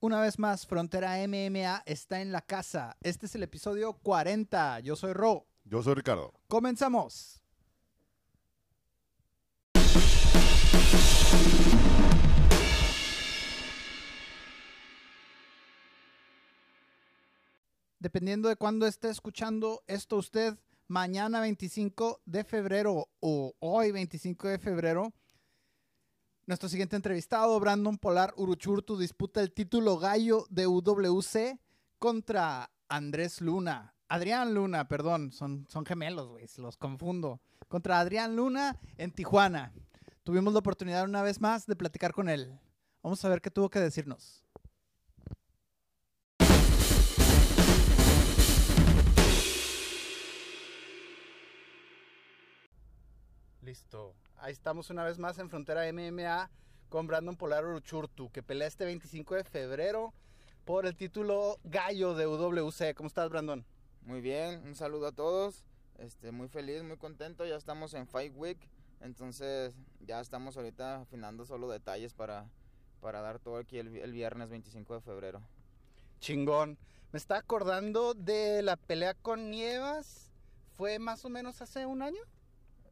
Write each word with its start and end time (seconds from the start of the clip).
Una 0.00 0.20
vez 0.20 0.38
más, 0.38 0.64
Frontera 0.64 1.16
MMA 1.26 1.82
está 1.84 2.20
en 2.20 2.30
la 2.30 2.40
casa. 2.40 2.96
Este 3.00 3.26
es 3.26 3.34
el 3.34 3.42
episodio 3.42 3.94
40. 3.94 4.78
Yo 4.78 4.94
soy 4.94 5.12
Ro. 5.12 5.48
Yo 5.64 5.82
soy 5.82 5.94
Ricardo. 5.94 6.32
Comenzamos. 6.46 7.42
Dependiendo 17.98 18.48
de 18.48 18.54
cuándo 18.54 18.86
esté 18.86 19.10
escuchando 19.10 19.82
esto 19.88 20.14
usted, 20.14 20.56
mañana 20.86 21.40
25 21.40 22.20
de 22.24 22.44
febrero 22.44 23.08
o 23.18 23.52
hoy 23.58 23.90
25 23.90 24.46
de 24.46 24.58
febrero, 24.60 25.12
nuestro 26.48 26.70
siguiente 26.70 26.96
entrevistado, 26.96 27.60
Brandon 27.60 27.98
Polar 27.98 28.32
Uruchurtu, 28.34 28.96
disputa 28.96 29.42
el 29.42 29.52
título 29.52 29.98
gallo 29.98 30.46
de 30.48 30.66
UWC 30.66 31.60
contra 31.98 32.70
Andrés 32.88 33.42
Luna. 33.42 33.94
Adrián 34.08 34.54
Luna, 34.54 34.88
perdón, 34.88 35.30
son, 35.30 35.66
son 35.68 35.84
gemelos, 35.84 36.26
güey, 36.26 36.46
los 36.56 36.78
confundo. 36.78 37.42
Contra 37.68 38.00
Adrián 38.00 38.34
Luna 38.34 38.80
en 38.96 39.12
Tijuana. 39.12 39.74
Tuvimos 40.24 40.54
la 40.54 40.60
oportunidad 40.60 41.04
una 41.04 41.20
vez 41.20 41.38
más 41.38 41.66
de 41.66 41.76
platicar 41.76 42.14
con 42.14 42.30
él. 42.30 42.58
Vamos 43.02 43.22
a 43.26 43.28
ver 43.28 43.42
qué 43.42 43.50
tuvo 43.50 43.68
que 43.68 43.80
decirnos. 43.80 44.42
Listo. 53.60 54.14
Ahí 54.40 54.52
estamos 54.52 54.88
una 54.90 55.02
vez 55.02 55.18
más 55.18 55.38
en 55.40 55.50
Frontera 55.50 55.82
MMA 55.92 56.48
con 56.88 57.08
Brandon 57.08 57.36
Polar 57.36 57.66
Uruchurtu, 57.66 58.30
que 58.30 58.40
pelea 58.40 58.68
este 58.68 58.84
25 58.84 59.34
de 59.34 59.42
febrero 59.42 60.14
por 60.64 60.86
el 60.86 60.94
título 60.94 61.58
gallo 61.64 62.14
de 62.14 62.28
UWC. 62.28 62.94
¿Cómo 62.94 63.08
estás, 63.08 63.28
Brandon? 63.30 63.64
Muy 64.02 64.20
bien, 64.20 64.62
un 64.64 64.76
saludo 64.76 65.08
a 65.08 65.12
todos. 65.12 65.64
Este, 65.96 66.30
muy 66.30 66.46
feliz, 66.46 66.84
muy 66.84 66.96
contento. 66.98 67.44
Ya 67.46 67.56
estamos 67.56 67.94
en 67.94 68.06
Fight 68.06 68.32
Week, 68.36 68.58
entonces 69.00 69.74
ya 70.06 70.20
estamos 70.20 70.56
ahorita 70.56 71.00
afinando 71.00 71.44
solo 71.44 71.68
detalles 71.68 72.14
para, 72.14 72.48
para 73.00 73.20
dar 73.20 73.40
todo 73.40 73.56
aquí 73.56 73.78
el, 73.78 73.96
el 73.96 74.12
viernes 74.12 74.50
25 74.50 74.94
de 74.94 75.00
febrero. 75.00 75.42
Chingón. 76.20 76.78
Me 77.10 77.16
está 77.16 77.38
acordando 77.38 78.14
de 78.14 78.62
la 78.62 78.76
pelea 78.76 79.14
con 79.14 79.50
Nievas. 79.50 80.30
¿Fue 80.76 81.00
más 81.00 81.24
o 81.24 81.28
menos 81.28 81.60
hace 81.60 81.86
un 81.86 82.02
año? 82.02 82.20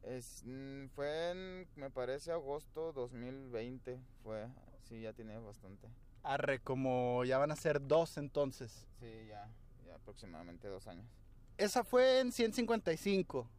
Es, 0.09 0.43
mm, 0.45 0.87
fue 0.95 1.31
en, 1.31 1.67
me 1.75 1.89
parece, 1.89 2.31
agosto 2.31 2.93
2020. 2.93 3.99
Fue, 4.23 4.47
sí, 4.83 5.01
ya 5.01 5.13
tiene 5.13 5.37
bastante. 5.39 5.87
Arre, 6.23 6.59
como 6.59 7.25
ya 7.25 7.37
van 7.37 7.51
a 7.51 7.55
ser 7.55 7.85
dos 7.85 8.17
entonces. 8.17 8.87
Sí, 8.99 9.27
ya, 9.27 9.49
ya 9.85 9.95
aproximadamente 9.95 10.67
dos 10.67 10.87
años. 10.87 11.05
Esa 11.57 11.83
fue 11.83 12.19
en 12.21 12.31
155. 12.31 13.49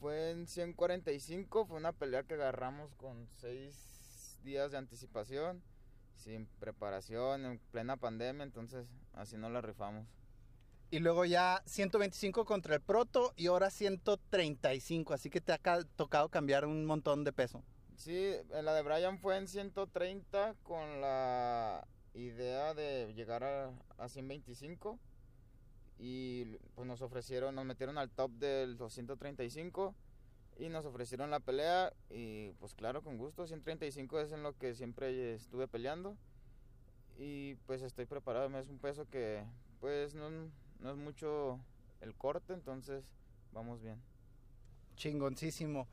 Fue 0.00 0.30
en 0.30 0.48
145, 0.48 1.66
fue 1.66 1.76
una 1.76 1.92
pelea 1.92 2.24
que 2.24 2.34
agarramos 2.34 2.92
con 2.96 3.28
seis 3.28 4.40
días 4.42 4.72
de 4.72 4.78
anticipación, 4.78 5.62
sin 6.16 6.46
preparación, 6.58 7.44
en 7.44 7.58
plena 7.70 7.96
pandemia, 7.96 8.42
entonces 8.42 8.88
así 9.12 9.36
no 9.36 9.48
la 9.48 9.60
rifamos. 9.60 10.06
Y 10.92 10.98
luego 10.98 11.24
ya 11.24 11.62
125 11.64 12.44
contra 12.44 12.74
el 12.74 12.82
Proto 12.82 13.32
y 13.34 13.46
ahora 13.46 13.70
135. 13.70 15.14
Así 15.14 15.30
que 15.30 15.40
te 15.40 15.52
ha 15.52 15.58
ca- 15.58 15.84
tocado 15.96 16.28
cambiar 16.28 16.66
un 16.66 16.84
montón 16.84 17.24
de 17.24 17.32
peso. 17.32 17.62
Sí, 17.96 18.34
en 18.50 18.64
la 18.66 18.74
de 18.74 18.82
Brian 18.82 19.18
fue 19.18 19.38
en 19.38 19.48
130 19.48 20.54
con 20.62 21.00
la 21.00 21.88
idea 22.12 22.74
de 22.74 23.10
llegar 23.14 23.42
a, 23.42 23.72
a 23.96 24.08
125 24.10 24.98
y 25.98 26.44
pues 26.74 26.86
nos 26.86 27.00
ofrecieron, 27.00 27.54
nos 27.54 27.64
metieron 27.64 27.96
al 27.96 28.10
top 28.10 28.30
del 28.32 28.76
235 28.76 29.94
y 30.58 30.68
nos 30.68 30.84
ofrecieron 30.84 31.30
la 31.30 31.40
pelea 31.40 31.90
y 32.10 32.50
pues 32.60 32.74
claro, 32.74 33.00
con 33.02 33.16
gusto, 33.16 33.46
135 33.46 34.20
es 34.20 34.32
en 34.32 34.42
lo 34.42 34.58
que 34.58 34.74
siempre 34.74 35.32
estuve 35.36 35.68
peleando 35.68 36.18
y 37.18 37.54
pues 37.66 37.80
estoy 37.80 38.04
preparado, 38.04 38.54
es 38.58 38.68
un 38.68 38.78
peso 38.78 39.06
que 39.08 39.42
pues 39.80 40.14
no, 40.14 40.28
no 40.82 40.90
es 40.90 40.96
mucho 40.96 41.58
el 42.00 42.14
corte, 42.14 42.52
entonces 42.52 43.04
vamos 43.52 43.80
bien. 43.80 44.02
Chingoncísimo. 44.96 45.86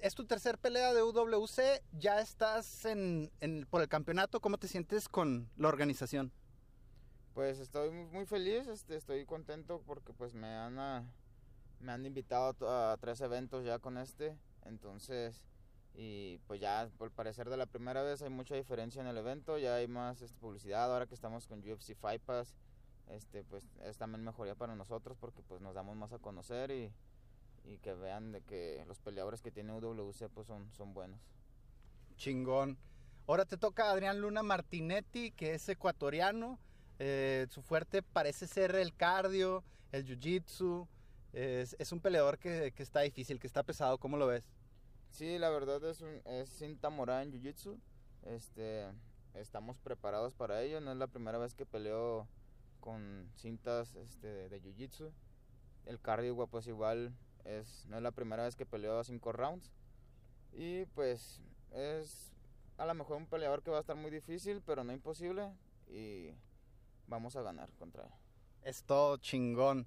Es 0.00 0.14
tu 0.14 0.24
tercer 0.26 0.58
pelea 0.58 0.92
de 0.92 1.02
UWC. 1.02 1.82
Ya 1.98 2.20
estás 2.20 2.84
en, 2.84 3.30
en- 3.40 3.66
por 3.66 3.80
el 3.82 3.88
campeonato. 3.88 4.40
¿Cómo 4.40 4.58
te 4.58 4.68
sientes 4.68 5.08
con 5.08 5.48
la 5.56 5.68
organización? 5.68 6.32
Pues 7.34 7.58
estoy 7.58 7.90
mu- 7.90 8.06
muy 8.10 8.26
feliz, 8.26 8.66
este, 8.68 8.96
estoy 8.96 9.24
contento 9.26 9.82
porque 9.86 10.12
pues 10.12 10.34
me 10.34 10.46
han, 10.54 10.78
ah, 10.78 11.04
me 11.80 11.90
han 11.92 12.06
invitado 12.06 12.54
a, 12.70 12.96
tres 12.98 13.20
eventos 13.22 13.64
ya 13.64 13.80
con 13.80 13.98
este, 13.98 14.38
entonces, 14.64 15.44
y 15.94 16.38
pues 16.46 16.60
ya 16.60 16.88
por 16.96 17.10
parecer 17.10 17.50
de 17.50 17.56
la 17.56 17.66
primera 17.66 18.02
vez 18.02 18.22
hay 18.22 18.30
mucha 18.30 18.54
diferencia 18.54 19.00
en 19.00 19.08
el 19.08 19.16
evento, 19.16 19.58
ya 19.58 19.74
hay 19.74 19.88
más 19.88 20.22
este, 20.22 20.38
publicidad, 20.38 20.92
ahora 20.92 21.06
que 21.06 21.14
estamos 21.16 21.48
con 21.48 21.58
UFC 21.58 21.96
Fight 21.96 22.22
Pass, 22.22 22.54
este, 23.08 23.44
pues 23.44 23.68
es 23.84 23.96
también 23.96 24.24
mejoría 24.24 24.54
para 24.54 24.74
nosotros 24.74 25.16
porque 25.20 25.42
pues 25.42 25.60
nos 25.60 25.74
damos 25.74 25.96
más 25.96 26.12
a 26.12 26.18
conocer 26.18 26.70
y, 26.70 26.92
y 27.64 27.78
que 27.78 27.94
vean 27.94 28.32
de 28.32 28.42
que 28.42 28.84
los 28.86 28.98
peleadores 29.00 29.42
que 29.42 29.50
tiene 29.50 29.72
UWC 29.72 30.28
pues 30.32 30.46
son, 30.46 30.72
son 30.72 30.94
buenos. 30.94 31.20
Chingón. 32.16 32.78
Ahora 33.26 33.44
te 33.44 33.56
toca 33.56 33.90
Adrián 33.90 34.20
Luna 34.20 34.42
Martinetti, 34.42 35.30
que 35.30 35.54
es 35.54 35.68
ecuatoriano. 35.68 36.58
Eh, 36.98 37.46
su 37.50 37.62
fuerte 37.62 38.02
parece 38.02 38.46
ser 38.46 38.74
el 38.76 38.94
cardio, 38.94 39.64
el 39.92 40.04
jiu-jitsu. 40.04 40.86
Es, 41.32 41.74
es 41.78 41.90
un 41.90 42.00
peleador 42.00 42.38
que, 42.38 42.72
que 42.72 42.82
está 42.82 43.00
difícil, 43.00 43.40
que 43.40 43.46
está 43.46 43.62
pesado. 43.62 43.98
¿Cómo 43.98 44.16
lo 44.16 44.26
ves? 44.26 44.52
Sí, 45.14 45.38
la 45.38 45.48
verdad 45.48 45.82
es, 45.84 46.00
un, 46.00 46.20
es 46.24 46.48
cinta 46.48 46.90
morada 46.90 47.22
en 47.22 47.30
Jiu-Jitsu. 47.30 47.78
Este, 48.24 48.90
estamos 49.34 49.78
preparados 49.78 50.34
para 50.34 50.60
ello. 50.62 50.80
No 50.80 50.90
es 50.90 50.98
la 50.98 51.06
primera 51.06 51.38
vez 51.38 51.54
que 51.54 51.64
peleo 51.64 52.26
con 52.84 53.30
cintas 53.34 53.94
este, 53.94 54.50
de, 54.50 54.60
Jiu-Jitsu. 54.60 55.10
El 55.86 55.98
cardio, 55.98 56.46
pues 56.46 56.66
igual, 56.66 57.14
es, 57.46 57.86
no 57.88 57.96
es 57.96 58.02
la 58.02 58.10
primera 58.10 58.44
vez 58.44 58.56
que 58.56 58.66
peleo 58.66 58.98
a 58.98 59.04
cinco 59.04 59.32
rounds. 59.32 59.72
Y 60.52 60.84
pues 60.94 61.40
es 61.70 62.30
a 62.76 62.84
lo 62.84 62.92
mejor 62.92 63.16
un 63.16 63.26
peleador 63.26 63.62
que 63.62 63.70
va 63.70 63.78
a 63.78 63.80
estar 63.80 63.96
muy 63.96 64.10
difícil, 64.10 64.60
pero 64.66 64.84
no 64.84 64.92
imposible. 64.92 65.50
Y 65.88 66.28
vamos 67.06 67.36
a 67.36 67.42
ganar 67.42 67.70
contra 67.78 68.04
él. 68.04 68.12
Es 68.64 68.82
todo 68.82 69.16
chingón. 69.16 69.86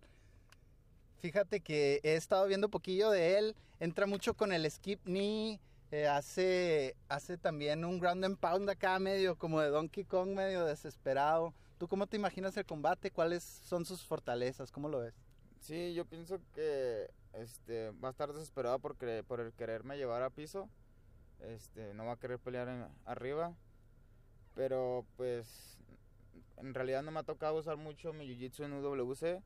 Fíjate 1.20 1.60
que 1.62 2.00
he 2.02 2.16
estado 2.16 2.48
viendo 2.48 2.68
poquillo 2.68 3.12
de 3.12 3.38
él. 3.38 3.56
Entra 3.80 4.08
mucho 4.08 4.34
con 4.34 4.52
el 4.52 4.70
skip 4.72 5.04
knee. 5.04 5.60
eh, 5.92 6.08
hace, 6.08 6.96
hace 7.10 7.38
también 7.38 7.86
un 7.86 8.00
ground 8.00 8.26
and 8.26 8.40
pound 8.40 8.68
acá, 8.72 8.98
medio 8.98 9.38
como 9.38 9.62
de 9.62 9.70
Donkey 9.70 10.04
Kong, 10.04 10.30
medio 10.30 10.66
desesperado. 10.66 11.54
¿Tú 11.78 11.88
cómo 11.88 12.08
te 12.08 12.18
imaginas 12.18 12.58
el 12.58 12.66
combate? 12.66 13.12
¿Cuáles 13.12 13.44
son 13.44 13.86
sus 13.86 14.04
fortalezas? 14.04 14.72
¿Cómo 14.72 14.90
lo 14.90 15.00
ves? 15.00 15.14
Sí, 15.60 15.94
yo 15.94 16.06
pienso 16.06 16.40
que 16.54 17.10
este 17.34 17.92
va 18.04 18.08
a 18.08 18.12
estar 18.12 18.34
desesperado 18.34 18.80
por, 18.80 18.96
por 19.26 19.54
quererme 19.54 19.98
llevar 19.98 20.24
a 20.24 20.32
piso. 20.32 20.70
Este, 21.40 21.94
no 21.94 22.06
va 22.06 22.14
a 22.14 22.20
querer 22.20 22.40
pelear 22.40 22.90
arriba. 23.06 23.54
Pero 24.56 25.06
pues 25.18 25.78
en 26.58 26.74
realidad 26.74 27.04
no 27.04 27.12
me 27.12 27.20
ha 27.20 27.24
tocado 27.24 27.60
usar 27.60 27.78
mucho 27.78 28.12
mi 28.12 28.26
jiu-jitsu 28.26 28.66
en 28.66 28.74
UWC. 28.74 29.44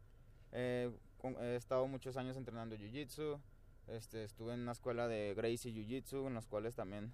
Eh, 0.54 0.90
he 1.42 1.56
estado 1.56 1.86
muchos 1.88 2.16
años 2.16 2.38
entrenando 2.38 2.78
jiu-jitsu. 2.78 3.42
Este, 3.88 4.24
estuve 4.24 4.54
en 4.54 4.62
una 4.62 4.72
escuela 4.72 5.10
de 5.10 5.34
Gracie 5.34 5.74
Jiu-Jitsu, 5.74 6.28
en 6.28 6.36
las 6.36 6.48
cuales 6.48 6.76
también 6.76 7.12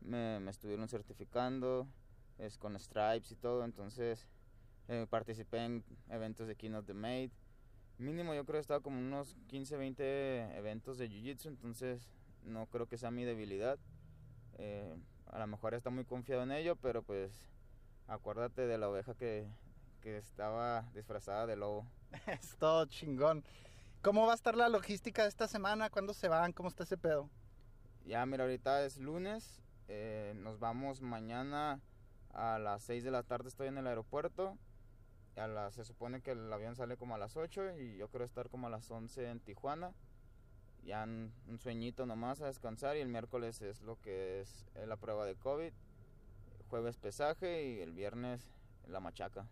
me, 0.00 0.40
me 0.40 0.50
estuvieron 0.50 0.88
certificando 0.88 1.86
es, 2.38 2.58
con 2.58 2.76
stripes 2.78 3.30
y 3.30 3.36
todo. 3.36 3.64
Entonces 3.64 4.26
eh, 4.88 5.06
participé 5.08 5.64
en 5.64 5.84
eventos 6.08 6.46
de 6.46 6.76
of 6.76 6.86
the 6.86 6.94
Made. 6.94 7.30
Mínimo 7.98 8.34
yo 8.34 8.44
creo 8.44 8.54
que 8.54 8.58
he 8.58 8.60
estado 8.60 8.82
como 8.82 8.98
unos 8.98 9.36
15, 9.48 9.76
20 9.76 10.56
eventos 10.58 10.98
de 10.98 11.08
Jiu-Jitsu, 11.08 11.46
entonces 11.48 12.10
no 12.42 12.66
creo 12.66 12.86
que 12.86 12.98
sea 12.98 13.10
mi 13.10 13.24
debilidad. 13.24 13.78
Eh, 14.58 14.94
a 15.26 15.38
lo 15.38 15.46
mejor 15.46 15.74
está 15.74 15.90
muy 15.90 16.04
confiado 16.04 16.42
en 16.42 16.52
ello, 16.52 16.76
pero 16.76 17.02
pues 17.02 17.50
acuérdate 18.06 18.66
de 18.66 18.78
la 18.78 18.88
oveja 18.88 19.14
que, 19.14 19.48
que 20.00 20.18
estaba 20.18 20.82
disfrazada 20.94 21.46
de 21.46 21.56
lobo. 21.56 21.86
es 22.26 22.56
todo 22.58 22.86
chingón. 22.86 23.44
¿Cómo 24.02 24.26
va 24.26 24.32
a 24.32 24.36
estar 24.36 24.56
la 24.56 24.68
logística 24.68 25.22
de 25.22 25.28
esta 25.28 25.48
semana? 25.48 25.90
¿Cuándo 25.90 26.14
se 26.14 26.28
van? 26.28 26.52
¿Cómo 26.52 26.68
está 26.68 26.84
ese 26.84 26.96
pedo? 26.96 27.28
Ya, 28.04 28.24
mira, 28.24 28.44
ahorita 28.44 28.84
es 28.84 28.98
lunes, 28.98 29.60
eh, 29.88 30.32
nos 30.36 30.60
vamos 30.60 31.00
mañana 31.00 31.80
a 32.32 32.58
las 32.60 32.82
6 32.84 33.02
de 33.02 33.10
la 33.10 33.24
tarde, 33.24 33.48
estoy 33.48 33.66
en 33.66 33.78
el 33.78 33.86
aeropuerto. 33.88 34.56
A 35.36 35.70
se 35.70 35.84
supone 35.84 36.22
que 36.22 36.30
el 36.30 36.52
avión 36.52 36.76
sale 36.76 36.96
como 36.96 37.14
a 37.14 37.18
las 37.18 37.36
8 37.36 37.78
y 37.78 37.96
yo 37.96 38.08
creo 38.08 38.24
estar 38.24 38.48
como 38.48 38.68
a 38.68 38.70
las 38.70 38.90
11 38.90 39.30
en 39.30 39.40
Tijuana. 39.40 39.92
Ya 40.82 41.04
un, 41.04 41.32
un 41.48 41.58
sueñito 41.58 42.06
nomás 42.06 42.40
a 42.40 42.46
descansar 42.46 42.96
y 42.96 43.00
el 43.00 43.08
miércoles 43.08 43.60
es 43.60 43.82
lo 43.82 44.00
que 44.00 44.40
es 44.40 44.66
la 44.86 44.96
prueba 44.96 45.26
de 45.26 45.34
COVID. 45.34 45.72
Jueves 46.68 46.96
pesaje 46.96 47.66
y 47.66 47.80
el 47.80 47.92
viernes 47.92 48.48
la 48.88 49.00
machaca. 49.00 49.46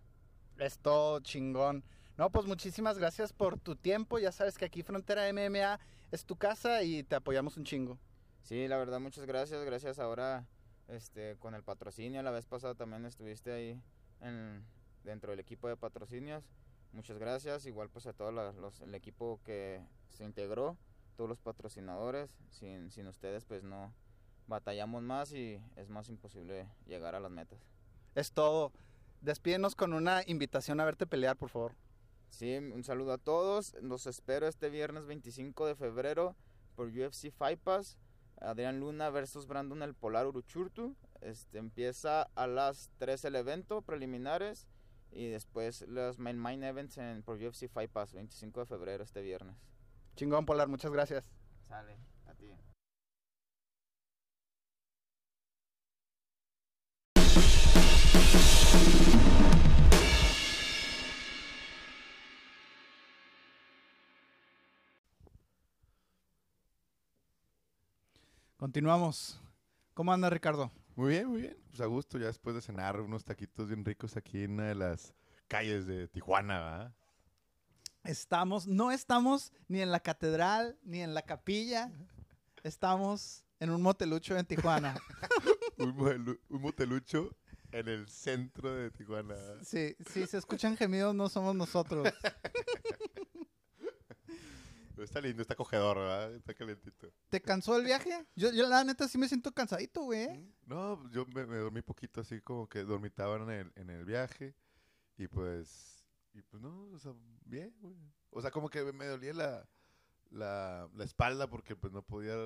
Es 0.58 0.78
todo 0.78 1.20
chingón. 1.20 1.84
No, 2.16 2.30
pues 2.30 2.46
muchísimas 2.46 2.98
gracias 2.98 3.32
por 3.32 3.58
tu 3.58 3.74
tiempo. 3.74 4.18
Ya 4.18 4.30
sabes 4.30 4.56
que 4.56 4.64
aquí 4.64 4.82
Frontera 4.82 5.30
MMA 5.32 5.80
es 6.12 6.24
tu 6.24 6.36
casa 6.36 6.82
y 6.82 7.02
te 7.02 7.16
apoyamos 7.16 7.56
un 7.56 7.64
chingo. 7.64 7.98
Sí, 8.42 8.68
la 8.68 8.76
verdad, 8.76 9.00
muchas 9.00 9.26
gracias. 9.26 9.64
Gracias 9.64 9.98
ahora 9.98 10.46
este, 10.88 11.36
con 11.36 11.54
el 11.54 11.62
patrocinio. 11.62 12.22
La 12.22 12.30
vez 12.30 12.46
pasada 12.46 12.74
también 12.74 13.04
estuviste 13.04 13.52
ahí 13.52 13.80
en, 14.20 14.64
dentro 15.04 15.30
del 15.30 15.40
equipo 15.40 15.68
de 15.68 15.76
patrocinios. 15.76 16.48
Muchas 16.92 17.18
gracias. 17.18 17.66
Igual 17.66 17.88
pues 17.90 18.06
a 18.06 18.12
todo 18.12 18.32
la- 18.32 18.52
los, 18.52 18.80
el 18.80 18.94
equipo 18.94 19.40
que 19.44 19.80
se 20.10 20.24
integró, 20.24 20.76
todos 21.16 21.28
los 21.28 21.40
patrocinadores. 21.40 22.30
Sin, 22.50 22.90
sin 22.90 23.06
ustedes 23.06 23.44
pues 23.44 23.62
no 23.62 23.92
batallamos 24.46 25.02
más 25.02 25.32
y 25.32 25.60
es 25.76 25.88
más 25.88 26.08
imposible 26.08 26.68
llegar 26.86 27.14
a 27.14 27.20
las 27.20 27.30
metas. 27.30 27.58
Es 28.14 28.32
todo. 28.32 28.72
Despídenos 29.20 29.74
con 29.74 29.92
una 29.94 30.22
invitación 30.26 30.80
a 30.80 30.84
verte 30.84 31.06
pelear, 31.06 31.36
por 31.36 31.48
favor. 31.48 31.72
Sí, 32.30 32.56
un 32.56 32.84
saludo 32.84 33.12
a 33.12 33.18
todos. 33.18 33.74
Los 33.80 34.06
espero 34.06 34.46
este 34.46 34.68
viernes 34.68 35.06
25 35.06 35.66
de 35.66 35.74
febrero 35.76 36.36
por 36.76 36.88
UFC 36.88 37.30
Fight 37.30 37.60
Pass. 37.60 37.96
Adrián 38.40 38.80
Luna 38.80 39.08
versus 39.10 39.46
Brandon 39.46 39.82
El 39.82 39.94
Polar 39.94 40.26
Uruchurtu. 40.26 40.94
Este 41.20 41.58
empieza 41.58 42.22
a 42.34 42.46
las 42.46 42.90
3 42.98 43.24
el 43.24 43.36
evento 43.36 43.80
preliminares 43.82 44.66
y 45.14 45.28
después 45.28 45.82
los 45.88 46.18
main, 46.18 46.36
main 46.36 46.62
events 46.64 46.98
en, 46.98 47.22
por 47.22 47.36
UFC 47.36 47.68
Fight 47.68 47.90
Pass 47.90 48.12
25 48.12 48.60
de 48.60 48.66
febrero 48.66 49.04
este 49.04 49.22
viernes. 49.22 49.56
Chingón, 50.16 50.44
Polar, 50.44 50.68
muchas 50.68 50.92
gracias. 50.92 51.30
Sale, 51.68 51.96
a 52.26 52.34
ti. 52.34 52.52
Continuamos. 68.56 69.40
¿Cómo 69.94 70.12
anda, 70.12 70.30
Ricardo? 70.30 70.72
Muy 70.96 71.10
bien, 71.10 71.28
muy 71.28 71.40
bien. 71.42 71.56
Pues 71.68 71.80
a 71.80 71.86
gusto, 71.86 72.18
ya 72.18 72.26
después 72.26 72.54
de 72.54 72.62
cenar 72.62 73.00
unos 73.00 73.24
taquitos 73.24 73.68
bien 73.68 73.84
ricos 73.84 74.16
aquí 74.16 74.44
en 74.44 74.52
una 74.52 74.68
de 74.68 74.74
las 74.76 75.12
calles 75.48 75.86
de 75.86 76.06
Tijuana, 76.08 76.58
¿verdad? 76.60 76.94
Estamos, 78.04 78.66
no 78.66 78.92
estamos 78.92 79.52
ni 79.66 79.80
en 79.80 79.90
la 79.90 80.00
catedral 80.00 80.78
ni 80.84 81.00
en 81.00 81.14
la 81.14 81.22
capilla. 81.22 81.90
Estamos 82.62 83.44
en 83.58 83.70
un 83.70 83.82
motelucho 83.82 84.36
en 84.36 84.46
Tijuana. 84.46 84.94
Un, 85.78 86.38
motelucho 86.50 87.36
en 87.72 87.88
el 87.88 88.08
centro 88.08 88.72
de 88.72 88.90
Tijuana. 88.92 89.34
Sí, 89.64 89.96
sí, 90.08 90.24
se 90.26 90.38
escuchan 90.38 90.76
gemidos, 90.76 91.14
no 91.14 91.28
somos 91.28 91.56
nosotros. 91.56 92.06
Está 94.98 95.20
lindo, 95.20 95.42
está 95.42 95.54
acogedor, 95.54 95.98
¿verdad? 95.98 96.34
Está 96.34 96.54
calentito. 96.54 97.12
¿Te 97.28 97.40
cansó 97.40 97.76
el 97.76 97.84
viaje? 97.84 98.26
Yo, 98.36 98.52
yo 98.52 98.66
la 98.68 98.84
neta 98.84 99.08
sí 99.08 99.18
me 99.18 99.28
siento 99.28 99.52
cansadito, 99.52 100.02
güey. 100.02 100.24
¿eh? 100.24 100.54
No, 100.66 101.10
yo 101.10 101.26
me, 101.26 101.46
me 101.46 101.56
dormí 101.56 101.82
poquito 101.82 102.20
así 102.20 102.40
como 102.40 102.68
que 102.68 102.84
dormitaba 102.84 103.36
en 103.36 103.50
el, 103.50 103.72
en 103.76 103.90
el 103.90 104.04
viaje 104.04 104.54
y 105.16 105.26
pues, 105.26 106.04
y 106.32 106.42
pues 106.42 106.62
no, 106.62 106.90
o 106.92 106.98
sea, 106.98 107.12
bien, 107.44 107.74
güey. 107.80 107.96
O 108.30 108.40
sea, 108.40 108.50
como 108.50 108.68
que 108.68 108.82
me 108.92 109.06
dolía 109.06 109.32
la, 109.34 109.68
la, 110.30 110.88
la 110.94 111.04
espalda 111.04 111.48
porque 111.48 111.76
pues 111.76 111.92
no 111.92 112.02
podía, 112.02 112.36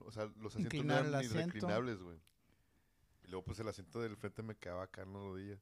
o 0.00 0.10
sea, 0.10 0.26
los 0.36 0.54
asientos 0.54 0.74
Inclinar 0.74 1.02
no 1.04 1.08
eran 1.08 1.20
ni 1.22 1.28
reclinables, 1.28 1.98
güey. 1.98 2.18
Y 3.24 3.28
luego 3.28 3.44
pues 3.44 3.58
el 3.60 3.68
asiento 3.68 4.00
del 4.00 4.16
frente 4.16 4.42
me 4.42 4.56
quedaba 4.56 4.84
acá 4.84 5.02
en 5.02 5.12
los 5.12 5.22
rodillas. 5.22 5.60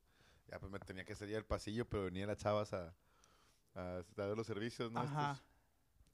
Ya 0.48 0.60
pues 0.60 0.70
me 0.70 0.78
tenía 0.78 1.04
que 1.04 1.16
salir 1.16 1.36
al 1.36 1.44
pasillo, 1.44 1.88
pero 1.88 2.04
venían 2.04 2.28
las 2.28 2.38
chavas 2.38 2.72
a, 2.72 2.94
a 3.74 4.04
dar 4.14 4.36
los 4.36 4.46
servicios, 4.46 4.92
¿no? 4.92 5.00
Ajá. 5.00 5.42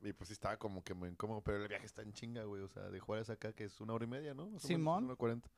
Y 0.03 0.13
pues 0.13 0.29
sí 0.29 0.33
estaba 0.35 0.57
como 0.57 0.83
que 0.83 0.95
muy 0.95 1.09
incómodo, 1.09 1.43
pero 1.43 1.63
el 1.63 1.69
viaje 1.69 1.87
está 1.87 2.03
en 2.03 2.13
chinga, 2.13 2.45
güey. 2.45 2.63
O 2.63 2.69
sea, 2.69 2.91
de 2.91 2.99
Juárez 3.01 3.31
acá, 3.31 3.53
que 3.53 3.65
es 3.65 3.81
una 3.81 3.93
hora 3.95 4.05
y 4.05 4.09
media, 4.09 4.35
¿no? 4.35 4.49
Más 4.51 4.63
Simón. 4.63 5.05
una 5.05 5.17
cuarenta. 5.17 5.49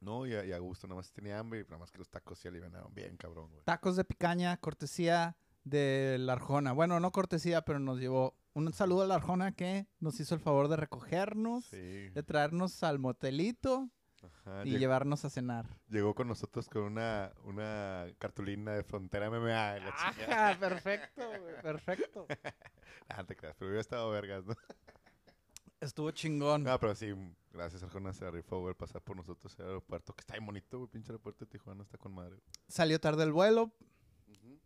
No, 0.00 0.26
y 0.26 0.34
a, 0.34 0.44
y 0.44 0.52
a 0.52 0.58
gusto, 0.58 0.86
nada 0.86 0.96
más 1.00 1.12
tenía 1.12 1.38
hambre 1.38 1.60
y 1.60 1.64
nada 1.64 1.78
más 1.78 1.90
que 1.90 1.98
los 1.98 2.08
tacos 2.08 2.38
se 2.38 2.48
alivianaron 2.48 2.94
bien, 2.94 3.16
cabrón, 3.16 3.50
güey. 3.50 3.64
Tacos 3.64 3.96
de 3.96 4.04
picaña, 4.04 4.56
cortesía 4.58 5.36
de 5.64 6.16
la 6.20 6.34
Arjona. 6.34 6.72
Bueno, 6.72 7.00
no 7.00 7.10
cortesía, 7.10 7.62
pero 7.62 7.78
nos 7.80 7.98
llevó 7.98 8.36
un 8.54 8.72
saludo 8.72 9.02
a 9.02 9.06
la 9.06 9.16
Arjona 9.16 9.52
que 9.52 9.86
nos 9.98 10.18
hizo 10.20 10.34
el 10.34 10.40
favor 10.40 10.68
de 10.68 10.76
recogernos, 10.76 11.64
Sí. 11.66 12.10
de 12.10 12.22
traernos 12.24 12.82
al 12.84 12.98
motelito 13.00 13.88
Ajá, 14.22 14.66
y 14.66 14.78
llevarnos 14.78 15.24
a 15.24 15.30
cenar. 15.30 15.66
Llegó 15.88 16.14
con 16.14 16.28
nosotros 16.28 16.68
con 16.68 16.82
una, 16.82 17.32
una 17.44 18.06
cartulina 18.18 18.72
de 18.72 18.82
Frontera 18.82 19.30
MMA. 19.30 19.78
la 19.78 20.56
perfecto, 20.60 21.22
perfecto. 21.62 22.26
Ah, 23.10 23.24
te 23.24 23.34
creas, 23.34 23.56
pero 23.58 23.68
hubiera 23.70 23.80
estado 23.80 24.10
vergas, 24.10 24.44
¿no? 24.44 24.54
Estuvo 25.80 26.10
chingón. 26.10 26.64
No, 26.64 26.78
pero 26.78 26.94
sí, 26.94 27.14
gracias 27.52 27.82
Arjona 27.82 28.12
se 28.12 28.30
rifó, 28.30 28.60
güey, 28.60 28.74
pasar 28.74 29.00
por 29.00 29.16
nosotros 29.16 29.58
al 29.60 29.66
aeropuerto, 29.66 30.12
que 30.12 30.20
está 30.20 30.34
bien 30.34 30.44
bonito, 30.44 30.78
güey, 30.78 30.90
pinche 30.90 31.10
aeropuerto 31.10 31.44
de 31.44 31.50
Tijuana, 31.50 31.82
está 31.84 31.96
con 31.96 32.12
madre. 32.12 32.36
Salió 32.66 33.00
tarde 33.00 33.24
el 33.24 33.32
vuelo, 33.32 33.72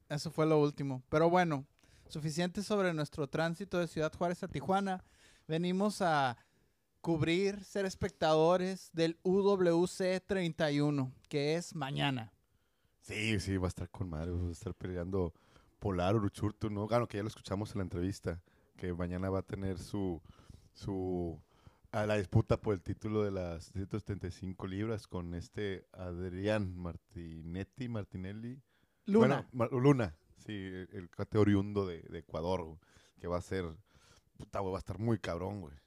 Eso 0.08 0.30
fue 0.30 0.46
lo 0.46 0.58
último. 0.58 1.02
Pero 1.08 1.30
bueno, 1.30 1.66
suficiente 2.08 2.62
sobre 2.62 2.92
nuestro 2.94 3.28
tránsito 3.28 3.78
de 3.78 3.86
Ciudad 3.86 4.12
Juárez 4.12 4.42
a 4.42 4.48
Tijuana. 4.48 5.04
Venimos 5.46 6.02
a 6.02 6.36
cubrir, 7.02 7.62
ser 7.64 7.84
espectadores 7.84 8.90
del 8.92 9.18
UWC 9.24 10.24
31, 10.24 11.12
que 11.28 11.56
es 11.56 11.74
mañana. 11.74 12.32
Sí, 13.00 13.40
sí, 13.40 13.56
va 13.56 13.66
a 13.66 13.68
estar 13.68 13.90
con 13.90 14.08
madre, 14.08 14.30
va 14.30 14.48
a 14.48 14.52
estar 14.52 14.72
peleando 14.72 15.34
Polar 15.80 16.14
Uruchurtu, 16.14 16.70
¿no? 16.70 16.86
Claro, 16.86 17.08
que 17.08 17.16
ya 17.16 17.24
lo 17.24 17.28
escuchamos 17.28 17.72
en 17.72 17.78
la 17.78 17.82
entrevista, 17.82 18.40
que 18.76 18.94
mañana 18.94 19.28
va 19.30 19.40
a 19.40 19.42
tener 19.42 19.78
su, 19.78 20.22
su, 20.74 21.42
a 21.90 22.06
la 22.06 22.16
disputa 22.16 22.60
por 22.60 22.74
el 22.74 22.82
título 22.82 23.24
de 23.24 23.32
las 23.32 23.72
175 23.72 24.68
libras 24.68 25.08
con 25.08 25.34
este 25.34 25.84
Adrián 25.92 26.76
Martinetti, 26.76 27.88
Martinelli. 27.88 28.62
Luna. 29.06 29.48
Bueno, 29.50 29.80
Luna, 29.80 30.16
sí, 30.36 30.52
el, 30.52 30.88
el 30.92 31.10
cuate 31.10 31.36
oriundo 31.36 31.84
de, 31.84 32.02
de 32.02 32.20
Ecuador, 32.20 32.78
que 33.18 33.26
va 33.26 33.38
a 33.38 33.42
ser, 33.42 33.64
puta, 34.36 34.60
güey, 34.60 34.70
va 34.70 34.78
a 34.78 34.86
estar 34.86 35.00
muy 35.00 35.18
cabrón, 35.18 35.62
güey. 35.62 35.81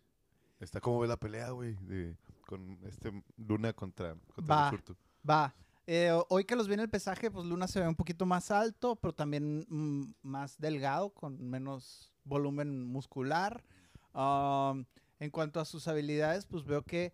Está 0.59 0.79
como 0.79 0.99
ve 0.99 1.07
la 1.07 1.17
pelea, 1.17 1.49
güey, 1.51 1.75
de, 1.81 2.15
con 2.47 2.79
este 2.85 3.11
Luna 3.37 3.73
contra, 3.73 4.15
contra 4.33 4.55
Va. 4.55 4.71
Va. 5.29 5.55
Eh, 5.87 6.11
ho- 6.11 6.25
hoy 6.29 6.45
que 6.45 6.55
los 6.55 6.67
viene 6.67 6.83
el 6.83 6.89
pesaje, 6.89 7.29
pues 7.29 7.45
Luna 7.45 7.67
se 7.67 7.79
ve 7.79 7.87
un 7.87 7.95
poquito 7.95 8.25
más 8.25 8.49
alto, 8.51 8.95
pero 8.95 9.13
también 9.13 9.65
mm, 9.69 10.13
más 10.23 10.57
delgado, 10.57 11.09
con 11.11 11.43
menos 11.49 12.11
volumen 12.23 12.83
muscular. 12.87 13.63
Um, 14.13 14.85
en 15.19 15.29
cuanto 15.29 15.59
a 15.59 15.65
sus 15.65 15.87
habilidades, 15.87 16.45
pues 16.45 16.63
veo 16.63 16.81
que 16.83 17.13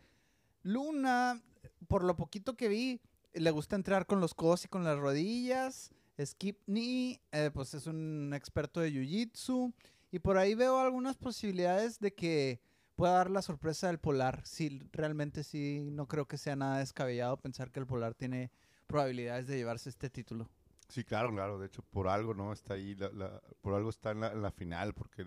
Luna, 0.64 1.42
por 1.88 2.04
lo 2.04 2.16
poquito 2.16 2.56
que 2.56 2.68
vi, 2.68 3.02
le 3.34 3.52
gusta 3.52 3.76
entrar 3.76 4.06
con 4.06 4.20
los 4.22 4.34
codos 4.34 4.66
y 4.66 4.68
con 4.68 4.84
las 4.84 4.98
rodillas. 4.98 5.92
Skip 6.24 6.58
knee, 6.66 7.20
eh, 7.32 7.50
pues 7.54 7.74
es 7.74 7.88
un 7.88 8.32
experto 8.36 8.80
de 8.80 8.92
jiu-jitsu. 8.92 9.74
Y 10.12 10.20
por 10.20 10.38
ahí 10.38 10.54
veo 10.56 10.80
algunas 10.80 11.18
posibilidades 11.18 12.00
de 12.00 12.14
que 12.14 12.62
pueda 13.02 13.14
dar 13.16 13.32
la 13.32 13.42
sorpresa 13.42 13.88
del 13.88 13.98
Polar. 13.98 14.42
Sí, 14.46 14.80
realmente 14.94 15.44
sí, 15.44 15.90
no 15.92 16.08
creo 16.08 16.28
que 16.28 16.38
sea 16.38 16.56
nada 16.56 16.78
descabellado 16.78 17.36
pensar 17.38 17.72
que 17.72 17.80
el 17.80 17.88
Polar 17.88 18.14
tiene 18.14 18.52
probabilidades 18.86 19.48
de 19.48 19.58
llevarse 19.58 19.90
este 19.90 20.12
título. 20.12 20.48
Sí, 20.88 21.04
claro, 21.04 21.32
claro. 21.32 21.58
De 21.58 21.66
hecho, 21.66 21.82
por 21.82 22.08
algo, 22.08 22.36
¿no? 22.36 22.54
Está 22.54 22.76
ahí, 22.76 22.94
la, 22.94 23.10
la- 23.10 23.42
por 23.62 23.74
algo 23.74 23.90
está 23.90 24.12
en 24.12 24.20
la, 24.20 24.32
en 24.32 24.44
la 24.44 24.52
final, 24.52 24.94
porque 24.94 25.26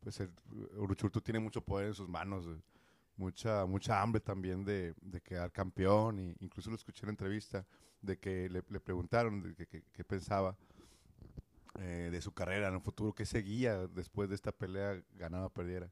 pues 0.00 0.18
el 0.18 0.30
Uruchurtu 0.76 1.20
tiene 1.20 1.38
mucho 1.38 1.60
poder 1.60 1.86
en 1.88 1.94
sus 1.94 2.08
manos, 2.08 2.44
güey. 2.44 2.60
mucha 3.16 3.66
mucha 3.66 4.02
hambre 4.02 4.20
también 4.20 4.64
de, 4.64 4.92
de 5.00 5.20
quedar 5.20 5.52
campeón, 5.52 6.18
y 6.18 6.34
incluso 6.40 6.70
lo 6.70 6.76
escuché 6.76 7.02
en 7.02 7.08
la 7.08 7.12
entrevista, 7.12 7.64
de 8.00 8.18
que 8.18 8.48
le, 8.48 8.64
le 8.68 8.80
preguntaron 8.80 9.54
de 9.54 9.66
qué 9.66 10.02
pensaba 10.04 10.56
eh, 11.78 12.08
de 12.10 12.20
su 12.20 12.32
carrera 12.32 12.66
en 12.66 12.74
el 12.74 12.80
futuro, 12.80 13.14
qué 13.14 13.26
seguía 13.26 13.86
después 13.86 14.28
de 14.28 14.34
esta 14.34 14.50
pelea, 14.50 15.00
ganaba 15.14 15.46
o 15.46 15.50
perdiera. 15.50 15.88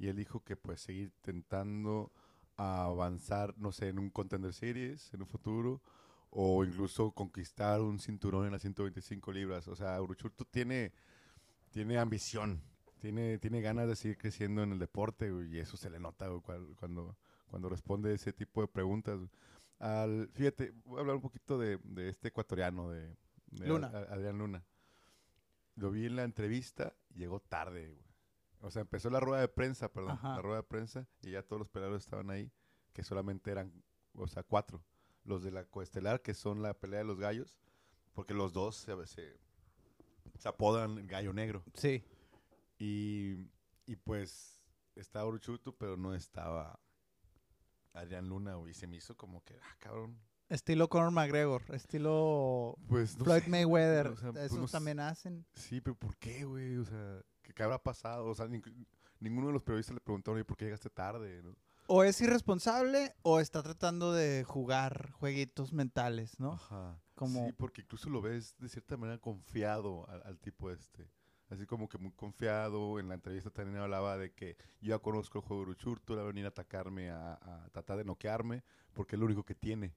Y 0.00 0.08
él 0.08 0.16
dijo 0.16 0.42
que 0.42 0.56
pues 0.56 0.80
seguir 0.80 1.12
intentando 1.18 2.10
avanzar, 2.56 3.54
no 3.58 3.70
sé, 3.70 3.88
en 3.88 3.98
un 3.98 4.10
Contender 4.10 4.52
Series 4.52 5.12
en 5.14 5.20
un 5.22 5.26
futuro, 5.28 5.82
o 6.30 6.64
incluso 6.64 7.12
conquistar 7.12 7.80
un 7.80 7.98
cinturón 7.98 8.46
en 8.46 8.52
las 8.52 8.62
125 8.62 9.30
libras. 9.32 9.68
O 9.68 9.76
sea, 9.76 10.00
Uruchurtu 10.00 10.44
tiene, 10.46 10.92
tiene 11.70 11.98
ambición, 11.98 12.62
tiene, 12.98 13.38
tiene 13.38 13.60
ganas 13.60 13.88
de 13.88 13.96
seguir 13.96 14.16
creciendo 14.18 14.62
en 14.62 14.72
el 14.72 14.78
deporte 14.78 15.30
güey, 15.30 15.54
y 15.54 15.58
eso 15.58 15.76
se 15.76 15.90
le 15.90 16.00
nota 16.00 16.28
güey, 16.28 16.40
cuando, 16.78 17.16
cuando 17.48 17.68
responde 17.68 18.14
ese 18.14 18.32
tipo 18.32 18.62
de 18.62 18.68
preguntas. 18.68 19.20
Al, 19.78 20.28
fíjate, 20.34 20.72
voy 20.84 20.98
a 20.98 21.00
hablar 21.00 21.16
un 21.16 21.22
poquito 21.22 21.58
de, 21.58 21.78
de 21.84 22.08
este 22.10 22.28
ecuatoriano, 22.28 22.90
de, 22.90 23.16
de 23.50 23.66
Luna. 23.66 23.88
Ad- 23.88 23.96
Ad- 23.96 24.12
Adrián 24.12 24.38
Luna. 24.38 24.64
Lo 25.76 25.90
vi 25.90 26.06
en 26.06 26.16
la 26.16 26.24
entrevista, 26.24 26.94
llegó 27.14 27.40
tarde, 27.40 27.88
güey. 27.88 28.09
O 28.60 28.70
sea, 28.70 28.82
empezó 28.82 29.08
la 29.10 29.20
rueda 29.20 29.40
de 29.40 29.48
prensa, 29.48 29.90
perdón, 29.90 30.12
Ajá. 30.12 30.36
la 30.36 30.42
rueda 30.42 30.56
de 30.58 30.62
prensa, 30.64 31.06
y 31.22 31.30
ya 31.32 31.42
todos 31.42 31.60
los 31.60 31.68
peleadores 31.68 32.04
estaban 32.04 32.30
ahí, 32.30 32.52
que 32.92 33.02
solamente 33.02 33.50
eran, 33.50 33.72
o 34.14 34.26
sea, 34.26 34.42
cuatro. 34.42 34.84
Los 35.24 35.42
de 35.42 35.50
la 35.50 35.64
coestelar, 35.64 36.20
que 36.22 36.34
son 36.34 36.62
la 36.62 36.74
pelea 36.74 36.98
de 37.00 37.04
los 37.04 37.18
gallos, 37.18 37.56
porque 38.12 38.34
los 38.34 38.52
dos 38.52 38.76
se, 38.76 38.94
se, 39.06 39.38
se 40.38 40.48
apodan 40.48 41.06
Gallo 41.06 41.32
Negro. 41.32 41.62
Sí. 41.74 42.04
Y, 42.78 43.46
y 43.86 43.96
pues 43.96 44.62
estaba 44.96 45.26
Uruchutu, 45.26 45.76
pero 45.76 45.96
no 45.96 46.14
estaba 46.14 46.80
Adrián 47.92 48.28
Luna, 48.28 48.54
güey. 48.56 48.70
Y 48.72 48.74
se 48.74 48.86
me 48.86 48.96
hizo 48.96 49.16
como 49.16 49.42
que, 49.44 49.54
ah, 49.62 49.76
cabrón. 49.78 50.18
Estilo 50.48 50.88
Conor 50.88 51.12
McGregor, 51.12 51.62
estilo 51.72 52.76
Pues 52.88 53.16
no 53.16 53.24
Floyd 53.24 53.42
sé, 53.44 53.50
Mayweather. 53.50 54.08
o 54.08 54.16
sea, 54.16 54.32
pues, 54.32 54.44
Eso 54.46 54.56
no 54.58 54.66
sé. 54.66 54.72
también 54.72 54.98
hacen. 55.00 55.46
Sí, 55.54 55.80
pero 55.80 55.94
¿por 55.94 56.16
qué, 56.16 56.44
güey? 56.44 56.76
O 56.78 56.84
sea, 56.84 57.22
¿qué, 57.50 57.54
qué 57.54 57.62
habrá 57.62 57.82
pasado? 57.82 58.26
O 58.26 58.34
sea, 58.34 58.46
nin- 58.46 58.86
ninguno 59.18 59.48
de 59.48 59.52
los 59.52 59.62
periodistas 59.62 59.94
le 59.94 60.00
preguntaron, 60.00 60.36
oye, 60.36 60.44
¿por 60.44 60.56
qué 60.56 60.66
llegaste 60.66 60.90
tarde? 60.90 61.42
¿no? 61.42 61.54
O 61.86 62.04
es 62.04 62.20
irresponsable 62.20 63.14
o 63.22 63.40
está 63.40 63.62
tratando 63.62 64.12
de 64.12 64.44
jugar 64.44 65.10
jueguitos 65.12 65.72
mentales, 65.72 66.38
¿no? 66.38 66.52
Ajá. 66.52 67.00
Como- 67.14 67.46
Sí, 67.46 67.52
porque 67.52 67.82
incluso 67.82 68.08
lo 68.10 68.22
ves 68.22 68.56
de 68.58 68.68
cierta 68.68 68.96
manera 68.96 69.18
confiado 69.18 70.08
al, 70.08 70.22
al 70.24 70.38
tipo 70.38 70.70
este. 70.70 71.10
Así 71.48 71.66
como 71.66 71.88
que 71.88 71.98
muy 71.98 72.12
confiado. 72.12 73.00
En 73.00 73.08
la 73.08 73.14
entrevista 73.14 73.50
también 73.50 73.78
hablaba 73.78 74.16
de 74.16 74.32
que 74.32 74.56
yo 74.80 74.90
ya 74.90 74.98
conozco 75.00 75.38
el 75.38 75.44
juego 75.44 75.62
de 75.64 75.70
Uruchurtu, 75.70 76.14
va 76.14 76.22
a 76.22 76.26
venir 76.26 76.44
a 76.44 76.48
atacarme, 76.48 77.10
a, 77.10 77.34
a 77.34 77.68
tratar 77.72 77.98
de 77.98 78.04
noquearme, 78.04 78.62
porque 78.92 79.16
es 79.16 79.20
lo 79.20 79.26
único 79.26 79.44
que 79.44 79.56
tiene. 79.56 79.92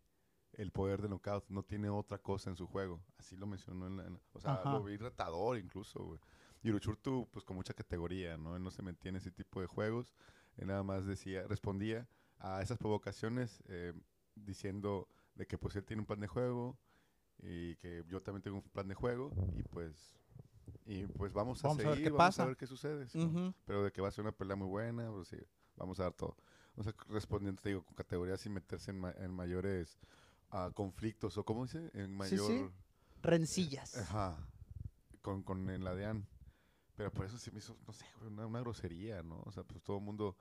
El 0.53 0.71
poder 0.71 1.01
de 1.01 1.09
knockout. 1.09 1.45
No 1.49 1.63
tiene 1.63 1.89
otra 1.89 2.17
cosa 2.17 2.49
en 2.49 2.55
su 2.57 2.65
juego. 2.67 3.03
Así 3.17 3.35
lo 3.35 3.45
mencionó 3.45 3.85
en 3.87 3.97
la... 3.97 4.05
en 4.07 4.13
la- 4.13 4.19
o 4.33 4.39
sea, 4.39 4.53
Ajá. 4.55 4.71
lo 4.73 4.83
vi 4.83 4.97
retador 4.97 5.57
incluso, 5.59 6.03
güey. 6.03 6.19
Y 6.63 6.69
Uruchurtu, 6.69 7.27
pues 7.31 7.43
con 7.45 7.55
mucha 7.57 7.73
categoría, 7.73 8.37
¿no? 8.37 8.55
Él 8.55 8.63
no 8.63 8.71
se 8.71 8.81
metía 8.81 9.09
en 9.09 9.17
ese 9.17 9.31
tipo 9.31 9.59
de 9.61 9.67
juegos. 9.67 10.13
Él 10.57 10.67
nada 10.67 10.83
más 10.83 11.05
decía, 11.05 11.45
respondía 11.47 12.07
a 12.39 12.61
esas 12.61 12.77
provocaciones 12.77 13.61
eh, 13.67 13.93
diciendo 14.35 15.07
de 15.35 15.45
que 15.45 15.57
pues 15.57 15.75
él 15.75 15.83
tiene 15.83 16.01
un 16.01 16.05
plan 16.05 16.19
de 16.19 16.27
juego 16.27 16.77
y 17.39 17.75
que 17.77 18.03
yo 18.07 18.21
también 18.21 18.41
tengo 18.43 18.57
un 18.57 18.63
plan 18.63 18.87
de 18.87 18.95
juego 18.95 19.31
y 19.57 19.63
pues 19.63 20.15
y 20.85 21.05
pues 21.07 21.33
vamos 21.33 21.63
a 21.63 21.67
Vamos 21.69 21.83
a 21.83 21.87
ver 21.89 21.95
seguir, 21.97 22.03
qué 22.05 22.09
vamos 22.11 22.25
pasa. 22.27 22.43
a 22.43 22.45
ver 22.47 22.57
qué 22.57 22.67
sucede. 22.67 23.07
Pero 23.65 23.83
de 23.83 23.91
que 23.91 24.01
va 24.01 24.07
a 24.07 24.11
ser 24.11 24.23
una 24.23 24.31
pelea 24.31 24.55
muy 24.55 24.67
buena, 24.67 25.09
pues 25.11 25.27
sí, 25.29 25.37
vamos 25.75 25.99
a 25.99 26.03
dar 26.03 26.13
todo. 26.13 26.37
O 26.75 26.83
sea, 26.83 26.93
respondiendo, 27.09 27.61
te 27.61 27.69
digo, 27.69 27.83
con 27.83 27.93
categorías 27.95 28.39
sin 28.41 28.53
meterse 28.53 28.91
en, 28.91 28.99
ma- 28.99 29.13
en 29.17 29.31
mayores 29.31 29.97
ah, 30.51 30.71
conflictos 30.73 31.37
o 31.37 31.43
cómo 31.45 31.63
dice, 31.65 31.89
en 31.93 32.11
mayor... 32.13 32.47
sí. 32.47 32.69
Rencillas. 33.21 33.97
Ajá. 33.97 34.37
Con, 35.21 35.43
con 35.43 35.69
el 35.69 35.85
ADEAN. 35.87 36.27
Pero 36.95 37.11
por 37.11 37.25
eso 37.25 37.37
se 37.37 37.51
me 37.51 37.57
hizo, 37.59 37.75
no 37.87 37.93
sé, 37.93 38.05
güey, 38.19 38.31
una, 38.31 38.45
una 38.45 38.59
grosería, 38.59 39.23
¿no? 39.23 39.41
O 39.45 39.51
sea, 39.51 39.63
pues 39.63 39.81
todo 39.83 39.97
el 39.97 40.03
mundo. 40.03 40.35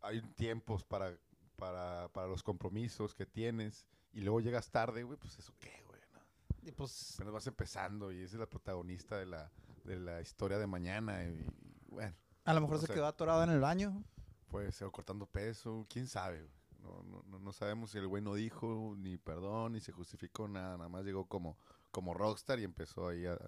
Hay 0.00 0.20
tiempos 0.34 0.82
para, 0.84 1.16
para, 1.56 2.08
para 2.08 2.26
los 2.26 2.42
compromisos 2.42 3.14
que 3.14 3.26
tienes. 3.26 3.86
Y 4.12 4.20
luego 4.20 4.40
llegas 4.40 4.70
tarde, 4.70 5.04
güey, 5.04 5.18
pues 5.18 5.38
eso 5.38 5.54
qué, 5.60 5.82
güey. 5.86 6.00
¿no? 6.12 6.20
Y 6.68 6.72
pues 6.72 7.14
Apenas 7.14 7.32
vas 7.34 7.46
empezando 7.46 8.10
y 8.12 8.22
esa 8.22 8.36
es 8.36 8.40
la 8.40 8.46
protagonista 8.50 9.16
de 9.16 9.26
la, 9.26 9.50
de 9.84 9.96
la 9.96 10.20
historia 10.20 10.58
de 10.58 10.66
mañana. 10.66 11.24
Y, 11.24 11.28
y, 11.28 11.90
bueno, 11.90 12.16
a 12.44 12.54
lo 12.54 12.60
mejor 12.60 12.76
no 12.76 12.80
se 12.80 12.86
sé. 12.88 12.94
quedó 12.94 13.06
atorado 13.06 13.44
en 13.44 13.50
el 13.50 13.60
baño. 13.60 14.02
puede 14.48 14.72
ser 14.72 14.90
cortando 14.90 15.26
peso, 15.26 15.86
quién 15.88 16.06
sabe, 16.08 16.42
güey. 16.42 16.52
No, 16.82 17.02
no, 17.04 17.22
no, 17.28 17.38
no 17.38 17.52
sabemos 17.52 17.92
si 17.92 17.98
el 17.98 18.08
güey 18.08 18.22
no 18.22 18.34
dijo 18.34 18.94
ni 18.98 19.16
perdón, 19.16 19.74
ni 19.74 19.80
se 19.80 19.92
justificó 19.92 20.48
nada. 20.48 20.76
Nada 20.76 20.88
más 20.88 21.04
llegó 21.04 21.26
como, 21.26 21.56
como 21.92 22.12
rockstar 22.12 22.58
y 22.58 22.64
empezó 22.64 23.06
ahí 23.06 23.24
a, 23.24 23.38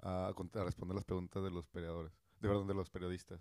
a, 0.00 0.32
responder 0.64 0.94
las 0.94 1.04
preguntas 1.04 1.42
de 1.42 1.50
los 1.50 1.66
peleadores, 1.68 2.12
de 2.40 2.48
perdón, 2.48 2.66
de 2.66 2.74
los 2.74 2.90
periodistas. 2.90 3.40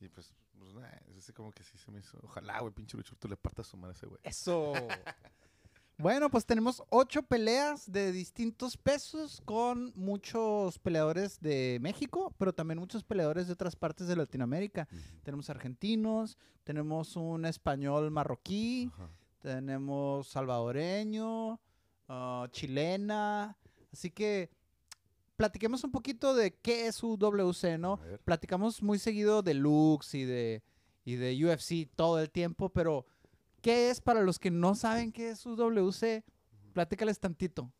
Y 0.00 0.08
pues, 0.08 0.34
pues 0.58 0.74
nah, 0.74 0.88
es 1.08 1.18
así 1.18 1.32
como 1.32 1.52
que 1.52 1.62
sí 1.62 1.78
se 1.78 1.90
me 1.90 2.00
hizo. 2.00 2.18
Ojalá, 2.22 2.60
güey, 2.60 2.72
pinche 2.72 2.96
Luchurto 2.96 3.28
le 3.28 3.36
parta 3.36 3.62
su 3.62 3.76
madre 3.76 3.92
a 3.92 3.96
ese 3.96 4.06
güey. 4.06 4.20
Eso. 4.22 4.72
bueno, 5.98 6.30
pues 6.30 6.44
tenemos 6.44 6.82
ocho 6.90 7.22
peleas 7.22 7.90
de 7.90 8.12
distintos 8.12 8.76
pesos 8.76 9.40
con 9.44 9.92
muchos 9.94 10.78
peleadores 10.78 11.40
de 11.40 11.78
México, 11.80 12.34
pero 12.38 12.52
también 12.52 12.80
muchos 12.80 13.04
peleadores 13.04 13.46
de 13.46 13.52
otras 13.52 13.76
partes 13.76 14.08
de 14.08 14.16
Latinoamérica. 14.16 14.88
Tenemos 15.22 15.48
argentinos, 15.48 16.36
tenemos 16.64 17.16
un 17.16 17.44
español 17.44 18.10
marroquí, 18.10 18.90
tenemos 19.38 20.28
salvadoreño, 20.28 21.60
ah, 22.08 22.48
chilena. 22.50 23.56
Así 23.92 24.10
que 24.10 24.50
platiquemos 25.36 25.84
un 25.84 25.90
poquito 25.90 26.34
de 26.34 26.54
qué 26.54 26.86
es 26.86 27.02
UWC, 27.02 27.78
¿no? 27.78 28.00
Platicamos 28.24 28.82
muy 28.82 28.98
seguido 28.98 29.42
de 29.42 29.54
Lux 29.54 30.14
y 30.14 30.24
de, 30.24 30.62
y 31.04 31.14
de 31.16 31.44
UFC 31.44 31.88
todo 31.96 32.20
el 32.20 32.30
tiempo, 32.30 32.68
pero 32.70 33.06
¿qué 33.60 33.90
es 33.90 34.00
para 34.00 34.22
los 34.22 34.38
que 34.38 34.50
no 34.50 34.74
saben 34.74 35.12
qué 35.12 35.30
es 35.30 35.44
UWC? 35.46 36.22
Platícales 36.72 37.18
tantito. 37.20 37.72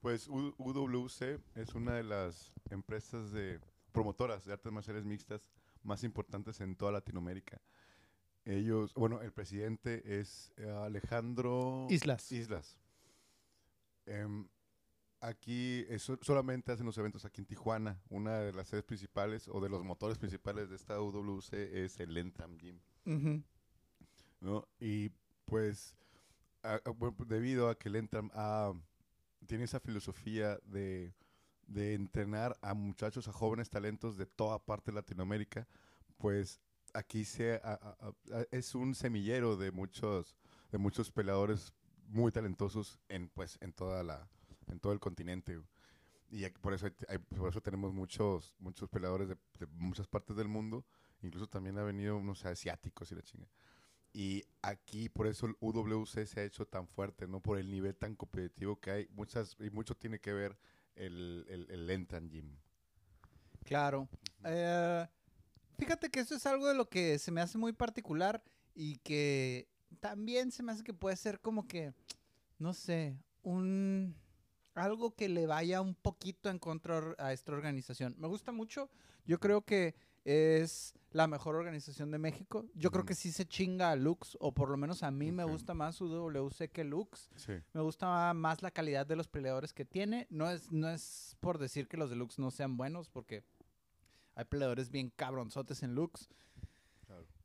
Pues 0.00 0.26
U- 0.28 0.54
UWC 0.58 1.40
es 1.54 1.74
una 1.74 1.94
de 1.94 2.02
las 2.02 2.52
empresas 2.70 3.30
de 3.30 3.60
promotoras 3.92 4.44
de 4.44 4.52
artes 4.52 4.72
marciales 4.72 5.04
mixtas 5.04 5.42
más 5.84 6.02
importantes 6.02 6.60
en 6.60 6.74
toda 6.76 6.92
Latinoamérica. 6.92 7.60
Ellos, 8.44 8.92
bueno, 8.94 9.20
el 9.22 9.32
presidente 9.32 10.18
es 10.20 10.52
Alejandro 10.82 11.86
Islas. 11.90 12.32
Islas. 12.32 12.76
Em, 14.06 14.48
aquí 15.22 15.84
eh, 15.88 15.98
so- 15.98 16.18
solamente 16.20 16.72
hacen 16.72 16.84
los 16.86 16.98
eventos 16.98 17.24
aquí 17.24 17.40
en 17.40 17.46
Tijuana. 17.46 18.00
Una 18.10 18.38
de 18.40 18.52
las 18.52 18.68
sedes 18.68 18.84
principales 18.84 19.48
o 19.48 19.60
de 19.60 19.68
los 19.68 19.82
motores 19.84 20.18
principales 20.18 20.68
de 20.68 20.76
esta 20.76 21.00
UWC 21.00 21.52
es 21.72 21.98
el 22.00 22.16
Entram 22.16 22.58
Gym. 22.58 22.78
¿no? 24.40 24.66
Y 24.80 25.10
pues, 25.44 25.96
a- 26.62 26.74
a- 26.74 27.24
debido 27.26 27.68
a 27.68 27.78
que 27.78 27.88
el 27.88 27.96
Entram 27.96 28.30
ah, 28.34 28.72
tiene 29.46 29.64
esa 29.64 29.80
filosofía 29.80 30.58
de, 30.64 31.14
de 31.66 31.94
entrenar 31.94 32.56
a 32.60 32.74
muchachos, 32.74 33.28
a 33.28 33.32
jóvenes 33.32 33.70
talentos 33.70 34.16
de 34.16 34.26
toda 34.26 34.58
parte 34.58 34.90
de 34.90 34.96
Latinoamérica, 34.96 35.66
pues 36.18 36.60
aquí 36.94 37.24
se, 37.24 37.54
a- 37.54 37.78
a- 37.80 37.96
a- 38.32 38.38
a- 38.40 38.46
es 38.50 38.74
un 38.74 38.94
semillero 38.94 39.56
de 39.56 39.70
muchos, 39.72 40.36
de 40.70 40.78
muchos 40.78 41.10
peleadores 41.12 41.72
muy 42.08 42.30
talentosos 42.32 42.98
en, 43.08 43.28
pues, 43.28 43.56
en, 43.60 43.72
toda 43.72 44.02
la, 44.02 44.28
en 44.68 44.80
todo 44.80 44.92
el 44.92 45.00
continente. 45.00 45.60
Y 46.30 46.48
por 46.48 46.72
eso, 46.74 46.86
hay- 47.08 47.18
por 47.18 47.48
eso 47.50 47.60
tenemos 47.60 47.92
muchos, 47.92 48.54
muchos 48.58 48.88
peleadores 48.88 49.28
de, 49.28 49.36
de 49.58 49.66
muchas 49.66 50.06
partes 50.08 50.36
del 50.36 50.48
mundo. 50.48 50.84
Incluso 51.20 51.46
también 51.46 51.78
ha 51.78 51.82
venido, 51.84 52.20
no 52.20 52.34
sé, 52.34 52.48
asiáticos 52.48 53.12
y 53.12 53.14
la 53.14 53.22
chinga. 53.22 53.48
Y 54.14 54.44
aquí 54.60 55.08
por 55.08 55.26
eso 55.26 55.46
el 55.46 55.56
UWC 55.60 56.26
se 56.26 56.40
ha 56.40 56.44
hecho 56.44 56.66
tan 56.66 56.86
fuerte, 56.86 57.26
¿no? 57.26 57.40
Por 57.40 57.58
el 57.58 57.70
nivel 57.70 57.96
tan 57.96 58.14
competitivo 58.14 58.78
que 58.80 58.90
hay. 58.90 59.08
Muchas, 59.12 59.56
y 59.60 59.70
mucho 59.70 59.94
tiene 59.94 60.18
que 60.20 60.32
ver 60.32 60.58
el, 60.94 61.46
el, 61.48 61.70
el 61.70 62.28
Gym. 62.30 62.56
Claro. 63.64 64.08
Eh, 64.44 65.06
fíjate 65.78 66.10
que 66.10 66.20
eso 66.20 66.34
es 66.34 66.44
algo 66.46 66.68
de 66.68 66.74
lo 66.74 66.88
que 66.88 67.18
se 67.18 67.30
me 67.30 67.40
hace 67.40 67.56
muy 67.58 67.72
particular 67.72 68.42
y 68.74 68.96
que 68.98 69.68
también 70.00 70.50
se 70.50 70.62
me 70.62 70.72
hace 70.72 70.82
que 70.82 70.94
puede 70.94 71.16
ser 71.16 71.40
como 71.40 71.66
que, 71.66 71.94
no 72.58 72.74
sé, 72.74 73.16
un 73.42 74.14
algo 74.74 75.14
que 75.14 75.28
le 75.28 75.46
vaya 75.46 75.80
un 75.80 75.94
poquito 75.94 76.50
en 76.50 76.58
contra 76.58 77.14
a 77.18 77.32
esta 77.32 77.52
organización. 77.52 78.14
Me 78.18 78.28
gusta 78.28 78.52
mucho. 78.52 78.90
Yo 79.24 79.38
creo 79.38 79.62
que 79.62 79.94
es 80.24 80.94
la 81.10 81.26
mejor 81.26 81.56
organización 81.56 82.10
de 82.10 82.18
México. 82.18 82.64
Yo 82.74 82.90
creo 82.90 83.04
que 83.04 83.14
sí 83.14 83.32
se 83.32 83.46
chinga 83.46 83.90
a 83.90 83.96
Lux, 83.96 84.36
o 84.40 84.52
por 84.52 84.70
lo 84.70 84.76
menos 84.76 85.02
a 85.02 85.10
mí 85.10 85.32
me 85.32 85.44
gusta 85.44 85.74
más 85.74 86.00
UWC 86.00 86.70
que 86.70 86.84
Lux. 86.84 87.28
Sí. 87.36 87.52
Me 87.72 87.80
gusta 87.80 88.32
más 88.34 88.62
la 88.62 88.70
calidad 88.70 89.06
de 89.06 89.16
los 89.16 89.28
peleadores 89.28 89.72
que 89.72 89.84
tiene. 89.84 90.26
No 90.30 90.50
es, 90.50 90.70
no 90.70 90.88
es 90.88 91.36
por 91.40 91.58
decir 91.58 91.88
que 91.88 91.96
los 91.96 92.10
de 92.10 92.16
Lux 92.16 92.38
no 92.38 92.50
sean 92.50 92.76
buenos, 92.76 93.08
porque 93.08 93.44
hay 94.34 94.44
peleadores 94.44 94.90
bien 94.90 95.10
cabronzotes 95.10 95.82
en 95.82 95.94
Lux. 95.94 96.28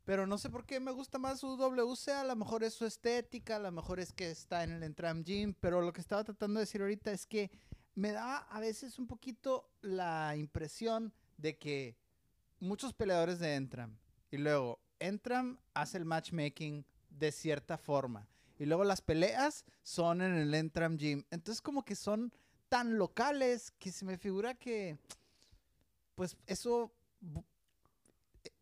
Pero 0.08 0.26
no 0.26 0.38
sé 0.38 0.48
por 0.48 0.64
qué 0.64 0.80
me 0.80 0.90
gusta 0.90 1.18
más 1.18 1.44
UWC. 1.44 2.08
A 2.08 2.24
lo 2.24 2.34
mejor 2.34 2.64
es 2.64 2.72
su 2.72 2.86
estética, 2.86 3.56
a 3.56 3.58
lo 3.58 3.70
mejor 3.70 4.00
es 4.00 4.10
que 4.14 4.30
está 4.30 4.64
en 4.64 4.70
el 4.70 4.82
Entram 4.82 5.22
Gym. 5.22 5.52
Pero 5.60 5.82
lo 5.82 5.92
que 5.92 6.00
estaba 6.00 6.24
tratando 6.24 6.58
de 6.58 6.64
decir 6.64 6.80
ahorita 6.80 7.12
es 7.12 7.26
que 7.26 7.50
me 7.94 8.12
da 8.12 8.38
a 8.38 8.58
veces 8.58 8.98
un 8.98 9.06
poquito 9.06 9.68
la 9.82 10.34
impresión 10.34 11.12
de 11.36 11.58
que 11.58 11.94
muchos 12.58 12.94
peleadores 12.94 13.38
de 13.38 13.54
Entram 13.54 13.98
y 14.30 14.38
luego 14.38 14.80
Entram 14.98 15.58
hace 15.74 15.98
el 15.98 16.06
matchmaking 16.06 16.86
de 17.10 17.30
cierta 17.30 17.76
forma 17.76 18.26
y 18.58 18.64
luego 18.64 18.84
las 18.84 19.02
peleas 19.02 19.66
son 19.82 20.22
en 20.22 20.36
el 20.36 20.54
Entram 20.54 20.96
Gym. 20.96 21.24
Entonces 21.30 21.60
como 21.60 21.84
que 21.84 21.94
son 21.94 22.32
tan 22.70 22.96
locales 22.96 23.72
que 23.72 23.92
se 23.92 24.06
me 24.06 24.16
figura 24.16 24.54
que 24.54 24.96
pues 26.14 26.38
eso 26.46 26.94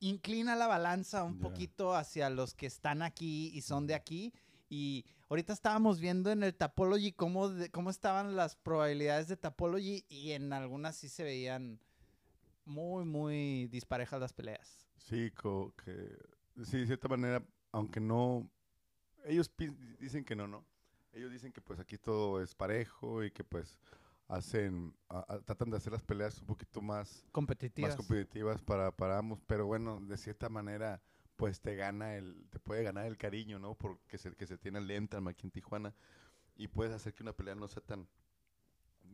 inclina 0.09 0.57
la 0.57 0.67
balanza 0.67 1.25
un 1.25 1.39
poquito 1.39 1.95
hacia 1.95 2.31
los 2.31 2.55
que 2.55 2.67
están 2.67 3.03
aquí 3.03 3.51
y 3.55 3.63
son 3.63 3.87
de 3.87 3.95
aquí. 3.95 4.33
Y 4.69 5.05
ahorita 5.29 5.53
estábamos 5.53 6.01
viendo 6.01 6.31
en 6.33 6.43
el 6.43 6.55
Tapology 6.55 7.13
cómo, 7.13 7.49
de- 7.49 7.71
cómo 7.71 7.91
estaban 7.91 8.35
las 8.37 8.57
probabilidades 8.57 9.29
de 9.29 9.37
Tapology 9.37 10.05
y 10.09 10.33
en 10.33 10.53
algunas 10.53 10.97
sí 10.97 11.09
se 11.09 11.23
veían 11.23 11.79
muy, 12.65 13.05
muy 13.05 13.67
disparejas 13.69 14.21
las 14.21 14.33
peleas. 14.33 14.87
Sí, 14.99 15.31
que, 15.85 16.19
sí, 16.65 16.79
de 16.79 16.87
cierta 16.87 17.07
manera, 17.09 17.43
aunque 17.71 18.01
no, 18.01 18.51
ellos 19.25 19.51
dicen 20.01 20.25
que 20.25 20.35
no, 20.35 20.49
¿no? 20.49 20.65
Ellos 21.13 21.31
dicen 21.31 21.53
que 21.53 21.61
pues 21.61 21.79
aquí 21.79 21.97
todo 21.97 22.43
es 22.43 22.55
parejo 22.55 23.23
y 23.25 23.31
que 23.31 23.45
pues 23.45 23.79
hacen, 24.29 24.95
a- 25.09 25.25
a- 25.35 25.41
tratan 25.41 25.71
de 25.71 25.77
hacer 25.77 25.93
las 25.93 26.03
peleas 26.03 26.41
un 26.41 26.47
poquito 26.47 26.81
más, 26.83 27.25
Competitivas. 27.33 27.91
más 27.91 27.97
competitivas 27.97 28.61
para, 28.63 28.91
para 28.91 29.19
ambos, 29.19 29.41
pero 29.47 29.67
bueno, 29.67 30.01
de 30.01 30.17
cierta 30.17 30.49
manera, 30.49 31.01
pues 31.37 31.61
te 31.61 31.77
gana 31.77 32.17
el, 32.17 32.47
te 32.51 32.59
puede 32.59 32.83
ganar 32.83 33.07
el 33.07 33.17
cariño, 33.17 33.59
¿no? 33.59 33.75
Porque 33.75 34.19
se, 34.19 34.35
que 34.35 34.47
se 34.47 34.59
tiene 34.59 34.79
el 34.79 34.91
Entram 34.91 35.29
aquí 35.29 35.47
en 35.47 35.51
Tijuana 35.51 35.95
y 36.57 36.69
puedes 36.69 36.93
hacer 36.95 37.15
que 37.15 37.23
una 37.23 37.33
pelea 37.35 37.55
no 37.55 37.69
sea 37.69 37.83
tan, 37.83 38.09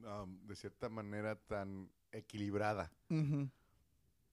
um, 0.04 0.47
de 0.47 0.57
cierta 0.57 0.88
manera, 0.88 1.37
tan 1.37 1.90
equilibrada 2.12 2.92
Ujú. 3.11 3.50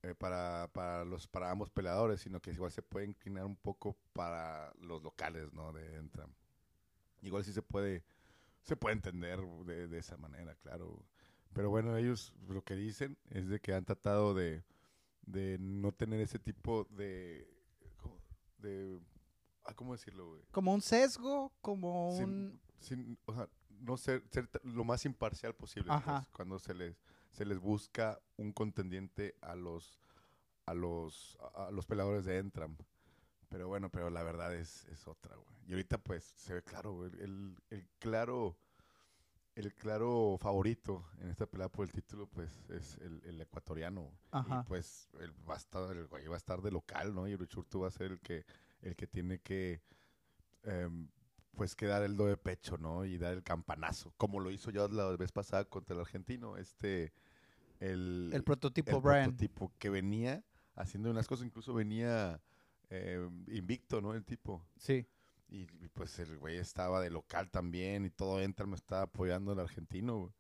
eh, 0.04 0.16
para, 0.16 0.70
para, 0.74 1.04
los, 1.06 1.28
para 1.28 1.50
ambos 1.52 1.70
peleadores, 1.70 2.22
sino 2.22 2.40
que 2.42 2.52
igual 2.52 2.72
se 2.72 2.82
puede 2.84 3.06
inclinar 3.08 3.46
un 3.46 3.56
poco 3.56 3.98
para 4.14 4.72
los 4.80 5.02
locales, 5.04 5.52
¿no? 5.54 5.74
De 5.74 5.96
Entram. 5.98 6.32
Igual 7.22 7.44
sí 7.44 7.52
se 7.52 7.62
puede, 7.62 8.04
se 8.64 8.76
puede 8.76 8.94
entender 8.96 9.40
de, 9.66 9.88
de 9.88 9.98
esa 9.98 10.18
manera, 10.18 10.56
claro. 10.56 11.04
Pero 11.54 11.70
bueno, 11.70 11.96
ellos 11.98 12.34
lo 12.48 12.64
que 12.64 12.76
dicen 12.76 13.18
es 13.30 13.48
de 13.50 13.60
que 13.60 13.74
han 13.74 13.86
tratado 13.86 14.34
de, 14.34 14.64
de 15.24 15.58
no 15.60 15.92
tener 15.92 16.20
ese 16.22 16.38
tipo 16.40 16.86
de, 16.92 17.48
de 18.58 19.00
ah, 19.66 19.74
¿cómo 19.74 19.94
decirlo, 19.94 20.28
güey? 20.30 20.42
Como 20.52 20.74
un 20.74 20.82
sesgo, 20.82 21.52
como 21.62 22.12
Sin- 22.16 22.24
un... 22.26 22.62
sin- 22.80 23.20
o 23.26 23.34
sea, 23.34 23.50
no 23.82 23.98
ser, 23.98 24.24
ser 24.30 24.50
lo 24.64 24.84
más 24.84 25.06
imparcial 25.06 25.56
posible 25.56 25.92
pues, 26.04 26.28
cuando 26.34 26.60
se 26.60 26.74
les 26.74 26.96
se 27.32 27.46
les 27.46 27.60
busca 27.60 28.20
un 28.38 28.52
contendiente 28.52 29.36
a 29.42 29.56
los 29.56 30.00
a 30.66 30.74
los 30.74 31.38
a, 31.56 31.72
los 31.72 31.86
peleadores 31.86 32.26
de 32.26 32.38
Entram. 32.38 32.76
Pero 33.50 33.68
bueno, 33.68 33.90
pero 33.90 34.10
la 34.10 34.24
verdad 34.24 34.54
es, 34.56 34.86
es 34.86 35.08
otra, 35.08 35.36
güey. 35.36 35.50
Y 35.68 35.72
ahorita 35.72 35.98
pues 35.98 36.24
se 36.24 36.54
ve 36.54 36.64
claro, 36.64 36.94
güey, 36.94 37.12
el, 37.20 37.56
el 37.70 37.88
claro 38.00 38.58
el 39.56 39.74
claro 39.74 40.38
favorito 40.40 41.06
en 41.20 41.30
esta 41.30 41.46
pelea 41.46 41.68
por 41.68 41.86
el 41.86 41.92
título 41.92 42.28
pues 42.28 42.50
es 42.70 42.98
el, 43.02 43.22
el 43.26 43.42
ecuatoriano. 43.42 44.10
Ajá. 44.32 44.62
Y 44.64 44.68
pues 44.70 45.10
el, 45.20 45.34
va 45.50 45.56
a 45.56 45.58
estar 45.58 45.96
el 45.96 46.08
güey 46.08 46.28
va 46.28 46.36
a 46.36 46.38
estar 46.38 46.62
de 46.62 46.72
local, 46.72 47.14
¿no? 47.14 47.28
Y 47.28 47.34
Uruchurtu 47.34 47.82
va 47.82 47.90
a 47.90 47.92
ser 47.92 48.12
el 48.12 48.20
que 48.22 48.46
el 48.82 48.96
que 48.96 49.08
tiene 49.08 49.40
que 49.40 49.82
em, 50.64 51.10
pues 51.56 51.76
que 51.76 51.88
dar 51.88 52.04
el 52.04 52.16
do 52.16 52.26
de 52.26 52.38
pecho, 52.38 52.78
¿no? 52.78 53.04
Y 53.04 53.18
dar 53.18 53.34
el 53.34 53.44
campanazo, 53.44 54.14
como 54.16 54.40
lo 54.40 54.50
hizo 54.50 54.72
yo 54.72 54.88
la 54.88 55.06
vez 55.18 55.34
pasada 55.34 55.66
contra 55.66 55.94
el 55.94 56.00
argentino, 56.02 56.56
este, 56.56 57.12
el, 57.82 58.30
El 58.34 58.44
prototipo 58.44 58.98
el 58.98 59.02
Brian. 59.02 59.24
prototipo 59.26 59.74
que 59.78 59.90
venía 59.90 60.46
haciendo 60.76 61.12
unas 61.12 61.28
cosas, 61.28 61.46
incluso 61.46 61.74
venía 61.74 62.40
eh, 62.90 63.28
invicto, 63.48 64.02
¿no? 64.02 64.14
El 64.14 64.24
tipo. 64.26 64.66
Sí. 64.78 65.08
Y, 65.50 65.62
y, 65.84 65.88
pues 65.94 66.20
el 66.20 66.38
güey 66.38 66.58
estaba 66.58 67.02
de 67.02 67.10
local 67.10 67.50
también 67.50 68.06
y 68.06 68.10
todo 68.12 68.40
entra, 68.42 68.66
me 68.68 68.76
estaba 68.76 69.04
apoyando 69.04 69.54
el 69.54 69.60
argentino, 69.60 70.18
güey. 70.20 70.34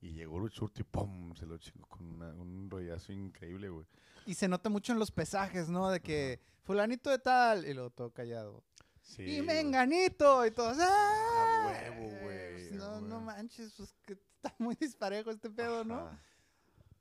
Y 0.00 0.12
llegó 0.12 0.36
Uruchurtu 0.36 0.80
y 0.82 0.84
¡pum! 0.84 1.34
Se 1.34 1.46
lo 1.46 1.56
chingó 1.58 1.86
con 1.86 2.04
una- 2.06 2.34
un 2.34 2.68
rollazo 2.70 3.12
increíble, 3.12 3.68
güey. 3.70 3.86
Y 4.26 4.34
se 4.34 4.48
nota 4.48 4.68
mucho 4.70 4.92
en 4.92 4.98
los 4.98 5.10
pesajes, 5.10 5.68
¿no? 5.68 5.90
De 5.90 6.00
que 6.00 6.40
fulanito 6.62 7.08
de 7.10 7.18
tal 7.18 7.66
y 7.66 7.72
luego 7.74 7.90
todo 7.90 8.10
callado. 8.12 8.62
Sí, 9.02 9.36
y 9.36 9.42
menganito 9.42 10.46
y 10.46 10.50
todos. 10.50 10.76
¡Ah! 10.80 11.66
huevo, 11.66 12.08
güey, 12.22 12.68
Pues 12.70 12.72
a 12.72 12.76
No, 12.76 13.00
no 13.02 13.20
manches, 13.20 13.72
pues 13.76 13.94
que 14.06 14.14
está 14.14 14.54
muy 14.58 14.74
disparejo 14.76 15.30
este 15.30 15.50
pedo, 15.50 15.84
¿no? 15.84 16.10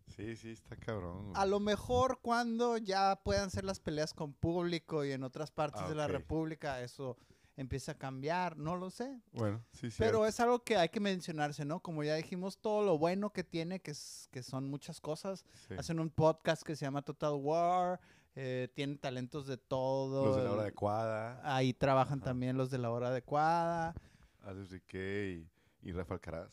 Sí, 0.07 0.35
sí, 0.35 0.51
está 0.51 0.75
cabrón. 0.75 1.29
güey. 1.29 1.41
A 1.41 1.45
lo 1.45 1.59
mejor 1.59 2.19
cuando 2.21 2.77
ya 2.77 3.19
puedan 3.23 3.49
ser 3.49 3.63
las 3.63 3.79
peleas 3.79 4.13
con 4.13 4.33
público 4.33 5.03
y 5.05 5.11
en 5.11 5.23
otras 5.23 5.51
partes 5.51 5.81
Ah, 5.83 5.89
de 5.89 5.95
la. 5.95 6.07
República 6.07 6.81
eso 6.81 7.17
empieza 7.55 7.93
a 7.93 7.97
cambiar, 7.97 8.57
no 8.57 8.75
lo 8.75 8.89
sé. 8.89 9.21
Bueno, 9.31 9.63
sí, 9.71 9.89
sí. 9.91 9.97
Pero 9.99 10.25
es 10.25 10.39
algo 10.39 10.63
que 10.63 10.75
hay 10.77 10.89
que 10.89 10.99
mencionarse, 10.99 11.65
¿no? 11.65 11.79
Como 11.81 12.03
ya 12.03 12.15
dijimos, 12.15 12.57
todo 12.57 12.83
lo 12.83 12.97
bueno 12.97 13.31
que 13.31 13.43
tiene, 13.43 13.79
que, 13.79 13.91
es, 13.91 14.27
que 14.31 14.41
son 14.43 14.67
muchas 14.69 14.99
cosas. 14.99 15.45
Hacen 15.77 15.99
un 15.99 16.09
podcast 16.09 16.63
que 16.63 16.75
se 16.75 16.85
llama 16.85 17.01
Total 17.03 17.33
War, 17.33 17.99
eh, 18.35 18.69
tienen 18.73 18.97
talentos 18.97 19.45
de 19.47 19.57
todo. 19.57 20.25
Los 20.25 20.35
de 20.37 20.43
la 20.43 20.51
hora 20.51 20.61
adecuada, 20.63 21.41
Ahí 21.43 21.73
trabajan 21.73 22.19
Ajá. 22.19 22.25
también 22.25 22.57
los 22.57 22.71
de 22.71 22.79
la 22.79 22.89
hora 22.91 23.09
adecuada. 23.09 23.93
Alex 24.41 24.71
Riquet 24.71 25.47
y, 25.83 25.89
y 25.89 25.91
Rafa 25.91 26.15
Alcaraz. 26.15 26.49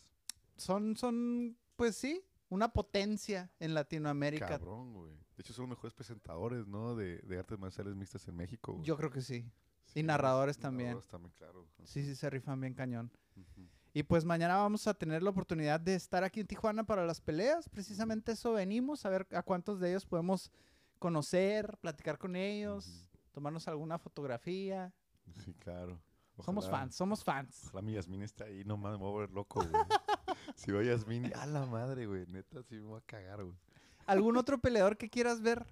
Son, 0.56 0.96
son, 0.96 1.56
pues 1.76 1.96
sí, 1.96 2.22
una 2.50 2.72
potencia 2.72 3.50
en 3.58 3.72
Latinoamérica. 3.74 4.46
Cabrón, 4.46 4.92
güey. 4.92 5.12
De 5.36 5.42
hecho, 5.42 5.54
son 5.54 5.62
los 5.62 5.70
mejores 5.70 5.94
presentadores, 5.94 6.66
¿no? 6.66 6.94
De, 6.94 7.18
de 7.20 7.38
artes 7.38 7.58
marciales 7.58 7.94
mixtas 7.94 8.28
en 8.28 8.36
México. 8.36 8.72
güey. 8.74 8.84
Yo 8.84 8.96
creo 8.96 9.10
que 9.10 9.22
sí. 9.22 9.50
Sí, 9.86 10.02
narradores 10.02 10.58
y 10.58 10.60
también. 10.60 10.88
narradores 10.90 11.08
también, 11.08 11.32
claro. 11.38 11.66
Sí, 11.84 12.04
sí, 12.04 12.14
se 12.14 12.28
rifan 12.28 12.60
bien 12.60 12.74
cañón. 12.74 13.10
Y 13.92 14.02
pues 14.04 14.24
mañana 14.24 14.56
vamos 14.56 14.86
a 14.86 14.94
tener 14.94 15.22
la 15.22 15.30
oportunidad 15.30 15.80
de 15.80 15.94
estar 15.94 16.22
aquí 16.22 16.40
en 16.40 16.46
Tijuana 16.46 16.84
para 16.84 17.04
las 17.04 17.20
peleas. 17.20 17.68
Precisamente 17.68 18.32
eso 18.32 18.52
venimos, 18.52 19.04
a 19.04 19.08
ver 19.08 19.26
a 19.32 19.42
cuántos 19.42 19.80
de 19.80 19.90
ellos 19.90 20.06
podemos 20.06 20.52
conocer, 20.98 21.76
platicar 21.80 22.18
con 22.18 22.36
ellos, 22.36 23.04
tomarnos 23.32 23.66
alguna 23.66 23.98
fotografía. 23.98 24.92
Sí, 25.44 25.54
claro. 25.54 26.00
Somos 26.42 26.68
fans, 26.68 26.94
somos 26.94 27.24
fans. 27.24 27.66
Ojalá 27.68 27.82
mi 27.82 27.92
Yasmín 27.94 28.22
esté 28.22 28.44
ahí, 28.44 28.64
no 28.64 28.76
mames, 28.76 28.98
me 28.98 29.06
voy 29.06 29.16
a 29.18 29.20
ver 29.26 29.30
loco, 29.30 29.60
güey. 29.60 29.72
si 30.56 30.72
veo 30.72 30.80
a 30.80 30.84
Yasmín, 30.84 31.32
a 31.34 31.46
la 31.46 31.66
madre, 31.66 32.06
güey. 32.06 32.26
Neta, 32.26 32.62
sí 32.62 32.76
me 32.76 32.82
voy 32.82 32.98
a 32.98 33.02
cagar, 33.02 33.44
güey. 33.44 33.56
¿Algún 34.06 34.36
otro 34.36 34.58
peleador 34.58 34.96
que 34.96 35.08
quieras 35.08 35.40
ver? 35.40 35.66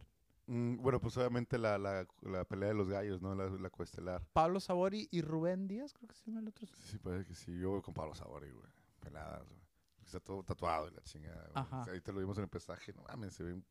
Mm, 0.46 0.76
bueno, 0.81 1.00
pues 1.00 1.16
obviamente 1.16 1.59
la, 1.59 1.76
la, 1.76 2.07
la 2.22 2.44
pelea 2.44 2.68
de 2.68 2.74
los 2.74 2.88
gallos, 2.88 3.20
¿no? 3.20 3.35
La, 3.35 3.50
la 3.50 3.70
coestelar. 3.70 4.24
Pablo 4.33 4.61
Sabori 4.61 5.09
y 5.11 5.20
Rubén 5.22 5.68
Díaz, 5.68 5.92
creo 5.92 6.09
que 6.09 6.14
se 6.14 6.26
llama 6.26 6.40
el 6.40 6.48
otro. 6.48 6.66
Sí, 6.85 6.98
parece 6.98 7.26
que 7.26 7.35
sí. 7.35 7.59
Yo 7.59 7.70
voy 7.70 7.83
con 7.83 7.92
Pablo 7.94 8.14
Sabori, 8.14 8.50
güey. 8.50 8.68
Peladas, 9.00 9.46
güey. 9.46 9.61
Está 10.04 10.20
todo 10.20 10.42
tatuado 10.42 10.88
y 10.88 10.92
la 10.92 11.02
chingada, 11.02 11.50
güey. 11.52 11.64
O 11.64 11.68
sea, 11.85 11.92
ahorita 11.92 12.12
lo 12.12 12.20
vimos 12.20 12.38
en 12.38 12.44
el 12.44 12.48
pesaje. 12.48 12.94
No 12.94 13.02
mames, 13.02 13.35
se 13.35 13.42
ve 13.44 13.52
un 13.52 13.64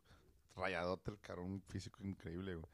rayadote 0.56 1.12
el 1.12 1.20
carón, 1.20 1.46
un 1.46 1.62
físico 1.62 2.04
increíble, 2.04 2.56
güey. 2.56 2.68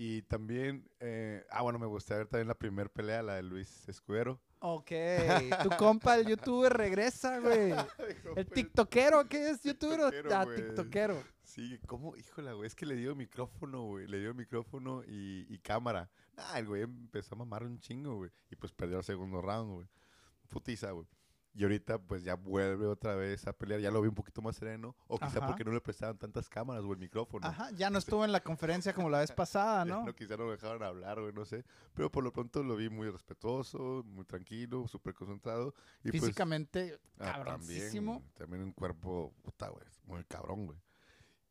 Y 0.00 0.22
también, 0.22 0.88
eh, 1.00 1.44
ah, 1.50 1.62
bueno, 1.62 1.80
me 1.80 1.86
gustaría 1.86 2.18
ver 2.18 2.28
también 2.28 2.46
la 2.46 2.54
primera 2.54 2.88
pelea, 2.88 3.20
la 3.20 3.34
de 3.34 3.42
Luis 3.42 3.88
Escudero. 3.88 4.40
Ok, 4.60 4.90
tu 5.64 5.70
compa, 5.76 6.16
el 6.16 6.26
youtuber, 6.28 6.72
regresa, 6.72 7.40
güey. 7.40 7.72
El 8.36 8.46
tiktokero, 8.46 9.28
¿qué 9.28 9.50
es 9.50 9.60
youtuber? 9.64 9.98
Tiktokero, 9.98 10.36
Ah, 10.36 10.44
güey. 10.44 10.56
tiktokero. 10.56 11.24
Sí, 11.42 11.80
¿cómo? 11.88 12.16
Híjole, 12.16 12.52
güey, 12.52 12.68
es 12.68 12.76
que 12.76 12.86
le 12.86 12.94
dio 12.94 13.16
micrófono, 13.16 13.82
güey. 13.86 14.06
Le 14.06 14.20
dio 14.20 14.34
micrófono 14.34 15.02
y, 15.04 15.46
y 15.52 15.58
cámara. 15.58 16.08
Ah, 16.36 16.60
el 16.60 16.66
güey 16.68 16.82
empezó 16.82 17.34
a 17.34 17.38
mamar 17.38 17.64
un 17.64 17.80
chingo, 17.80 18.14
güey. 18.18 18.30
Y 18.52 18.54
pues 18.54 18.70
perdió 18.72 18.98
el 18.98 19.04
segundo 19.04 19.42
round, 19.42 19.72
güey. 19.72 19.88
Putiza, 20.48 20.92
güey. 20.92 21.08
Y 21.54 21.64
ahorita, 21.64 21.98
pues 21.98 22.22
ya 22.22 22.34
vuelve 22.34 22.86
otra 22.86 23.16
vez 23.16 23.46
a 23.46 23.52
pelear. 23.52 23.80
Ya 23.80 23.90
lo 23.90 24.00
vi 24.00 24.08
un 24.08 24.14
poquito 24.14 24.40
más 24.42 24.56
sereno. 24.56 24.94
O 25.08 25.18
quizá 25.18 25.38
Ajá. 25.38 25.46
porque 25.46 25.64
no 25.64 25.72
le 25.72 25.80
prestaban 25.80 26.16
tantas 26.16 26.48
cámaras 26.48 26.84
o 26.84 26.92
el 26.92 26.98
micrófono. 26.98 27.46
Ajá, 27.46 27.70
ya 27.72 27.90
no 27.90 27.98
estuvo 28.20 28.24
en 28.24 28.32
la 28.32 28.40
conferencia 28.40 28.92
como 28.92 29.10
la 29.10 29.20
vez 29.20 29.32
pasada, 29.32 29.84
¿no? 29.84 30.04
No, 30.04 30.14
quizá 30.14 30.36
no 30.36 30.44
lo 30.44 30.52
dejaron 30.52 30.82
hablar, 30.82 31.20
güey, 31.20 31.32
no 31.32 31.44
sé. 31.44 31.64
Pero 31.94 32.10
por 32.10 32.22
lo 32.22 32.32
pronto 32.32 32.62
lo 32.62 32.76
vi 32.76 32.88
muy 32.88 33.10
respetuoso, 33.10 34.04
muy 34.06 34.24
tranquilo, 34.24 34.86
súper 34.86 35.14
concentrado. 35.14 35.74
Y 36.04 36.10
pues, 36.10 36.22
Físicamente, 36.22 37.00
Ah, 37.18 37.32
cabroncísimo. 37.32 38.12
También, 38.12 38.34
también 38.34 38.62
un 38.62 38.72
cuerpo, 38.72 39.34
puta, 39.42 39.68
güey, 39.68 39.84
muy 40.04 40.24
cabrón, 40.24 40.66
güey. 40.66 40.78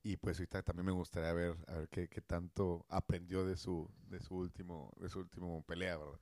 Y 0.04 0.16
pues 0.16 0.38
ahorita 0.40 0.64
también 0.64 0.86
me 0.86 0.92
gustaría 0.94 1.34
ver, 1.34 1.58
a 1.68 1.74
ver 1.74 1.90
qué, 1.90 2.08
qué 2.08 2.22
tanto 2.22 2.86
aprendió 2.88 3.46
de 3.46 3.58
su, 3.58 3.92
de 4.08 4.22
su 4.22 4.36
último, 4.38 4.94
de 5.02 5.10
su 5.10 5.20
último 5.20 5.64
pelea, 5.64 5.98
¿verdad? 5.98 6.20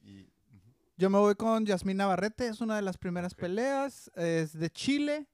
Y 0.00 0.32
Yo 0.96 1.10
me 1.10 1.18
voy 1.18 1.34
con 1.34 1.66
Yasmín 1.66 1.96
Navarrete, 1.96 2.46
es 2.46 2.60
una 2.60 2.76
de 2.76 2.82
las 2.82 2.96
primeras 2.98 3.34
peleas, 3.34 4.10
es 4.14 4.52
de 4.56 4.70
Chile. 4.70 5.26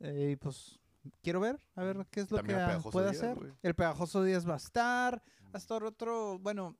eh, 0.00 0.30
y 0.32 0.36
pues 0.36 0.78
quiero 1.22 1.40
ver, 1.40 1.58
a 1.74 1.82
ver 1.82 2.06
qué 2.10 2.20
es 2.20 2.30
lo 2.30 2.36
También 2.38 2.58
que 2.82 2.90
puede 2.90 3.10
Díaz, 3.10 3.22
hacer. 3.22 3.54
El 3.62 3.74
Pegajoso 3.74 4.22
Díaz 4.22 4.46
va 4.48 4.54
a 4.54 4.58
estar. 4.58 5.22
Va 5.46 5.50
a 5.54 5.58
estar 5.58 5.84
otro, 5.84 6.38
bueno, 6.38 6.76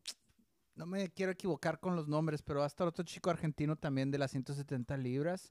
no 0.75 0.85
me 0.87 1.09
quiero 1.11 1.33
equivocar 1.33 1.79
con 1.81 1.97
los 1.97 2.09
nombres, 2.09 2.43
pero 2.43 2.59
va 2.59 2.65
a 2.65 2.69
estar 2.69 2.87
otro 2.87 3.05
chico 3.05 3.31
argentino 3.31 3.77
también 3.77 4.11
de 4.11 4.19
las 4.19 4.33
170 4.33 4.97
libras. 4.99 5.51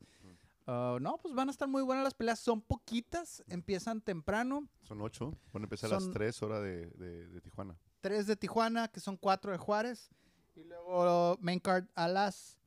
Ah, 0.67 0.97
no, 1.01 1.17
pues 1.17 1.33
van 1.33 1.47
a 1.47 1.51
estar 1.51 1.67
muy 1.67 1.81
buenas 1.81 2.03
las 2.03 2.13
peleas, 2.13 2.39
son 2.39 2.61
poquitas, 2.61 3.43
empiezan 3.47 3.99
temprano. 4.01 4.67
son 4.83 5.01
ocho, 5.01 5.35
van 5.51 5.63
a 5.63 5.65
empezar 5.65 5.89
a 5.91 5.95
las 5.95 6.09
tres 6.11 6.41
horas 6.43 6.61
de, 6.61 6.87
de, 6.91 7.27
de 7.29 7.41
Tijuana. 7.41 7.75
tres 8.01 8.27
de 8.27 8.35
Tijuana, 8.35 8.87
que 8.89 8.99
son 8.99 9.17
cuatro 9.17 9.51
de 9.51 9.57
Juárez. 9.57 10.09
Y 10.55 10.63
luego 10.63 11.37
main 11.41 11.59
card 11.59 11.85
a 11.95 12.07
las 12.07 12.57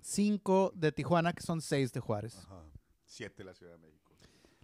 cinco 0.00 0.72
de 0.74 0.92
Tijuana, 0.92 1.32
que 1.32 1.42
son 1.42 1.60
seis 1.60 1.92
de 1.92 2.00
Juárez. 2.00 2.36
Ajá. 2.38 2.62
Siete 3.04 3.44
la 3.44 3.54
Ciudad 3.54 3.72
de 3.72 3.78
México. 3.78 4.12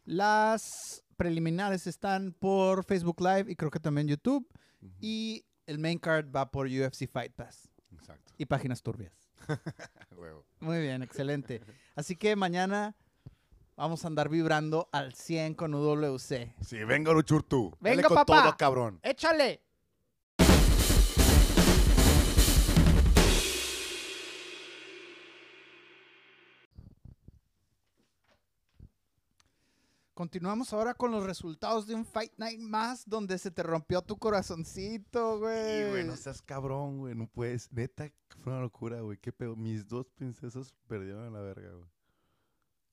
Las 0.05 1.03
preliminares 1.17 1.87
están 1.87 2.33
por 2.33 2.85
Facebook 2.85 3.21
Live 3.21 3.51
y 3.51 3.57
creo 3.57 3.71
que 3.71 3.81
también 3.81 4.07
YouTube. 4.07 4.49
Y 5.01 5.45
el 5.67 5.79
main 5.79 5.99
card 5.99 6.27
va 6.35 6.51
por 6.51 6.67
UFC 6.69 7.09
Fight 7.11 7.33
Pass 7.33 7.69
Exacto. 7.93 8.33
y 8.39 8.47
páginas 8.47 8.83
turbias. 8.83 9.13
Muy 10.61 10.81
bien, 10.81 11.03
excelente. 11.03 11.61
Así 11.97 12.15
que 12.17 12.37
mañana 12.37 12.95
vamos 13.77 14.05
a 14.05 14.09
andar 14.09 14.29
vibrando 14.29 14.89
al 14.93 15.13
100 15.15 15.55
con 15.55 15.75
UWC. 15.75 16.55
Sí, 16.63 16.85
venga, 16.85 17.11
Uruchurtu. 17.11 17.73
Dale 17.81 17.97
Venga, 17.97 18.09
con 18.09 18.15
papá. 18.17 18.43
todo, 18.45 18.57
cabrón. 18.57 19.01
¡Échale! 19.03 19.63
Continuamos 30.17 30.73
ahora 30.73 30.95
con 30.95 31.11
los 31.11 31.27
resultados 31.27 31.87
de 31.87 31.95
un 31.95 32.07
Fight 32.07 32.33
Night 32.39 32.59
más 32.59 33.07
donde 33.07 33.37
se 33.37 33.51
te 33.51 33.63
rompió 33.63 34.01
tu 34.01 34.17
corazoncito, 34.17 35.41
güey. 35.41 35.83
Sí, 35.85 35.91
güey, 35.91 36.05
no 36.05 36.17
seas 36.17 36.41
cabrón, 36.41 37.01
güey. 37.01 37.15
No 37.15 37.27
puedes. 37.27 37.71
Neta, 37.71 38.11
fue 38.41 38.55
una 38.55 38.63
locura, 38.63 39.03
güey. 39.03 39.19
Qué 39.19 39.31
pedo. 39.31 39.57
Mis 39.57 39.87
dos 39.87 40.09
princesas 40.09 40.73
perdieron 40.87 41.27
a 41.27 41.31
la 41.31 41.41
verga, 41.41 41.71
güey. 41.71 41.91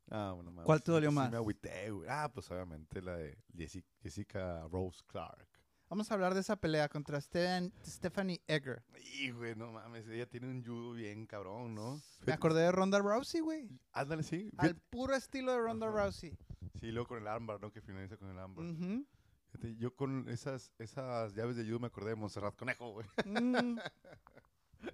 Ah, 0.09 0.33
bueno, 0.35 0.51
mames, 0.51 0.65
¿Cuál 0.65 0.83
te 0.83 0.91
dolió 0.91 1.11
sí 1.11 1.15
más? 1.15 1.31
me 1.31 1.37
agüité, 1.37 1.91
güey. 1.91 2.09
Ah, 2.09 2.29
pues 2.33 2.51
obviamente 2.51 3.01
la 3.01 3.15
de 3.15 3.37
Jessica 4.01 4.67
Rose 4.67 4.99
Clark. 5.07 5.47
Vamos 5.93 6.09
a 6.09 6.15
hablar 6.15 6.33
de 6.33 6.39
esa 6.39 6.55
pelea 6.55 6.89
contra 6.89 7.19
Steven- 7.21 7.71
Stephanie 7.85 8.41
Egger. 8.47 8.81
Y, 9.13 9.29
güey, 9.29 9.53
no 9.55 9.71
mames. 9.71 10.07
Ella 10.07 10.25
tiene 10.27 10.47
un 10.49 10.65
judo 10.65 10.93
bien 10.93 11.27
cabrón, 11.27 11.75
¿no? 11.75 12.01
Me 12.25 12.33
acordé 12.33 12.61
de 12.63 12.71
Ronda 12.71 12.97
Rousey, 12.97 13.41
güey. 13.41 13.69
Ándale, 13.91 14.23
sí. 14.23 14.49
Al 14.57 14.73
puro 14.75 15.13
estilo 15.13 15.51
de 15.51 15.59
Ronda 15.59 15.87
Ajá. 15.89 15.95
Rousey. 16.05 16.35
Sí, 16.79 16.87
luego 16.91 17.09
con 17.09 17.19
el 17.19 17.27
ámbar, 17.27 17.61
¿no? 17.61 17.71
Que 17.71 17.79
finaliza 17.79 18.17
con 18.17 18.27
el. 18.35 19.05
Fíjate, 19.51 19.75
yo 19.75 19.95
con 19.95 20.27
esas, 20.29 20.71
esas 20.79 21.35
llaves 21.35 21.57
de 21.57 21.63
judo 21.63 21.77
me 21.81 21.85
acordé 21.85 22.09
de 22.09 22.15
Montserrat 22.15 22.55
Conejo, 22.55 22.91
güey. 22.93 23.05
Mm. 23.25 23.77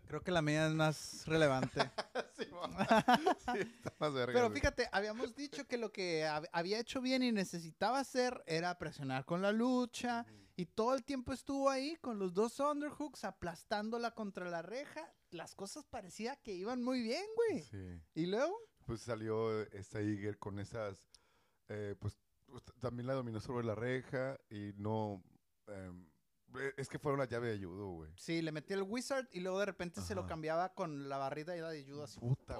Creo 0.05 0.21
que 0.21 0.31
la 0.31 0.41
mía 0.41 0.67
es 0.67 0.73
más 0.73 1.23
relevante. 1.27 1.79
sí, 2.38 2.43
sí, 3.53 3.59
está 3.59 3.93
más 3.99 4.13
verga, 4.13 4.33
Pero 4.33 4.49
güey. 4.49 4.59
fíjate, 4.59 4.89
habíamos 4.91 5.33
dicho 5.33 5.65
que 5.65 5.77
lo 5.77 5.93
que 5.93 6.25
hab- 6.25 6.49
había 6.51 6.77
hecho 6.77 6.99
bien 6.99 7.23
y 7.23 7.31
necesitaba 7.31 7.99
hacer 7.99 8.43
era 8.47 8.77
presionar 8.77 9.23
con 9.23 9.41
la 9.41 9.53
lucha. 9.53 10.25
Y 10.60 10.65
todo 10.65 10.93
el 10.93 11.06
tiempo 11.06 11.32
estuvo 11.32 11.69
ahí 11.69 11.95
con 12.02 12.19
los 12.19 12.34
dos 12.34 12.60
underhooks 12.60 13.24
aplastándola 13.24 14.12
contra 14.13 14.50
la 14.50 14.62
reja. 14.62 15.10
Las 15.32 15.56
cosas 15.56 15.86
parecía 15.86 16.36
que 16.36 16.54
iban 16.54 16.84
muy 16.84 17.02
bien, 17.02 17.24
güey. 17.38 17.63
Sí. 17.63 18.02
Y 18.13 18.26
luego, 18.26 18.54
Pues 18.86 19.00
salió 19.02 19.62
esta 19.72 20.02
Iger 20.02 20.38
con 20.38 20.60
esas. 20.60 21.10
eh, 21.69 21.95
pues 21.98 22.17
también 22.82 23.08
la 23.08 23.13
dominó 23.13 23.39
sobre 23.39 23.65
la 23.65 23.74
reja 23.76 24.38
y 24.50 24.74
no. 24.76 25.24
em, 25.67 26.04
eh, 26.08 26.09
es 26.77 26.89
que 26.89 26.97
fue 26.99 27.13
una 27.13 27.25
llave 27.25 27.49
de 27.57 27.63
judo, 27.65 27.88
güey. 27.91 28.12
sí, 28.17 28.41
le 28.41 28.51
metió 28.51 28.75
el 28.75 28.83
wizard 28.83 29.27
y 29.31 29.39
luego 29.39 29.59
de 29.59 29.65
repente 29.67 30.01
se 30.01 30.15
lo 30.15 30.25
cambiaba 30.25 30.73
con 30.73 31.07
la 31.09 31.17
barrida 31.17 31.55
y 31.55 31.62
la 31.62 31.69
de 31.69 31.83
judo 31.85 32.03
así. 32.03 32.19
Puta, 32.19 32.55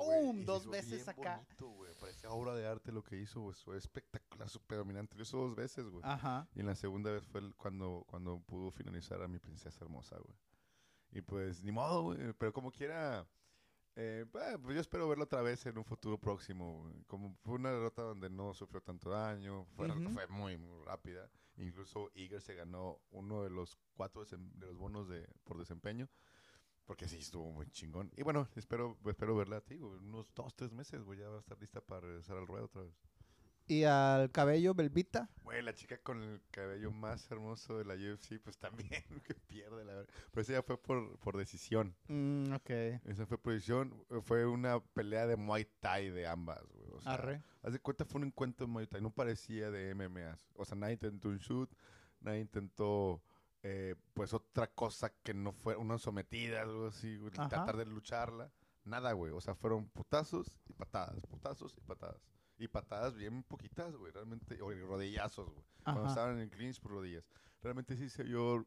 Dos 0.46 0.68
veces 0.70 1.08
acá. 1.08 1.38
bonito, 1.38 1.68
güey. 1.70 1.94
Parecía 2.00 2.30
obra 2.32 2.54
de 2.56 2.68
arte 2.68 2.92
lo 2.92 3.04
que 3.04 3.18
hizo, 3.18 3.42
güey. 3.42 3.56
Fue 3.64 3.78
espectacular, 3.78 4.48
súper 4.50 4.78
dominante. 4.78 5.16
Lo 5.16 5.24
hizo 5.24 5.38
dos 5.38 5.56
veces, 5.56 5.86
güey. 5.90 6.02
Ajá. 6.06 6.48
Y 6.56 6.60
en 6.62 6.68
la 6.68 6.76
segunda 6.76 7.12
vez 7.12 7.26
fue 7.26 7.42
el- 7.42 7.56
cuando, 7.56 8.04
cuando 8.08 8.40
pudo 8.42 8.72
finalizar 8.72 9.22
a 9.22 9.28
mi 9.28 9.40
princesa 9.40 9.84
hermosa, 9.84 10.18
güey. 10.18 10.38
Y 11.12 11.22
pues, 11.22 11.64
ni 11.64 11.72
modo, 11.72 12.04
güey. 12.04 12.34
Pero 12.34 12.54
como 12.54 12.72
quiera, 12.72 13.28
eh, 13.96 14.26
bah, 14.32 14.58
pues 14.62 14.76
yo 14.76 14.82
espero 14.82 15.10
verlo 15.10 15.24
otra 15.24 15.42
vez 15.42 15.66
en 15.66 15.78
un 15.78 15.84
futuro 15.86 16.20
próximo. 16.20 16.84
güey. 16.84 17.04
Como 17.08 17.36
fue 17.44 17.56
una 17.56 17.72
derrota 17.72 18.04
donde 18.04 18.30
no 18.30 18.54
sufrió 18.54 18.80
tanto 18.82 19.10
daño, 19.10 19.66
fue, 19.76 19.90
Ujú. 19.90 20.10
fue 20.12 20.28
muy, 20.28 20.58
muy 20.58 20.86
rápida. 20.86 21.30
Incluso 21.60 22.10
Iger 22.16 22.42
se 22.42 22.56
ganó 22.56 23.00
uno 23.12 23.44
de 23.44 23.50
los 23.50 23.78
cuatro 23.94 24.26
de 24.26 24.66
los 24.66 24.78
bonos 24.78 25.08
de, 25.08 25.28
por 25.44 25.58
desempeño. 25.58 26.10
Porque 26.86 27.08
sí, 27.08 27.18
estuvo 27.20 27.52
muy 27.52 27.70
chingón. 27.70 28.12
Y 28.18 28.24
bueno, 28.24 28.48
espero, 28.56 28.98
espero 29.06 29.36
verla 29.36 29.58
a 29.58 29.62
ti, 29.62 29.78
güey. 29.78 30.00
Unos 30.00 30.34
dos, 30.34 30.56
tres 30.56 30.72
meses, 30.72 31.04
güey. 31.04 31.20
Ya 31.20 31.30
va 31.30 31.38
a 31.38 31.40
estar 31.40 31.60
lista 31.60 31.82
para 31.82 32.02
regresar 32.02 32.38
al 32.38 32.48
ruedo 32.48 32.66
otra 32.66 32.82
vez. 32.82 32.96
Y 33.68 33.84
al 33.84 34.32
cabello, 34.32 34.74
Belvita. 34.74 35.30
Güey, 35.44 35.62
la 35.62 35.76
chica 35.76 36.00
con 36.00 36.24
el 36.24 36.42
cabello 36.50 36.90
más 36.90 37.30
hermoso 37.30 37.78
de 37.78 37.86
la 37.86 37.94
UFC, 37.94 38.42
pues 38.42 38.58
también, 38.58 38.90
que 39.28 39.36
pierde 39.36 39.86
la 39.86 39.94
verdad. 39.94 40.14
Pero 40.32 40.42
esa 40.42 40.54
ya 40.54 40.64
fue 40.64 40.82
por, 40.82 41.20
por 41.20 41.38
decisión. 41.38 41.96
Mm, 42.08 42.54
ok. 42.54 42.70
Esa 43.06 43.28
fue 43.28 43.38
por 43.38 43.54
decisión. 43.54 43.94
Fue 44.24 44.48
una 44.48 44.80
pelea 44.80 45.28
de 45.28 45.36
Muay 45.36 45.66
Thai 45.82 46.10
de 46.10 46.26
ambas, 46.26 46.64
güey. 46.74 46.79
O 47.00 47.02
sea, 47.02 47.14
Arre. 47.14 47.44
haz 47.64 47.74
de 47.74 47.80
cuenta, 47.80 48.06
fue 48.06 48.22
un 48.22 48.28
encuentro 48.28 48.66
de 48.68 48.72
Muay 48.72 48.88
Thai. 48.88 49.02
No 49.02 49.12
parecía 49.12 49.72
de 49.72 49.94
MMA. 49.96 50.38
O 50.56 50.66
sea, 50.66 50.78
nadie 50.78 50.94
intentó 50.94 51.30
un 51.30 51.38
shoot, 51.38 51.70
nadie 52.22 52.40
intentó, 52.40 53.22
eh, 53.64 53.96
pues, 54.14 54.34
otra 54.34 54.68
cosa 54.68 55.10
que 55.24 55.34
no 55.34 55.52
fuera 55.52 55.80
una 55.80 55.98
sometida, 55.98 56.62
algo 56.62 56.88
así, 56.88 57.18
güey, 57.18 57.32
tratar 57.32 57.78
de 57.78 57.86
lucharla. 57.86 58.52
Nada, 58.84 59.14
güey. 59.14 59.32
O 59.34 59.42
sea, 59.42 59.56
fueron 59.56 59.88
putazos 59.90 60.60
y 60.68 60.74
patadas, 60.74 61.26
putazos 61.28 61.76
y 61.78 61.82
patadas. 61.82 62.22
Y 62.58 62.68
patadas 62.68 63.16
bien 63.16 63.44
poquitas, 63.44 63.96
güey, 63.96 64.12
realmente. 64.12 64.62
O 64.62 64.70
rodillazos, 64.72 65.50
güey. 65.50 65.66
Cuando 65.84 66.08
estaban 66.08 66.36
en 66.36 66.40
el 66.42 66.50
clinch 66.50 66.80
por 66.80 66.92
rodillas. 66.92 67.24
Realmente 67.62 67.96
sí 67.96 68.10
se 68.10 68.24
vio. 68.24 68.66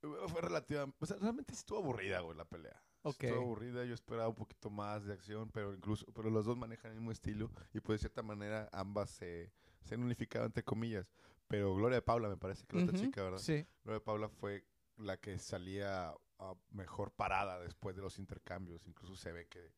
Fue 0.00 0.40
relativa. 0.40 0.86
O 0.98 1.06
sea, 1.06 1.16
realmente 1.18 1.52
sí 1.52 1.60
estuvo 1.60 1.78
aburrida, 1.78 2.20
güey, 2.20 2.36
la 2.36 2.44
pelea. 2.44 2.80
Ok. 3.06 3.22
Estuvo 3.22 3.42
aburrida. 3.42 3.84
Yo 3.84 3.94
esperaba 3.94 4.28
un 4.28 4.34
poquito 4.34 4.68
más 4.68 5.04
de 5.04 5.12
acción, 5.12 5.48
pero 5.52 5.72
incluso. 5.72 6.04
Pero 6.12 6.28
los 6.28 6.44
dos 6.44 6.56
manejan 6.56 6.90
el 6.90 6.96
mismo 6.96 7.12
estilo. 7.12 7.52
Y 7.72 7.80
pues 7.80 8.00
de 8.00 8.08
cierta 8.08 8.22
manera 8.22 8.68
ambas 8.72 9.10
se, 9.10 9.52
se 9.82 9.94
han 9.94 10.02
unificado, 10.02 10.44
entre 10.44 10.64
comillas. 10.64 11.06
Pero 11.46 11.74
Gloria 11.76 11.96
de 11.96 12.02
Paula, 12.02 12.28
me 12.28 12.36
parece 12.36 12.66
que 12.66 12.76
la 12.76 12.84
otra 12.84 12.98
chica, 12.98 13.22
¿verdad? 13.22 13.38
Sí. 13.38 13.64
Gloria 13.84 14.00
de 14.00 14.04
Paula 14.04 14.28
fue 14.28 14.64
la 14.96 15.16
que 15.18 15.38
salía 15.38 16.12
mejor 16.70 17.12
parada 17.12 17.60
después 17.60 17.94
de 17.94 18.02
los 18.02 18.18
intercambios. 18.18 18.84
Incluso 18.88 19.14
se 19.14 19.30
ve 19.30 19.46
que, 19.46 19.72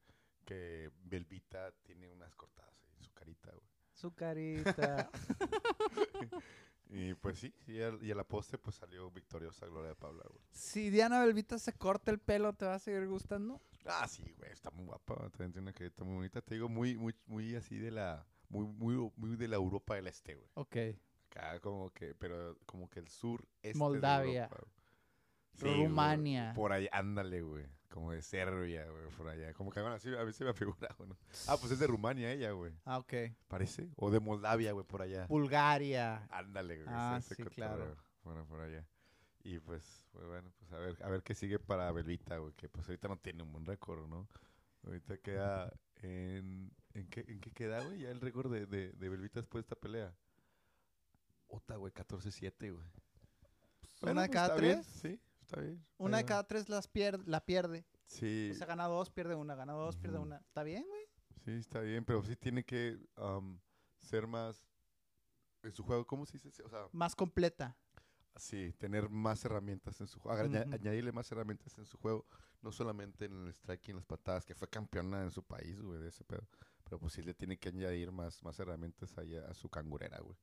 que 0.46 0.90
Belvita 1.02 1.72
tiene 1.82 2.08
unas 2.08 2.34
cortadas 2.34 2.74
en 2.96 3.02
su 3.02 3.12
carita, 3.12 3.50
güey. 3.52 3.68
Su 3.92 4.14
carita. 4.14 5.10
Y 6.90 7.14
pues 7.14 7.38
sí, 7.38 7.54
y, 7.66 7.80
al- 7.82 8.02
y 8.02 8.10
a 8.10 8.14
la 8.14 8.24
poste 8.24 8.56
pues 8.58 8.76
salió 8.76 9.10
victoriosa 9.10 9.66
Gloria 9.66 9.90
de 9.90 9.94
Paula, 9.96 10.24
güey. 10.28 10.40
si 10.50 10.88
Diana 10.90 11.20
Belvita 11.20 11.58
se 11.58 11.72
corta 11.74 12.10
el 12.10 12.18
pelo, 12.18 12.54
¿te 12.54 12.64
va 12.64 12.74
a 12.74 12.78
seguir 12.78 13.06
gustando? 13.06 13.60
Ah, 13.84 14.08
sí, 14.08 14.22
güey, 14.38 14.50
está 14.52 14.70
muy 14.70 14.84
guapa, 14.86 15.14
también 15.30 15.52
tiene 15.52 15.60
una 15.62 15.72
carita 15.72 16.02
muy 16.04 16.14
bonita. 16.16 16.40
Te 16.40 16.54
digo, 16.54 16.68
muy, 16.68 16.96
muy, 16.96 17.14
muy 17.26 17.54
así 17.56 17.76
de 17.78 17.90
la, 17.90 18.26
muy, 18.48 18.66
muy, 18.66 19.12
muy 19.16 19.36
de 19.36 19.48
la 19.48 19.56
Europa 19.56 19.94
del 19.96 20.06
Este, 20.06 20.34
güey. 20.34 20.48
Ok. 20.54 20.76
Acá 21.30 21.60
como 21.60 21.90
que, 21.92 22.14
pero 22.14 22.56
como 22.66 22.88
que 22.88 23.00
el 23.00 23.08
sur 23.08 23.46
este 23.62 23.78
Moldavia. 23.78 24.32
de 24.32 24.38
Europa, 24.46 24.56
güey. 24.62 24.72
Sí, 25.54 25.64
güey, 25.66 25.86
Rumania. 25.88 26.52
por 26.54 26.72
ahí, 26.72 26.88
ándale, 26.90 27.42
güey. 27.42 27.66
Como 27.88 28.12
de 28.12 28.22
Serbia, 28.22 28.86
güey, 28.88 29.08
por 29.16 29.28
allá. 29.28 29.52
Como 29.54 29.70
que 29.70 29.80
bueno, 29.80 29.96
así 29.96 30.14
a 30.14 30.22
veces 30.22 30.46
me 30.46 30.52
figura, 30.52 30.94
güey. 30.98 31.08
¿no? 31.08 31.16
Ah, 31.46 31.56
pues 31.58 31.72
es 31.72 31.78
de 31.78 31.86
Rumania 31.86 32.30
ella, 32.32 32.50
güey. 32.52 32.72
Ah, 32.84 32.98
ok. 32.98 33.14
¿Parece? 33.48 33.90
O 33.96 34.10
de 34.10 34.20
Moldavia, 34.20 34.72
güey, 34.72 34.86
por 34.86 35.02
allá. 35.02 35.26
Bulgaria. 35.26 36.26
Ándale, 36.30 36.82
güey. 36.82 36.88
Ah, 36.90 37.20
sí, 37.22 37.42
claro. 37.44 37.96
Bueno, 38.22 38.46
por 38.46 38.60
allá. 38.60 38.86
Y 39.42 39.58
pues, 39.60 40.06
pues, 40.12 40.26
bueno, 40.26 40.52
pues 40.58 40.72
a 40.72 40.78
ver, 40.78 40.96
a 41.02 41.08
ver 41.08 41.22
qué 41.22 41.34
sigue 41.34 41.58
para 41.58 41.90
Belvita, 41.92 42.36
güey, 42.36 42.52
que 42.54 42.68
pues 42.68 42.86
ahorita 42.86 43.08
no 43.08 43.16
tiene 43.16 43.42
un 43.42 43.52
buen 43.52 43.64
récord, 43.64 44.06
¿no? 44.06 44.28
Ahorita 44.84 45.16
queda 45.18 45.72
en... 45.96 46.70
¿En 46.94 47.08
qué, 47.08 47.24
en 47.28 47.40
qué 47.40 47.52
queda, 47.52 47.80
güey? 47.84 48.00
Ya 48.00 48.10
el 48.10 48.20
récord 48.20 48.50
de, 48.52 48.66
de, 48.66 48.92
de 48.92 49.08
Belvita 49.08 49.40
después 49.40 49.62
de 49.62 49.66
esta 49.66 49.76
pelea. 49.76 50.12
Ota, 51.46 51.76
güey, 51.76 51.92
14-7, 51.92 52.72
güey. 52.72 52.84
Una 54.02 54.22
de 54.22 54.28
pues, 54.28 54.30
cada 54.30 54.56
bien, 54.56 54.82
tres. 54.82 54.86
Sí, 54.86 55.20
está 55.48 55.60
bien. 55.60 55.82
Una 55.96 56.18
de 56.18 56.24
cada 56.26 56.44
tres 56.46 56.68
las 56.68 56.92
pier- 56.92 57.22
la 57.26 57.44
pierde. 57.44 57.86
Sí, 58.06 58.50
O 58.52 58.54
sea, 58.54 58.66
gana 58.66 58.86
dos, 58.86 59.10
pierde 59.10 59.34
una, 59.34 59.54
gana 59.54 59.72
dos, 59.72 59.96
pierde 59.96 60.18
una. 60.18 60.36
¿Está 60.38 60.62
bien, 60.62 60.84
güey? 60.86 61.02
sí, 61.44 61.52
está 61.52 61.80
bien, 61.80 62.04
pero 62.04 62.22
sí 62.22 62.36
tiene 62.36 62.64
que 62.64 62.98
ser 63.98 64.26
más... 64.26 64.62
En 65.62 65.72
su 65.72 65.82
juego, 65.82 66.06
¿cómo 66.06 66.24
se 66.24 66.38
dice? 66.38 66.62
O 66.62 66.68
sea, 66.68 66.86
Más 66.92 67.16
completa. 67.16 67.76
Sí, 68.36 68.72
tener 68.78 69.08
más 69.08 69.44
herramientas 69.44 70.00
en 70.00 70.06
su 70.06 70.20
juego. 70.20 70.38
aña-. 70.40 70.64
Añadirle 70.72 71.10
más 71.10 71.30
herramientas 71.32 71.76
en 71.78 71.84
su 71.86 71.98
juego. 71.98 72.26
No 72.62 72.70
solamente 72.70 73.24
en 73.24 73.46
el 73.46 73.52
striking, 73.52 73.96
las 73.96 74.04
patadas, 74.06 74.44
que 74.44 74.54
fue 74.54 74.68
campeona 74.68 75.22
en 75.22 75.30
su 75.32 75.42
país, 75.42 75.80
güey, 75.82 76.00
de 76.00 76.08
ese 76.08 76.24
pedo. 76.24 76.46
Pero 76.84 76.98
pues 77.00 77.12
sí 77.14 77.22
le 77.22 77.34
tiene 77.34 77.58
que 77.58 77.70
añadir 77.70 78.12
más, 78.12 78.42
más 78.44 78.58
herramientas 78.60 79.14
a, 79.18 79.54
su 79.54 79.68
cangurera, 79.68 80.20
güey. 80.20 80.36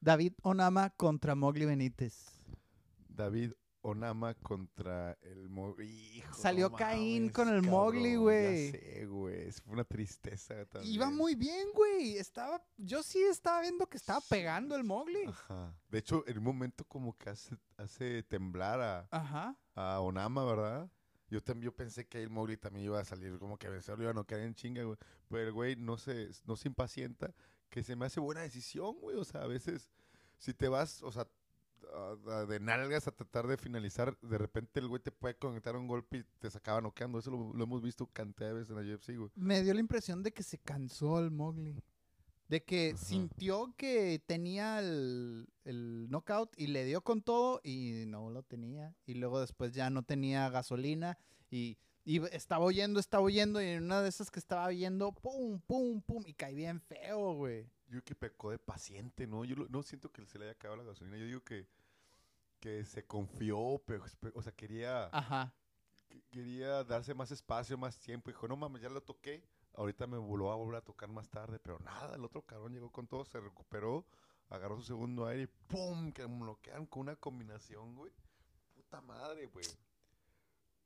David 0.00 0.34
Onama 0.42 0.90
contra 0.90 1.34
Mowgli 1.34 1.64
Benítez. 1.64 2.42
David 3.08 3.52
Onama 3.82 4.34
contra 4.34 5.16
el 5.22 5.48
Mowgli. 5.48 6.22
Salió 6.36 6.68
no 6.70 6.76
Caín 6.76 7.22
mames, 7.24 7.32
con 7.32 7.48
el 7.48 7.62
Mowgli, 7.62 8.16
güey. 8.16 8.72
Ya 8.72 8.78
sé, 8.78 9.06
güey. 9.06 9.52
Fue 9.52 9.72
una 9.74 9.84
tristeza 9.84 10.64
también. 10.66 10.94
Iba 10.94 11.10
muy 11.10 11.34
bien, 11.34 11.68
güey. 11.74 12.16
Estaba, 12.16 12.62
yo 12.76 13.02
sí 13.02 13.20
estaba 13.22 13.60
viendo 13.60 13.86
que 13.86 13.96
estaba 13.96 14.20
pegando 14.28 14.74
el 14.76 14.84
Mowgli. 14.84 15.24
Ajá. 15.26 15.74
De 15.88 15.98
hecho, 15.98 16.24
en 16.26 16.38
un 16.38 16.44
momento 16.44 16.84
como 16.84 17.16
que 17.16 17.30
hace, 17.30 17.56
hace 17.76 18.22
temblar 18.24 18.80
a, 18.80 19.08
Ajá. 19.10 19.56
a 19.74 20.00
Onama, 20.00 20.44
¿verdad? 20.44 20.90
Yo 21.30 21.42
también 21.42 21.66
yo 21.66 21.76
pensé 21.76 22.06
que 22.06 22.22
el 22.22 22.30
Mowgli 22.30 22.56
también 22.56 22.86
iba 22.86 22.98
a 22.98 23.04
salir 23.04 23.38
como 23.38 23.58
que 23.58 23.66
a 23.66 23.70
vencerlo, 23.70 24.02
iba 24.02 24.10
a 24.10 24.14
no 24.14 24.24
caer 24.26 24.42
en 24.42 24.54
chinga, 24.54 24.82
güey. 24.82 24.96
Pero 25.28 25.42
el 25.42 25.52
güey 25.52 25.76
no 25.76 25.98
se, 25.98 26.30
no 26.46 26.56
se 26.56 26.68
impacienta, 26.68 27.34
que 27.68 27.84
se 27.84 27.94
me 27.96 28.06
hace 28.06 28.18
buena 28.18 28.40
decisión, 28.40 28.98
güey. 28.98 29.16
O 29.16 29.24
sea, 29.24 29.42
a 29.42 29.46
veces, 29.46 29.90
si 30.38 30.54
te 30.54 30.68
vas, 30.68 31.02
o 31.02 31.12
sea, 31.12 31.28
a- 31.94 32.38
a- 32.40 32.46
de 32.46 32.60
nalgas 32.60 33.06
a 33.08 33.12
tratar 33.12 33.46
de 33.46 33.56
finalizar, 33.56 34.18
de 34.20 34.38
repente 34.38 34.80
el 34.80 34.88
güey 34.88 35.02
te 35.02 35.10
puede 35.12 35.36
conectar 35.36 35.76
un 35.76 35.86
golpe 35.86 36.18
y 36.18 36.24
te 36.38 36.50
sacaba 36.50 36.80
noqueando. 36.80 37.18
Eso 37.18 37.30
lo, 37.30 37.52
lo 37.54 37.64
hemos 37.64 37.82
visto 37.82 38.06
cantidad 38.06 38.48
de 38.48 38.54
veces 38.54 38.70
en 38.70 38.76
la 38.76 38.94
UFC, 38.94 39.16
güey. 39.16 39.30
Me 39.34 39.62
dio 39.62 39.74
la 39.74 39.80
impresión 39.80 40.22
de 40.22 40.32
que 40.32 40.42
se 40.42 40.58
cansó 40.58 41.18
el 41.20 41.30
Mowgli. 41.30 41.82
De 42.48 42.64
que 42.64 42.92
Ajá. 42.94 43.04
sintió 43.04 43.74
que 43.76 44.22
tenía 44.24 44.78
el, 44.80 45.46
el 45.64 46.06
knockout 46.08 46.58
y 46.58 46.68
le 46.68 46.84
dio 46.86 47.02
con 47.02 47.20
todo 47.20 47.60
y 47.62 48.04
no 48.06 48.30
lo 48.30 48.42
tenía. 48.42 48.94
Y 49.04 49.14
luego 49.14 49.38
después 49.40 49.72
ya 49.74 49.90
no 49.90 50.02
tenía 50.02 50.48
gasolina 50.48 51.18
y, 51.50 51.76
y 52.06 52.24
estaba 52.32 52.64
oyendo, 52.64 53.00
estaba 53.00 53.22
oyendo 53.24 53.60
y 53.60 53.66
en 53.66 53.84
una 53.84 54.00
de 54.00 54.08
esas 54.08 54.30
que 54.30 54.38
estaba 54.38 54.64
oyendo, 54.66 55.12
pum, 55.12 55.60
pum, 55.60 56.00
pum, 56.00 56.22
y 56.26 56.32
caí 56.32 56.54
bien 56.54 56.80
feo, 56.80 57.34
güey. 57.34 57.66
yo 57.90 58.02
que 58.02 58.14
pecó 58.14 58.50
de 58.50 58.58
paciente, 58.58 59.26
¿no? 59.26 59.44
Yo 59.44 59.54
lo- 59.54 59.68
no 59.68 59.82
siento 59.82 60.10
que 60.10 60.24
se 60.24 60.38
le 60.38 60.44
haya 60.46 60.52
acabado 60.52 60.82
la 60.82 60.88
gasolina. 60.88 61.18
Yo 61.18 61.26
digo 61.26 61.40
que, 61.44 61.66
que 62.60 62.84
se 62.84 63.06
confió, 63.06 63.80
pero, 63.86 64.04
o 64.34 64.42
sea, 64.42 64.52
quería, 64.52 65.06
Ajá. 65.12 65.54
que- 66.08 66.22
quería 66.30 66.84
darse 66.84 67.14
más 67.14 67.30
espacio, 67.30 67.76
más 67.78 67.98
tiempo. 67.98 68.30
Dijo, 68.30 68.48
no 68.48 68.56
mames, 68.56 68.82
ya 68.82 68.88
lo 68.88 69.02
toqué. 69.02 69.42
Ahorita 69.74 70.06
me 70.06 70.18
voló 70.18 70.50
a 70.50 70.56
volver 70.56 70.76
a 70.76 70.84
tocar 70.84 71.08
más 71.08 71.28
tarde, 71.28 71.58
pero 71.60 71.78
nada, 71.80 72.16
el 72.16 72.24
otro 72.24 72.42
cabrón 72.42 72.72
llegó 72.72 72.90
con 72.90 73.06
todo, 73.06 73.24
se 73.24 73.38
recuperó, 73.40 74.04
agarró 74.48 74.76
su 74.78 74.82
segundo 74.84 75.26
aire 75.26 75.42
y 75.44 75.46
¡pum! 75.46 76.12
Que 76.12 76.26
me 76.26 76.40
bloquean 76.40 76.86
con 76.86 77.02
una 77.02 77.14
combinación, 77.16 77.94
güey. 77.94 78.12
Puta 78.74 79.00
madre, 79.02 79.46
güey. 79.46 79.66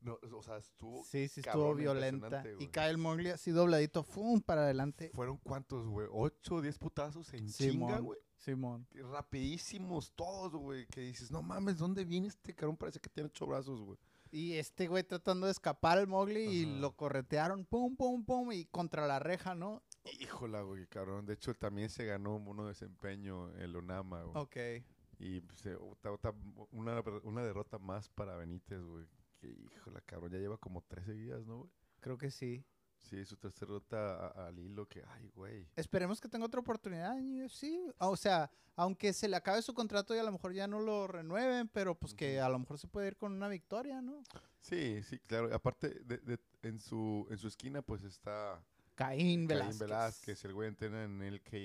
No, 0.02 0.18
o 0.36 0.42
sea, 0.42 0.56
estuvo. 0.58 1.04
Sí, 1.04 1.28
sí 1.28 1.40
estuvo 1.40 1.74
violenta. 1.74 2.42
Y. 2.58 2.66
Kyle 2.68 2.96
Mosley 2.98 3.28
así 3.32 3.50
dobladito, 3.52 4.02
¡fum! 4.02 4.40
para 4.40 4.62
adelante. 4.62 5.10
¿Fueron 5.14 5.38
cuántos, 5.38 5.86
güey? 5.86 6.08
¿Ocho, 6.10 6.60
diez 6.60 6.78
putazos 6.78 7.32
en 7.34 7.48
Simón. 7.48 7.88
chinga, 7.88 7.98
güey? 8.00 8.18
Simón. 8.36 8.86
Rapidísimos 8.92 10.12
todos, 10.14 10.52
güey. 10.54 10.86
Que 10.86 11.00
dices, 11.02 11.30
no 11.30 11.42
mames, 11.42 11.78
¿dónde 11.78 12.04
viene 12.04 12.26
este 12.28 12.54
cabrón? 12.54 12.76
Parece 12.76 13.00
que 13.00 13.08
tiene 13.08 13.28
ocho 13.28 13.46
brazos, 13.46 13.80
güey. 13.80 13.98
Y 14.30 14.54
este 14.54 14.88
güey 14.88 15.04
tratando 15.04 15.46
de 15.46 15.52
escapar 15.52 15.98
al 15.98 16.06
Mowgli 16.08 16.40
y 16.42 16.64
lo 16.80 16.96
corretearon, 16.96 17.64
pum, 17.66 17.94
pum, 17.96 18.24
pum, 18.24 18.50
y 18.52 18.64
contra 18.64 19.06
la 19.06 19.18
reja, 19.18 19.54
¿no? 19.54 19.82
Híjola, 20.20 20.62
güey, 20.62 20.86
cabrón. 20.86 21.26
De 21.26 21.34
hecho, 21.34 21.54
también 21.54 21.90
se 21.90 22.04
ganó 22.06 22.36
un 22.36 22.44
mono 22.44 22.62
de 22.64 22.70
desempeño 22.70 23.50
el 23.58 23.76
Onama, 23.76 24.22
güey. 24.22 24.42
Ok. 24.42 24.84
Y 25.18 25.40
pues, 25.42 25.66
otra- 25.78 26.12
otra- 26.12 26.34
una, 26.72 27.00
una 27.22 27.42
derrota 27.44 27.78
más 27.78 28.08
para 28.08 28.34
Benítez, 28.36 28.80
güey. 28.82 29.06
Que 29.42 29.48
híjola, 29.74 30.00
cabrón. 30.02 30.30
Ya 30.30 30.38
lleva 30.38 30.56
como 30.56 30.82
tres 30.82 31.04
seguidas, 31.04 31.44
¿no, 31.44 31.58
güey? 31.58 31.70
Creo 31.98 32.16
que 32.16 32.30
sí. 32.30 32.64
Sí, 32.98 33.24
su 33.24 33.36
tercera 33.36 33.66
derrota 33.72 34.28
a- 34.28 34.46
al 34.46 34.58
hilo. 34.60 34.86
Que, 34.86 35.02
ay, 35.04 35.28
güey. 35.34 35.68
Esperemos 35.74 36.20
que 36.20 36.28
tenga 36.28 36.46
otra 36.46 36.60
oportunidad 36.60 37.18
en 37.18 37.42
UFC. 37.42 37.92
O 37.98 38.16
sea, 38.16 38.48
aunque 38.76 39.12
se 39.12 39.26
le 39.26 39.34
acabe 39.36 39.60
su 39.62 39.74
contrato 39.74 40.14
y 40.14 40.18
a 40.18 40.22
lo 40.22 40.30
mejor 40.30 40.52
ya 40.54 40.68
no 40.68 40.78
lo 40.78 41.08
renueven, 41.08 41.66
pero 41.68 41.96
pues 41.96 42.14
que 42.14 42.40
a 42.40 42.48
lo 42.48 42.60
mejor 42.60 42.78
se 42.78 42.86
puede 42.86 43.08
ir 43.08 43.16
con 43.16 43.32
una 43.32 43.48
victoria, 43.48 44.00
¿no? 44.00 44.22
Sí, 44.60 45.02
sí, 45.02 45.18
claro. 45.18 45.52
Aparte, 45.52 45.88
de, 46.04 46.18
de- 46.18 46.38
en, 46.62 46.78
su, 46.78 47.26
en 47.28 47.38
su 47.38 47.48
esquina, 47.48 47.82
pues 47.82 48.04
está 48.04 48.62
Caín 48.94 49.26
Caín 49.26 49.46
Velázquez. 49.48 49.78
Velázquez. 49.80 50.44
El 50.44 50.54
güey 50.54 50.68
entrena 50.68 51.02
en 51.02 51.20
el 51.22 51.42
KA, 51.42 51.58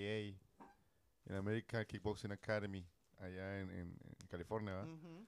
en 1.26 1.36
American 1.36 1.86
Kickboxing 1.86 2.32
Academy, 2.32 2.84
allá 3.20 3.60
en, 3.60 3.70
en- 3.70 3.98
en 4.20 4.28
California, 4.28 4.74
¿verdad? 4.74 4.92
Ujú. 4.92 5.28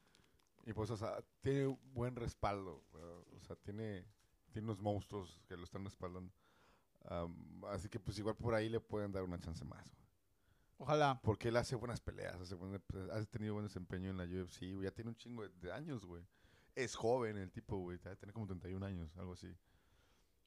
Y 0.65 0.74
pues, 0.74 0.89
o 0.91 0.98
sea, 0.98 1.24
tiene 1.41 1.65
buen 1.93 2.15
respaldo. 2.15 2.84
¿verdad? 2.93 3.17
O 3.36 3.39
sea, 3.41 3.56
tiene, 3.58 4.06
tiene 4.52 4.65
unos 4.67 4.80
monstruos 4.80 5.41
que 5.48 5.58
lo 5.58 5.63
están 5.63 5.84
respaldando. 5.84 6.32
Am, 7.06 7.63
así 7.65 7.89
que, 7.89 8.00
pues, 8.00 8.17
igual 8.19 8.36
por 8.36 8.54
ahí 8.54 8.69
le 8.69 8.80
pueden 8.80 9.12
dar 9.12 9.24
una 9.24 9.39
chance 9.39 9.63
más. 9.65 9.84
güey. 9.89 10.08
Ojalá. 10.78 11.19
Porque 11.24 11.50
él 11.50 11.58
hace 11.58 11.76
buenas 11.76 12.00
peleas, 12.02 12.39
hace 12.39 12.56
buena- 12.56 12.80
pues, 12.80 13.10
ha 13.10 13.26
tenido 13.26 13.54
buen 13.54 13.65
desempeño 13.65 14.10
en 14.10 14.17
la 14.17 14.24
UFC, 14.26 14.74
güey. 14.74 14.84
Ya 14.86 14.91
tiene 14.91 15.10
un 15.10 15.15
chingo 15.17 15.43
de, 15.43 15.50
de 15.60 15.72
años, 15.72 16.06
güey. 16.06 16.24
Es 16.76 16.95
joven 16.95 17.38
el 17.38 17.52
tipo, 17.52 17.78
güey. 17.78 17.98
Tiene 17.98 18.32
como 18.34 18.45
31 18.48 18.86
años, 18.86 19.15
algo 19.17 19.34
así. 19.34 19.54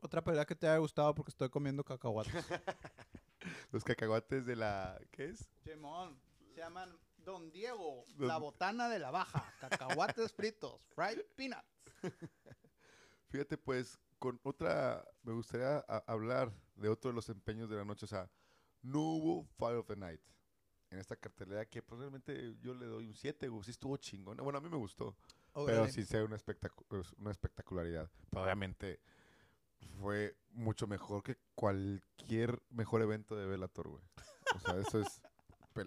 Otra 0.00 0.22
pelea 0.24 0.44
que 0.44 0.54
te 0.56 0.66
haya 0.66 0.78
gustado 0.78 1.14
porque 1.14 1.30
estoy 1.30 1.48
comiendo 1.48 1.84
cacahuates. 1.84 2.32
Los 3.72 3.84
cacahuates 3.84 4.46
de 4.46 4.56
la... 4.56 4.98
¿Qué 5.10 5.26
es? 5.26 5.48
Simón, 5.64 6.18
se 6.54 6.60
llaman 6.60 6.96
Don 7.24 7.50
Diego, 7.50 8.04
Don- 8.16 8.28
la 8.28 8.38
botana 8.38 8.88
de 8.88 8.98
la 8.98 9.10
baja. 9.10 9.52
Cacahuates 9.60 10.32
fritos, 10.36 10.80
fried 10.94 11.20
peanuts. 11.36 11.66
Fíjate, 13.28 13.56
pues, 13.56 13.98
con 14.18 14.38
otra, 14.42 15.04
me 15.22 15.32
gustaría 15.32 15.78
hablar 16.06 16.52
de 16.76 16.88
otro 16.88 17.10
de 17.10 17.14
los 17.14 17.28
empeños 17.28 17.68
de 17.70 17.76
la 17.76 17.84
noche. 17.84 18.04
O 18.04 18.08
sea, 18.08 18.30
no 18.82 19.00
hubo 19.00 19.44
Fire 19.58 19.76
of 19.78 19.86
the 19.86 19.96
Night 19.96 20.20
en 20.90 20.98
esta 20.98 21.16
cartelera 21.16 21.64
que 21.64 21.80
probablemente 21.82 22.54
yo 22.60 22.74
le 22.74 22.84
doy 22.86 23.06
un 23.06 23.14
7, 23.14 23.48
güey. 23.48 23.64
Sí 23.64 23.70
estuvo 23.70 23.96
chingón. 23.96 24.36
Bueno, 24.36 24.58
a 24.58 24.60
mí 24.60 24.68
me 24.68 24.76
gustó, 24.76 25.16
pero 25.54 25.88
sí 25.88 26.04
sea 26.04 26.22
una, 26.24 26.36
espectacu- 26.36 26.84
una 27.18 27.30
espectacularidad. 27.30 28.10
Pero 28.30 28.42
obviamente 28.42 29.00
fue 30.00 30.36
mucho 30.50 30.86
mejor 30.86 31.22
que 31.22 31.38
cualquier 31.54 32.62
mejor 32.68 33.00
evento 33.00 33.34
de 33.34 33.46
Bellator, 33.46 33.88
güey. 33.88 34.04
O 34.54 34.58
sea, 34.60 34.76
eso 34.78 35.00
es, 35.00 35.22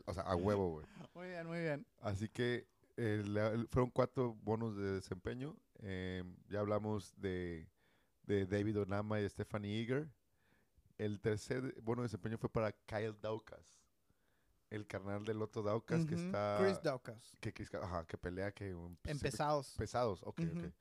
o 0.05 0.13
sea, 0.13 0.23
a 0.23 0.35
huevo, 0.35 0.69
güey. 0.71 0.85
Muy 1.15 1.27
bien, 1.29 1.47
muy 1.47 1.59
bien. 1.59 1.85
Así 2.01 2.27
que 2.29 2.67
eh, 2.97 3.23
la- 3.25 3.51
fueron 3.69 3.89
cuatro 3.91 4.33
bonos 4.41 4.75
de 4.75 4.93
desempeño. 4.95 5.55
Eh, 5.79 6.23
ya 6.49 6.59
hablamos 6.59 7.13
de, 7.19 7.69
de 8.23 8.45
David 8.45 8.79
Onama 8.81 9.19
y 9.21 9.29
Stephanie 9.29 9.79
Eager. 9.81 10.09
El 10.97 11.19
tercer 11.19 11.73
bono 11.81 12.01
de 12.01 12.05
desempeño 12.07 12.37
fue 12.37 12.49
para 12.49 12.71
Kyle 12.71 13.15
Daukas, 13.21 13.77
el 14.69 14.87
carnal 14.87 15.25
del 15.25 15.41
otro 15.41 15.61
Daukas 15.61 16.05
que 16.05 16.15
está... 16.15 16.57
Chris 16.61 16.81
Daukas. 16.81 17.37
que, 17.41 17.53
Chris- 17.53 17.73
ajá, 17.75 18.05
que 18.05 18.17
pelea 18.17 18.51
que... 18.53 18.73
um, 18.73 18.95
siempre- 19.03 19.11
Empezados. 19.11 19.75
Pesados, 19.77 20.21
ok, 20.23 20.39
Ujú. 20.39 20.59
ok. 20.67 20.73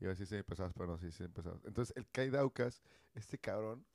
Iba 0.00 0.10
a 0.10 0.14
decir 0.14 0.26
sí, 0.26 0.42
pesados, 0.42 0.72
pero 0.74 0.86
no, 0.86 0.98
sí, 0.98 1.10
sí, 1.12 1.28
pesados. 1.28 1.62
Entonces, 1.64 1.94
el 1.96 2.08
Kai 2.10 2.30
Daukas, 2.30 2.82
este 3.14 3.38
cabrón, 3.38 3.86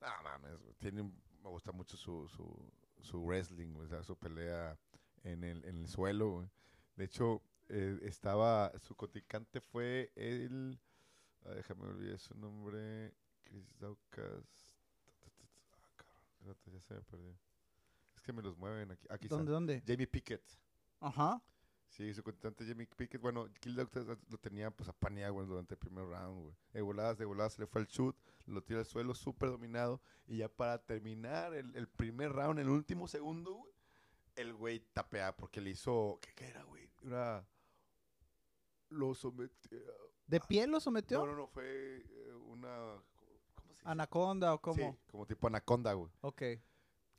no 0.00 0.06
mames, 0.24 0.58
tiene, 0.78 1.02
me 1.04 1.48
gusta 1.48 1.72
mucho 1.72 1.96
su, 1.96 2.28
su, 2.28 2.72
su 3.04 3.22
wrestling, 3.22 3.74
o 3.76 3.86
sea, 3.86 4.02
su 4.02 4.16
pelea 4.16 4.78
en 5.22 5.44
el, 5.44 5.64
en 5.64 5.76
el 5.76 5.88
suelo. 5.88 6.50
De 6.96 7.04
hecho, 7.04 7.42
eh, 7.68 7.98
estaba, 8.02 8.72
su 8.80 8.94
contrincante 8.94 9.60
fue 9.60 10.12
el, 10.16 10.80
ah, 11.44 11.50
déjame 11.50 11.84
olvidar 11.84 12.18
su 12.18 12.34
nombre, 12.34 13.14
Chris 13.42 13.78
Daukas. 13.78 14.76
Ah, 15.72 15.90
cabrón, 15.96 16.24
espérate, 16.38 16.70
ya 16.70 16.80
se 16.80 16.94
me 16.94 17.02
perdió. 17.02 17.38
Es 18.16 18.22
que 18.22 18.32
me 18.32 18.42
los 18.42 18.56
mueven 18.56 18.90
aquí. 18.90 19.06
Aquí 19.10 19.28
¿Dónde, 19.28 19.52
dónde? 19.52 19.82
Jamie 19.86 20.06
Pickett. 20.06 20.42
Ajá. 21.00 21.42
Sí, 21.88 22.12
su 22.12 22.22
contrincante 22.22 22.66
Jamie 22.66 22.86
Pickett. 22.86 23.20
Bueno, 23.20 23.48
Kill 23.60 23.76
Doctor 23.76 24.18
lo 24.28 24.38
tenía 24.38 24.70
pues 24.70 24.88
a 24.88 24.92
durante 24.92 25.74
el 25.74 25.78
primer 25.78 26.04
round, 26.06 26.42
güey. 26.42 26.56
De 26.72 26.82
voladas, 26.82 27.18
de 27.18 27.24
voladas 27.24 27.52
se 27.54 27.62
le 27.62 27.66
fue 27.66 27.82
el 27.82 27.86
shoot, 27.86 28.16
lo 28.46 28.62
tira 28.62 28.80
al 28.80 28.86
suelo, 28.86 29.14
súper 29.14 29.50
dominado. 29.50 30.00
Y 30.26 30.38
ya 30.38 30.48
para 30.48 30.78
terminar 30.84 31.54
el, 31.54 31.74
el 31.76 31.88
primer 31.88 32.32
round, 32.32 32.58
el 32.58 32.68
último 32.68 33.08
segundo, 33.08 33.54
güey, 33.54 33.72
el 34.36 34.54
güey 34.54 34.80
tapea 34.92 35.36
porque 35.36 35.60
le 35.60 35.70
hizo. 35.70 36.18
¿Qué, 36.20 36.32
qué 36.34 36.46
era, 36.48 36.62
güey? 36.64 36.88
Era. 37.04 37.46
Lo 38.90 39.14
sometió. 39.14 39.78
¿De 40.26 40.40
pie 40.40 40.66
lo 40.66 40.80
sometió? 40.80 41.18
No, 41.18 41.26
no, 41.26 41.36
no, 41.36 41.46
fue 41.46 41.64
eh, 41.66 42.32
una. 42.46 43.02
¿Cómo 43.54 43.72
se 43.72 43.74
dice? 43.74 43.88
¿Anaconda 43.88 44.54
o 44.54 44.60
cómo? 44.60 44.92
Sí, 44.92 44.98
como 45.10 45.26
tipo 45.26 45.46
anaconda, 45.46 45.92
güey. 45.92 46.10
Ok. 46.20 46.42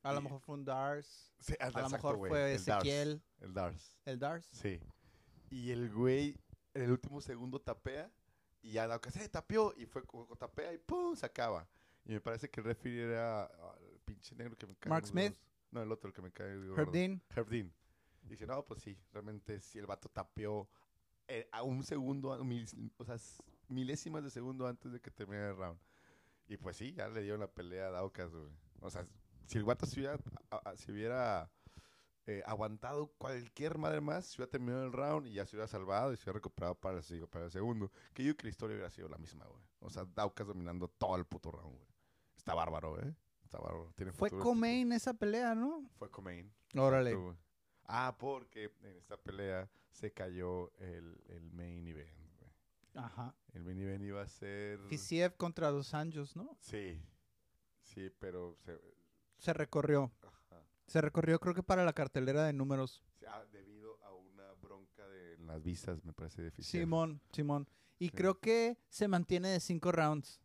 A 0.03 0.13
lo 0.13 0.21
mejor 0.21 0.39
fue 0.39 0.55
un 0.55 0.65
Dars. 0.65 1.33
Sí, 1.39 1.55
A 1.59 1.69
lo 1.81 1.89
mejor 1.89 2.17
fue 2.19 2.53
el 2.53 2.63
Dars, 2.63 2.83
Ezequiel. 2.83 3.23
El 3.39 3.53
Dars. 3.53 3.97
¿El 4.05 4.19
Dars? 4.19 4.47
Sí. 4.51 4.79
Y 5.49 5.71
el 5.71 5.91
güey, 5.91 6.37
en 6.75 6.83
el 6.83 6.91
último 6.91 7.21
segundo 7.21 7.59
tapea 7.59 8.11
y 8.65 8.71
ya 8.71 8.87
da 8.87 8.99
que 8.99 9.11
se 9.11 9.29
tapeó 9.29 9.73
y 9.77 9.85
fue 9.85 10.03
como 10.03 10.35
tapea 10.35 10.73
y 10.73 10.77
¡pum! 10.79 11.15
se 11.15 11.25
acaba. 11.25 11.67
Y 12.03 12.13
me 12.13 12.21
parece 12.21 12.49
que 12.49 12.59
el 12.61 12.65
referee 12.65 13.03
era 13.03 13.43
ah, 13.43 13.75
el 13.91 13.99
pinche 13.99 14.35
negro 14.35 14.55
que 14.57 14.65
me 14.67 14.75
cae. 14.75 14.89
Mark 14.89 15.03
los 15.03 15.09
Smith. 15.11 15.35
No, 15.71 15.81
el 15.83 15.91
otro 15.91 16.07
el 16.07 16.13
que 16.13 16.21
me 16.21 16.31
cae. 16.31 16.51
Herb 17.29 17.47
Dean. 17.49 17.73
Y 18.23 18.27
dice, 18.29 18.47
no, 18.47 18.65
pues 18.65 18.81
sí, 18.81 18.97
realmente 19.11 19.59
sí, 19.61 19.77
el 19.77 19.85
vato 19.85 20.09
tapeó 20.09 20.67
eh, 21.27 21.47
a 21.51 21.61
un 21.63 21.83
segundo, 21.83 22.33
a 22.33 22.43
mil- 22.43 22.91
o 22.97 23.05
sea, 23.05 23.17
milésimas 23.67 24.23
de 24.23 24.29
segundo 24.31 24.67
antes 24.67 24.91
de 24.91 24.99
que 24.99 25.11
terminara 25.11 25.49
el 25.51 25.57
round. 25.57 25.79
Y 26.47 26.57
pues 26.57 26.77
sí, 26.77 26.93
ya 26.93 27.07
le 27.07 27.21
dio 27.21 27.37
la 27.37 27.47
pelea 27.47 27.87
a 27.87 27.91
Daukas, 27.91 28.31
güey. 28.31 28.49
O 28.81 28.89
sea, 28.89 29.05
si 29.45 29.57
el 29.57 29.63
vato 29.63 29.85
se 29.85 29.99
hubiera, 29.99 30.17
a- 30.49 30.69
a- 30.71 30.75
se 30.75 30.91
hubiera 30.91 31.51
eh, 32.27 32.41
aguantado 32.45 33.07
cualquier 33.17 33.77
madre 33.77 34.01
más, 34.01 34.25
se 34.25 34.37
hubiera 34.41 34.49
terminado 34.51 34.85
el 34.85 34.91
round 34.93 35.27
y 35.27 35.33
ya 35.33 35.45
se 35.45 35.55
hubiera 35.55 35.67
salvado 35.67 36.11
y 36.13 36.17
se 36.17 36.23
hubiera 36.23 36.37
recuperado 36.37 36.75
para 36.75 36.97
el, 36.97 37.03
sig- 37.03 37.27
para 37.27 37.45
el 37.45 37.51
segundo. 37.51 37.91
Que 38.13 38.23
yo 38.23 38.29
creo 38.31 38.37
que 38.37 38.43
la 38.45 38.49
historia 38.49 38.75
hubiera 38.75 38.89
sido 38.89 39.07
la 39.09 39.17
misma, 39.17 39.45
güey. 39.45 39.63
O 39.79 39.89
sea, 39.89 40.05
Daukas 40.05 40.47
dominando 40.47 40.87
todo 40.87 41.15
el 41.15 41.25
puto 41.25 41.51
round, 41.51 41.75
güey. 41.77 41.87
Está 42.35 42.53
bárbaro, 42.53 42.99
¿eh? 42.99 43.15
Está 43.43 43.59
bárbaro. 43.59 43.93
Tiene 43.95 44.11
Fue 44.11 44.31
Comain 44.31 44.91
esa 44.91 45.13
pelea, 45.13 45.53
¿no? 45.55 45.87
Fue 45.97 46.09
Comain. 46.09 46.51
Órale. 46.75 47.11
Exacto. 47.11 47.37
Ah, 47.87 48.15
porque 48.17 48.71
en 48.81 48.95
esta 48.97 49.17
pelea 49.17 49.69
se 49.91 50.11
cayó 50.11 50.71
el, 50.79 51.21
el 51.27 51.51
main 51.51 51.87
event, 51.87 52.17
güey. 52.39 52.51
Ajá. 52.95 53.35
El 53.53 53.63
main 53.63 53.79
event 53.79 54.03
iba 54.03 54.21
a 54.23 54.27
ser... 54.27 54.79
Fisiev 54.89 55.35
contra 55.37 55.69
Dos 55.69 55.93
Anjos, 55.93 56.35
¿no? 56.35 56.57
Sí. 56.59 56.99
Sí, 57.83 58.09
pero... 58.19 58.55
Se... 58.65 58.79
Se 59.37 59.53
recorrió. 59.53 60.11
Ajá. 60.23 60.41
Se 60.87 61.01
recorrió 61.01 61.39
creo 61.39 61.53
que 61.55 61.63
para 61.63 61.83
la 61.83 61.93
cartelera 61.93 62.43
de 62.43 62.53
números. 62.53 63.03
Ah, 63.27 63.43
debido 63.51 63.97
a 64.03 64.13
una 64.13 64.51
bronca 64.61 65.07
de 65.07 65.37
las 65.39 65.61
visas, 65.63 66.03
me 66.05 66.13
parece 66.13 66.43
difícil. 66.43 66.81
Simón, 66.81 67.21
Simón. 67.31 67.67
Y 67.97 68.05
Sí. 68.09 68.11
creo 68.11 68.39
que 68.39 68.77
se 68.89 69.07
mantiene 69.07 69.49
de 69.49 69.59
cinco 69.59 69.91
rounds. 69.91 70.39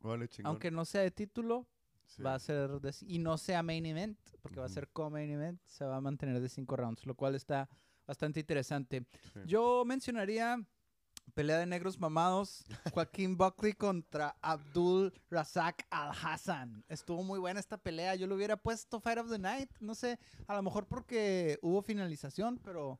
Vale, 0.00 0.28
chingón. 0.28 0.50
Aunque 0.50 0.70
no 0.70 0.84
sea 0.84 1.02
de 1.02 1.10
título, 1.10 1.66
Sí. 2.06 2.22
va 2.22 2.34
a 2.34 2.38
ser 2.38 2.80
de, 2.80 2.94
y 3.02 3.18
no 3.18 3.36
sea 3.36 3.62
main 3.62 3.84
event, 3.84 4.18
porque 4.40 4.60
va 4.60 4.66
a 4.66 4.70
ser 4.70 4.88
co-main 4.88 5.30
event, 5.30 5.60
se 5.66 5.84
va 5.84 5.96
a 5.96 6.00
mantener 6.00 6.40
de 6.40 6.48
cinco 6.48 6.76
rounds, 6.76 7.04
lo 7.04 7.14
cual 7.14 7.34
está 7.34 7.68
bastante 8.06 8.40
interesante. 8.40 9.04
Sí. 9.34 9.40
Yo 9.46 9.84
mencionaría 9.84 10.64
Pelea 11.38 11.58
de 11.58 11.66
negros 11.66 12.00
mamados. 12.00 12.64
Joaquín 12.92 13.36
Buckley 13.36 13.72
contra 13.72 14.36
Abdul 14.42 15.12
Razak 15.30 15.86
Al 15.88 16.10
Hassan. 16.10 16.84
Estuvo 16.88 17.22
muy 17.22 17.38
buena 17.38 17.60
esta 17.60 17.76
pelea. 17.78 18.16
Yo 18.16 18.26
le 18.26 18.34
hubiera 18.34 18.56
puesto 18.56 18.98
Fight 18.98 19.18
of 19.18 19.30
the 19.30 19.38
Night. 19.38 19.70
No 19.78 19.94
sé, 19.94 20.18
a 20.48 20.56
lo 20.56 20.64
mejor 20.64 20.86
porque 20.88 21.56
hubo 21.62 21.80
finalización, 21.80 22.58
pero, 22.64 22.98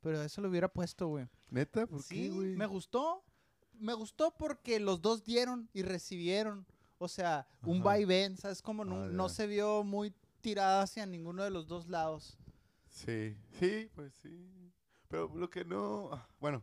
pero 0.00 0.22
eso 0.22 0.40
lo 0.40 0.48
hubiera 0.48 0.68
puesto, 0.68 1.08
güey. 1.08 1.26
¿Neta? 1.50 1.88
¿Por 1.88 2.04
Sí, 2.04 2.14
qué, 2.14 2.28
güey? 2.30 2.54
me 2.54 2.66
gustó. 2.66 3.24
Me 3.72 3.94
gustó 3.94 4.30
porque 4.30 4.78
los 4.78 5.02
dos 5.02 5.24
dieron 5.24 5.68
y 5.72 5.82
recibieron. 5.82 6.64
O 6.98 7.08
sea, 7.08 7.48
un 7.64 7.78
Ajá. 7.78 7.84
vaivén, 7.86 8.36
¿sabes? 8.36 8.62
Como 8.62 8.84
no, 8.84 9.02
Ah, 9.02 9.08
no 9.10 9.26
ya. 9.26 9.34
se 9.34 9.48
vio 9.48 9.82
muy 9.82 10.14
tirada 10.40 10.82
hacia 10.82 11.04
ninguno 11.04 11.42
de 11.42 11.50
los 11.50 11.66
dos 11.66 11.88
lados. 11.88 12.38
Sí, 12.86 13.36
sí, 13.58 13.90
pues 13.96 14.14
sí. 14.22 14.70
Pero 15.08 15.32
lo 15.34 15.50
que 15.50 15.64
no... 15.64 16.10
ah, 16.12 16.28
Bueno, 16.38 16.62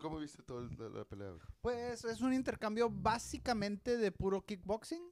¿cómo, 0.00 0.18
viste 0.18 0.42
toda 0.42 0.68
la, 0.78 0.88
la 0.90 1.04
pelea? 1.04 1.32
Pues 1.62 2.04
es 2.04 2.20
un 2.20 2.32
intercambio 2.34 2.90
básicamente 2.90 3.96
de 3.96 4.12
puro 4.12 4.42
kickboxing. 4.44 5.02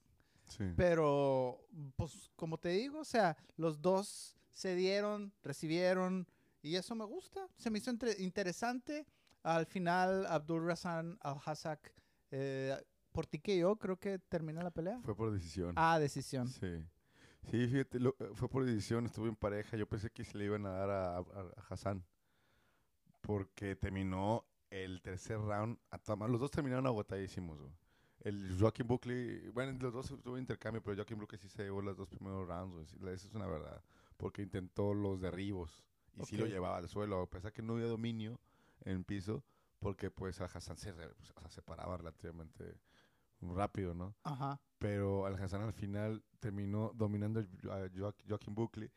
Sí. 0.44 0.64
Pero, 0.76 1.66
pues, 1.96 2.30
como 2.36 2.58
te 2.58 2.68
digo, 2.68 3.00
o 3.00 3.04
sea, 3.04 3.36
los 3.56 3.80
dos 3.80 4.36
se 4.52 4.76
dieron, 4.76 5.32
recibieron, 5.42 6.26
y 6.62 6.76
eso 6.76 6.94
me 6.94 7.04
gusta. 7.04 7.48
Se 7.56 7.70
me 7.70 7.78
hizo 7.78 7.90
entre- 7.90 8.20
interesante. 8.22 9.06
Al 9.42 9.66
final, 9.66 10.26
Abdul 10.26 10.66
Razan 10.66 11.18
Al-Hassak, 11.22 11.92
eh, 12.30 12.76
por 13.12 13.26
ti 13.26 13.38
que 13.38 13.56
yo, 13.58 13.76
creo 13.76 13.98
que 13.98 14.18
termina 14.18 14.62
la 14.62 14.70
pelea. 14.70 15.00
Fue 15.02 15.16
por 15.16 15.32
decisión. 15.32 15.72
Ah, 15.76 15.98
decisión. 15.98 16.48
Sí. 16.48 16.84
Sí, 17.50 17.66
fíjate, 17.68 17.98
lo- 18.00 18.14
fue 18.34 18.48
por 18.48 18.64
decisión, 18.64 19.06
estuvo 19.06 19.26
en 19.28 19.36
pareja. 19.36 19.76
Yo 19.76 19.88
pensé 19.88 20.10
que 20.10 20.24
se 20.24 20.36
le 20.36 20.44
iban 20.44 20.66
a 20.66 20.70
dar 20.70 20.90
a, 20.90 21.16
a- 21.18 21.20
a 21.20 21.64
Hassan. 21.70 22.04
Porque 23.20 23.74
terminó 23.76 24.44
el 24.70 25.00
tercer 25.02 25.38
round. 25.38 25.78
a 25.90 25.98
toda 25.98 26.16
ma- 26.16 26.28
Los 26.28 26.40
dos 26.40 26.50
terminaron 26.50 26.86
agotadísimos. 26.86 27.58
güey. 27.58 27.72
El 28.20 28.56
Joaquin 28.58 28.86
Buckley, 28.88 29.48
bueno, 29.50 29.78
los 29.80 29.92
dos 29.92 30.08
tuvo 30.22 30.36
intercambio, 30.38 30.82
pero 30.82 30.96
Joaquin 30.96 31.18
Buckley 31.18 31.38
sí 31.40 31.48
se 31.48 31.62
llevó 31.64 31.80
los 31.82 31.96
dos 31.96 32.08
primeros 32.08 32.46
rounds. 32.48 32.94
güey. 32.98 33.14
Esa 33.14 33.28
es 33.28 33.34
una 33.34 33.46
verdad. 33.46 33.82
Porque 34.16 34.42
intentó 34.42 34.94
los 34.94 35.20
derribos 35.20 35.84
y 36.16 36.24
sí 36.24 36.36
lo 36.36 36.46
llevaba 36.46 36.78
al 36.78 36.88
suelo, 36.88 37.20
a 37.20 37.30
pesar 37.30 37.52
que 37.52 37.62
no 37.62 37.74
había 37.74 37.86
dominio 37.86 38.40
en 38.84 39.04
piso, 39.04 39.44
porque 39.78 40.10
pues 40.10 40.40
al 40.40 40.48
Hassan 40.52 40.76
se, 40.78 40.92
re- 40.92 41.06
o 41.06 41.22
sea, 41.24 41.48
se 41.50 41.60
paraba 41.62 41.96
relativamente 41.98 42.78
rápido, 43.42 43.94
¿no? 43.94 44.14
Ajá. 44.24 44.60
pero 44.78 45.26
Al 45.26 45.34
Hassan 45.36 45.60
al 45.62 45.72
final 45.72 46.22
terminó 46.40 46.92
dominando 46.94 47.40
a 47.40 47.88
Jo- 47.94 48.14
Joaquin 48.28 48.54
Buckley 48.54 48.90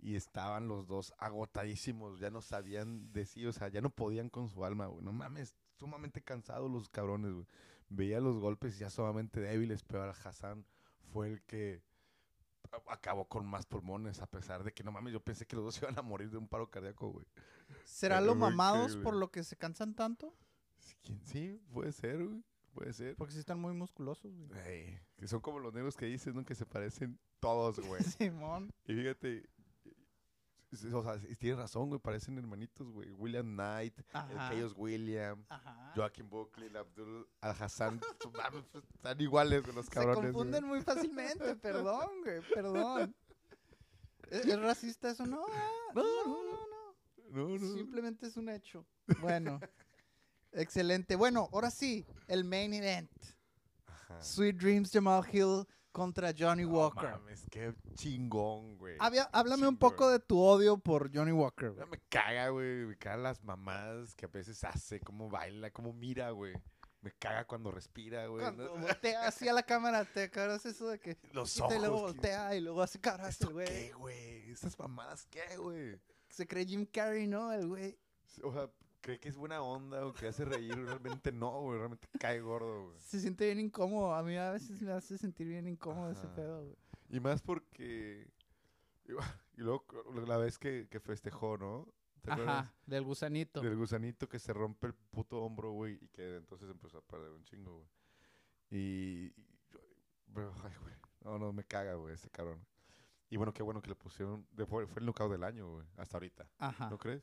y 0.00 0.14
estaban 0.16 0.68
los 0.68 0.86
dos 0.86 1.12
agotadísimos, 1.18 2.20
ya 2.20 2.30
no 2.30 2.40
sabían 2.40 3.12
decir, 3.12 3.46
o 3.48 3.52
sea, 3.52 3.68
ya 3.68 3.80
no 3.80 3.90
podían 3.90 4.28
con 4.30 4.48
su 4.48 4.64
alma, 4.64 4.86
güey. 4.86 5.02
No 5.04 5.12
mames, 5.12 5.54
sumamente 5.78 6.22
cansados 6.22 6.70
los 6.70 6.88
cabrones, 6.88 7.32
güey. 7.32 7.46
Veía 7.90 8.20
los 8.20 8.38
golpes 8.38 8.78
ya 8.78 8.90
sumamente 8.90 9.40
débiles, 9.40 9.82
pero 9.82 10.02
Al 10.02 10.10
Hassan 10.10 10.64
fue 11.12 11.28
el 11.32 11.42
que 11.42 11.82
acabó 12.88 13.24
con 13.26 13.46
más 13.46 13.66
pulmones, 13.66 14.20
a 14.20 14.26
pesar 14.26 14.62
de 14.62 14.72
que 14.72 14.84
no 14.84 14.92
mames, 14.92 15.12
yo 15.12 15.20
pensé 15.20 15.46
que 15.46 15.56
los 15.56 15.64
dos 15.64 15.78
iban 15.82 15.98
a 15.98 16.02
morir 16.02 16.30
de 16.30 16.36
un 16.36 16.48
paro 16.48 16.70
cardíaco, 16.70 17.08
güey. 17.10 17.26
¿Será 17.84 18.20
lo 18.20 18.34
mamados 18.34 18.96
por 18.96 19.14
lo 19.14 19.30
que 19.30 19.42
se 19.44 19.56
cansan 19.56 19.94
tanto? 19.94 20.34
Sí, 20.78 20.94
¿quién- 21.02 21.20
Sí, 21.24 21.60
puede 21.72 21.92
ser, 21.92 22.24
güey. 22.24 22.42
Puede 22.74 22.92
ser. 22.92 23.16
Porque 23.16 23.32
sí 23.32 23.40
están 23.40 23.58
muy 23.58 23.72
musculosos, 23.72 24.32
güey. 24.36 24.60
Ey, 24.68 25.00
que 25.16 25.26
son 25.26 25.40
como 25.40 25.58
los 25.58 25.74
negros 25.74 25.96
que 25.96 26.06
dices, 26.06 26.34
¿no? 26.34 26.44
Que 26.44 26.54
se 26.54 26.64
parecen 26.66 27.18
todos, 27.40 27.80
güey. 27.80 28.00
Simón. 28.18 28.70
Y 28.86 28.94
fíjate, 28.94 29.48
o 30.92 31.02
sea, 31.02 31.18
tienes 31.38 31.58
razón, 31.58 31.88
güey, 31.88 32.00
parecen 32.00 32.36
hermanitos, 32.38 32.90
güey. 32.90 33.10
William 33.12 33.46
Knight, 33.46 33.94
Ajá. 34.12 34.28
el 34.52 34.60
Chaos 34.60 34.74
William, 34.76 35.44
Ajá. 35.48 35.92
Joaquin 35.96 36.28
Buckley, 36.28 36.68
el 36.68 36.76
Abdul 36.76 37.28
Al-Hassan, 37.40 38.00
su- 38.22 38.30
mames, 38.32 38.64
pues, 38.72 38.84
están 38.94 39.20
iguales 39.20 39.64
de 39.64 39.72
los 39.72 39.86
Se 39.86 39.92
cabrones. 39.92 40.20
güey. 40.20 40.32
confunden 40.32 40.64
muy 40.66 40.80
fácilmente, 40.82 41.56
perdón, 41.62 42.08
güey, 42.24 42.40
perdón. 42.54 43.14
¿Es, 44.30 44.44
es 44.44 44.60
racista 44.60 45.10
eso? 45.10 45.24
No, 45.26 45.44
ah, 45.50 45.70
no, 45.94 46.02
no, 46.02 46.34
no. 46.44 46.68
No, 47.30 47.58
no. 47.58 47.74
Simplemente 47.74 48.26
es 48.26 48.36
un 48.36 48.48
hecho. 48.48 48.86
Bueno, 49.20 49.60
excelente. 50.52 51.16
Bueno, 51.16 51.48
ahora 51.52 51.70
sí, 51.70 52.04
el 52.26 52.44
main 52.44 52.72
event. 52.74 53.10
Ajá. 53.86 54.22
Sweet 54.22 54.56
Dreams 54.56 54.90
Jamal 54.92 55.22
Hill 55.32 55.66
contra 55.92 56.32
Johnny 56.38 56.62
No 56.64 56.70
Walker. 56.70 57.10
mames, 57.10 57.44
qué 57.50 57.74
chingón, 57.94 58.76
güey. 58.78 58.96
Había- 59.00 59.28
háblame 59.32 59.66
un 59.68 59.76
poco 59.76 60.08
de 60.10 60.18
tu 60.20 60.40
odio 60.40 60.78
por 60.78 61.14
Johnny 61.14 61.32
Walker. 61.32 61.70
güey. 61.72 61.88
Me 61.88 61.98
caga, 62.08 62.48
güey. 62.50 62.86
Me 62.86 62.96
cagan 62.96 63.22
las 63.22 63.42
mamadas 63.44 64.14
que 64.14 64.26
a 64.26 64.28
veces 64.28 64.62
hace, 64.64 65.00
cómo 65.00 65.28
baila, 65.28 65.70
cómo 65.70 65.92
mira, 65.92 66.30
güey. 66.30 66.54
Me 67.00 67.12
caga 67.12 67.44
cuando 67.46 67.70
respira, 67.70 68.26
güey. 68.26 68.42
Cuando 68.42 68.64
¿no? 68.76 68.80
voltea 68.82 69.26
así 69.28 69.48
a 69.48 69.52
la 69.52 69.62
cámara, 69.62 70.04
te 70.04 70.30
caras 70.30 70.66
eso 70.66 70.88
de 70.88 70.98
que 70.98 71.16
Los 71.32 71.54
quita 71.54 71.76
y 71.76 71.78
luego 71.78 71.96
ojos, 71.96 72.12
que- 72.12 72.16
voltea 72.18 72.54
y 72.56 72.60
luego 72.60 72.82
hace 72.82 73.00
caras 73.00 73.26
el 73.40 73.46
¿Esto 73.46 73.50
güey. 73.52 73.66
qué, 73.66 73.92
güey? 73.92 74.50
¿Estas 74.50 74.78
mamadas 74.78 75.24
qué, 75.26 75.56
güey? 75.58 75.96
Se 76.28 76.46
cree 76.46 76.66
Jim 76.66 76.86
Carrey, 76.86 77.26
¿no? 77.26 77.52
El 77.52 77.68
güey. 77.68 77.98
O 78.42 78.52
sea, 78.52 78.68
cree 79.00 79.18
que 79.18 79.28
es 79.28 79.36
buena 79.36 79.62
onda 79.62 80.06
o 80.06 80.12
que 80.12 80.28
hace 80.28 80.44
reír. 80.44 80.74
Realmente 81.00 81.32
no, 81.32 81.60
güey. 81.62 81.78
Realmente 81.78 82.08
cae 82.18 82.40
gordo, 82.40 82.86
güey. 82.86 82.98
Se 83.00 83.20
siente 83.20 83.46
bien 83.46 83.60
incómodo. 83.60 84.14
A 84.14 84.22
mí 84.22 84.36
a 84.36 84.50
veces 84.50 84.80
me 84.82 84.92
hace 84.92 85.18
sentir 85.18 85.48
bien 85.48 85.66
incómodo 85.66 86.10
ese 86.10 86.28
pedo, 86.28 86.62
güey. 86.64 86.76
Y 87.10 87.20
más 87.20 87.42
porque... 87.42 88.30
Y 89.56 89.60
luego 89.62 89.84
la 90.26 90.36
vez 90.36 90.58
que, 90.58 90.86
que 90.90 91.00
festejó, 91.00 91.56
¿no? 91.56 91.88
¿Te 92.20 92.32
acuerdas? 92.32 92.64
Ajá, 92.64 92.74
del 92.84 93.04
gusanito. 93.04 93.60
Del 93.62 93.76
gusanito 93.76 94.28
que 94.28 94.38
se 94.38 94.52
rompe 94.52 94.88
el 94.88 94.94
puto 94.94 95.40
hombro, 95.42 95.72
güey. 95.72 95.98
Y 96.02 96.08
que 96.08 96.36
entonces 96.36 96.68
empezó 96.68 96.98
a 96.98 97.02
perder 97.02 97.30
un 97.30 97.42
chingo, 97.44 97.74
güey. 97.76 97.88
Y... 98.70 99.32
pero, 100.34 100.52
ay, 100.62 100.72
güey. 100.82 100.94
No, 101.24 101.38
no, 101.38 101.52
me 101.52 101.64
caga, 101.64 101.94
güey, 101.94 102.14
ese 102.14 102.30
cabrón. 102.30 102.64
Y 103.30 103.36
bueno, 103.36 103.52
qué 103.52 103.62
bueno 103.62 103.82
que 103.82 103.88
le 103.88 103.94
pusieron... 103.94 104.46
Fue, 104.66 104.86
fue 104.86 105.00
el 105.00 105.06
knockout 105.06 105.32
del 105.32 105.44
año, 105.44 105.70
güey. 105.72 105.86
Hasta 105.96 106.16
ahorita. 106.16 106.48
Ajá. 106.58 106.90
¿No 106.90 106.98
crees? 106.98 107.22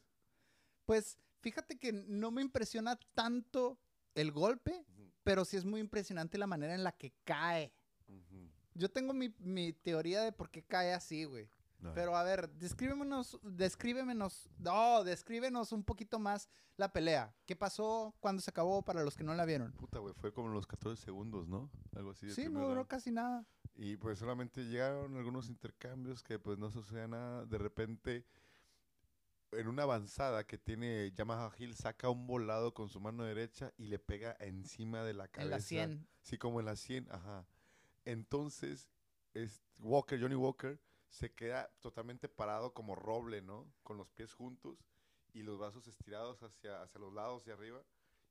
Pues 0.86 1.18
fíjate 1.46 1.78
que 1.78 1.94
no 1.94 2.32
me 2.32 2.42
impresiona 2.42 3.00
tanto 3.14 3.78
el 4.16 4.32
golpe, 4.32 4.84
pero 5.24 5.46
sí 5.46 5.58
es 5.58 5.64
muy 5.64 5.80
impresionante 5.80 6.40
la 6.40 6.48
manera 6.48 6.74
en 6.74 6.84
la 6.84 6.92
que 6.92 7.14
cae. 7.24 7.72
Yo 8.74 8.90
tengo 8.90 9.14
mi, 9.14 9.30
mi 9.38 9.72
teoría 9.72 10.24
de 10.24 10.32
por 10.32 10.50
qué 10.50 10.64
cae 10.64 10.92
así, 10.92 11.24
güey. 11.26 11.48
No. 11.78 11.94
Pero 11.94 12.18
a 12.18 12.24
ver, 12.24 12.50
descríbenos, 12.50 13.40
descríbenos, 13.44 14.50
no, 14.58 15.04
descríbenos 15.04 15.72
un 15.72 15.84
poquito 15.84 16.18
más 16.18 16.50
la 16.78 16.92
pelea. 16.92 17.36
¿Qué 17.46 17.56
pasó 17.56 18.16
cuando 18.20 18.42
se 18.42 18.50
acabó 18.50 18.82
para 18.82 19.04
los 19.04 19.16
que 19.16 19.24
no 19.24 19.36
la 19.36 19.46
vieron? 19.46 19.72
Puta, 19.74 20.00
güey, 20.00 20.16
fue 20.16 20.34
como 20.34 20.48
en 20.48 20.56
los 20.56 20.66
14 20.66 21.00
segundos, 21.00 21.48
¿no? 21.48 21.70
Algo 21.96 22.10
así. 22.10 22.26
del 22.26 22.36
Sí, 22.36 22.50
no 22.50 22.68
duró 22.68 22.88
casi 22.88 23.12
nada. 23.12 23.46
Y 23.76 23.98
pues 23.98 24.18
solamente 24.18 24.66
llegaron 24.66 25.16
algunos 25.16 25.48
intercambios 25.48 26.24
que 26.24 26.40
pues 26.40 26.58
no 26.58 26.72
sucedía 26.72 27.08
nada. 27.08 27.46
De 27.46 27.60
repente, 27.60 28.26
en 29.58 29.68
una 29.68 29.84
avanzada 29.84 30.46
que 30.46 30.58
tiene 30.58 31.12
Yamaha 31.12 31.52
Hill, 31.58 31.76
saca 31.76 32.10
un 32.10 32.28
volado 32.28 32.74
con 32.74 32.90
su 32.90 33.00
mano 33.00 33.24
derecha 33.24 33.74
y 33.78 33.86
le 33.88 34.00
pega 34.00 34.36
encima 34.40 35.04
de 35.04 35.14
la 35.14 35.28
cabeza. 35.28 35.44
En 35.44 35.52
la 35.52 35.60
100. 35.60 36.08
Sí, 36.22 36.38
como 36.38 36.60
en 36.60 36.66
la 36.66 36.76
100, 36.76 37.08
ajá. 37.12 37.46
Entonces, 38.06 38.90
es 39.34 39.62
Walker, 39.80 40.20
Johnny 40.22 40.36
Walker, 40.36 40.80
se 41.10 41.32
queda 41.34 41.70
totalmente 41.80 42.28
parado 42.30 42.74
como 42.74 42.96
roble, 42.96 43.42
¿no? 43.42 43.68
Con 43.84 43.98
los 43.98 44.10
pies 44.10 44.34
juntos 44.34 44.86
y 45.34 45.44
los 45.44 45.58
brazos 45.60 45.88
estirados 45.88 46.42
hacia, 46.44 46.82
hacia 46.82 47.00
los 47.00 47.14
lados 47.14 47.46
y 47.48 47.52
arriba. 47.52 47.84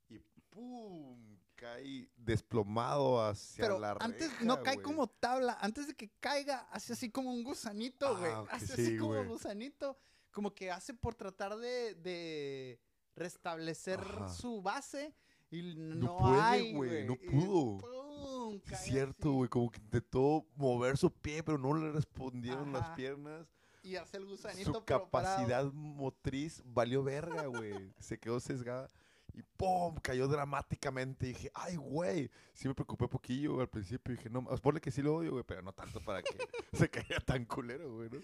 Y 0.09 0.19
¡pum! 0.51 1.39
Cae 1.57 2.11
desplomado 2.17 3.25
hacia 3.25 3.63
Pero 3.65 3.79
la 3.79 3.93
antes 4.01 4.31
reja, 4.33 4.45
no 4.45 4.63
cae 4.63 4.75
güey. 4.75 4.85
como 4.85 5.07
tabla, 5.09 5.57
antes 5.61 5.87
de 5.87 5.95
que 5.95 6.11
caiga, 6.21 6.69
hace 6.71 6.93
así 6.93 7.11
como 7.11 7.33
un 7.33 7.43
gusanito, 7.43 8.17
güey. 8.19 8.31
Ah, 8.31 8.45
hace 8.51 8.67
sí, 8.77 8.83
así 8.83 8.97
como 8.99 9.15
güey. 9.15 9.27
gusanito. 9.27 9.97
Como 10.35 10.53
que 10.53 10.71
hace 10.71 10.93
por 10.93 11.15
tratar 11.15 11.57
de, 11.57 11.95
de 11.95 12.81
restablecer 13.17 14.01
Ajá. 14.01 14.29
su 14.29 14.61
base. 14.61 15.15
Y 15.51 15.63
no, 15.77 15.95
No 15.95 16.19
puede, 16.19 16.43
hay, 16.43 16.73
güey, 16.75 17.07
no 17.07 17.17
pudo. 17.17 17.79
¡pum! 17.79 18.61
Es 18.71 18.81
cierto, 18.81 19.33
güey, 19.33 19.49
como 19.49 19.71
que 19.71 19.81
intentó 19.81 20.45
mover 20.57 20.97
su 20.99 21.11
pie, 21.11 21.43
pero 21.43 21.57
no 21.57 21.73
le 21.75 21.93
respondieron 21.93 22.73
las 22.73 22.91
piernas. 22.91 23.47
Y 23.85 23.97
hace 23.97 24.17
el 24.17 24.27
gusanito, 24.27 24.73
Su 24.73 24.85
capacidad 24.85 25.71
motriz 25.73 26.63
valió 26.65 27.03
verga, 27.03 27.47
güey. 27.47 27.73
Se 27.99 28.19
quedó 28.19 28.41
sesgada 28.41 28.89
y 29.35 29.43
¡pum! 29.43 29.97
Cayó 29.97 30.27
dramáticamente. 30.29 31.27
Y 31.27 31.29
dije, 31.35 31.51
¡ay, 31.55 31.77
güey! 31.77 32.31
Sí 32.53 32.69
me 32.69 32.75
preocupé 32.75 33.09
poquillo 33.09 33.61
al 33.61 33.69
principio. 33.69 34.15
Dije, 34.15 34.31
no, 34.31 34.45
pues, 34.45 34.61
ponle 34.61 34.81
que 34.81 34.91
sí 34.91 35.03
lo 35.03 35.17
odio, 35.17 35.33
güey, 35.33 35.45
pero 35.45 35.63
no 35.63 35.73
tanto 35.73 36.01
para 36.01 36.23
que 36.23 36.37
se 36.73 36.89
caiga 36.89 37.21
tan 37.21 37.45
culero, 37.45 37.93
güey, 37.95 38.11
¿no? 38.11 38.19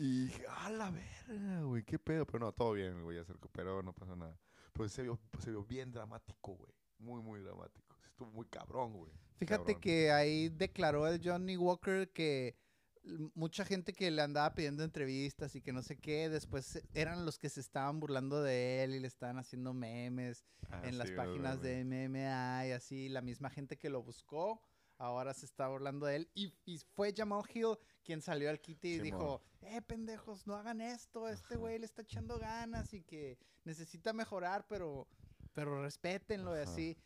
Y 0.00 0.26
dije, 0.26 0.44
¡ah, 0.48 0.70
la 0.70 0.90
verga, 0.90 1.62
güey! 1.62 1.82
¿Qué 1.82 1.98
pedo? 1.98 2.24
Pero 2.24 2.38
no, 2.38 2.52
todo 2.52 2.72
bien, 2.72 3.02
güey, 3.02 3.16
ya 3.16 3.24
se 3.24 3.32
recuperó, 3.32 3.82
no 3.82 3.92
pasó 3.92 4.14
nada. 4.14 4.38
Pero 4.72 4.88
se 4.88 5.02
vio, 5.02 5.18
se 5.40 5.50
vio 5.50 5.64
bien 5.64 5.90
dramático, 5.90 6.52
güey. 6.54 6.72
Muy, 6.98 7.20
muy 7.20 7.40
dramático. 7.40 7.96
Estuvo 8.06 8.30
muy 8.30 8.46
cabrón, 8.46 8.92
güey. 8.92 9.12
Fíjate 9.36 9.74
Cabrón. 9.74 9.80
que 9.80 10.12
ahí 10.12 10.48
declaró 10.50 11.06
el 11.08 11.20
Johnny 11.22 11.56
Walker 11.56 12.12
que 12.12 12.56
mucha 13.34 13.64
gente 13.64 13.92
que 13.92 14.10
le 14.10 14.22
andaba 14.22 14.54
pidiendo 14.54 14.84
entrevistas 14.84 15.54
y 15.56 15.62
que 15.62 15.72
no 15.72 15.82
sé 15.82 15.96
qué, 15.98 16.28
después 16.28 16.80
eran 16.94 17.24
los 17.24 17.38
que 17.38 17.48
se 17.48 17.60
estaban 17.60 17.98
burlando 18.00 18.42
de 18.42 18.84
él 18.84 18.94
y 18.94 19.00
le 19.00 19.08
estaban 19.08 19.38
haciendo 19.38 19.72
memes 19.74 20.44
Ah, 20.70 20.82
en 20.84 20.98
las 20.98 21.10
páginas 21.12 21.58
güey. 21.60 21.84
de 21.84 22.08
MMA 22.08 22.66
y 22.66 22.70
así, 22.72 23.08
la 23.08 23.22
misma 23.22 23.48
gente 23.50 23.78
que 23.78 23.88
lo 23.88 24.02
buscó, 24.02 24.60
ahora 24.98 25.32
se 25.32 25.46
está 25.46 25.68
burlando 25.68 26.06
de 26.06 26.16
él. 26.16 26.30
Y, 26.34 26.52
y 26.66 26.78
fue 26.94 27.14
Jamal 27.16 27.44
Hill 27.52 27.78
quien 28.04 28.20
salió 28.20 28.50
al 28.50 28.60
quite 28.60 28.88
y 28.88 28.98
dijo, 29.00 29.42
eh, 29.62 29.82
pendejos, 29.82 30.46
no 30.46 30.54
hagan 30.54 30.80
esto, 30.80 31.28
este 31.28 31.56
güey 31.56 31.78
le 31.78 31.84
está 31.84 32.02
echando 32.02 32.38
ganas 32.38 32.92
y 32.94 33.02
que 33.02 33.38
necesita 33.64 34.12
mejorar, 34.12 34.66
pero, 34.68 35.06
pero 35.52 35.82
respétenlo 35.82 36.56
y 36.56 36.60
así, 36.60 36.96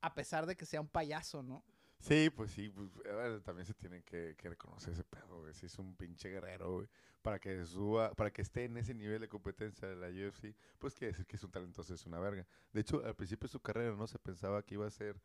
a 0.00 0.14
pesar 0.14 0.46
de 0.46 0.56
que 0.56 0.66
sea 0.66 0.80
un 0.80 0.88
payaso, 0.88 1.42
¿no? 1.42 1.64
Sí, 2.00 2.30
pues 2.30 2.50
sí, 2.52 2.68
pues, 2.68 2.90
también 3.42 3.66
se 3.66 3.74
tiene 3.74 4.02
que, 4.02 4.34
que 4.36 4.48
reconocer 4.48 4.92
ese 4.92 5.04
pedo, 5.04 5.40
güey. 5.40 5.54
Si 5.54 5.66
es 5.66 5.78
un 5.78 5.96
pinche 5.96 6.28
guerrero, 6.28 6.74
güey. 6.74 6.88
Para 7.22 7.40
que 7.40 7.64
suba, 7.64 8.12
para 8.14 8.30
que 8.30 8.42
esté 8.42 8.64
en 8.64 8.76
ese 8.76 8.94
nivel 8.94 9.20
de 9.20 9.28
competencia 9.28 9.88
de 9.88 9.96
la 9.96 10.08
UFC, 10.08 10.54
pues 10.78 10.94
quiere 10.94 11.12
decir 11.12 11.26
que 11.26 11.36
es 11.36 11.42
un 11.42 11.50
talentoso, 11.50 11.94
es 11.94 12.06
una 12.06 12.20
verga. 12.20 12.46
De 12.72 12.80
hecho, 12.80 13.04
al 13.04 13.16
principio 13.16 13.48
de 13.48 13.52
su 13.52 13.60
carrera 13.60 13.96
no 13.96 14.06
se 14.06 14.18
pensaba 14.18 14.62
que 14.62 14.74
iba 14.74 14.86
a 14.86 14.90
ser 14.90 15.20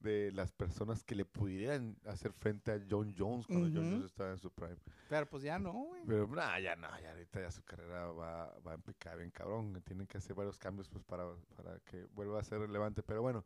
de 0.00 0.32
las 0.32 0.50
personas 0.52 1.04
que 1.04 1.14
le 1.14 1.24
pudieran 1.24 1.96
hacer 2.06 2.32
frente 2.32 2.72
a 2.72 2.80
John 2.88 3.14
Jones 3.16 3.46
cuando 3.46 3.68
John. 3.68 3.90
Jones 3.90 4.06
estaba 4.06 4.30
en 4.30 4.38
su 4.38 4.50
prime. 4.50 4.76
Pero 5.08 5.28
pues 5.28 5.42
ya 5.42 5.58
no, 5.58 5.72
güey. 5.72 6.02
Pero 6.06 6.26
nah, 6.28 6.58
ya 6.58 6.76
no, 6.76 6.88
ya 7.00 7.10
ahorita 7.10 7.40
ya 7.40 7.50
su 7.50 7.62
carrera 7.62 8.06
va, 8.06 8.58
va 8.66 8.74
en 8.74 8.82
picada 8.82 9.16
bien 9.16 9.30
cabrón. 9.30 9.80
Tienen 9.84 10.06
que 10.06 10.18
hacer 10.18 10.34
varios 10.34 10.58
cambios 10.58 10.88
pues 10.88 11.04
para, 11.04 11.24
para 11.56 11.78
que 11.80 12.06
vuelva 12.12 12.40
a 12.40 12.44
ser 12.44 12.60
relevante. 12.60 13.02
Pero 13.02 13.22
bueno, 13.22 13.44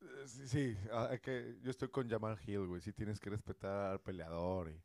eh, 0.00 0.26
sí, 0.26 0.48
sí, 0.48 0.76
ah, 0.92 1.08
hay 1.10 1.18
que, 1.18 1.58
yo 1.62 1.70
estoy 1.70 1.88
con 1.88 2.08
Jamal 2.08 2.38
Hill, 2.46 2.66
güey. 2.66 2.80
Sí 2.80 2.92
tienes 2.92 3.20
que 3.20 3.30
respetar 3.30 3.92
al 3.92 4.00
peleador 4.00 4.70
y, 4.70 4.82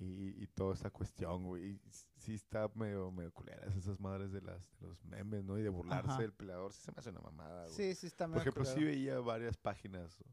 y, 0.00 0.42
y 0.42 0.46
toda 0.48 0.74
esa 0.74 0.90
cuestión, 0.90 1.44
güey. 1.44 1.72
Y 1.72 1.80
sí 2.16 2.34
está 2.34 2.70
medio, 2.74 3.10
medio 3.12 3.32
culeras 3.32 3.76
esas 3.76 4.00
madres 4.00 4.32
de, 4.32 4.40
las, 4.40 4.60
de 4.80 4.88
los 4.88 5.04
memes, 5.04 5.44
¿no? 5.44 5.58
Y 5.58 5.62
de 5.62 5.68
burlarse 5.68 6.10
Ajá. 6.10 6.20
del 6.20 6.32
peleador. 6.32 6.72
Sí 6.72 6.82
se 6.82 6.92
me 6.92 6.98
hace 6.98 7.10
una 7.10 7.20
mamada, 7.20 7.64
güey. 7.64 7.74
Sí, 7.74 7.94
sí 7.94 8.06
está 8.06 8.24
Por 8.24 8.30
medio 8.30 8.40
ejemplo, 8.42 8.64
sí 8.64 8.82
veía 8.82 9.20
varias 9.20 9.56
páginas 9.56 10.24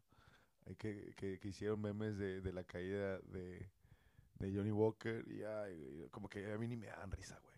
que, 0.78 1.13
que, 1.15 1.39
que 1.39 1.47
hicieron 1.47 1.82
memes 1.82 2.18
de, 2.18 2.41
de 2.41 2.53
la 2.53 2.63
caída 2.63 3.20
de, 3.20 3.70
de 4.39 4.55
Johnny 4.55 4.72
Walker 4.72 5.26
y 5.30 5.43
ay, 5.43 6.07
como 6.11 6.30
que 6.30 6.51
a 6.51 6.57
mí 6.57 6.68
ni 6.68 6.78
me 6.78 6.88
dan 6.88 7.11
risa, 7.11 7.39
güey. 7.43 7.57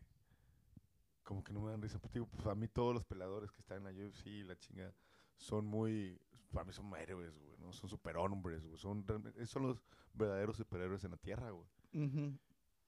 Como 1.24 1.44
que 1.44 1.54
no 1.54 1.62
me 1.62 1.72
dan 1.72 1.82
risa. 1.82 2.00
Pues, 2.00 2.12
digo, 2.12 2.28
pues 2.28 2.46
a 2.48 2.56
mí 2.56 2.68
todos 2.68 2.94
los 2.94 3.06
peleadores 3.06 3.52
que 3.52 3.60
están 3.60 3.78
en 3.78 3.84
la 3.84 4.08
UFC 4.08 4.26
y 4.28 4.44
la 4.44 4.58
chinga 4.58 4.92
son 5.36 5.66
muy, 5.66 6.20
para 6.52 6.66
mí 6.66 6.74
son 6.74 6.92
héroes, 6.96 7.38
güey, 7.38 7.58
¿no? 7.60 7.72
Son 7.72 7.88
superhombres, 7.90 8.66
güey. 8.66 8.78
Son, 8.78 9.06
son 9.46 9.64
los 9.64 9.84
verdaderos 10.14 10.58
superhéroes 10.58 11.04
en 11.04 11.12
la 11.12 11.18
tierra, 11.18 11.52
güey. 11.52 11.68
Ujú. 11.94 12.38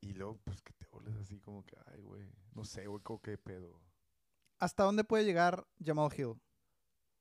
Y 0.01 0.13
luego, 0.13 0.37
pues 0.43 0.61
que 0.61 0.73
te 0.73 0.87
vuelves 0.87 1.15
así 1.17 1.39
como 1.39 1.63
que, 1.65 1.77
ay, 1.87 2.01
güey, 2.01 2.27
no 2.55 2.63
sé, 2.65 2.87
güey, 2.87 3.01
como 3.03 3.21
que 3.21 3.37
pedo. 3.37 3.79
¿Hasta 4.59 4.83
dónde 4.83 5.03
puede 5.03 5.25
llegar 5.25 5.65
Jamal 5.83 6.11
Hill? 6.15 6.39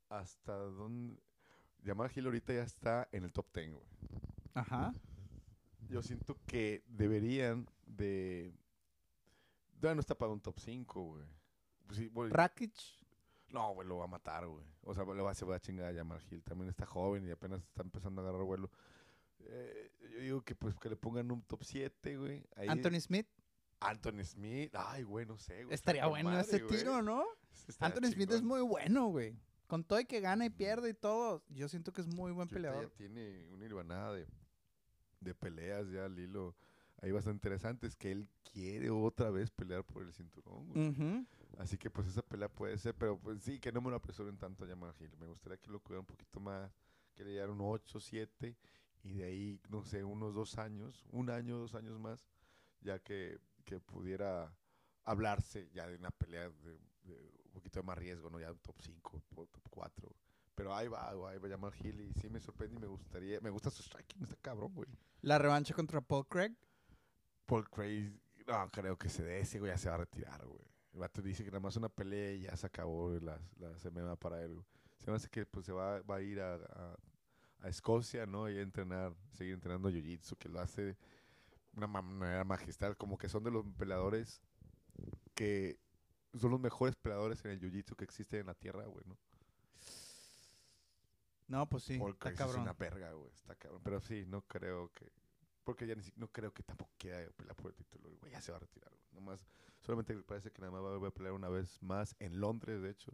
Hasta 0.09 0.55
dónde... 0.55 1.22
Jamal 1.85 2.11
Hill 2.14 2.26
ahorita 2.26 2.53
ya 2.53 2.62
está 2.62 3.09
en 3.12 3.24
el 3.24 3.33
top 3.33 3.47
10, 3.55 3.72
güey. 3.72 3.87
Ajá. 4.55 4.95
Yo 5.89 6.03
siento 6.03 6.37
que 6.47 6.85
deberían 6.87 7.66
de... 7.87 8.53
Ya 9.81 9.95
no 9.95 10.01
está 10.01 10.14
para 10.14 10.33
un 10.33 10.41
top 10.41 10.59
5, 10.59 11.03
güey. 11.03 11.24
Pues 11.87 11.99
sí, 11.99 12.09
güey, 12.09 12.31
Rakic. 12.31 12.74
no, 13.49 13.72
güey, 13.74 13.89
lo 13.89 13.97
va 13.97 14.05
a 14.05 14.09
matar, 14.09 14.47
güey. 14.47 14.64
O 14.83 14.95
sea, 14.95 15.05
le 15.05 15.22
va, 15.22 15.35
se 15.35 15.45
va 15.45 15.57
a 15.57 15.61
chingar 15.61 15.93
a 15.93 15.97
Jamal 15.97 16.22
Hill. 16.31 16.43
También 16.43 16.68
está 16.68 16.85
joven 16.85 17.26
y 17.26 17.31
apenas 17.31 17.62
está 17.62 17.83
empezando 17.83 18.20
a 18.20 18.24
agarrar 18.24 18.45
vuelo. 18.45 18.70
Eh, 19.47 19.91
yo 20.12 20.18
digo 20.20 20.43
que 20.43 20.55
pues 20.55 20.74
que 20.76 20.88
le 20.88 20.97
pongan 20.97 21.30
un 21.30 21.43
top 21.43 21.62
7, 21.64 22.16
güey. 22.16 22.45
Ahí- 22.57 22.68
Anthony 22.68 23.01
Smith. 23.01 23.26
Anthony 23.80 24.24
Smith. 24.24 24.74
Ay, 24.74 25.03
güey, 25.05 25.24
no 25.26 25.38
sé, 25.38 25.64
güey. 25.64 25.74
Estaría 25.74 26.01
está 26.03 26.09
con 26.11 26.11
bueno 26.22 26.30
madre, 26.30 26.43
ese 26.43 26.62
güey. 26.64 26.78
tiro, 26.78 27.03
¿no? 27.03 27.24
Estaría 27.66 27.95
Anthony 27.95 28.12
Smith 28.12 28.30
es 28.30 28.41
chingón. 28.41 28.49
muy 28.49 28.61
bueno, 28.68 29.07
güey. 29.09 29.34
Con 29.66 29.84
todo 29.84 30.01
y 30.01 30.05
que 30.05 30.20
gana 30.20 30.45
y 30.47 30.51
pierde 30.51 30.91
y 30.91 30.95
todo, 30.95 31.45
yo 31.49 31.68
siento 31.68 31.93
que 31.93 32.01
es 32.01 32.07
muy 32.09 32.32
buen 32.32 32.49
ahorita 32.49 32.55
peleador. 32.55 32.88
Ya 32.91 32.95
tiene 32.97 33.47
una 33.51 33.64
hilvanada 33.64 34.12
de, 34.14 34.26
de 35.20 35.34
peleas 35.34 35.88
ya 35.91 36.07
al 36.07 36.18
hilo 36.18 36.57
ahí 37.03 37.12
bastante 37.12 37.36
interesantes 37.36 37.97
que 37.97 38.11
él 38.12 38.28
quiere 38.53 38.91
otra 38.91 39.30
vez 39.30 39.51
pelear 39.51 39.84
por 39.84 40.03
el 40.03 40.12
cinturón. 40.12 40.68
güey. 40.68 40.88
Ujú. 40.91 41.26
Así 41.59 41.78
que 41.78 41.88
pues 41.88 42.07
esa 42.09 42.20
pelea 42.22 42.49
puede 42.49 42.76
ser, 42.78 42.95
pero 42.95 43.18
pues 43.18 43.43
sí, 43.43 43.59
que 43.59 43.72
no 43.72 43.80
me 43.80 43.91
lo 43.91 43.97
apresuren 43.97 44.36
tanto 44.36 44.64
a 44.64 44.68
Jamal 44.68 44.93
Hill. 45.01 45.16
Me 45.18 45.26
gustaría 45.26 45.57
que 45.57 45.70
lo 45.70 45.80
cuidara 45.80 46.01
un 46.01 46.07
poquito 46.07 46.41
más, 46.41 46.70
que 47.14 47.24
le 47.24 47.30
diera 47.30 47.51
un 47.51 47.61
8, 47.61 48.01
7 48.01 48.57
y 49.03 49.14
de 49.14 49.24
ahí, 49.24 49.61
no 49.68 49.82
sé, 49.84 50.05
unos 50.05 50.34
dos 50.34 50.59
años, 50.59 51.05
un 51.11 51.30
año, 51.30 51.59
dos 51.59 51.74
años 51.74 51.98
más, 51.98 52.26
ya 52.80 52.98
que, 52.98 53.38
que 53.64 53.80
pudiera 53.80 54.55
hablarse 55.05 55.68
ya 55.72 55.86
de 55.86 55.96
una 55.96 56.11
pelea 56.11 56.51
de, 56.51 56.78
de 57.03 57.40
un 57.46 57.53
poquito 57.53 57.80
de 57.80 57.86
más 57.86 57.98
riesgo, 57.98 58.30
¿no? 58.30 58.38
Ya 58.38 58.53
un 58.53 58.59
top 58.59 58.76
5, 58.80 59.22
top 59.30 59.68
4. 59.70 60.16
Pero 60.55 60.74
ahí 60.74 60.88
va, 60.88 61.09
ahí 61.09 61.38
va 61.38 61.48
Jamal 61.48 61.72
Hill 61.80 62.01
y 62.01 62.12
sí 62.20 62.28
me 62.28 62.40
sorprende 62.40 62.76
y 62.76 62.80
me 62.80 62.86
gustaría, 62.86 63.40
me 63.40 63.51
gusta 63.51 63.70
su 63.70 63.82
striking, 63.82 64.22
está 64.22 64.36
cabrón, 64.36 64.74
güey. 64.74 64.88
La 65.22 65.38
revancha 65.38 65.74
contra 65.74 66.01
Paul 66.01 66.26
Craig. 66.28 66.55
Paul 67.46 67.68
Craig, 67.68 68.12
no 68.46 68.70
creo 68.70 68.96
que 68.96 69.09
se 69.09 69.24
dé 69.24 69.40
ese, 69.40 69.59
güey, 69.59 69.72
ya 69.72 69.78
se 69.78 69.88
va 69.88 69.94
a 69.94 69.98
retirar, 69.98 70.44
güey. 70.46 70.61
El 70.92 71.01
vato 71.01 71.22
dice 71.22 71.44
que 71.44 71.51
nada 71.51 71.61
más 71.61 71.76
una 71.76 71.88
pelea 71.88 72.32
y 72.32 72.42
ya 72.42 72.57
se 72.57 72.66
acabó 72.66 73.11
la, 73.20 73.40
la 73.59 73.78
semana 73.78 74.16
para 74.16 74.42
él, 74.42 74.55
güey. 74.55 74.66
Se 74.98 75.11
me 75.11 75.16
hace 75.16 75.30
que 75.30 75.46
pues 75.46 75.64
se 75.64 75.72
va, 75.72 76.03
va 76.03 76.16
a 76.16 76.20
ir 76.20 76.40
a, 76.40 76.57
a, 76.57 76.96
a 77.63 77.69
Escocia, 77.69 78.27
¿no? 78.27 78.49
Y 78.51 78.57
a 78.59 78.63
entrenar, 78.63 79.15
seguir 79.33 79.55
entrenando 79.55 79.91
Jiu-Jitsu, 79.91 80.37
que 80.39 80.49
lo 80.49 80.61
hace 80.61 80.83
de 80.83 80.97
una 81.77 81.87
ma- 81.87 82.03
manera 82.03 82.45
magistral, 82.45 82.97
como 82.97 83.19
que 83.19 83.29
son 83.29 83.45
de 83.45 83.51
los 83.51 83.65
peleadores 83.79 84.41
que 85.35 85.79
son 86.39 86.51
los 86.51 86.61
mejores 86.61 86.95
peleadores 86.97 87.45
en 87.45 87.51
el 87.53 87.61
Jiu-Jitsu 87.61 87.97
que 87.97 88.05
existe 88.05 88.39
en 88.39 88.47
la 88.47 88.55
tierra, 88.55 88.85
güey, 88.87 89.05
¿no? 89.07 89.17
No, 91.49 91.69
pues 91.69 91.83
sí, 91.85 91.95
está 91.95 92.15
Craig 92.19 92.33
es 92.35 92.39
cabrón. 92.39 92.63
una 92.63 92.73
verga, 92.75 93.13
güey, 93.13 93.31
está 93.35 93.55
cabrón. 93.57 93.81
Pero 93.83 94.01
sí, 94.01 94.25
no 94.27 94.43
creo 94.43 94.91
que... 94.93 95.11
Porque 95.65 95.87
ya 95.87 95.95
ni 95.95 96.03
si- 96.03 96.13
no 96.17 96.29
creo 96.29 96.53
que 96.53 96.63
tampoco 96.63 96.93
quiera 96.97 97.29
pelear 97.37 97.57
por 97.57 97.71
el 97.71 97.75
título, 97.77 98.11
güey. 98.21 98.31
Ya 98.33 98.41
se 98.41 98.53
va 98.53 98.59
a 98.59 98.61
retirar, 98.61 98.91
güey. 98.91 99.03
Nomás, 99.13 99.45
solamente 99.81 100.15
parece 100.23 100.51
que 100.53 100.61
nada 100.61 100.71
más 100.73 100.83
va 100.83 101.09
a 101.09 101.11
pelear 101.11 101.33
una 101.35 101.49
vez 101.49 101.83
más 101.83 102.15
en 102.21 102.39
Londres, 102.41 102.81
de 102.83 102.91
hecho. 102.91 103.13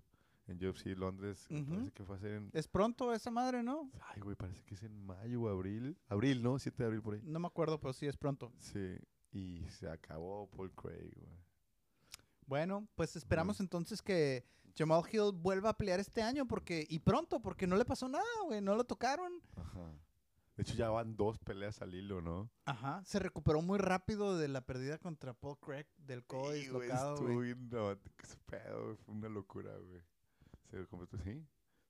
En 0.49 0.65
UFC 0.65 0.87
Londres, 0.97 1.47
Ujú. 1.51 1.65
parece 1.71 1.91
que 1.93 2.05
fue 2.05 2.17
a 2.17 2.19
ser 2.21 2.33
en... 2.35 2.51
Es 2.53 2.69
pronto 2.69 3.13
esa 3.13 3.31
madre, 3.33 3.63
¿no? 3.65 3.91
Ay, 4.15 4.21
güey, 4.21 4.37
parece 4.37 4.63
que 4.65 4.75
es 4.75 4.83
en 4.85 5.05
mayo 5.05 5.43
o 5.43 5.49
abril. 5.49 5.99
Abril, 6.09 6.41
¿no? 6.43 6.59
7 6.59 6.77
de 6.83 6.87
abril 6.87 7.03
por 7.03 7.15
ahí. 7.15 7.21
No 7.25 7.41
me 7.41 7.49
acuerdo, 7.49 7.81
pero 7.81 7.93
sí 7.93 8.07
es 8.07 8.17
pronto. 8.17 8.53
Sí. 8.61 8.97
Y 9.33 9.65
se 9.71 9.89
acabó 9.91 10.49
Paul 10.51 10.71
Craig, 10.73 11.11
güey. 11.17 11.37
Bueno, 12.47 12.87
pues 12.95 13.17
esperamos 13.17 13.59
entonces 13.61 14.01
que 14.03 14.45
Jamal 14.79 15.03
Hill 15.11 15.33
vuelva 15.35 15.71
a 15.71 15.77
pelear 15.77 15.99
este 15.99 16.23
año 16.23 16.47
porque 16.47 16.87
y 16.89 17.01
pronto 17.01 17.41
porque 17.41 17.67
no 17.67 17.77
le 17.77 17.85
pasó 17.85 18.09
nada, 18.09 18.25
güey, 18.45 18.61
no 18.61 18.77
lo 18.77 18.85
tocaron. 18.85 19.33
Ajá. 19.57 19.91
De 20.57 20.63
hecho, 20.63 20.75
ya 20.75 20.89
van 20.91 21.17
dos 21.17 21.39
peleas 21.39 21.83
al 21.83 21.93
hilo, 21.95 22.23
¿no? 22.23 22.49
Ajá, 22.65 23.03
se 23.05 23.19
recuperó 23.19 23.61
muy 23.61 23.79
rápido 23.79 24.39
de 24.39 24.49
la 24.49 24.63
pérdida 24.63 24.97
contra 24.97 25.35
Paul 25.35 25.59
Craig 25.59 25.87
del 25.99 26.25
codo 26.25 26.53
Sí, 26.53 26.69
güey, 26.69 26.83
dislocado, 26.87 27.15
estuvo 27.15 27.35
güey. 27.35 27.53
bien 27.53 27.69
dramático 27.69 28.15
ese 28.23 28.39
pedo, 28.47 28.85
güey, 28.85 28.97
Fue 28.97 29.15
una 29.15 29.29
locura, 29.29 29.77
güey. 29.77 30.01
Se 30.71 30.87
completó, 30.87 31.19
sí. 31.19 31.45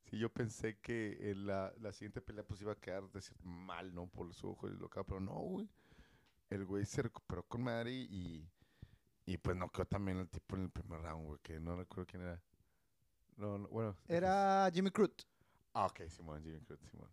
Sí, 0.04 0.18
yo 0.18 0.32
pensé 0.32 0.78
que 0.78 1.30
en 1.30 1.46
la, 1.46 1.72
la 1.80 1.92
siguiente 1.92 2.20
pelea 2.20 2.44
pues 2.44 2.60
iba 2.60 2.72
a 2.72 2.80
quedar 2.80 3.04
mal, 3.42 3.92
¿no? 3.94 4.06
Por 4.06 4.32
su 4.34 4.50
ojo 4.50 4.68
dislocado, 4.68 5.04
pero 5.04 5.20
no, 5.20 5.34
güey. 5.34 5.68
El 6.48 6.64
güey 6.64 6.84
se 6.84 7.02
recuperó 7.02 7.42
con 7.42 7.64
madre 7.64 7.92
y, 7.92 8.48
y 9.24 9.36
pues 9.38 9.56
no 9.56 9.68
quedó 9.70 9.86
también 9.86 10.18
el 10.18 10.28
tipo 10.28 10.54
en 10.56 10.62
el 10.62 10.70
primer 10.70 11.00
round, 11.00 11.26
güey, 11.26 11.40
que 11.42 11.58
no 11.58 11.76
recuerdo 11.76 12.06
quién 12.06 12.22
era. 12.22 12.40
No, 13.36 13.58
no, 13.58 13.68
bueno. 13.68 13.96
Era 14.06 14.70
Jimmy 14.72 14.90
Crute. 14.90 15.24
Ah, 15.74 15.86
ok, 15.86 16.02
Simón, 16.08 16.42
Jimmy 16.42 16.60
Cruz, 16.60 16.80
Simón. 16.90 17.10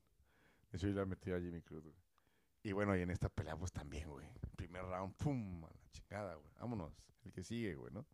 De 0.71 0.77
hecho, 0.77 0.87
yo 0.87 0.93
le 0.93 1.05
metí 1.05 1.31
a 1.31 1.39
Jimmy 1.39 1.61
Cruz, 1.61 1.83
güey. 1.83 1.95
Y 2.63 2.71
bueno, 2.71 2.95
y 2.95 3.01
en 3.01 3.09
esta 3.09 3.27
pelea, 3.27 3.57
pues 3.57 3.71
también, 3.71 4.09
güey. 4.09 4.27
Primer 4.55 4.83
round, 4.83 5.15
pum, 5.15 5.65
a 5.65 5.67
la 5.67 5.89
chingada, 5.91 6.35
güey. 6.35 6.53
Vámonos. 6.59 6.93
El 7.25 7.33
que 7.33 7.43
sigue, 7.43 7.75
güey, 7.75 7.91
¿no? 7.91 8.05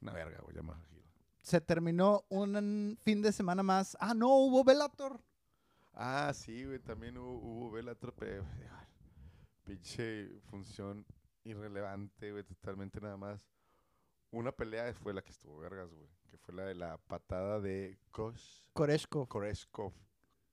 Una 0.00 0.12
verga, 0.12 0.40
güey, 0.40 0.56
Yamaha 0.56 0.82
Hill. 0.90 1.07
Se 1.40 1.60
terminó 1.60 2.24
un 2.28 2.98
fin 3.00 3.22
de 3.22 3.32
semana 3.32 3.62
más. 3.62 3.96
Ah, 4.00 4.14
no, 4.14 4.28
hubo 4.36 4.64
Bellator. 4.64 5.20
Ah, 5.92 6.32
sí, 6.34 6.64
güey, 6.64 6.78
también 6.78 7.16
hubo, 7.18 7.38
hubo 7.38 7.70
Bellator, 7.70 8.14
pero 8.14 8.44
pinche 9.64 10.40
función 10.50 11.04
irrelevante, 11.44 12.32
güey, 12.32 12.44
totalmente 12.44 13.00
nada 13.00 13.16
más. 13.16 13.40
Una 14.30 14.52
pelea 14.52 14.92
fue 14.94 15.14
la 15.14 15.22
que 15.22 15.32
estuvo 15.32 15.58
vergas, 15.58 15.92
güey, 15.92 16.08
que 16.30 16.36
fue 16.38 16.54
la 16.54 16.64
de 16.64 16.74
la 16.74 16.98
patada 16.98 17.60
de 17.60 17.98
Kosh 18.10 18.62
Koreshkov. 18.74 19.26
Koreshkov. 19.28 19.92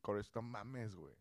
Koreshkov, 0.02 0.44
no 0.44 0.50
mames, 0.50 0.96
güey. 0.96 1.14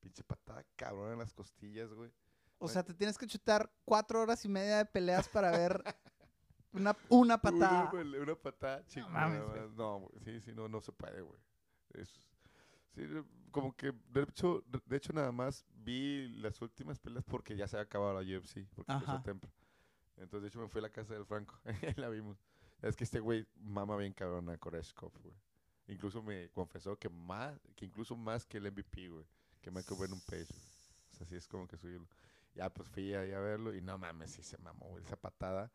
Pinche 0.00 0.24
patada 0.24 0.64
cabrón 0.76 1.12
en 1.12 1.18
las 1.20 1.32
costillas, 1.32 1.92
güey. 1.92 2.12
O 2.58 2.68
sea, 2.68 2.82
te 2.82 2.94
tienes 2.94 3.18
que 3.18 3.26
chutar 3.26 3.70
cuatro 3.84 4.20
horas 4.20 4.44
y 4.44 4.48
media 4.48 4.78
de 4.78 4.86
peleas 4.86 5.28
para 5.28 5.50
ver 5.50 5.82
una, 6.74 6.96
una 7.08 7.38
patada. 7.40 7.90
Una, 7.92 8.18
una 8.22 8.34
patada 8.34 8.84
mames, 9.10 9.38
nada 9.40 9.44
güey. 9.50 9.60
más. 9.62 9.70
No, 9.72 9.98
güey, 10.00 10.20
sí, 10.24 10.40
sí, 10.40 10.52
no, 10.52 10.68
no 10.68 10.80
se 10.80 10.92
puede, 10.92 11.22
güey. 11.22 11.40
Es- 11.94 12.28
Sí, 12.94 13.02
como 13.50 13.74
que, 13.74 13.92
de 14.10 14.22
hecho, 14.22 14.62
de 14.86 14.96
hecho 14.96 15.12
nada 15.12 15.32
más 15.32 15.64
vi 15.74 16.28
las 16.36 16.62
últimas 16.62 17.00
peleas 17.00 17.24
porque 17.24 17.56
ya 17.56 17.66
se 17.66 17.74
había 17.76 17.86
acabado 17.86 18.12
la 18.14 18.20
UFC, 18.38 18.68
porque 18.72 18.92
empezó 18.92 19.10
Ajá. 19.10 19.22
temprano. 19.24 19.52
Entonces, 20.16 20.42
de 20.42 20.48
hecho, 20.48 20.60
me 20.60 20.68
fui 20.68 20.78
a 20.78 20.82
la 20.82 20.90
casa 20.90 21.12
del 21.12 21.24
Franco. 21.26 21.58
La 21.96 22.08
vimos. 22.08 22.38
Es 22.82 22.94
que 22.94 23.02
este 23.02 23.18
güey 23.18 23.48
mama 23.56 23.96
bien 23.96 24.12
cabrón 24.12 24.48
a 24.48 24.56
Koreshkov, 24.58 25.10
güey. 25.24 25.34
Incluso 25.88 26.22
me 26.22 26.50
confesó 26.50 26.96
que 26.96 27.08
más, 27.08 27.58
que 27.74 27.84
incluso 27.84 28.14
más 28.14 28.46
que 28.46 28.58
el 28.58 28.70
MVP, 28.70 29.08
güey. 29.08 29.26
Que 29.60 29.72
Michael 29.72 30.00
Venom 30.00 30.20
Page, 30.20 30.46
güey. 30.50 30.62
O 31.10 31.16
sea, 31.16 31.26
sí 31.26 31.34
es 31.34 31.48
como 31.48 31.66
que 31.66 31.74
el... 31.82 32.06
Ya, 32.54 32.70
pues 32.72 32.88
fui 32.88 33.12
ahí 33.12 33.32
a 33.32 33.40
verlo 33.40 33.74
y 33.74 33.80
no 33.80 33.98
mames, 33.98 34.30
sí 34.30 34.42
se 34.44 34.56
mamó, 34.58 34.86
güey. 34.90 35.02
Esa 35.02 35.16
patada 35.16 35.72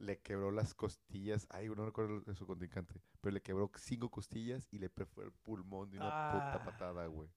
le 0.00 0.18
quebró 0.18 0.50
las 0.50 0.74
costillas. 0.74 1.46
Ay, 1.50 1.68
no 1.68 1.84
recuerdo 1.84 2.20
de 2.22 2.34
su 2.34 2.46
contrincante. 2.46 2.94
Pero 3.20 3.32
le 3.34 3.40
quebró 3.42 3.70
cinco 3.76 4.10
costillas 4.10 4.66
y 4.72 4.78
le 4.78 4.90
perforó 4.90 5.26
el 5.28 5.32
pulmón 5.32 5.90
de 5.90 5.98
una 5.98 6.08
Ah. 6.10 6.52
puta 6.52 6.64
patada, 6.64 7.06
güey. 7.06 7.28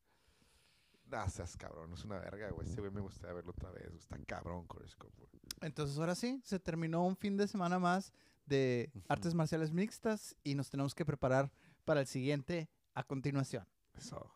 Nah, 1.07 1.27
seas 1.27 1.55
cabrón, 1.57 1.93
es 1.93 2.03
una 2.05 2.17
verga, 2.17 2.49
güey. 2.51 2.67
Ese 2.67 2.79
güey 2.79 2.91
me 2.91 3.01
gustaría 3.01 3.33
verlo 3.33 3.51
otra 3.51 3.69
vez. 3.71 3.93
Está 3.93 4.17
cabrón, 4.25 4.65
Koreshkov, 4.65 5.11
güey. 5.17 5.29
Entonces 5.61 5.97
ahora 5.99 6.15
sí, 6.15 6.41
se 6.43 6.59
terminó 6.59 7.05
un 7.05 7.15
fin 7.15 7.37
de 7.37 7.47
semana 7.47 7.77
más 7.77 8.11
de 8.45 8.91
artes 9.09 9.33
marciales 9.35 9.71
mixtas 9.71 10.35
y 10.43 10.55
nos 10.55 10.69
tenemos 10.69 10.95
que 10.95 11.05
preparar 11.05 11.51
para 11.85 11.99
el 12.01 12.07
siguiente 12.07 12.69
a 12.93 13.03
continuación. 13.03 13.67
Eso. 13.95 14.31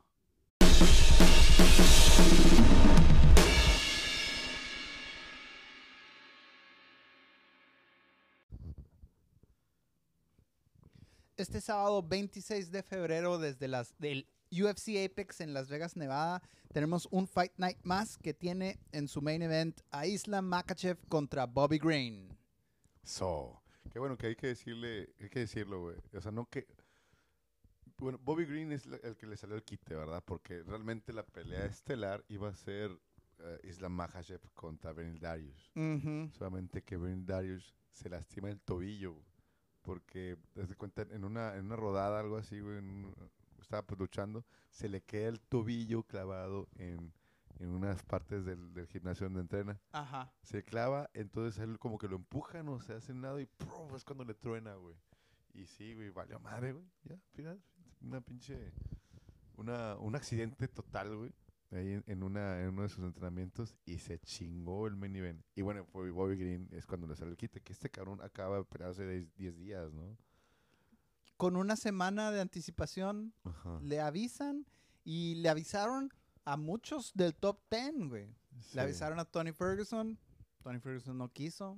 Este 11.38 11.62
sábado 11.62 12.02
26 12.02 12.72
de 12.72 12.82
febrero 12.82 13.38
desde 13.38 13.68
las 13.68 13.96
del 14.00 14.28
UFC 14.52 15.06
Apex 15.06 15.40
en 15.42 15.54
Las 15.54 15.70
Vegas, 15.70 15.96
Nevada, 15.96 16.42
tenemos 16.74 17.08
un 17.12 17.28
Fight 17.28 17.52
Night 17.58 17.78
más 17.84 18.18
que 18.18 18.34
tiene 18.34 18.80
en 18.92 19.08
su 19.08 19.22
main 19.22 19.44
event 19.44 19.80
a 19.92 20.08
Islam 20.08 20.46
Makachev 20.46 20.98
contra 21.08 21.46
Bobby 21.46 21.78
Green. 21.78 22.36
So, 23.04 23.62
qué 23.92 24.00
bueno 24.00 24.18
que 24.18 24.26
hay 24.26 24.36
que 24.36 24.48
decirle, 24.48 25.14
hay 25.22 25.30
que 25.30 25.42
decirlo, 25.42 25.82
güey. 25.82 25.98
O 26.16 26.22
sea, 26.22 26.32
no 26.32 26.50
que. 26.50 26.66
Bueno, 28.00 28.18
Bobby 28.24 28.46
Green 28.46 28.72
es 28.72 28.88
el 29.04 29.16
que 29.16 29.28
le 29.28 29.38
salió 29.38 29.56
el 29.58 29.64
quite, 29.64 29.94
¿verdad? 29.94 30.24
Porque 30.26 30.64
realmente 30.64 31.14
la 31.14 31.24
pelea 31.24 31.66
estelar 31.66 32.26
iba 32.30 32.50
a 32.50 32.56
ser 32.56 32.90
eh, 33.38 33.60
Islam 33.64 33.92
Makhachev 33.92 34.42
contra 34.56 34.92
Benil 34.92 35.20
Darius. 35.20 35.72
Ujú. 35.76 36.32
Solamente 36.36 36.82
que 36.82 36.98
Benil 36.98 37.28
Darius 37.28 37.76
se 37.92 38.10
lastima 38.10 38.50
el 38.50 38.60
tobillo, 38.60 39.22
porque, 39.88 40.38
desde 40.54 40.76
cuenta, 40.76 41.04
en 41.04 41.24
una, 41.24 41.56
en 41.56 41.68
una 41.68 41.78
rodada, 41.78 42.20
algo 42.20 42.36
así, 42.36 42.60
güey, 42.60 42.80
en 42.80 43.16
estaba 43.62 43.84
pues 43.84 43.98
luchando, 43.98 44.44
se 44.70 44.90
le 44.90 45.02
queda 45.02 45.30
el 45.30 45.40
tobillo 45.40 46.04
clavado 46.04 46.68
en, 46.76 47.14
en 47.60 47.70
unas 47.70 48.04
partes 48.04 48.44
del, 48.44 48.74
del 48.74 48.86
gimnasio 48.88 49.28
donde 49.28 49.40
entrena 49.40 49.80
Ajá. 49.94 50.30
se 50.42 50.66
clava, 50.66 51.10
entonces 51.14 51.64
él 51.64 51.80
como 51.80 51.98
que 51.98 52.10
lo 52.10 52.18
empuja, 52.18 52.64
no 52.64 52.82
se 52.82 52.94
hace 52.94 53.14
nada 53.14 53.42
y 53.42 53.48
es 53.96 54.04
cuando 54.04 54.26
le 54.26 54.34
truena, 54.34 54.76
güey. 54.76 54.96
Y 55.54 55.66
sí, 55.68 55.96
güey, 55.96 56.10
valió 56.10 56.38
madre, 56.42 56.74
güey. 56.74 56.86
Ya, 57.06 57.18
final. 57.32 57.62
Una 58.02 58.20
pinche. 58.20 58.74
Una, 59.56 59.96
un 59.96 60.18
accidente 60.18 60.68
total, 60.68 61.16
güey. 61.16 61.34
Ahí 61.72 62.02
en, 62.06 62.24
una, 62.24 62.62
en 62.62 62.70
uno 62.70 62.84
de 62.84 62.90
sus 62.90 63.04
entrenamientos 63.04 63.76
y 63.86 63.98
se 63.98 64.20
chingó 64.20 64.88
el 64.88 64.96
main 64.96 65.16
event. 65.16 65.44
Y 65.56 65.64
bueno, 65.64 65.86
fue 65.86 66.10
Bobby 66.12 66.38
Green, 66.38 66.70
es 66.72 66.86
cuando 66.86 67.08
le 67.08 67.16
sale 67.16 67.32
el 67.32 67.38
quite. 67.38 67.62
Que 67.62 67.74
este 67.74 67.90
cabrón 67.90 68.22
acaba 68.22 68.58
de 68.58 68.64
pelear 68.64 68.92
hace 68.92 69.28
10 69.36 69.58
días, 69.58 69.92
¿no? 69.92 70.18
Con 71.36 71.58
una 71.58 71.76
semana 71.76 72.32
de 72.32 72.40
anticipación 72.40 73.34
Ajá. 73.44 73.80
le 73.82 74.00
avisan 74.00 74.66
y 75.04 75.36
le 75.36 75.50
avisaron 75.50 76.14
a 76.46 76.56
muchos 76.56 77.12
del 77.14 77.36
top 77.36 77.60
10, 77.70 78.08
güey. 78.08 78.34
Le 78.74 78.82
avisaron 78.82 79.20
a 79.20 79.26
Tony 79.26 79.52
Ferguson, 79.52 80.18
Tony 80.64 80.80
Ferguson 80.80 81.18
no 81.18 81.30
quiso. 81.32 81.78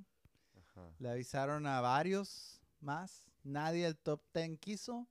Ajá. 0.55 0.93
Le 0.99 1.09
avisaron 1.09 1.65
a 1.65 1.81
varios 1.81 2.61
más, 2.79 3.25
nadie 3.43 3.85
del 3.85 3.97
top 3.97 4.21
10 4.33 4.59
quiso. 4.59 5.07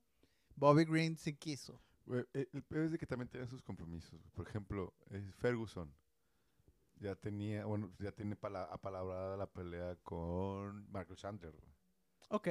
Bobby 0.55 0.85
Green 0.85 1.17
sí 1.17 1.33
quiso. 1.33 1.81
Eh, 2.09 2.49
el 2.53 2.63
peor 2.63 2.85
es 2.85 2.91
de 2.91 2.97
que 2.97 3.05
también 3.05 3.29
tiene 3.29 3.47
sus 3.47 3.61
compromisos. 3.61 4.19
Por 4.33 4.47
ejemplo, 4.47 4.93
eh, 5.11 5.31
Ferguson 5.37 5.93
ya 6.99 7.15
tenía, 7.15 7.65
bueno, 7.65 7.91
ya 7.99 8.11
tiene 8.11 8.35
pala- 8.35 8.65
apalabrada 8.65 9.37
la 9.37 9.47
pelea 9.51 9.95
con 10.03 10.89
Marco 10.91 11.15
Chandler. 11.15 11.53
Ok. 12.29 12.47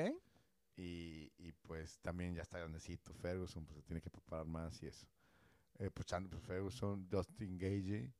Y, 0.77 1.33
y 1.39 1.53
pues 1.63 1.99
también 2.01 2.35
ya 2.35 2.43
está 2.43 2.59
grandecito. 2.59 3.13
Ferguson 3.15 3.65
pues 3.67 3.77
se 3.79 3.83
tiene 3.83 4.01
que 4.01 4.11
preparar 4.11 4.47
más 4.47 4.81
y 4.83 4.87
eso. 4.87 5.07
Eh, 5.79 5.91
pues 5.91 6.07
Chandler, 6.07 6.31
pues, 6.31 6.43
Ferguson, 6.45 7.09
Dustin 7.09 7.59
Gage, 7.59 8.13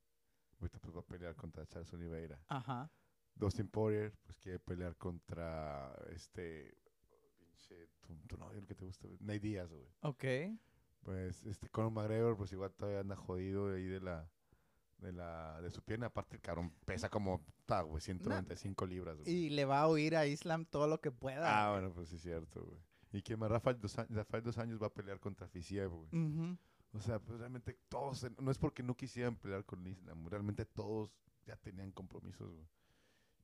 ahorita 0.61 0.79
pues 0.81 0.95
va 0.95 1.01
a 1.01 1.07
pelear 1.07 1.35
contra 1.37 1.67
Charles 1.67 1.93
Oliveira. 1.93 2.41
Ajá. 2.49 2.91
Dustin 3.35 3.69
Poirier, 3.69 4.13
pues 4.25 4.37
quiere 4.39 4.59
pelear 4.59 4.97
contra 4.97 5.95
este, 6.11 6.77
pinche, 7.39 7.89
tu, 8.01 8.17
tu 8.27 8.37
novio, 8.37 8.59
el 8.59 8.67
que 8.67 8.75
te 8.75 8.85
gusta, 8.85 9.07
Nate 9.21 9.39
Diaz, 9.41 9.71
güey. 9.73 9.87
Ok. 10.01 10.25
Pues 11.09 11.43
este 11.47 11.71
Conor 11.71 11.91
McGregor, 11.91 12.37
pues 12.37 12.53
igual 12.53 12.71
todavía 12.75 13.01
anda 13.01 13.17
jodido 13.17 13.73
ahí 13.73 13.87
de 13.87 13.99
la 13.99 14.29
de 14.99 15.11
la 15.15 15.59
de 15.63 15.71
su 15.71 15.81
pierna, 15.83 16.09
aparte 16.09 16.37
el 16.37 16.43
cabrón 16.43 16.71
pesa 16.85 17.09
como 17.09 17.43
ta, 17.65 17.81
güey, 17.81 18.03
195 18.03 18.85
libras, 18.85 19.17
güey. 19.17 19.31
Y 19.31 19.49
le 19.49 19.65
va 19.65 19.81
a 19.81 19.89
oír 19.89 20.15
a 20.17 20.27
Islam 20.27 20.67
todo 20.67 20.87
lo 20.87 21.01
que 21.01 21.11
pueda. 21.11 21.47
Ah, 21.49 21.73
bueno, 21.73 21.95
pues 21.95 22.11
sí 22.11 22.17
es 22.17 22.23
cierto, 22.23 22.63
güey. 22.63 22.79
Y 23.13 23.23
que 23.23 23.39
más 23.39 23.51
Rafael 23.51 23.81
dos, 23.81 23.97
Rafael 24.11 24.45
dos 24.45 24.59
años 24.59 24.83
va 24.83 24.89
a 24.89 24.93
pelear 24.93 25.19
contra 25.19 25.49
Fisiev, 25.49 25.89
güey. 25.89 26.59
O 26.93 27.01
sea, 27.01 27.19
pues 27.19 27.39
realmente 27.39 27.79
todos, 27.89 28.27
no 28.39 28.51
es 28.51 28.59
porque 28.59 28.83
no 28.83 28.95
quisieran 28.95 29.37
pelear 29.37 29.65
con 29.65 29.87
Islam, 29.87 30.27
realmente 30.27 30.67
todos 30.67 31.11
ya 31.47 31.57
tenían 31.57 31.91
compromisos, 31.91 32.53
güey. 32.53 32.69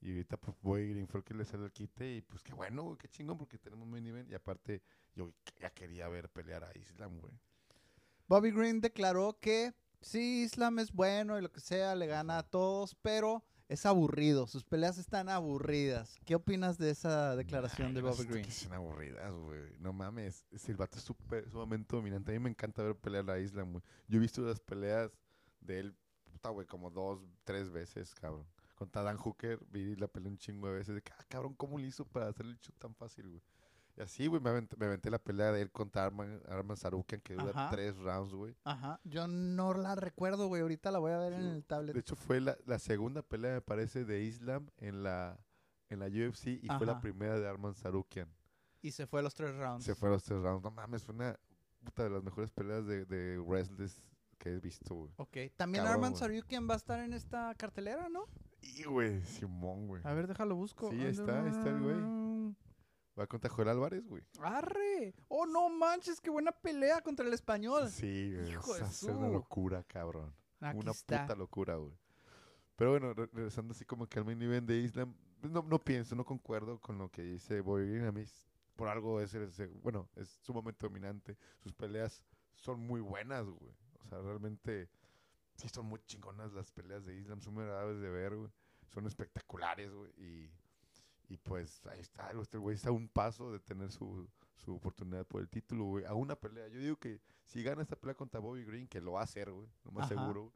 Y 0.03 0.11
ahorita 0.11 0.37
pues 0.37 0.55
Boy 0.61 1.07
fue 1.07 1.21
el 1.21 1.25
que 1.25 1.33
le 1.33 1.47
salió 1.47 1.65
el 1.65 1.73
quite 1.73 2.17
y 2.17 2.21
pues 2.21 2.43
qué 2.43 2.53
bueno, 2.53 2.83
güey, 2.83 2.99
qué 2.99 3.09
chingón 3.09 3.39
porque 3.39 3.57
tenemos 3.57 3.89
main 3.89 4.07
event 4.07 4.31
y 4.31 4.35
aparte 4.35 4.83
yo 5.15 5.33
ya 5.59 5.71
quería 5.71 6.09
ver 6.09 6.29
pelear 6.29 6.63
a 6.63 6.77
Islam, 6.77 7.21
güey. 7.21 7.33
Bobby 8.29 8.51
Green 8.51 8.81
declaró 8.81 9.39
que 9.41 9.75
sí, 10.01 10.43
Islam 10.45 10.79
es 10.79 10.93
bueno 10.93 11.39
y 11.39 11.43
lo 11.43 11.51
que 11.53 11.61
sea, 11.61 11.95
le 11.95 12.07
gana 12.07 12.39
a 12.39 12.43
todos, 12.43 12.95
pero 13.03 13.45
es 13.69 13.87
aburrido. 13.87 14.47
Sus 14.47 14.65
peleas 14.65 14.99
están 14.99 15.29
aburridas. 15.29 16.17
¿Qué 16.25 16.35
opinas 16.35 16.79
de 16.79 16.91
esa 16.91 17.35
declaración 17.37 17.89
Ay, 17.89 17.95
de 17.95 18.03
Bobby 18.03 18.15
siento 18.17 18.33
Green? 18.33 18.45
Que 18.47 18.53
son 18.53 18.73
aburridas, 18.75 19.33
güey. 19.35 19.79
No 19.79 19.93
mames. 19.93 20.45
Es 20.51 20.69
el 20.69 20.77
vato 20.77 20.99
es 20.99 21.05
súper- 21.05 21.49
sumamente 21.51 21.97
dominante. 21.97 22.31
A 22.33 22.35
mí 22.35 22.41
me 22.41 22.51
encanta 22.51 22.83
ver 22.83 22.97
pelear 22.97 23.29
a 23.31 23.39
Islam, 23.39 23.73
güey. 23.73 23.83
Yo 24.09 24.19
he 24.19 24.21
visto 24.21 24.43
las 24.43 24.61
peleas 24.61 25.11
de 25.61 25.81
él, 25.81 25.97
puta, 26.31 26.51
güey, 26.51 26.67
como 26.67 26.91
dos, 26.91 27.21
tres 27.45 27.71
veces, 27.71 28.15
cabrón. 28.15 28.47
Contra 28.75 29.03
Dan 29.03 29.17
Hooker, 29.17 29.61
vi 29.71 29.95
la 29.97 30.09
pelea 30.09 30.31
un 30.31 30.37
chingo 30.39 30.67
de 30.69 30.75
veces. 30.75 30.95
De 30.97 31.01
que, 31.03 31.13
ah, 31.13 31.25
cabrón, 31.29 31.55
¿cómo 31.55 31.79
le 31.79 31.87
hizo 31.87 32.05
para 32.05 32.29
hacer 32.29 32.45
el 32.47 32.59
shoot 32.59 32.77
tan 32.79 32.95
fácil, 32.95 33.29
güey? 33.29 33.43
Y 33.97 34.03
así, 34.03 34.27
güey, 34.27 34.43
me 34.43 34.51
aventé, 34.51 34.77
me 34.77 34.87
aventé 34.87 35.09
la 35.11 35.19
pelea 35.19 35.53
de 35.53 35.63
él 35.63 35.71
contra 35.71 36.05
Arman, 36.05 36.41
Arman 36.49 36.77
Sarukian, 36.77 37.21
que 37.21 37.35
dura 37.35 37.51
Ajá. 37.51 37.71
tres 37.71 37.97
rounds, 37.97 38.35
güey. 38.35 38.57
Ajá. 38.65 39.01
Yo 39.05 39.29
no 39.29 39.73
la 39.75 39.95
recuerdo, 39.95 40.49
güey. 40.49 40.63
Ahorita 40.63 40.91
la 40.91 40.99
voy 40.99 41.13
a 41.13 41.19
ver 41.19 41.35
en 41.35 41.43
el 41.43 41.65
tablet. 41.65 41.95
De 41.95 42.01
hecho, 42.01 42.17
fue 42.17 42.41
la, 42.41 42.57
la 42.67 42.79
segunda 42.81 43.23
pelea, 43.23 43.55
me 43.55 43.61
parece, 43.61 44.05
de 44.05 44.25
Islam 44.25 44.69
en 44.79 45.05
la, 45.05 45.39
en 45.91 46.01
la 46.01 46.07
UFC 46.07 46.47
y 46.63 46.69
fue 46.77 46.87
la 46.87 47.01
primera 47.01 47.39
de 47.39 47.49
Arman 47.49 47.75
Sarukian. 47.75 48.29
Y 48.83 48.91
se 48.91 49.07
fue 49.07 49.21
a 49.21 49.23
los 49.23 49.35
tres 49.35 49.55
rounds. 49.57 49.85
Se 49.85 49.95
fue 49.95 50.09
a 50.09 50.13
los 50.13 50.25
tres 50.25 50.43
rounds. 50.43 50.63
No 50.65 50.71
mames, 50.73 51.05
fue 51.05 51.15
una 51.15 51.39
puta 51.85 52.03
de 52.03 52.11
las 52.11 52.23
mejores 52.23 52.51
peleas 52.51 52.85
de, 52.87 53.05
de 53.05 53.39
que 54.39 54.51
he 54.51 54.61
visto, 54.61 54.95
güey. 54.95 55.13
Ok. 55.17 55.37
También 55.57 55.85
Cabrón, 55.85 55.95
Arman 55.95 56.11
güey. 56.11 56.21
Saryukian 56.21 56.69
va 56.69 56.75
a 56.75 56.77
estar 56.77 57.01
en 57.01 57.13
esta 57.13 57.55
cartelera, 57.55 58.09
¿no? 58.09 58.27
Y, 58.61 58.85
güey, 58.85 59.23
Simón, 59.25 59.87
güey. 59.87 60.03
A 60.05 60.13
ver, 60.15 60.27
déjalo 60.27 60.57
busco. 60.57 60.91
Sí, 60.91 61.01
está, 61.03 61.47
está 61.49 61.71
el 61.71 61.81
güey. 61.81 62.24
Va 63.19 63.27
contra 63.29 63.49
Joel 63.51 63.69
Álvarez, 63.69 64.05
güey. 64.07 64.25
¡Arre! 64.41 65.15
¡Oh, 65.29 65.47
no 65.47 65.69
manches! 65.69 66.21
¡Qué 66.21 66.31
buena 66.31 66.51
pelea 66.53 67.01
contra 67.01 67.25
el 67.27 67.33
español! 67.33 67.89
Sí, 67.89 68.35
güey. 68.35 68.51
Hijo 68.51 68.75
de 68.75 68.85
ser 68.87 69.13
una 69.13 69.29
locura, 69.29 69.85
cabrón. 69.85 70.35
Aquí 70.61 70.79
una 70.79 70.91
está. 70.91 71.23
puta 71.23 71.37
locura, 71.37 71.77
güey. 71.77 71.93
Pero 72.77 72.91
bueno, 72.91 73.15
re- 73.15 73.29
regresando 73.33 73.73
así 73.73 73.85
como 73.85 74.09
que 74.09 74.19
al 74.19 74.25
main 74.25 74.43
event 74.43 74.67
de 74.67 74.79
Islam, 74.79 75.15
pues 75.41 75.53
no, 75.53 75.63
no 75.63 75.79
pienso, 75.79 76.17
no 76.17 76.25
concuerdo 76.25 76.81
con 76.81 76.99
lo 76.99 77.09
que 77.11 77.23
dice 77.23 77.63
Green. 77.63 78.05
A 78.07 78.11
mí, 78.13 78.23
es- 78.23 78.49
por 78.75 78.89
algo 78.89 79.21
es, 79.21 79.33
el 79.35 79.53
se- 79.53 79.69
bueno, 79.69 80.09
es 80.17 80.29
sumamente 80.43 80.85
dominante. 80.85 81.37
Sus 81.63 81.73
peleas 81.73 82.21
son 82.55 82.81
muy 82.81 83.01
buenas, 83.01 83.47
güey. 83.47 83.73
O 84.01 84.09
sea, 84.09 84.21
realmente 84.23 84.89
sí 85.55 85.69
son 85.69 85.87
muy 85.87 86.01
chingonas 86.07 86.53
las 86.53 86.73
peleas 86.73 87.05
de 87.05 87.15
Islam, 87.15 87.41
son 87.41 87.55
muy 87.55 87.63
agradables 87.63 88.01
de 88.01 88.09
ver, 88.11 88.35
güey. 88.35 88.51
Son 88.93 89.07
espectaculares, 89.07 89.93
güey. 89.93 90.11
Y, 90.17 90.51
y 91.29 91.37
pues 91.39 91.85
ahí 91.87 92.01
está, 92.01 92.31
güey, 92.33 92.43
este 92.43 92.59
güey 92.59 92.77
está 92.77 92.91
a 92.91 92.93
un 92.93 93.09
paso 93.09 93.51
de 93.51 93.61
tener 93.61 93.91
su, 93.91 94.29
su 94.57 94.75
oportunidad 94.75 95.27
por 95.27 95.41
el 95.41 95.49
título, 95.49 95.85
güey. 95.85 96.05
A 96.05 96.15
una 96.15 96.37
pelea. 96.37 96.69
Yo 96.69 96.79
digo 96.81 96.97
que 96.97 97.21
si 97.45 97.63
gana 97.63 97.83
esta 97.83 97.97
pelea 97.97 98.15
contra 98.15 98.41
Bobby 98.41 98.65
Green, 98.65 98.87
que 98.87 99.01
lo 99.01 99.13
va 99.13 99.21
a 99.21 99.25
hacer, 99.25 99.51
güey, 99.51 99.69
lo 99.85 99.93
más 99.93 100.11
Ajá. 100.11 100.21
seguro, 100.21 100.53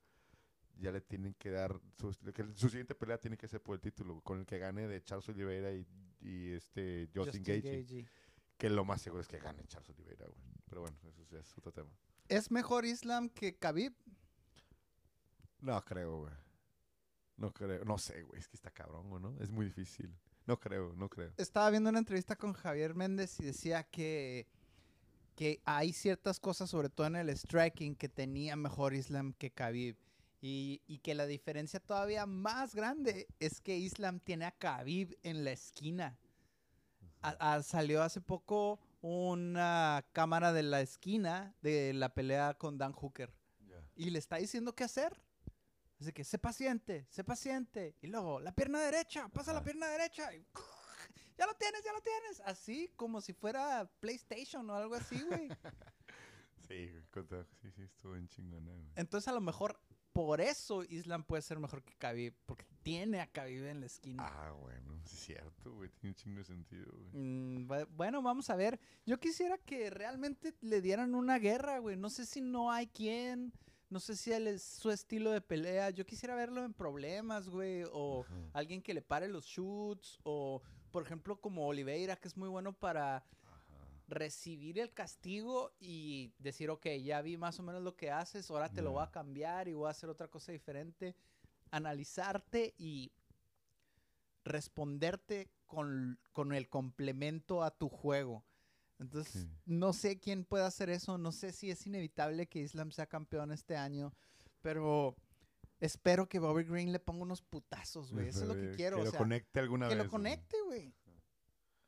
ya 0.77 0.93
le 0.93 1.01
tienen 1.01 1.35
que 1.35 1.51
dar, 1.51 1.81
su, 1.97 2.15
que 2.33 2.45
su 2.55 2.69
siguiente 2.69 2.95
pelea 2.95 3.19
tiene 3.19 3.37
que 3.37 3.49
ser 3.49 3.63
por 3.63 3.75
el 3.75 3.81
título, 3.81 4.21
con 4.21 4.41
el 4.41 4.47
que 4.47 4.59
gane 4.59 4.87
de 4.87 5.03
Charles 5.03 5.29
Oliveira 5.29 5.73
y, 5.73 5.87
y 6.21 6.51
este 6.53 7.09
Justin, 7.15 7.25
Justin 7.25 7.43
Gaethje, 7.43 7.71
Gaethje. 7.71 8.09
que 8.57 8.71
lo 8.71 8.85
más 8.85 9.01
seguro 9.03 9.23
es 9.23 9.29
que 9.29 9.39
gane 9.39 9.65
Charles 9.67 9.91
Oliveira, 9.91 10.27
güey. 10.27 10.41
Pero 10.69 10.83
bueno, 10.83 10.99
eso 11.09 11.25
ya 11.31 11.39
es 11.39 11.57
otro 11.57 11.73
tema. 11.73 11.91
¿Es 12.29 12.51
mejor 12.51 12.85
Islam 12.85 13.31
que 13.31 13.57
Khabib? 13.57 13.95
No 15.61 15.83
creo, 15.85 16.19
güey. 16.21 16.33
No 17.37 17.53
creo. 17.53 17.85
No 17.85 17.99
sé, 17.99 18.23
güey. 18.23 18.39
Es 18.39 18.49
que 18.49 18.57
está 18.57 18.71
cabrón, 18.71 19.09
güey, 19.09 19.23
¿no? 19.23 19.35
Es 19.41 19.51
muy 19.51 19.65
difícil. 19.67 20.15
No 20.49 20.59
creo, 20.59 20.95
no 20.97 21.11
creo. 21.11 21.31
Estaba 21.37 21.69
viendo 21.69 21.91
una 21.91 21.99
entrevista 21.99 22.35
con 22.35 22.55
Javier 22.55 22.95
Méndez 22.95 23.39
y 23.39 23.45
decía 23.45 23.83
que, 23.83 24.47
que 25.37 25.61
hay 25.67 25.93
ciertas 25.93 26.41
cosas, 26.41 26.71
sobre 26.71 26.89
todo 26.89 27.07
en 27.07 27.17
el 27.17 27.29
striking, 27.37 27.95
que 27.95 28.09
tenía 28.09 28.57
mejor 28.57 28.95
Islam 28.95 29.35
que 29.35 29.51
Khabib. 29.51 29.97
Y, 30.41 30.81
y 30.87 31.01
que 31.01 31.15
la 31.15 31.27
diferencia 31.27 31.81
todavía 31.81 32.25
más 32.25 32.75
grande 32.75 33.27
es 33.41 33.61
que 33.61 33.77
Islam 33.77 34.21
tiene 34.21 34.47
a 34.47 34.53
Khabib 34.53 35.19
en 35.23 35.45
la 35.45 35.51
esquina. 35.51 36.17
A- 37.21 37.57
a- 37.57 37.63
salió 37.63 38.03
hace 38.03 38.23
poco 38.23 38.81
una 39.03 40.03
cámara 40.13 40.55
de 40.55 40.63
la 40.63 40.81
esquina 40.81 41.55
de 41.61 41.93
la 41.93 42.15
pelea 42.15 42.55
con 42.55 42.79
Dan 42.79 42.93
Hooker. 42.93 43.35
Y 43.97 44.09
le 44.09 44.19
está 44.19 44.37
diciendo 44.37 44.75
qué 44.75 44.85
hacer. 44.85 45.21
Así 46.01 46.13
que, 46.13 46.23
sé 46.25 46.39
paciente, 46.39 47.07
sé 47.11 47.25
paciente. 47.25 47.97
Y 48.01 48.07
luego, 48.07 48.41
la 48.41 48.55
pierna 48.55 48.81
derecha, 48.81 49.29
pasa 49.31 49.53
la 49.53 49.63
pierna 49.65 49.87
derecha. 49.89 50.33
Y, 50.35 50.45
ya 51.39 51.47
lo 51.47 51.55
tienes, 51.55 51.83
ya 51.85 51.93
lo 51.93 52.01
tienes. 52.01 52.41
Así 52.45 52.93
como 52.97 53.21
si 53.21 53.33
fuera 53.33 53.91
PlayStation 54.01 54.69
o 54.71 54.75
algo 54.75 54.95
así, 54.95 55.21
güey. 55.23 55.49
Sí, 56.69 56.91
Sí, 57.63 57.71
sí, 57.75 57.83
estuvo 57.83 58.15
en 58.15 58.29
chingona, 58.29 58.71
güey. 58.75 58.93
Entonces, 58.97 59.27
a 59.29 59.33
lo 59.33 59.41
mejor 59.41 59.81
por 60.13 60.43
eso 60.43 60.85
Islam 60.85 61.25
puede 61.25 61.41
ser 61.41 61.59
mejor 61.59 61.83
que 61.83 61.95
Khabib. 61.97 62.35
Porque 62.45 62.67
tiene 62.83 63.21
a 63.21 63.27
Khabib 63.27 63.65
en 63.67 63.81
la 63.81 63.87
esquina. 63.87 64.27
Ah, 64.27 64.53
bueno, 64.53 64.95
es 65.03 65.11
cierto, 65.11 65.73
güey. 65.73 65.89
Tiene 65.91 66.11
un 66.11 66.15
chingo 66.15 66.39
de 66.41 66.45
sentido, 66.45 66.93
güey. 66.93 67.11
Mm, 67.15 67.69
bu- 67.69 67.89
bueno, 67.93 68.21
vamos 68.21 68.51
a 68.51 68.57
ver. 68.57 68.79
Yo 69.07 69.19
quisiera 69.19 69.57
que 69.57 69.89
realmente 69.89 70.55
le 70.61 70.83
dieran 70.83 71.15
una 71.15 71.39
guerra, 71.39 71.79
güey. 71.79 71.97
No 71.97 72.11
sé 72.11 72.27
si 72.27 72.43
no 72.43 72.71
hay 72.71 72.87
quien. 72.89 73.53
No 73.91 74.01
sé 74.01 74.17
si 74.17 74.33
él 74.33 74.47
es 74.47 74.63
su 74.63 74.91
estilo 74.91 75.31
de 75.31 75.41
pelea. 75.41 75.91
Yo 75.91 76.05
quisiera 76.05 76.35
verlo 76.35 76.65
en 76.65 76.75
problemas, 76.75 77.49
güey. 77.49 77.85
O 77.93 78.23
Ajá. 78.23 78.35
alguien 78.53 78.83
que 78.83 78.93
le 78.93 79.01
pare 79.03 79.29
los 79.29 79.47
shoots. 79.47 80.19
O, 80.25 80.63
por 80.91 81.03
ejemplo, 81.03 81.41
como 81.41 81.67
Oliveira, 81.67 82.17
que 82.17 82.29
es 82.29 82.37
muy 82.37 82.49
bueno 82.49 82.73
para 82.73 83.25
recibir 84.09 84.79
el 84.79 84.93
castigo 84.93 85.73
y 85.81 86.33
decir, 86.39 86.71
ok, 86.71 86.87
ya 87.03 87.21
vi 87.21 87.37
más 87.37 87.59
o 87.61 87.63
menos 87.63 87.83
lo 87.83 87.97
que 87.97 88.11
haces. 88.11 88.51
Ahora 88.51 88.71
te 88.71 88.83
lo 88.83 88.93
voy 88.93 89.03
a 89.03 89.11
cambiar 89.11 89.69
y 89.69 89.75
voy 89.75 89.89
a 89.89 89.91
hacer 89.91 90.09
otra 90.11 90.29
cosa 90.29 90.53
diferente. 90.53 91.15
Analizarte 91.71 92.75
y 92.79 93.13
responderte 94.45 95.51
con, 95.67 96.19
con 96.33 96.53
el 96.53 96.69
complemento 96.69 97.63
a 97.63 97.71
tu 97.71 97.89
juego. 97.89 98.45
Entonces, 98.99 99.33
Sí. 99.43 99.51
no 99.67 99.93
sé 99.93 100.19
quién 100.19 100.45
puede 100.45 100.65
hacer 100.65 100.91
eso, 100.91 101.19
no 101.19 101.31
sé 101.33 101.53
si 101.53 101.71
es 101.71 101.87
inevitable 101.87 102.47
que 102.49 102.61
Islam 102.61 102.91
sea 102.91 103.07
campeón 103.07 103.53
este 103.53 103.77
año, 103.77 104.13
pero 104.61 105.15
espero 105.81 106.29
que 106.29 106.39
Bobby 106.41 106.65
Green 106.65 106.91
le 106.93 106.99
ponga 106.99 107.23
unos 107.23 107.41
putazos, 107.43 108.13
güey. 108.13 108.29
Eso 108.29 108.43
es 108.43 108.49
lo 108.49 108.55
que 108.55 108.73
quiero. 108.73 108.97
Que 108.97 109.03
o 109.03 109.05
lo 109.05 109.11
sea, 109.13 109.19
conecte 109.19 109.61
alguna 109.61 109.87
que 109.89 109.95
vez. 109.95 110.05
lo 110.05 110.05
güey. 110.05 110.11
conecte, 110.11 110.57
güey. 110.63 110.93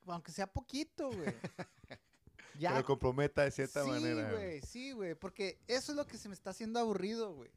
Aunque 0.07 0.33
sea 0.33 0.47
poquito, 0.47 1.11
güey. 1.11 1.35
Que 2.59 2.69
lo 2.69 2.85
comprometa 2.85 3.43
de 3.43 3.51
cierta 3.53 3.83
sí, 3.85 3.89
manera. 3.91 4.33
güey, 4.33 4.61
sí, 4.61 4.93
güey. 4.93 5.15
Porque 5.15 5.59
eso 5.67 5.93
es 5.93 5.97
lo 5.97 6.07
que 6.07 6.19
se 6.19 6.29
me 6.29 6.35
está 6.35 6.51
haciendo 6.51 6.79
aburrido, 6.79 7.33
güey. 7.35 7.51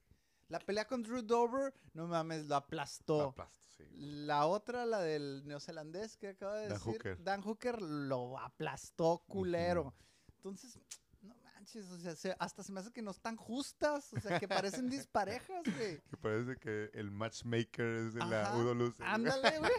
La 0.47 0.59
pelea 0.59 0.87
con 0.87 1.03
Drew 1.03 1.21
Dover, 1.21 1.73
no 1.93 2.07
mames, 2.07 2.45
lo 2.45 2.55
aplastó. 2.55 3.29
Aplasto, 3.29 3.53
sí. 3.89 3.95
La 4.25 4.45
otra, 4.47 4.85
la 4.85 4.99
del 5.01 5.43
neozelandés 5.45 6.17
que 6.17 6.29
acaba 6.29 6.55
de 6.55 6.67
Dan 6.69 6.77
decir, 6.77 6.93
Hooker. 6.93 7.23
Dan 7.23 7.41
Hooker 7.41 7.81
lo 7.81 8.37
aplastó 8.39 9.23
culero. 9.27 9.93
Entonces, 10.37 10.79
no 11.21 11.35
manches, 11.37 11.89
o 11.89 11.97
sea, 11.97 12.15
se- 12.15 12.35
hasta 12.39 12.63
se 12.63 12.71
me 12.71 12.79
hace 12.81 12.91
que 12.91 13.01
no 13.01 13.11
están 13.11 13.35
justas, 13.37 14.11
o 14.13 14.19
sea, 14.19 14.39
que 14.39 14.47
parecen 14.47 14.89
disparejas, 15.07 15.63
güey. 15.77 16.01
Que 16.01 16.17
parece 16.17 16.57
que 16.57 16.89
el 16.93 17.11
matchmaker 17.11 17.85
es 17.85 18.13
de 18.13 18.19
la 18.25 18.41
Ajá. 18.49 18.57
UWC. 18.57 18.97
güey. 18.97 19.09
Ándale, 19.09 19.59
güey. 19.59 19.71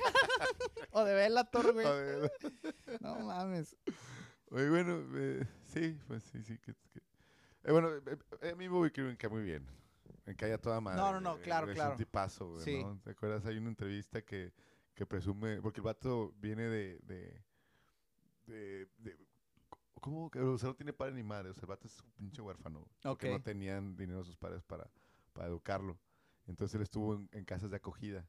o 0.93 1.05
de 1.05 1.15
Bellator, 1.15 1.73
güey. 1.73 1.87
No 3.01 3.19
mames. 3.21 3.77
Oye, 4.51 4.71
bueno, 4.71 5.05
eh, 5.17 5.45
sí, 5.73 5.99
pues 6.07 6.23
sí, 6.25 6.43
sí. 6.43 6.57
Que, 6.59 6.75
que- 6.75 7.01
eh, 7.65 7.73
bueno, 7.73 7.89
eh, 7.95 8.19
eh, 8.43 8.51
a 8.51 8.55
mí 8.55 8.69
Bobby 8.69 8.91
Green 8.91 9.09
me 9.09 9.17
cae 9.17 9.29
muy 9.31 9.43
bien. 9.43 9.67
Me 10.27 10.35
cae 10.35 10.53
a 10.55 10.59
toda 10.59 10.81
madre. 10.81 11.01
No, 11.01 11.13
no, 11.13 11.21
no, 11.21 11.39
claro, 11.41 11.69
es 11.69 11.75
claro. 11.75 11.93
un 11.93 11.97
tipazo, 11.99 12.53
güey, 12.53 12.65
Sí. 12.65 12.83
¿no? 12.83 12.99
¿Te 13.05 13.11
acuerdas? 13.11 13.45
Hay 13.47 13.59
una 13.59 13.69
entrevista 13.69 14.23
que, 14.23 14.53
que 14.95 15.05
presume... 15.07 15.61
Porque 15.61 15.81
el 15.81 15.85
vato 15.85 16.33
viene 16.39 16.63
de... 16.65 16.99
de, 17.01 17.43
de, 18.47 18.89
de- 18.99 19.19
¿Cómo? 20.01 20.31
Que, 20.31 20.39
o 20.41 20.59
sea, 20.59 20.69
no 20.71 20.75
tiene 20.75 20.93
padre 20.93 21.15
ni 21.15 21.23
madre. 21.23 21.51
O 21.51 21.55
sea, 21.55 21.63
el 21.63 21.69
vato 21.69 21.87
es 21.87 21.99
un 22.03 22.11
pinche 22.13 22.43
huérfano. 22.43 22.87
Porque 23.03 23.31
no 23.31 23.37
Ok. 23.37 23.43
tenían 23.45 23.97
dinero 23.97 24.23
sus 24.25 24.37
padres 24.37 24.63
para, 24.63 24.91
para 25.33 25.49
educarlo. 25.49 25.99
Entonces 26.47 26.75
él 26.75 26.83
estuvo 26.83 27.15
en, 27.15 27.29
en 27.33 27.45
casas 27.45 27.71
de 27.71 27.77
acogida. 27.77 28.27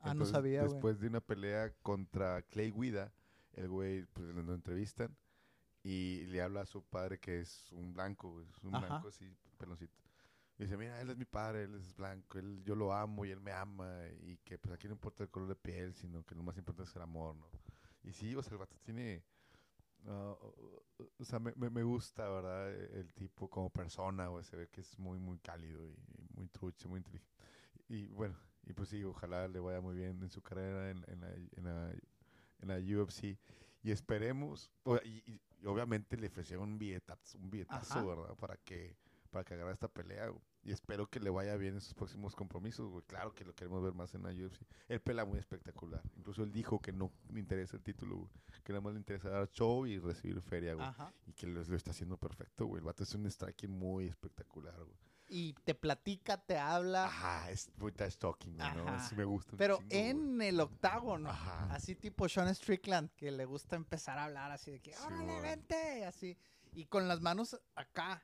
Ah, 0.00 0.14
no 0.14 0.24
sabía. 0.24 0.62
Después 0.62 1.00
de 1.00 1.08
una 1.08 1.20
pelea 1.20 1.72
contra 1.82 2.42
Clay 2.42 2.70
Guida, 2.70 3.12
el 3.54 3.68
güey, 3.68 4.04
pues 4.06 4.28
lo 4.28 4.54
entrevistan 4.54 5.16
y 5.82 6.24
le 6.26 6.40
habla 6.40 6.60
a 6.60 6.66
su 6.66 6.84
padre 6.84 7.18
que 7.18 7.40
es 7.40 7.72
un 7.72 7.92
blanco, 7.94 8.40
es 8.40 8.62
un 8.62 8.76
Ajá. 8.76 8.86
blanco 8.86 9.08
así, 9.08 9.28
peloncito. 9.56 9.98
Y 10.58 10.64
dice, 10.64 10.76
mira, 10.76 11.00
él 11.00 11.10
es 11.10 11.16
mi 11.16 11.24
padre, 11.24 11.64
él 11.64 11.74
es 11.76 11.94
blanco, 11.94 12.38
él, 12.38 12.62
yo 12.64 12.74
lo 12.74 12.92
amo 12.92 13.24
y 13.24 13.30
él 13.30 13.40
me 13.40 13.52
ama 13.52 14.00
y 14.22 14.38
que 14.38 14.58
pues 14.58 14.74
aquí 14.74 14.88
no 14.88 14.94
importa 14.94 15.22
el 15.22 15.30
color 15.30 15.48
de 15.48 15.56
piel, 15.56 15.94
sino 15.94 16.24
que 16.24 16.34
lo 16.34 16.42
más 16.42 16.56
importante 16.58 16.90
es 16.90 16.96
el 16.96 17.02
amor, 17.02 17.36
¿no? 17.36 17.48
Y 18.02 18.12
sí, 18.12 18.34
o 18.34 18.42
sea, 18.42 18.52
el 18.52 18.58
vato 18.58 18.76
tiene... 18.82 19.22
ah, 20.06 20.36
o 21.18 21.24
sea, 21.24 21.38
me, 21.38 21.52
me, 21.56 21.70
me 21.70 21.82
gusta, 21.82 22.28
¿verdad? 22.28 22.72
e- 22.74 23.00
El 23.00 23.12
tipo 23.14 23.48
como 23.48 23.70
persona, 23.70 24.28
güey, 24.28 24.44
se 24.44 24.56
ve 24.56 24.68
que 24.68 24.80
es 24.80 24.98
muy, 24.98 25.18
muy 25.18 25.38
cálido 25.38 25.86
y, 25.86 25.92
y 26.18 26.28
muy 26.34 26.48
trucho, 26.48 26.88
muy 26.88 26.98
inteligente. 26.98 27.32
Y 27.88 28.08
bueno, 28.08 28.36
y 28.64 28.72
pues 28.72 28.88
sí, 28.90 29.02
ojalá 29.04 29.48
le 29.48 29.60
vaya 29.60 29.80
muy 29.80 29.94
bien 29.96 30.22
en 30.22 30.30
su 30.30 30.42
carrera 30.42 30.90
en, 30.90 31.04
en 31.08 31.20
la, 31.20 31.30
en, 31.34 31.64
la, 31.64 31.92
en 32.60 32.68
la 32.68 32.78
UFC. 33.00 33.38
Y 33.82 33.90
esperemos, 33.92 34.70
o- 34.84 34.96
y, 35.04 35.40
obviamente 35.64 36.16
le 36.16 36.26
ofrecieron 36.28 36.70
un 36.70 36.78
billetazo, 36.78 37.38
un 37.38 37.50
billetazo. 37.50 38.06
¿verdad? 38.06 38.36
Para 38.36 38.56
que, 38.58 38.96
para 39.38 39.44
que 39.44 39.54
agarre 39.54 39.72
esta 39.72 39.88
pelea. 39.88 40.28
güey. 40.28 40.42
Y 40.64 40.72
espero 40.72 41.06
que 41.08 41.20
le 41.20 41.30
vaya 41.30 41.56
bien 41.56 41.74
en 41.74 41.80
sus 41.80 41.94
próximos 41.94 42.34
compromisos, 42.34 42.90
güey. 42.90 43.04
Claro 43.06 43.32
que 43.32 43.44
lo 43.44 43.54
queremos 43.54 43.82
ver 43.82 43.94
más 43.94 44.12
en 44.14 44.22
la 44.24 44.30
UFC. 44.30 44.60
Él 44.88 45.00
pela 45.00 45.24
muy 45.24 45.38
espectacular. 45.38 46.02
Incluso 46.16 46.42
él 46.42 46.50
dijo 46.52 46.80
que 46.80 46.92
no 46.92 47.12
le 47.32 47.38
interesa 47.40 47.76
el 47.76 47.82
título, 47.82 48.16
güey. 48.16 48.28
Que 48.64 48.72
nada 48.72 48.80
más 48.82 48.92
le 48.94 48.98
interesa 48.98 49.30
dar 49.30 49.48
show 49.50 49.86
y 49.86 49.98
recibir 49.98 50.40
feria, 50.42 50.74
güey. 50.74 50.86
Ajá. 50.86 51.12
Y 51.26 51.32
que 51.34 51.46
lo, 51.46 51.62
lo 51.62 51.76
está 51.76 51.92
haciendo 51.92 52.16
perfecto, 52.18 52.66
güey. 52.66 52.80
El 52.80 52.84
vato 52.86 53.04
es 53.04 53.14
un 53.14 53.30
striking 53.30 53.70
muy 53.70 54.06
espectacular, 54.08 54.74
güey. 54.76 54.98
Y 55.30 55.52
te 55.64 55.74
platica, 55.74 56.38
te 56.44 56.58
habla. 56.58 57.04
Ajá, 57.04 57.50
es 57.50 57.70
muy 57.76 57.92
trash 57.92 58.16
talking, 58.16 58.56
güey, 58.56 58.74
¿no? 58.74 58.88
Ajá. 58.88 59.14
Me 59.14 59.24
gusta 59.24 59.56
Pero 59.56 59.76
chingo, 59.76 59.88
güey. 59.90 60.02
en 60.08 60.42
el 60.42 60.58
octágono. 60.60 61.30
Ajá. 61.30 61.72
Así 61.72 61.94
tipo 61.94 62.28
Sean 62.28 62.52
Strickland, 62.54 63.10
que 63.14 63.30
le 63.30 63.44
gusta 63.44 63.76
empezar 63.76 64.18
a 64.18 64.24
hablar 64.24 64.50
así 64.50 64.70
de 64.72 64.80
que, 64.80 64.96
órale, 64.96 65.40
vente, 65.40 66.04
así. 66.04 66.36
Y 66.72 66.86
con 66.86 67.06
las 67.08 67.20
manos 67.20 67.58
acá. 67.76 68.22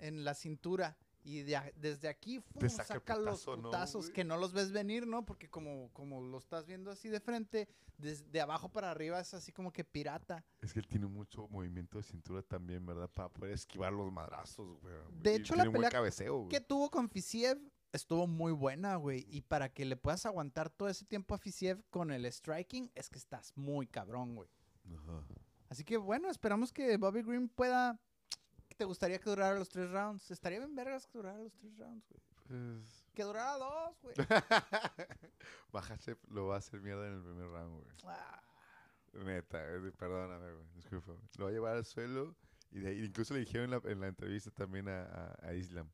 En 0.00 0.24
la 0.24 0.34
cintura. 0.34 0.96
Y 1.24 1.42
de 1.42 1.60
desde 1.76 2.08
aquí 2.08 2.40
¡fum! 2.40 2.60
Te 2.60 2.70
saca 2.70 3.16
los 3.16 3.40
putazo, 3.40 3.56
¿no, 3.56 3.62
putazos 3.64 4.08
que 4.08 4.24
no 4.24 4.36
los 4.38 4.52
ves 4.52 4.72
venir, 4.72 5.06
¿no? 5.06 5.26
Porque 5.26 5.50
como, 5.50 5.90
como 5.92 6.22
lo 6.22 6.38
estás 6.38 6.64
viendo 6.66 6.90
así 6.90 7.08
de 7.08 7.20
frente, 7.20 7.68
desde 7.98 8.40
abajo 8.40 8.70
para 8.70 8.90
arriba 8.90 9.20
es 9.20 9.34
así 9.34 9.52
como 9.52 9.70
que 9.72 9.84
pirata. 9.84 10.46
Es 10.60 10.72
que 10.72 10.78
él 10.78 10.86
tiene 10.86 11.06
mucho 11.06 11.46
movimiento 11.48 11.98
de 11.98 12.04
cintura 12.04 12.40
también, 12.42 12.86
¿verdad? 12.86 13.10
Para 13.10 13.28
poder 13.28 13.52
esquivar 13.52 13.92
los 13.92 14.10
madrazos, 14.10 14.80
güey. 14.80 14.94
De 15.20 15.32
Y 15.32 15.36
hecho, 15.36 15.54
tiene 15.54 15.64
la 15.64 15.68
un 15.68 15.72
buen 15.72 15.80
pelea 15.82 15.90
cabeceo, 15.90 16.36
güey. 16.38 16.48
que 16.48 16.60
tuvo 16.60 16.88
con 16.88 17.10
Fisiev 17.10 17.60
estuvo 17.92 18.26
muy 18.26 18.52
buena, 18.52 18.96
güey. 18.96 19.26
Y 19.28 19.42
para 19.42 19.68
que 19.68 19.84
le 19.84 19.96
puedas 19.96 20.24
aguantar 20.24 20.70
todo 20.70 20.88
ese 20.88 21.04
tiempo 21.04 21.34
a 21.34 21.38
Fisiev 21.38 21.82
con 21.90 22.10
el 22.10 22.24
striking, 22.32 22.90
es 22.94 23.10
que 23.10 23.18
estás 23.18 23.52
muy 23.56 23.86
cabrón, 23.86 24.34
güey. 24.34 24.48
Ajá. 24.94 25.24
Así 25.68 25.84
que 25.84 25.98
bueno, 25.98 26.30
esperamos 26.30 26.72
que 26.72 26.96
Bobby 26.96 27.22
Green 27.22 27.48
pueda. 27.48 28.00
¿Te 28.78 28.84
gustaría 28.84 29.18
que 29.18 29.28
durara 29.28 29.58
los 29.58 29.68
tres 29.68 29.90
rounds? 29.90 30.30
Estaría 30.30 30.60
bien 30.60 30.74
vergas 30.74 31.04
que 31.06 31.18
durara 31.18 31.36
los 31.38 31.52
tres 31.56 31.76
rounds, 31.76 32.08
güey. 32.08 32.22
Pues... 32.46 33.04
Que 33.12 33.24
durara 33.24 33.58
dos, 33.58 34.00
güey. 34.00 34.14
Bajache 35.72 36.16
lo 36.28 36.46
va 36.46 36.54
a 36.54 36.58
hacer 36.58 36.80
mierda 36.80 37.06
en 37.08 37.14
el 37.14 37.22
primer 37.22 37.48
round, 37.48 37.82
güey. 37.82 37.96
Ah, 38.04 38.40
Neta, 39.12 39.58
eh, 39.74 39.92
perdóname, 39.98 40.52
güey. 40.52 40.66
Disculpa. 40.76 41.12
Lo 41.38 41.44
va 41.44 41.50
a 41.50 41.52
llevar 41.52 41.76
al 41.76 41.84
suelo. 41.84 42.36
Y 42.70 42.80
de 42.80 42.88
ahí, 42.90 43.04
incluso 43.04 43.34
le 43.34 43.40
dijeron 43.40 43.64
en 43.64 43.70
la, 43.82 43.90
en 43.90 44.00
la 44.00 44.08
entrevista 44.08 44.50
también 44.50 44.88
a, 44.88 45.02
a- 45.04 45.46
a 45.48 45.54
Islam 45.54 45.90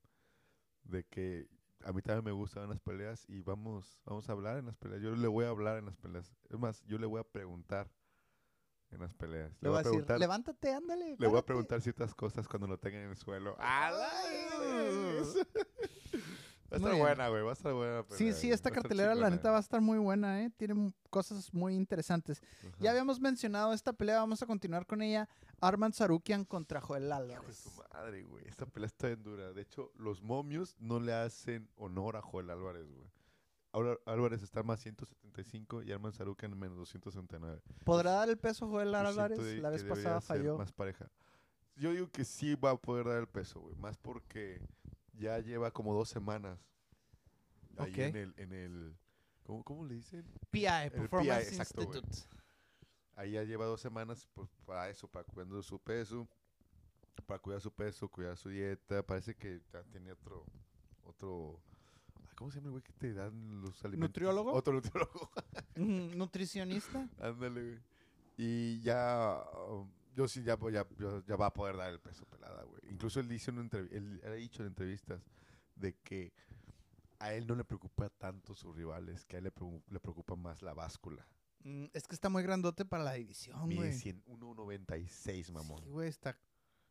de 0.82 1.04
que 1.04 1.48
a 1.84 1.92
mí 1.92 2.02
también 2.02 2.24
me 2.24 2.32
gustan 2.32 2.68
las 2.68 2.80
peleas 2.80 3.24
y 3.28 3.40
vamos, 3.40 4.00
vamos 4.04 4.28
a 4.28 4.32
hablar 4.32 4.58
en 4.58 4.66
las 4.66 4.76
peleas. 4.76 5.00
Yo 5.00 5.14
le 5.16 5.28
voy 5.28 5.44
a 5.46 5.48
hablar 5.48 5.78
en 5.78 5.86
las 5.86 5.96
peleas. 5.96 6.30
Es 6.50 6.58
más, 6.58 6.82
yo 6.84 6.98
le 6.98 7.06
voy 7.06 7.20
a 7.20 7.24
preguntar 7.24 7.90
en 8.94 9.00
las 9.02 9.14
peleas. 9.14 9.52
le 9.60 9.68
voy 9.68 9.76
a 9.76 9.78
decir, 9.78 9.90
preguntar, 9.92 10.18
levántate, 10.18 10.72
ándale. 10.72 11.04
le 11.10 11.16
voy 11.16 11.26
a 11.26 11.30
párate". 11.30 11.46
preguntar 11.46 11.80
ciertas 11.82 12.14
cosas 12.14 12.48
cuando 12.48 12.66
lo 12.66 12.78
tengan 12.78 13.02
en 13.02 13.10
el 13.10 13.16
suelo. 13.16 13.56
Ay, 13.58 13.94
Va 16.72 16.76
a 16.76 16.80
estar 16.80 16.96
buena, 16.98 17.28
güey. 17.28 17.42
Va 17.42 17.50
a 17.50 17.52
estar 17.52 17.72
buena. 17.72 18.02
Sí, 18.10 18.16
pelea, 18.18 18.32
sí, 18.34 18.46
güey. 18.48 18.54
esta 18.54 18.70
cartelera 18.70 19.14
la 19.14 19.30
neta 19.30 19.50
va 19.50 19.58
a 19.58 19.60
estar 19.60 19.80
muy 19.80 19.98
buena, 19.98 20.42
¿eh? 20.42 20.50
Tiene 20.56 20.92
cosas 21.10 21.52
muy 21.54 21.74
interesantes. 21.74 22.42
Ya 22.80 22.90
habíamos 22.90 23.20
mencionado 23.20 23.72
esta 23.72 23.92
pelea, 23.92 24.16
vamos 24.18 24.42
a 24.42 24.46
continuar 24.46 24.84
con 24.86 25.00
ella. 25.02 25.28
Arman 25.60 25.92
Sarukian 25.92 26.44
contra 26.44 26.80
Joel 26.80 27.04
Hijo 27.04 27.10
de 27.26 27.34
Álvarez. 27.34 27.56
su 27.58 27.70
madre, 27.92 28.22
güey. 28.24 28.48
Esta 28.48 28.66
pelea 28.66 28.86
está 28.86 29.06
bien 29.06 29.22
dura. 29.22 29.52
De 29.52 29.62
hecho, 29.62 29.92
los 29.96 30.20
momios 30.22 30.74
no 30.80 30.98
le 30.98 31.12
hacen 31.12 31.68
honor 31.76 32.16
a 32.16 32.22
Joel 32.22 32.50
Álvarez, 32.50 32.90
güey. 32.90 33.06
Ahora 33.74 33.98
Álvarez 34.06 34.40
está 34.40 34.62
más 34.62 34.78
175 34.82 35.82
y 35.82 35.90
Arman 35.90 36.12
Sarukian 36.12 36.52
en 36.52 36.58
menos 36.60 36.76
269. 36.78 37.60
¿Podrá 37.84 38.12
dar 38.12 38.28
el 38.28 38.38
peso 38.38 38.68
Joel 38.68 38.94
Álvarez? 38.94 39.36
de- 39.36 39.56
La 39.58 39.68
vez 39.70 39.82
pasada 39.82 40.20
falló. 40.20 40.56
Más 40.56 40.70
pareja. 40.70 41.10
Yo 41.74 41.90
digo 41.90 42.08
que 42.08 42.24
sí 42.24 42.54
va 42.54 42.70
a 42.70 42.76
poder 42.76 43.06
dar 43.06 43.18
el 43.18 43.26
peso, 43.26 43.58
güey. 43.58 43.74
Más 43.74 43.98
porque 43.98 44.60
ya 45.12 45.40
lleva 45.40 45.72
como 45.72 45.92
dos 45.92 46.08
semanas. 46.08 46.60
Ahí 47.76 47.92
en 47.96 48.14
el, 48.14 48.34
en 48.36 48.52
el 48.52 48.96
¿cómo, 49.42 49.64
cómo 49.64 49.84
le 49.84 49.96
dicen? 49.96 50.24
PI, 50.52 50.90
Performance 50.92 51.48
PI, 51.48 51.56
exacto. 51.56 51.82
Institute. 51.82 52.18
Ahí 53.16 53.32
ya 53.32 53.42
lleva 53.42 53.64
dos 53.64 53.80
semanas 53.80 54.28
pues, 54.34 54.48
para 54.64 54.88
eso, 54.88 55.08
para 55.08 55.24
cuidando 55.24 55.60
su 55.64 55.80
peso, 55.80 56.28
para 57.26 57.40
cuidar 57.40 57.60
su 57.60 57.72
peso, 57.72 58.08
cuidar 58.08 58.36
su 58.36 58.50
dieta. 58.50 59.02
Parece 59.02 59.34
que 59.34 59.60
ya 59.72 59.82
tiene 59.82 60.12
otro, 60.12 60.46
otro, 61.02 61.60
¿cómo 62.34 62.50
se 62.50 62.58
llama 62.58 62.66
el 62.68 62.70
güey 62.72 62.82
que 62.82 62.92
te 62.92 63.12
dan 63.14 63.60
los 63.60 63.84
alimentos? 63.84 64.08
¿Nutriólogo? 64.10 64.52
Otro 64.52 64.72
nutriólogo. 64.74 65.30
Nutricionista. 65.76 67.08
Ándale, 67.20 67.62
güey. 67.62 67.78
Y 68.36 68.80
ya, 68.82 69.42
um, 69.68 69.90
yo 70.14 70.26
sí, 70.28 70.42
ya, 70.42 70.58
ya, 70.72 70.86
ya, 71.26 71.36
va 71.36 71.46
a 71.46 71.52
poder 71.52 71.76
dar 71.76 71.90
el 71.90 72.00
peso 72.00 72.24
pelada, 72.26 72.62
güey. 72.64 72.80
Incluso 72.90 73.20
él 73.20 73.28
dice 73.28 73.50
en 73.50 73.58
una 73.58 73.70
él 73.72 74.20
ha 74.24 74.30
dicho 74.32 74.62
en 74.62 74.68
entrevistas 74.68 75.22
de 75.76 75.94
que 76.02 76.32
a 77.20 77.32
él 77.34 77.46
no 77.46 77.54
le 77.54 77.64
preocupa 77.64 78.08
tanto 78.10 78.54
sus 78.54 78.74
rivales, 78.74 79.24
que 79.24 79.36
a 79.36 79.38
él 79.38 79.44
le, 79.44 79.54
preocu- 79.54 79.82
le 79.88 80.00
preocupa 80.00 80.34
más 80.36 80.62
la 80.62 80.74
báscula. 80.74 81.26
Mm, 81.60 81.86
Es 81.92 82.06
que 82.08 82.14
está 82.14 82.28
muy 82.28 82.42
grandote 82.42 82.84
para 82.84 83.04
la 83.04 83.12
división, 83.14 83.66
Mide 83.68 83.78
güey. 83.78 83.92
100 83.92 84.24
1.96, 84.24 85.52
mamón. 85.52 85.82
Sí, 85.84 85.88
güey, 85.90 86.08
está 86.08 86.36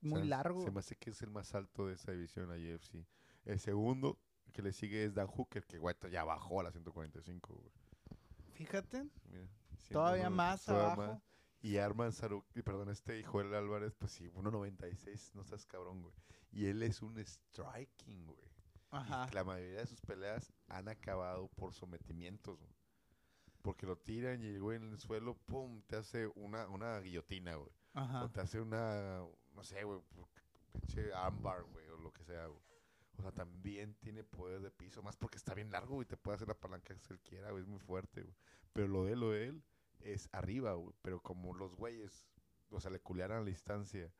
O 0.01 0.07
muy 0.07 0.21
sea, 0.21 0.29
largo. 0.29 0.63
Se 0.63 0.71
me 0.71 0.79
hace 0.79 0.95
que 0.95 1.09
es 1.11 1.21
el 1.21 1.29
más 1.29 1.53
alto 1.53 1.87
de 1.87 1.95
esa 1.95 2.11
división, 2.13 2.47
la 2.49 2.55
UFC. 2.55 3.05
El 3.45 3.59
segundo 3.59 4.17
que 4.53 4.61
le 4.61 4.71
sigue 4.71 5.03
es 5.05 5.13
Dan 5.13 5.27
Hooker, 5.27 5.65
que 5.65 5.77
güey, 5.77 5.95
ya 6.11 6.23
bajó 6.23 6.61
a 6.61 6.63
la 6.63 6.71
145, 6.71 7.53
güey. 7.53 7.71
Fíjate, 8.53 9.03
Mira, 9.25 9.47
todavía 9.89 10.27
109, 10.29 10.29
más 10.29 10.69
abajo. 10.69 11.01
más. 11.01 11.21
Y 11.61 11.77
Arman 11.77 12.11
Saruk, 12.11 12.45
y 12.55 12.61
perdón, 12.61 12.89
este 12.89 13.17
hijo 13.19 13.39
del 13.39 13.53
Álvarez, 13.55 13.93
pues 13.97 14.11
sí, 14.11 14.29
1.96, 14.31 15.33
no 15.33 15.41
estás 15.41 15.65
cabrón, 15.65 16.01
güey. 16.01 16.13
Y 16.51 16.65
él 16.67 16.83
es 16.83 17.01
un 17.01 17.17
striking, 17.17 18.25
güey. 18.25 18.39
Y 18.91 18.95
Ajá. 18.95 19.27
La 19.33 19.43
mayoría 19.43 19.79
de 19.79 19.87
sus 19.87 20.01
peleas 20.01 20.53
han 20.67 20.87
acabado 20.87 21.47
por 21.55 21.73
sometimientos, 21.73 22.59
güey. 22.59 22.71
Porque 23.61 23.85
lo 23.87 23.97
tiran 23.97 24.43
y 24.43 24.47
el 24.47 24.61
güey 24.61 24.77
en 24.77 24.91
el 24.91 24.99
suelo, 24.99 25.35
pum, 25.45 25.81
te 25.87 25.95
hace 25.95 26.27
una, 26.35 26.67
una 26.67 26.99
guillotina, 26.99 27.55
güey. 27.55 27.71
Ajá. 27.93 28.25
O 28.25 28.29
te 28.29 28.41
hace 28.41 28.59
una, 28.59 29.25
no 29.53 29.63
sé, 29.63 29.83
güey, 29.83 29.99
pinche 30.73 31.13
ámbar, 31.13 31.63
güey, 31.63 31.87
o 31.89 31.97
lo 31.97 32.11
que 32.11 32.23
sea, 32.25 32.45
güey. 32.47 32.61
También 33.31 33.95
tiene 33.95 34.23
poder 34.23 34.61
de 34.61 34.71
piso, 34.71 35.01
más 35.01 35.15
porque 35.17 35.37
está 35.37 35.53
bien 35.53 35.71
largo, 35.71 35.95
güey, 35.95 36.07
te 36.07 36.17
puede 36.17 36.35
hacer 36.35 36.47
la 36.47 36.53
palanca 36.59 36.93
que 36.95 37.13
él 37.13 37.19
quiera, 37.21 37.51
güey, 37.51 37.63
es 37.63 37.67
muy 37.69 37.79
fuerte. 37.79 38.25
Pero 38.73 38.87
lo 38.87 39.05
de 39.05 39.15
lo 39.15 39.31
de 39.31 39.47
él, 39.47 39.63
es 40.01 40.27
arriba, 40.31 40.73
güey. 40.73 40.93
Pero 41.01 41.21
como 41.21 41.53
los 41.53 41.75
güeyes, 41.75 42.25
o 42.69 42.79
sea, 42.79 42.91
le 42.91 42.99
culearan 42.99 43.37
a 43.37 43.41
la 43.41 43.47
distancia 43.47 44.11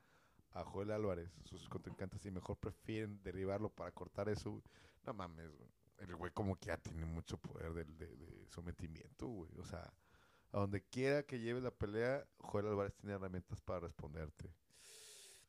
a 0.51 0.63
Joel 0.63 0.91
Álvarez, 0.91 1.31
sus 1.45 1.67
contrincantes, 1.67 2.25
y 2.25 2.31
mejor 2.31 2.57
prefieren 2.57 3.21
derribarlo 3.23 3.69
para 3.69 3.91
cortar 3.91 4.29
eso, 4.29 4.51
güey. 4.51 4.63
No 5.05 5.13
mames, 5.13 5.49
güey. 5.51 5.69
El 5.97 6.15
güey 6.15 6.31
como 6.31 6.55
que 6.55 6.67
ya 6.67 6.77
tiene 6.77 7.05
mucho 7.05 7.37
poder 7.37 7.73
de, 7.73 7.85
de- 7.85 8.15
de 8.17 8.47
sometimiento, 8.47 9.27
güey. 9.27 9.51
O 9.59 9.63
sea, 9.65 9.93
a 10.51 10.59
donde 10.59 10.81
quiera 10.83 11.23
que 11.23 11.39
lleve 11.39 11.61
la 11.61 11.71
pelea, 11.71 12.25
Joel 12.37 12.67
Álvarez 12.67 12.93
tiene 12.95 13.13
herramientas 13.15 13.61
para 13.61 13.79
responderte. 13.81 14.53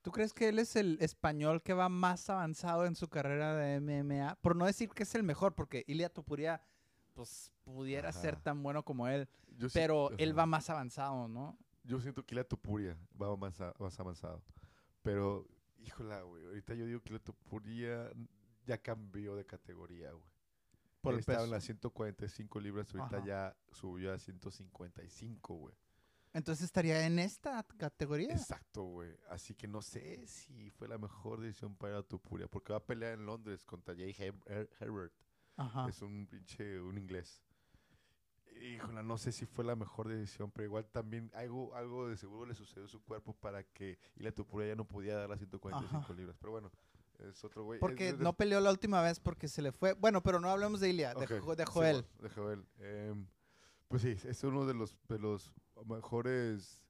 ¿Tú 0.05 0.13
crees 0.13 0.35
que 0.35 0.49
él 0.51 0.59
es 0.59 0.77
el 0.77 0.99
español 1.01 1.63
que 1.63 1.73
va 1.73 1.89
más 1.89 2.29
avanzado 2.29 2.85
en 2.85 2.95
su 2.95 3.09
carrera 3.09 3.55
de 3.57 3.81
MMA? 3.81 4.35
Por 4.43 4.55
no 4.55 4.67
decir 4.67 4.91
que 4.91 5.05
es 5.05 5.15
el 5.15 5.23
mejor, 5.23 5.55
porque 5.55 5.83
Ilia 5.87 6.11
Tupuria, 6.13 6.61
pues, 7.15 7.51
pudiera 7.65 8.13
ser 8.13 8.37
tan 8.37 8.63
bueno 8.63 8.85
como 8.85 9.09
él. 9.09 9.27
Yo 9.57 9.71
sí- 9.71 9.73
Pero 9.79 10.11
él 10.19 10.39
va 10.39 10.45
más 10.45 10.69
avanzado, 10.69 11.27
¿no? 11.27 11.57
Yo 11.85 12.01
siento 12.03 12.23
que 12.27 12.35
la 12.35 12.45
Tupuria 12.45 12.99
va 13.21 13.35
más, 13.35 13.59
a- 13.63 13.73
más 13.79 13.99
avanzado. 13.99 14.43
Pero, 15.03 15.49
híjola, 15.79 16.21
güey. 16.21 16.45
Ahorita 16.45 16.75
yo 16.75 16.85
digo 16.85 17.01
que 17.01 17.15
la 17.15 17.19
Tupuria 17.21 18.11
ya 18.67 18.77
cambió 18.77 19.35
de 19.37 19.47
categoría, 19.47 20.13
güey. 20.13 20.29
Por 21.01 21.15
Él 21.15 21.21
estaba 21.21 21.39
peso. 21.39 21.45
en 21.47 21.51
las 21.51 21.65
145 21.65 22.61
libras, 22.61 22.95
ahorita 22.95 23.17
Ajá. 23.17 23.27
ya 23.27 23.57
subió 23.71 24.13
a 24.13 24.19
155, 24.19 25.55
güey. 25.55 25.75
Entonces 26.35 26.65
estaría 26.65 27.07
en 27.07 27.19
esta 27.19 27.63
categoría. 27.79 28.33
Exacto, 28.33 28.83
güey. 28.83 29.17
Así 29.31 29.55
que 29.55 29.67
no 29.69 29.81
sé 29.81 30.27
si 30.27 30.69
fue 30.71 30.89
la 30.89 30.99
mejor 30.99 31.41
decisión 31.41 31.75
para 31.77 32.03
Tupuria, 32.03 32.49
porque 32.49 32.73
va 32.73 32.79
a 32.79 32.85
pelear 32.85 33.15
en 33.15 33.25
Londres 33.25 33.65
contra 33.65 33.95
Jay 33.95 34.13
Her- 34.13 34.43
Her- 34.47 34.69
Herbert. 34.81 35.13
Ajá. 35.57 35.89
Es 35.89 36.03
un 36.03 36.27
pinche, 36.27 36.81
un 36.81 36.99
inglés. 36.99 37.41
Híjola, 38.61 39.03
no 39.03 39.19
sé 39.19 39.33
si 39.33 39.47
fue 39.47 39.65
la 39.65 39.75
mejor 39.77 40.09
decisión, 40.09 40.51
pero 40.51 40.65
igual 40.65 40.87
también 40.87 41.31
algo, 41.35 41.75
algo 41.75 42.09
de 42.09 42.17
seguro 42.17 42.47
le 42.47 42.55
sucedió 42.55 42.85
a 42.85 42.89
su 42.89 43.03
cuerpo 43.03 43.35
para 43.35 43.63
que 43.65 43.99
y 44.17 44.23
la 44.23 44.33
Tupuria 44.33 44.69
ya 44.69 44.75
no 44.77 44.87
podía 44.87 45.17
dar 45.17 45.29
las 45.29 45.39
145 45.39 45.97
Ajá. 46.05 46.13
libras. 46.15 46.37
Pero 46.41 46.53
bueno, 46.53 46.71
es 47.19 47.45
otro 47.45 47.65
güey. 47.65 47.79
Porque 47.81 48.09
es- 48.09 48.15
es- 48.15 48.21
no 48.21 48.33
peleó 48.33 48.61
la 48.61 48.71
última 48.71 49.03
vez 49.03 49.21
porque 49.21 49.49
se 49.49 49.61
le 49.63 49.71
fue. 49.73 49.93
Bueno, 49.95 50.23
pero 50.23 50.41
no 50.41 50.51
hablemos 50.51 50.81
de 50.81 50.89
Ilia, 50.89 51.15
de, 51.15 51.25
Ok, 51.25 51.41
Jo- 51.45 51.57
de 51.57 51.65
Joel. 51.65 52.07
de 52.19 53.25
pues 53.89 54.03
sí, 54.03 54.17
es 54.25 54.43
uno 54.45 54.67
de 54.67 54.75
los, 54.75 54.97
de 55.09 55.19
los 55.19 55.53
mejores 55.87 56.83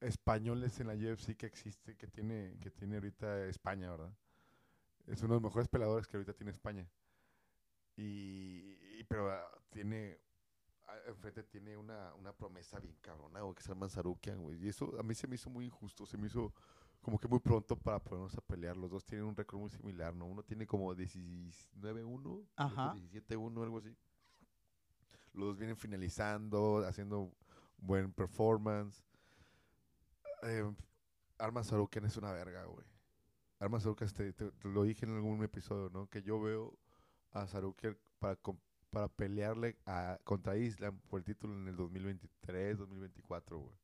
españoles 0.00 0.78
en 0.80 0.86
la 0.88 0.94
UFC 0.94 1.36
que 1.36 1.46
existe, 1.46 1.96
que 1.96 2.06
tiene, 2.06 2.58
que 2.60 2.70
tiene 2.70 2.96
ahorita 2.96 3.46
España, 3.46 3.90
¿verdad? 3.90 4.12
Es 5.06 5.20
uno 5.22 5.34
de 5.34 5.40
los 5.40 5.42
mejores 5.50 5.68
peleadores 5.68 6.06
que 6.06 6.16
ahorita 6.16 6.34
tiene 6.34 6.50
España. 6.52 6.88
Y, 7.96 8.78
y- 8.98 9.04
pero 9.08 9.30
ah, 9.30 9.46
tiene, 9.70 10.18
ah, 10.88 10.96
enfrente 11.06 11.42
tiene 11.44 11.76
una, 11.76 12.14
una 12.14 12.32
promesa 12.32 12.80
bien 12.80 12.96
cabrona, 13.00 13.40
güey, 13.42 13.54
que 13.54 13.60
es 13.60 13.68
Arman 13.70 13.90
Sarukian, 13.90 14.42
güey. 14.42 14.62
Y 14.64 14.68
eso 14.68 14.98
a 14.98 15.02
mí 15.02 15.14
se 15.14 15.26
me 15.26 15.36
hizo 15.36 15.50
muy 15.50 15.66
injusto, 15.66 16.06
se 16.06 16.18
me 16.18 16.26
hizo 16.26 16.52
como 17.00 17.18
que 17.18 17.28
muy 17.28 17.38
pronto 17.40 17.76
para 17.76 18.02
ponernos 18.02 18.34
a 18.36 18.40
pelear. 18.40 18.76
Los 18.76 18.90
dos 18.90 19.04
tienen 19.04 19.26
un 19.26 19.36
récord 19.36 19.60
muy 19.60 19.70
similar, 19.70 20.14
¿no? 20.14 20.26
Uno 20.26 20.42
tiene 20.42 20.66
como 20.66 20.94
19-1, 20.94 22.46
Ajá. 22.56 22.94
17-1, 22.94 23.62
algo 23.62 23.78
así. 23.78 23.94
Los 25.34 25.48
dos 25.48 25.58
vienen 25.58 25.76
finalizando, 25.76 26.84
haciendo 26.86 27.32
buen 27.84 28.12
performance. 28.12 29.02
Eh, 30.42 30.64
Arman 31.38 31.64
Sarukian 31.64 32.04
es 32.04 32.16
una 32.16 32.32
verga, 32.32 32.64
güey. 32.64 32.86
Arman 33.58 33.80
Sarukian, 33.80 34.10
te, 34.10 34.32
te- 34.32 34.52
te 34.52 34.68
lo 34.68 34.82
dije 34.82 35.06
en 35.06 35.14
algún 35.14 35.42
episodio, 35.42 35.90
¿no? 35.90 36.08
Que 36.08 36.22
yo 36.22 36.40
veo 36.40 36.78
a 37.32 37.46
Sarukian 37.46 37.98
para, 38.18 38.38
para 38.90 39.08
pelearle 39.08 39.76
a, 39.86 40.18
contra 40.24 40.56
Islam 40.56 40.98
por 41.08 41.18
el 41.20 41.24
título 41.24 41.54
en 41.54 41.68
el 41.68 41.76
2023, 41.76 42.78
2024, 42.78 43.58
güey. 43.58 43.76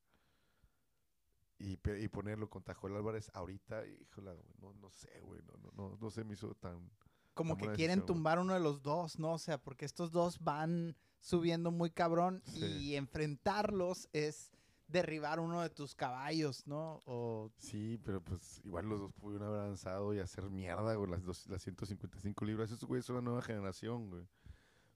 Y, 1.59 1.79
y 2.03 2.09
ponerlo 2.09 2.49
contra 2.49 2.75
Joel 2.75 2.97
Álvarez 2.97 3.31
ahorita, 3.35 3.87
híjola, 3.87 4.33
güey, 4.33 4.49
no, 4.61 4.73
no 4.75 4.91
sé, 4.91 5.21
güey, 5.21 5.43
no, 5.43 5.53
no, 5.59 5.71
no, 5.73 5.97
no 6.01 6.11
se 6.11 6.25
me 6.25 6.33
hizo 6.33 6.55
tan... 6.55 6.91
Como 7.35 7.57
tan 7.57 7.69
que 7.71 7.75
quieren 7.77 7.99
decisión, 7.99 8.07
tumbar 8.17 8.39
uno 8.39 8.55
de 8.55 8.61
los 8.61 8.83
dos, 8.83 9.19
¿no? 9.19 9.35
O 9.35 9.39
sea, 9.39 9.59
porque 9.63 9.85
estos 9.85 10.11
dos 10.11 10.39
van 10.41 10.97
subiendo 11.21 11.71
muy 11.71 11.91
cabrón 11.91 12.43
Sí. 12.47 12.65
y 12.65 12.97
enfrentarlos 12.97 14.09
es 14.13 14.51
derribar 14.89 15.39
uno 15.39 15.61
de 15.63 15.71
tus 15.71 15.95
caballos, 15.95 16.67
¿no? 16.67 17.03
O 17.07 17.53
Sí, 17.59 18.01
pero 18.05 18.21
pues 18.23 18.61
igual 18.65 18.89
los 18.89 18.99
dos 19.01 19.13
pudieron 19.13 19.47
haber 19.49 19.61
avanzado 19.61 20.13
y 20.15 20.19
hacer 20.19 20.51
mierda, 20.51 20.95
güey, 20.95 21.11
las, 21.11 21.23
dos, 21.23 21.47
las 21.47 21.63
155 21.63 22.45
libras. 22.45 22.71
Esos 22.73 22.89
güeyes 22.89 23.05
son 23.07 23.17
una 23.17 23.25
nueva 23.27 23.43
generación, 23.43 24.09
güey. 24.11 24.27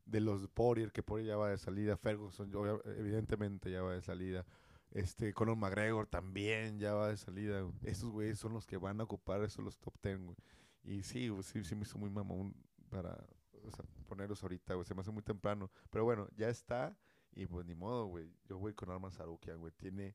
De 0.06 0.20
los 0.20 0.48
Poirier, 0.48 0.90
que 0.92 1.02
Poirier 1.02 1.28
ya 1.30 1.36
va 1.36 1.48
de 1.50 1.58
salida. 1.58 1.96
Ferguson, 1.96 2.50
obvia- 2.52 2.80
evidentemente, 2.98 3.70
ya 3.70 3.82
va 3.82 3.92
de 3.92 4.02
salida. 4.02 4.44
Este, 4.90 5.32
Conor 5.32 5.56
McGregor 5.56 6.06
también 6.08 6.78
ya 6.78 6.92
va 6.94 7.08
de 7.08 7.16
salida. 7.16 7.60
güey. 7.62 7.74
Estos 7.84 8.10
güeyes 8.10 8.38
son 8.38 8.52
los 8.52 8.66
que 8.66 8.76
van 8.76 9.00
a 9.00 9.04
ocupar 9.04 9.42
esos 9.44 9.64
los 9.64 9.78
top 9.78 9.94
10, 10.02 10.18
güey. 10.24 10.36
Y 10.82 11.02
sí, 11.04 11.28
güey, 11.28 11.42
sí, 11.44 11.62
sí 11.64 11.74
me 11.76 11.82
hizo 11.82 11.98
muy 11.98 12.10
mamón 12.10 12.54
para 12.90 13.12
o 13.66 13.70
sea, 13.70 13.84
ponerlos 14.14 14.42
ahorita, 14.42 14.74
güey. 14.74 14.86
Se 14.86 14.94
me 14.94 15.00
hace 15.00 15.10
muy 15.10 15.22
temprano. 15.22 15.70
Pero 15.90 16.04
bueno, 16.04 16.28
ya 16.36 16.48
está. 16.48 16.96
Y 17.32 17.46
pues 17.46 17.66
ni 17.66 17.74
modo, 17.74 18.06
güey. 18.06 18.30
Yo 18.44 18.58
voy 18.58 18.74
con 18.74 18.90
Arman 18.90 19.10
Sarukian, 19.10 19.58
güey. 19.58 19.72
Tiene 19.72 20.14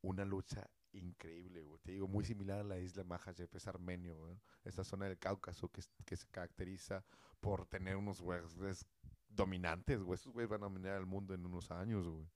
una 0.00 0.24
lucha 0.24 0.70
increíble, 0.92 1.62
güey. 1.62 1.78
Te 1.82 1.92
digo, 1.92 2.08
muy 2.08 2.24
similar 2.24 2.60
a 2.60 2.64
la 2.64 2.78
isla 2.78 3.04
Mahajev, 3.04 3.50
es 3.52 3.66
armenio, 3.66 4.16
güey. 4.16 4.40
Esta 4.64 4.84
zona 4.84 5.04
del 5.04 5.18
Cáucaso 5.18 5.68
que, 5.68 5.82
que 6.06 6.16
se 6.16 6.26
caracteriza 6.28 7.04
por 7.40 7.66
tener 7.66 7.96
unos 7.96 8.22
güeyes 8.22 8.86
dominantes, 9.28 10.02
güey. 10.02 10.14
Esos 10.14 10.32
güeyes 10.32 10.48
van 10.48 10.62
a 10.62 10.66
dominar 10.66 10.98
el 10.98 11.04
mundo 11.04 11.34
en 11.34 11.44
unos 11.44 11.70
años, 11.70 12.08
güey. 12.08 12.26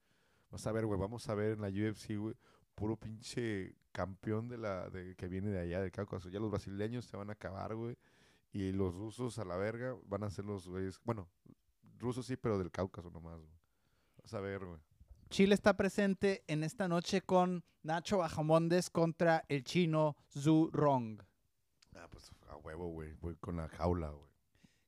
Vamos 0.50 0.66
a 0.66 0.72
ver, 0.72 0.84
güey. 0.84 1.00
Vamos 1.00 1.28
a 1.30 1.34
ver 1.34 1.52
en 1.52 1.62
la 1.62 1.68
UFC, 1.68 2.18
güey. 2.18 2.34
Puro 2.74 2.96
pinche 2.96 3.74
campeón 3.92 4.48
de 4.48 4.58
la 4.58 4.90
de, 4.90 5.16
que 5.16 5.28
viene 5.28 5.48
de 5.48 5.60
allá 5.60 5.80
del 5.80 5.92
Cáucaso. 5.92 6.28
Ya 6.28 6.40
los 6.40 6.50
brasileños 6.50 7.06
se 7.06 7.16
van 7.16 7.30
a 7.30 7.32
acabar, 7.32 7.74
güey. 7.74 7.96
Y 8.52 8.72
los 8.72 8.94
rusos 8.94 9.38
a 9.38 9.44
la 9.44 9.56
verga 9.56 9.96
van 10.06 10.24
a 10.24 10.30
ser 10.30 10.44
los 10.44 10.66
güeyes. 10.68 11.00
Bueno, 11.04 11.28
rusos 11.98 12.26
sí, 12.26 12.36
pero 12.36 12.58
del 12.58 12.70
Cáucaso 12.70 13.10
nomás, 13.10 13.38
güey. 13.40 13.52
Vas 14.22 14.34
a 14.34 14.40
ver, 14.40 14.64
güey. 14.64 14.80
Chile 15.28 15.54
está 15.54 15.76
presente 15.76 16.42
en 16.48 16.64
esta 16.64 16.88
noche 16.88 17.22
con 17.22 17.64
Nacho 17.82 18.18
Bajamondes 18.18 18.90
contra 18.90 19.44
el 19.48 19.62
chino 19.62 20.16
Zhu 20.36 20.70
Rong. 20.72 21.22
Ah, 21.94 22.08
pues 22.10 22.32
a 22.48 22.56
huevo, 22.56 22.88
güey. 22.88 23.12
Voy 23.20 23.36
con 23.36 23.56
la 23.56 23.68
jaula, 23.68 24.08
güey. 24.10 24.28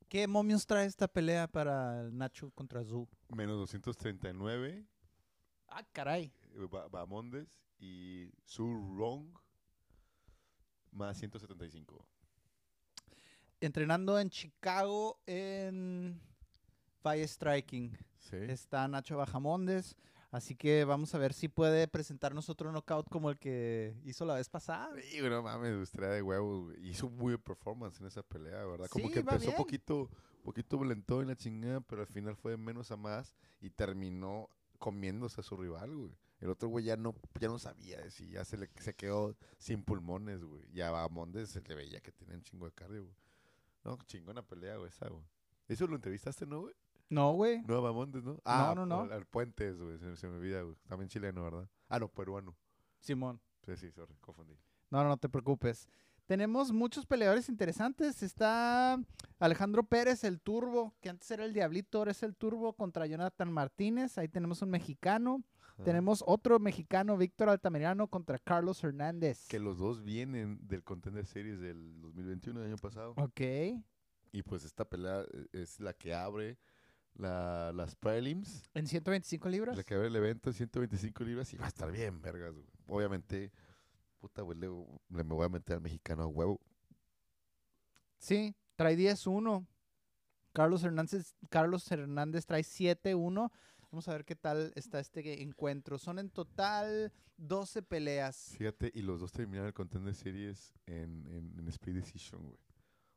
¿Qué 0.09 0.27
momios 0.27 0.67
trae 0.67 0.87
esta 0.87 1.07
pelea 1.09 1.47
para 1.47 2.11
Nacho 2.11 2.51
contra 2.51 2.83
Zhu? 2.85 3.09
Menos 3.35 3.57
239, 3.59 4.85
Ah, 5.69 5.85
caray. 5.93 6.33
eh, 6.55 6.67
Ba- 6.71 6.89
Bamondes 6.89 7.49
y 7.79 8.31
Su 8.45 8.67
Rong 8.99 9.27
más 10.91 11.17
175. 11.19 12.05
Entrenando 13.63 14.19
en 14.19 14.29
Chicago 14.29 15.21
en 15.27 16.21
Fire 17.01 17.27
Striking. 17.29 17.97
Sí. 18.19 18.37
Está 18.37 18.89
Nacho 18.89 19.17
Bajamondes. 19.17 19.97
Así 20.33 20.57
que 20.57 20.85
vamos 20.85 21.15
a 21.15 21.19
ver 21.19 21.33
si 21.35 21.47
puede 21.49 21.87
presentarnos 21.87 22.49
otro 22.49 22.73
knockout 22.73 23.09
como 23.11 23.31
el 23.31 23.39
que 23.39 23.95
hizo 24.05 24.25
la 24.25 24.35
vez 24.35 24.49
pasada. 24.49 24.91
Sí, 25.01 25.21
no 25.21 25.43
mames, 25.43 25.75
estaría 25.81 26.09
de 26.09 26.23
huevos. 26.23 26.75
Hizo 26.79 27.09
muy 27.11 27.35
buen 27.35 27.43
performance 27.43 28.01
en 28.01 28.07
esa 28.07 28.23
pelea, 28.23 28.65
¿verdad? 28.65 28.89
Como 28.89 29.07
Sí, 29.09 29.13
que 29.13 29.21
empezó 29.21 29.45
bien. 29.45 29.57
poquito, 29.57 30.11
poquito 30.43 30.83
lento 30.85 31.21
en 31.21 31.29
la 31.29 31.37
chingada, 31.37 31.81
pero 31.83 32.01
al 32.01 32.09
final 32.09 32.35
fue 32.35 32.53
de 32.53 32.57
menos 32.57 32.91
a 32.91 32.97
más 32.97 33.37
y 33.61 33.71
terminó 33.71 34.49
comiéndose 34.79 35.41
a 35.41 35.45
su 35.45 35.57
rival, 35.57 35.95
güey. 35.95 36.17
El 36.41 36.49
otro 36.51 36.69
güey 36.69 36.85
ya 36.87 36.97
no, 36.97 37.15
ya 37.39 37.47
no 37.49 37.59
sabía 37.61 38.11
si 38.11 38.29
ya 38.31 38.45
se 38.45 38.57
le 38.57 38.69
se 38.81 38.95
quedó 38.95 39.37
sin 39.59 39.85
pulmones, 39.85 40.43
güey. 40.43 40.65
Ya 40.73 40.89
a 40.89 41.09
Mondes 41.09 41.51
se 41.51 41.61
le 41.61 41.75
veía 41.77 42.01
que 42.01 42.11
tenía 42.11 42.35
un 42.35 42.43
chingo 42.43 42.65
de 42.67 42.73
cardio, 42.73 43.05
güey. 43.05 43.15
No, 43.85 43.99
chingona 44.07 44.43
pelea, 44.43 44.77
güey, 44.77 44.89
esa, 44.89 45.09
güey. 45.09 45.25
¿Eso 45.69 45.87
lo 45.87 45.97
entrevistaste, 45.97 46.47
no, 46.47 46.61
güey? 46.61 46.75
No, 47.09 47.33
güey. 47.33 47.63
No, 47.63 47.77
a 47.77 47.81
Bamondes, 47.81 48.23
¿no? 48.23 48.41
Ah, 48.45 48.73
no, 48.75 48.87
no. 48.87 49.01
Al, 49.03 49.13
al 49.13 49.27
Puentes, 49.27 49.81
güey, 49.81 49.99
se, 49.99 50.17
se 50.17 50.29
me 50.29 50.37
olvida, 50.37 50.63
güey. 50.63 50.77
También 50.87 51.09
chileno, 51.09 51.43
¿verdad? 51.43 51.69
Ah, 51.89 51.99
no, 51.99 52.09
peruano. 52.09 52.57
Simón. 53.01 53.41
Sí, 53.67 53.77
sí, 53.77 53.91
sorry, 53.91 54.15
confundí. 54.21 54.55
No, 54.91 55.03
no, 55.03 55.09
no 55.11 55.17
te 55.17 55.29
preocupes. 55.29 55.89
Tenemos 56.27 56.73
muchos 56.73 57.05
peleadores 57.07 57.49
interesantes. 57.49 58.23
Está 58.23 58.99
Alejandro 59.39 59.83
Pérez, 59.85 60.25
el 60.25 60.41
Turbo, 60.41 60.95
que 61.01 61.09
antes 61.11 61.31
era 61.31 61.45
el 61.45 61.53
Diablito, 61.53 61.99
ahora 61.99 62.13
es 62.13 62.23
el 62.23 62.37
Turbo 62.37 62.73
contra 62.75 63.07
Jonathan 63.07 63.53
Martínez. 63.53 64.19
Ahí 64.19 64.29
tenemos 64.29 64.63
un 64.63 64.71
mexicano. 64.71 65.43
Tenemos 65.85 66.23
otro 66.27 66.59
mexicano, 66.59 67.17
Víctor 67.17 67.49
Altamirano, 67.49 68.09
contra 68.09 68.39
Carlos 68.39 68.83
Hernández. 68.85 69.47
Que 69.49 69.59
los 69.59 69.79
dos 69.79 70.03
vienen 70.03 70.59
del 70.67 70.83
Contender 70.85 71.27
Series 71.27 71.61
del 71.61 72.01
2021, 72.01 72.61
del 72.61 72.69
año 72.71 72.77
pasado. 72.79 73.15
Ok. 73.17 73.41
Y 74.33 74.43
pues 74.43 74.65
esta 74.65 74.85
pelea 74.85 75.25
eh, 75.33 75.47
es 75.53 75.81
la 75.81 75.93
que 75.93 76.15
abre 76.15 76.59
la, 77.15 77.73
las 77.75 77.95
prelims, 77.95 78.63
¿En 78.73 78.87
125 78.87 79.49
libras? 79.51 79.77
la 79.77 79.83
que 79.85 79.95
abre 79.95 80.07
el 80.07 80.17
evento 80.17 80.49
en 80.51 80.55
125 80.55 81.25
libras 81.25 81.53
y 81.53 81.59
va 81.59 81.67
a 81.67 81.69
estar 81.69 81.91
bien, 81.93 82.23
vergas. 82.23 82.55
güey. 82.55 82.67
Obviamente, 82.87 83.53
puta, 84.19 84.41
güey, 84.43 84.59
le, 84.59 84.69
le 84.69 85.25
me 85.25 85.35
voy 85.35 85.45
a 85.45 85.49
meter 85.51 85.77
al 85.77 85.83
mexicano 85.83 86.23
a 86.23 86.27
huevo. 86.27 86.59
Sí, 88.19 88.55
trae 88.77 88.97
10-1. 88.97 89.67
Carlos 90.53 90.85
Hernández, 90.85 91.35
Carlos 91.49 91.91
Hernández 91.91 92.47
trae 92.47 92.63
7-1. 92.63 93.51
Vamos 93.93 94.09
a 94.09 94.13
ver 94.13 94.25
qué 94.25 94.35
tal 94.35 94.73
está 94.75 94.99
este 95.01 95.43
encuentro. 95.43 95.99
Son 95.99 96.19
en 96.19 96.31
total 96.31 97.13
12 97.37 97.83
peleas. 97.83 98.55
Fíjate, 98.57 98.91
y 98.95 99.03
los 99.03 99.21
dos 99.21 99.31
terminaron 99.33 99.67
el 99.69 99.75
Contender 99.75 100.15
Series 100.15 100.75
en, 100.87 101.27
en, 101.29 101.55
en 101.59 101.69
Speed 101.69 101.97
Decision, 101.97 102.43
güey. 102.43 102.59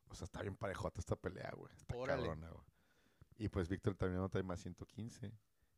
O 0.08 0.14
sea, 0.14 0.26
está 0.26 0.42
bien 0.42 0.54
parejota 0.54 1.00
esta 1.00 1.16
pelea, 1.16 1.50
güey. 1.56 1.72
Está 1.74 1.96
Órale. 1.96 2.22
cabrona, 2.22 2.50
güey. 2.50 2.64
Y 3.38 3.48
pues 3.48 3.68
Víctor 3.68 3.94
también 3.96 4.26
trae 4.28 4.42
más 4.42 4.60
115 4.60 5.32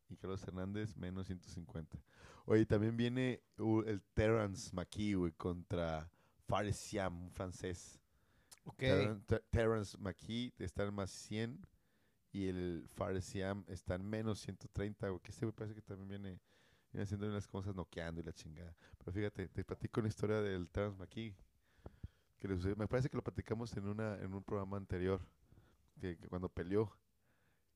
y 0.09 0.17
Carlos 0.17 0.43
Hernández 0.43 0.95
menos 0.97 1.27
150. 1.27 1.97
Oye, 2.45 2.65
también 2.65 2.95
viene 2.97 3.41
el 3.85 4.01
Terrence 4.13 4.71
McKee, 4.75 5.13
güey, 5.15 5.31
contra 5.31 6.09
Fares 6.47 6.75
Siam, 6.77 7.23
un 7.23 7.31
francés. 7.31 7.99
Ok. 8.65 8.79
Ter- 8.79 9.43
Terrence 9.49 9.97
McKee 9.97 10.53
está 10.59 10.83
en 10.83 10.93
más 10.93 11.09
100 11.11 11.65
y 12.31 12.47
el 12.47 12.85
Fares 12.87 13.25
Siam 13.25 13.63
está 13.67 13.95
en 13.95 14.05
menos 14.05 14.39
130, 14.39 15.09
güey. 15.09 15.21
Que 15.21 15.31
este 15.31 15.45
güey 15.45 15.55
parece 15.55 15.75
que 15.75 15.81
también 15.81 16.09
viene, 16.09 16.39
haciendo 17.01 17.27
unas 17.27 17.47
cosas 17.47 17.75
noqueando 17.75 18.21
y 18.21 18.23
la 18.23 18.33
chingada. 18.33 18.75
Pero 18.97 19.11
fíjate, 19.11 19.47
te 19.49 19.63
platico 19.63 19.99
una 19.99 20.09
historia 20.09 20.41
del 20.41 20.69
McKee. 20.97 21.35
Que 22.39 22.47
me 22.47 22.87
parece 22.87 23.09
que 23.09 23.17
lo 23.17 23.23
platicamos 23.23 23.75
en, 23.75 23.87
una, 23.87 24.15
en 24.19 24.33
un 24.33 24.43
programa 24.43 24.77
anterior. 24.77 25.21
Que, 25.99 26.17
que 26.17 26.27
cuando 26.29 26.49
peleó, 26.49 26.95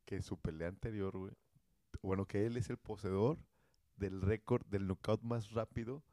que 0.05 0.21
su 0.21 0.37
pelea 0.37 0.69
anterior, 0.69 1.17
güey. 1.17 1.33
Bueno, 2.01 2.25
que 2.25 2.45
él 2.45 2.57
es 2.57 2.69
el 2.69 2.77
poseedor 2.77 3.37
del 3.97 4.21
récord 4.21 4.65
del 4.67 4.87
knockout 4.87 5.21
más 5.21 5.51
rápido 5.51 6.03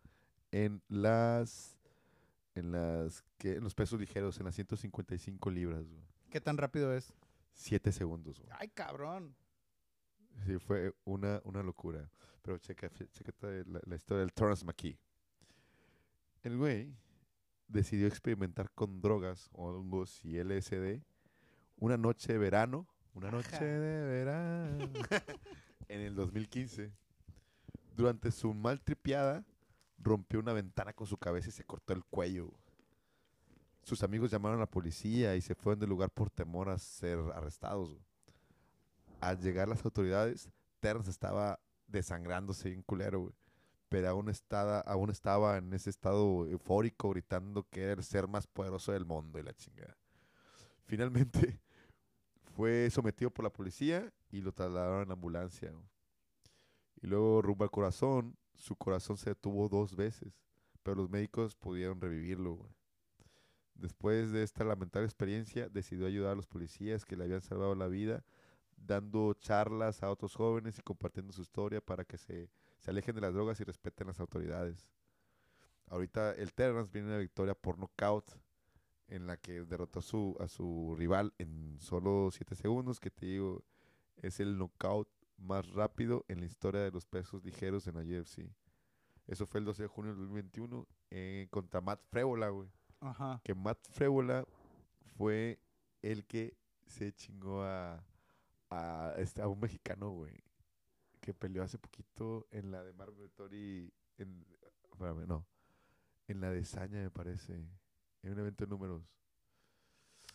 en 0.53 0.82
las 0.88 1.78
en 2.55 2.72
las 2.72 3.24
que 3.38 3.55
en 3.55 3.64
los 3.64 3.74
pesos 3.74 3.99
ligeros 3.99 4.38
en 4.38 4.45
las 4.45 4.55
155 4.55 5.51
libras, 5.51 5.88
güey. 5.88 6.03
¿Qué 6.30 6.41
tan 6.41 6.57
rápido 6.57 6.95
es? 6.95 7.12
7 7.53 7.93
segundos, 7.93 8.39
güey. 8.41 8.51
Ay, 8.59 8.69
cabrón. 8.69 9.35
Sí, 10.47 10.59
fue 10.59 10.95
una, 11.05 11.41
una 11.45 11.63
locura. 11.63 12.09
Pero 12.43 12.59
checa, 12.59 12.91
chécate 12.91 13.65
la, 13.67 13.81
la 13.85 13.97
historia 13.97 14.21
del 14.21 14.33
Torrance 14.33 14.65
McKee. 14.65 14.99
El 16.43 16.57
güey 16.57 16.95
decidió 17.69 18.07
experimentar 18.07 18.71
con 18.73 19.01
drogas, 19.01 19.51
hongos 19.53 20.25
y 20.25 20.43
LSD 20.43 21.03
una 21.81 21.97
noche 21.97 22.33
de 22.33 22.39
verano. 22.39 22.87
Una 23.15 23.31
noche 23.31 23.57
Ajá. 23.57 23.65
de 23.65 24.05
verano. 24.05 24.93
en 25.89 26.01
el 26.01 26.15
2015. 26.15 26.93
Durante 27.97 28.31
su 28.31 28.55
mal 28.55 28.81
tripiada, 28.81 29.45
rompió 29.99 30.39
una 30.39 30.53
ventana 30.53 30.93
con 30.93 31.07
su 31.07 31.17
cabeza 31.17 31.49
y 31.49 31.53
se 31.53 31.65
cortó 31.65 31.93
el 31.93 32.05
cuello. 32.05 32.53
Sus 33.83 34.03
amigos 34.03 34.31
llamaron 34.31 34.59
a 34.59 34.62
la 34.62 34.70
policía 34.70 35.35
y 35.37 35.41
se 35.41 35.55
fueron 35.55 35.81
del 35.81 35.89
lugar 35.89 36.11
por 36.11 36.31
temor 36.31 36.68
a 36.68 36.78
ser 36.78 37.18
arrestados. 37.35 37.97
Al 39.20 39.39
llegar 39.41 39.68
las 39.68 39.85
autoridades, 39.85 40.51
Terrence 40.81 41.11
estaba 41.11 41.61
desangrándose 41.87 42.70
bien 42.70 42.83
culero, 42.83 43.20
güey. 43.20 43.35
Pero 43.89 44.09
aún 44.09 44.28
estaba, 44.31 45.59
en 45.59 45.72
ese 45.74 45.91
estado 45.91 46.47
eufórico, 46.47 47.11
gritando 47.11 47.64
que 47.68 47.83
era 47.83 47.95
el 47.95 48.05
ser 48.05 48.28
más 48.28 48.47
poderoso 48.47 48.93
del 48.93 49.05
mundo 49.05 49.39
y 49.39 49.43
la 49.43 49.53
chingada. 49.53 49.97
Finalmente, 50.85 51.61
fue 52.55 52.89
sometido 52.91 53.31
por 53.31 53.45
la 53.45 53.53
policía 53.53 54.12
y 54.31 54.43
lo 54.43 54.53
trasladaron 54.53 55.03
en 55.03 55.12
ambulancia. 55.12 55.72
Y 57.03 57.09
luego, 57.09 57.43
rumbo 57.43 57.64
al 57.64 57.70
corazón, 57.70 58.37
su 58.55 58.76
corazón 58.76 59.16
se 59.16 59.31
detuvo 59.31 59.68
dos 59.68 59.97
veces, 59.97 60.33
pero 60.85 60.95
los 60.97 61.11
médicos 61.11 61.57
pudieron 61.57 62.01
revivirlo. 62.01 62.55
güey. 62.55 62.80
Después 63.81 64.31
de 64.31 64.43
esta 64.43 64.62
lamentable 64.62 65.07
experiencia, 65.07 65.70
decidió 65.70 66.07
ayudar 66.07 66.33
a 66.33 66.35
los 66.35 66.47
policías 66.47 67.07
que 67.07 67.16
le 67.16 67.24
habían 67.24 67.41
salvado 67.41 67.74
la 67.74 67.89
vida, 67.89 68.22
dando 68.76 69.33
charlas 69.33 70.03
a 70.03 70.11
otros 70.11 70.35
jóvenes 70.35 70.78
y 70.78 70.83
compartiendo 70.83 71.33
su 71.33 71.41
historia 71.41 71.81
para 71.81 72.05
que 72.05 72.18
se, 72.18 72.51
alejen 72.87 73.14
de 73.14 73.22
las 73.22 73.33
drogas 73.33 73.59
y 73.59 73.64
respeten 73.64 74.09
las 74.09 74.20
autoridades. 74.20 74.87
Ahorita 75.87 76.33
el 76.33 76.53
Terrence 76.53 76.91
viene 76.93 77.09
una 77.09 77.16
victoria 77.16 77.55
por 77.55 77.78
nocaut 77.78 78.31
en 79.09 79.26
la 79.26 79.39
que 79.39 79.62
derrotó 79.62 80.01
a 80.01 80.03
su, 80.03 80.37
a 80.41 80.47
su 80.47 80.95
rival 80.99 81.33
en 81.39 81.81
solo 81.81 82.28
7 82.31 82.55
segundos, 82.57 83.01
que 83.01 83.11
te 83.11 83.24
digo, 83.24 83.64
es 84.16 84.41
el 84.41 84.59
knockout 84.59 85.09
más 85.39 85.66
rápido 85.70 86.26
en 86.28 86.41
la 86.41 86.47
historia 86.47 86.83
de 86.83 86.91
los 86.91 87.07
pesos 87.07 87.43
ligeros 87.47 87.87
en 87.87 87.95
la 87.95 88.03
UFC. 88.03 88.45
Eso 89.26 89.47
fue 89.47 89.61
el 89.61 89.64
12 89.64 89.85
de 89.85 89.89
junio 89.89 90.11
del 90.11 90.20
2021 90.20 90.87
eh, 91.12 91.49
contra 91.51 91.81
Matt 91.81 92.03
Frevola, 92.11 92.51
güey 92.51 92.68
Ajá. 93.01 93.41
que 93.45 93.55
Matt 93.55 93.79
Frevola 93.91 94.45
fue 95.17 95.59
el 96.03 96.27
que 96.27 96.57
se 96.87 97.13
chingó 97.13 97.63
a, 97.63 98.05
a, 98.71 99.15
este, 99.19 99.43
a 99.43 99.49
un 99.49 99.61
mexicano, 99.61 100.11
güey, 100.11 100.43
que 101.21 101.35
peleó 101.35 101.63
hace 101.63 101.79
poquito 101.79 102.47
en 102.51 102.71
la 102.71 102.83
de 102.83 102.93
Marvel 102.93 103.31
Tori, 103.33 103.93
en, 104.19 104.45
espérame, 104.91 105.27
no, 105.27 105.47
en 106.29 106.41
la 106.41 106.51
de 106.51 106.65
Saña 106.65 107.01
me 107.01 107.11
parece, 107.11 107.55
en 107.55 108.33
un 108.33 108.39
evento 108.39 108.65
de 108.65 108.71
números. 108.71 109.03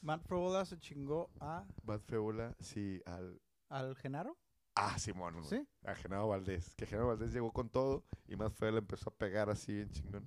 Matt 0.02 0.24
Frobola 0.24 0.66
se 0.66 0.78
chingó 0.78 1.30
a, 1.40 1.66
Matt 1.84 2.02
Frevola, 2.02 2.56
sí, 2.60 3.02
al... 3.06 3.42
al 3.70 3.96
Genaro. 3.96 4.38
Ah, 4.76 5.00
Simón, 5.00 5.36
güey. 5.36 5.46
¿Sí? 5.46 5.68
A 5.84 5.96
Genaro 5.96 6.28
Valdés. 6.28 6.76
Que 6.76 6.86
Genaro 6.86 7.08
Valdés 7.08 7.32
llegó 7.32 7.52
con 7.54 7.70
todo 7.70 8.04
y 8.28 8.36
Matt 8.36 8.54
Frevola 8.54 8.80
empezó 8.80 9.10
a 9.10 9.14
pegar 9.14 9.50
así 9.50 9.74
bien 9.74 9.90
chingón. 9.90 10.24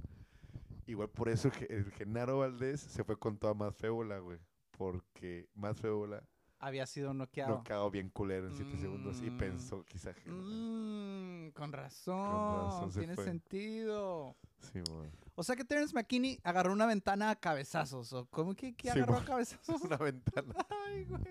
Igual 0.88 1.08
por 1.10 1.28
eso 1.28 1.50
el 1.68 1.90
Genaro 1.92 2.38
Valdés 2.38 2.80
se 2.80 3.04
fue 3.04 3.16
con 3.18 3.38
toda 3.38 3.54
Matt 3.54 3.74
Frevola, 3.76 4.18
güey. 4.18 4.38
Porque 4.72 5.48
Matt 5.54 5.76
Frevola 5.78 6.22
Había 6.60 6.86
sido 6.86 7.14
noqueado. 7.14 7.58
no 7.58 7.62
quedó 7.62 7.88
bien 7.90 8.08
culero 8.10 8.48
en 8.48 8.54
7 8.56 8.76
segundos 8.78 9.22
y 9.22 9.30
Mm. 9.30 9.38
pensó 9.38 9.84
quizá 9.84 10.12
que... 10.14 10.28
Mm, 10.30 11.50
con 11.52 11.72
razón. 11.72 12.66
razón 12.70 12.90
se 12.92 12.98
tiene 13.00 13.14
fue. 13.14 13.24
sentido. 13.24 14.36
Sí, 14.60 14.80
güey. 14.90 15.08
O 15.36 15.44
sea 15.44 15.54
que 15.54 15.64
Terence 15.64 15.94
McKinney 15.94 16.40
agarró 16.42 16.72
una 16.72 16.86
ventana 16.86 17.30
a 17.30 17.36
cabezazos. 17.36 18.12
¿O 18.12 18.26
cómo 18.26 18.56
que, 18.56 18.74
que 18.74 18.90
agarró 18.90 19.18
a 19.18 19.24
cabezazos? 19.24 19.80
Una 19.82 19.96
ventana 19.98 20.52
Ay, 20.88 21.04
güey. 21.04 21.22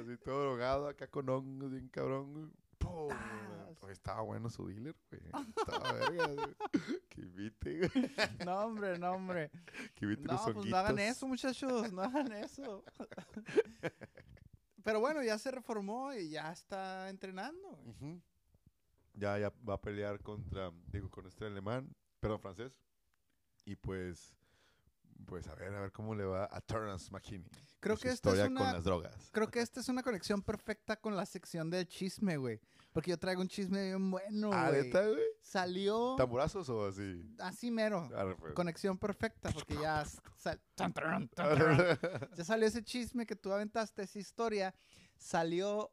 así 0.00 0.16
todo 0.24 0.40
drogado 0.42 0.88
acá 0.88 1.06
con 1.08 1.28
hongos 1.28 1.70
bien 1.72 1.88
cabrón. 1.88 2.52
Güey. 2.82 3.08
¡Pum! 3.08 3.16
Oye, 3.82 3.92
estaba 3.92 4.20
bueno 4.22 4.48
su 4.48 4.66
dealer, 4.68 4.94
güey. 5.10 5.22
Estaba 5.56 5.92
verga. 5.92 6.48
Que 7.08 7.20
invite, 7.20 7.78
güey. 7.88 8.10
No, 8.44 8.58
hombre, 8.64 8.98
no, 8.98 9.12
hombre. 9.12 9.50
Que 9.94 10.04
invite 10.06 10.22
No, 10.22 10.32
unos 10.34 10.54
pues 10.54 10.66
no 10.66 10.76
hagan 10.76 10.98
eso, 10.98 11.26
muchachos, 11.26 11.92
no 11.92 12.02
hagan 12.02 12.32
eso. 12.32 12.84
Pero 14.84 15.00
bueno, 15.00 15.22
ya 15.22 15.38
se 15.38 15.50
reformó 15.50 16.12
y 16.12 16.30
ya 16.30 16.52
está 16.52 17.08
entrenando. 17.08 17.68
güey. 17.76 17.88
Ujú. 17.90 18.22
Ya, 19.14 19.38
ya 19.38 19.52
va 19.68 19.74
a 19.74 19.80
pelear 19.80 20.20
contra, 20.22 20.72
digo, 20.90 21.10
con 21.10 21.26
este 21.26 21.44
alemán, 21.46 21.94
perdón, 22.18 22.40
francés. 22.40 22.72
Y 23.64 23.76
pues, 23.76 24.34
pues 25.26 25.46
a 25.48 25.54
ver, 25.54 25.74
a 25.74 25.80
ver 25.80 25.92
cómo 25.92 26.14
le 26.14 26.24
va 26.24 26.48
a 26.50 26.60
Terrence 26.60 27.10
McKinney. 27.10 27.50
Creo 27.80 27.96
que 27.96 28.08
esta 28.10 28.30
es 28.32 28.40
con 28.42 28.52
una- 28.52 28.72
las 28.74 28.84
drogas. 28.84 29.30
Creo 29.32 29.48
que 29.50 29.60
esta 29.60 29.80
es 29.80 29.88
una 29.88 30.02
conexión 30.02 30.42
perfecta 30.42 30.96
con 30.96 31.16
la 31.16 31.26
sección 31.26 31.68
del 31.70 31.86
chisme, 31.88 32.36
güey. 32.36 32.60
Porque 32.92 33.10
yo 33.10 33.18
traigo 33.18 33.40
un 33.40 33.48
chisme 33.48 33.82
bien 33.84 34.10
bueno, 34.10 34.50
Ah, 34.52 34.68
güey. 34.68 34.82
¿neta, 34.84 35.06
güey? 35.08 35.22
Salió 35.40 36.14
¿Tamburazos 36.16 36.68
o 36.68 36.86
así? 36.86 37.22
así 37.40 37.70
mero. 37.70 38.08
Pues. 38.38 38.52
Conexión 38.54 38.98
perfecta, 38.98 39.50
porque 39.50 39.74
ya, 39.80 40.04
sal- 40.36 40.60
tarán. 40.76 41.28
ya 42.36 42.44
salió 42.44 42.66
ese 42.68 42.82
chisme 42.84 43.26
que 43.26 43.34
tú 43.34 43.50
aventaste, 43.52 44.02
esa 44.02 44.18
historia. 44.18 44.74
Salió 45.16 45.90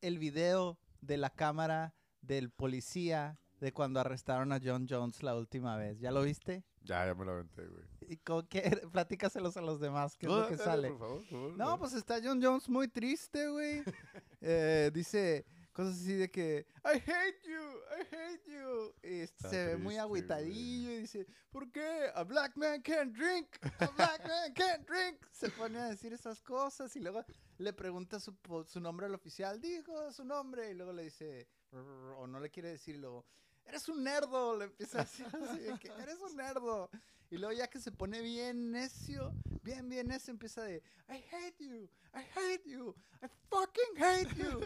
el 0.00 0.18
video 0.18 0.78
de 1.00 1.16
la 1.16 1.30
cámara 1.30 1.94
del 2.22 2.50
policía 2.50 3.38
de 3.60 3.72
cuando 3.72 3.98
arrestaron 4.00 4.52
a 4.52 4.60
John 4.62 4.86
Jones 4.88 5.22
la 5.22 5.34
última 5.34 5.76
vez. 5.76 5.98
¿Ya 5.98 6.12
lo 6.12 6.22
viste? 6.22 6.64
Ya, 6.88 7.06
ya 7.06 7.14
me 7.14 7.24
lo 7.24 7.32
aventé, 7.32 7.66
güey. 7.66 7.84
¿Y 8.08 8.16
con 8.16 8.46
qué? 8.48 8.62
Platícaselos 8.92 9.56
a 9.56 9.60
los 9.62 9.78
demás, 9.80 10.16
¿qué 10.16 10.26
es 10.26 10.32
lo 10.32 10.48
que 10.48 10.56
dale, 10.56 10.64
sale? 10.64 10.88
por 10.88 10.98
favor, 10.98 11.18
por 11.20 11.26
favor, 11.28 11.56
No, 11.56 11.66
dale. 11.66 11.78
pues 11.78 11.92
está 11.92 12.18
John 12.22 12.40
Jones 12.42 12.68
muy 12.68 12.88
triste, 12.88 13.48
güey. 13.48 13.82
Eh, 14.40 14.92
dice 14.94 15.44
cosas 15.72 15.94
así 15.94 16.12
de 16.14 16.30
que 16.30 16.64
I 16.84 16.96
hate 16.98 17.42
you, 17.44 17.60
I 17.98 18.14
hate 18.14 18.44
you. 18.46 18.94
Y 19.02 19.20
Está 19.22 19.48
se 19.50 19.66
ve 19.66 19.76
muy 19.76 19.96
agüitadillo 19.96 20.92
y 20.92 20.98
dice, 20.98 21.26
¿por 21.50 21.70
qué? 21.72 22.08
A 22.14 22.22
black 22.22 22.56
man 22.56 22.80
can't 22.82 23.12
drink, 23.16 23.48
a 23.80 23.86
black 23.96 24.24
man 24.26 24.52
can't 24.54 24.88
drink. 24.88 25.24
Se 25.32 25.50
pone 25.50 25.76
a 25.80 25.88
decir 25.88 26.12
esas 26.12 26.40
cosas 26.40 26.94
y 26.94 27.00
luego 27.00 27.24
le 27.58 27.72
pregunta 27.72 28.20
su, 28.20 28.36
su 28.66 28.80
nombre 28.80 29.06
al 29.06 29.14
oficial, 29.16 29.60
dijo 29.60 30.12
su 30.12 30.24
nombre 30.24 30.70
y 30.70 30.74
luego 30.74 30.92
le 30.92 31.02
dice, 31.02 31.48
o 31.72 32.26
no 32.28 32.38
le 32.38 32.50
quiere 32.50 32.68
decir 32.70 32.94
y 32.94 32.98
luego, 32.98 33.26
eres 33.68 33.88
un 33.88 34.02
nerdo, 34.02 34.56
le 34.56 34.64
empieza 34.64 35.00
a 35.00 35.04
decir 35.04 35.26
así 35.26 35.58
de 35.60 35.78
que 35.78 35.88
eres 35.88 36.18
un 36.20 36.36
nerdo. 36.36 36.90
Y 37.30 37.36
luego 37.36 37.52
ya 37.52 37.68
que 37.68 37.78
se 37.78 37.92
pone 37.92 38.22
bien 38.22 38.70
necio, 38.70 39.34
bien, 39.62 39.88
bien 39.88 40.08
necio, 40.08 40.32
empieza 40.32 40.62
de, 40.62 40.82
I 41.08 41.22
hate 41.30 41.56
you, 41.58 41.88
I 42.14 42.24
hate 42.34 42.64
you, 42.64 42.94
I 43.22 43.28
fucking 43.50 44.02
hate 44.02 44.34
you. 44.34 44.60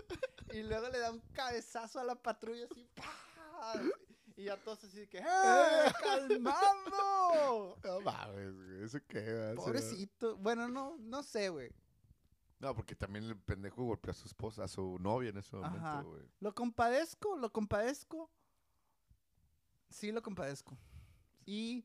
y 0.52 0.62
luego 0.62 0.88
le 0.88 0.98
da 1.00 1.10
un 1.10 1.20
cabezazo 1.32 1.98
a 1.98 2.04
la 2.04 2.14
patrulla 2.14 2.66
así, 2.70 2.88
¡pah! 2.94 3.82
Y 4.36 4.44
ya 4.44 4.56
todos 4.56 4.82
así 4.84 5.00
de 5.00 5.08
que, 5.08 5.18
¡eh, 5.18 5.92
calmado! 6.02 7.76
No 7.84 8.00
mames, 8.00 8.54
güey. 8.54 8.84
¿Eso 8.84 8.98
qué? 9.06 9.52
Pobrecito. 9.56 10.36
Bueno, 10.38 10.68
no, 10.68 10.96
no 10.98 11.22
sé, 11.22 11.48
güey. 11.48 11.70
No, 12.58 12.74
porque 12.74 12.94
también 12.94 13.24
el 13.24 13.36
pendejo 13.36 13.84
golpeó 13.84 14.12
a 14.12 14.14
su 14.14 14.26
esposa, 14.26 14.64
a 14.64 14.68
su 14.68 14.98
novia 15.00 15.30
en 15.30 15.38
ese 15.38 15.56
momento, 15.56 16.10
güey. 16.10 16.22
Lo 16.40 16.54
compadezco, 16.54 17.36
lo 17.36 17.52
compadezco. 17.52 18.30
Sí, 19.92 20.10
lo 20.12 20.22
compadezco. 20.22 20.76
Y 21.46 21.84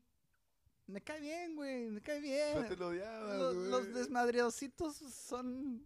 me 0.86 1.00
cae 1.02 1.20
bien, 1.20 1.54
güey, 1.54 1.88
me 1.90 2.00
cae 2.00 2.20
bien. 2.20 2.62
No 2.62 2.66
te 2.68 2.76
lo 2.76 2.88
odiabas, 2.88 3.38
Lo- 3.38 3.54
güey. 3.54 3.70
los 3.70 3.94
desmadriositos 3.94 4.96
son 4.96 5.84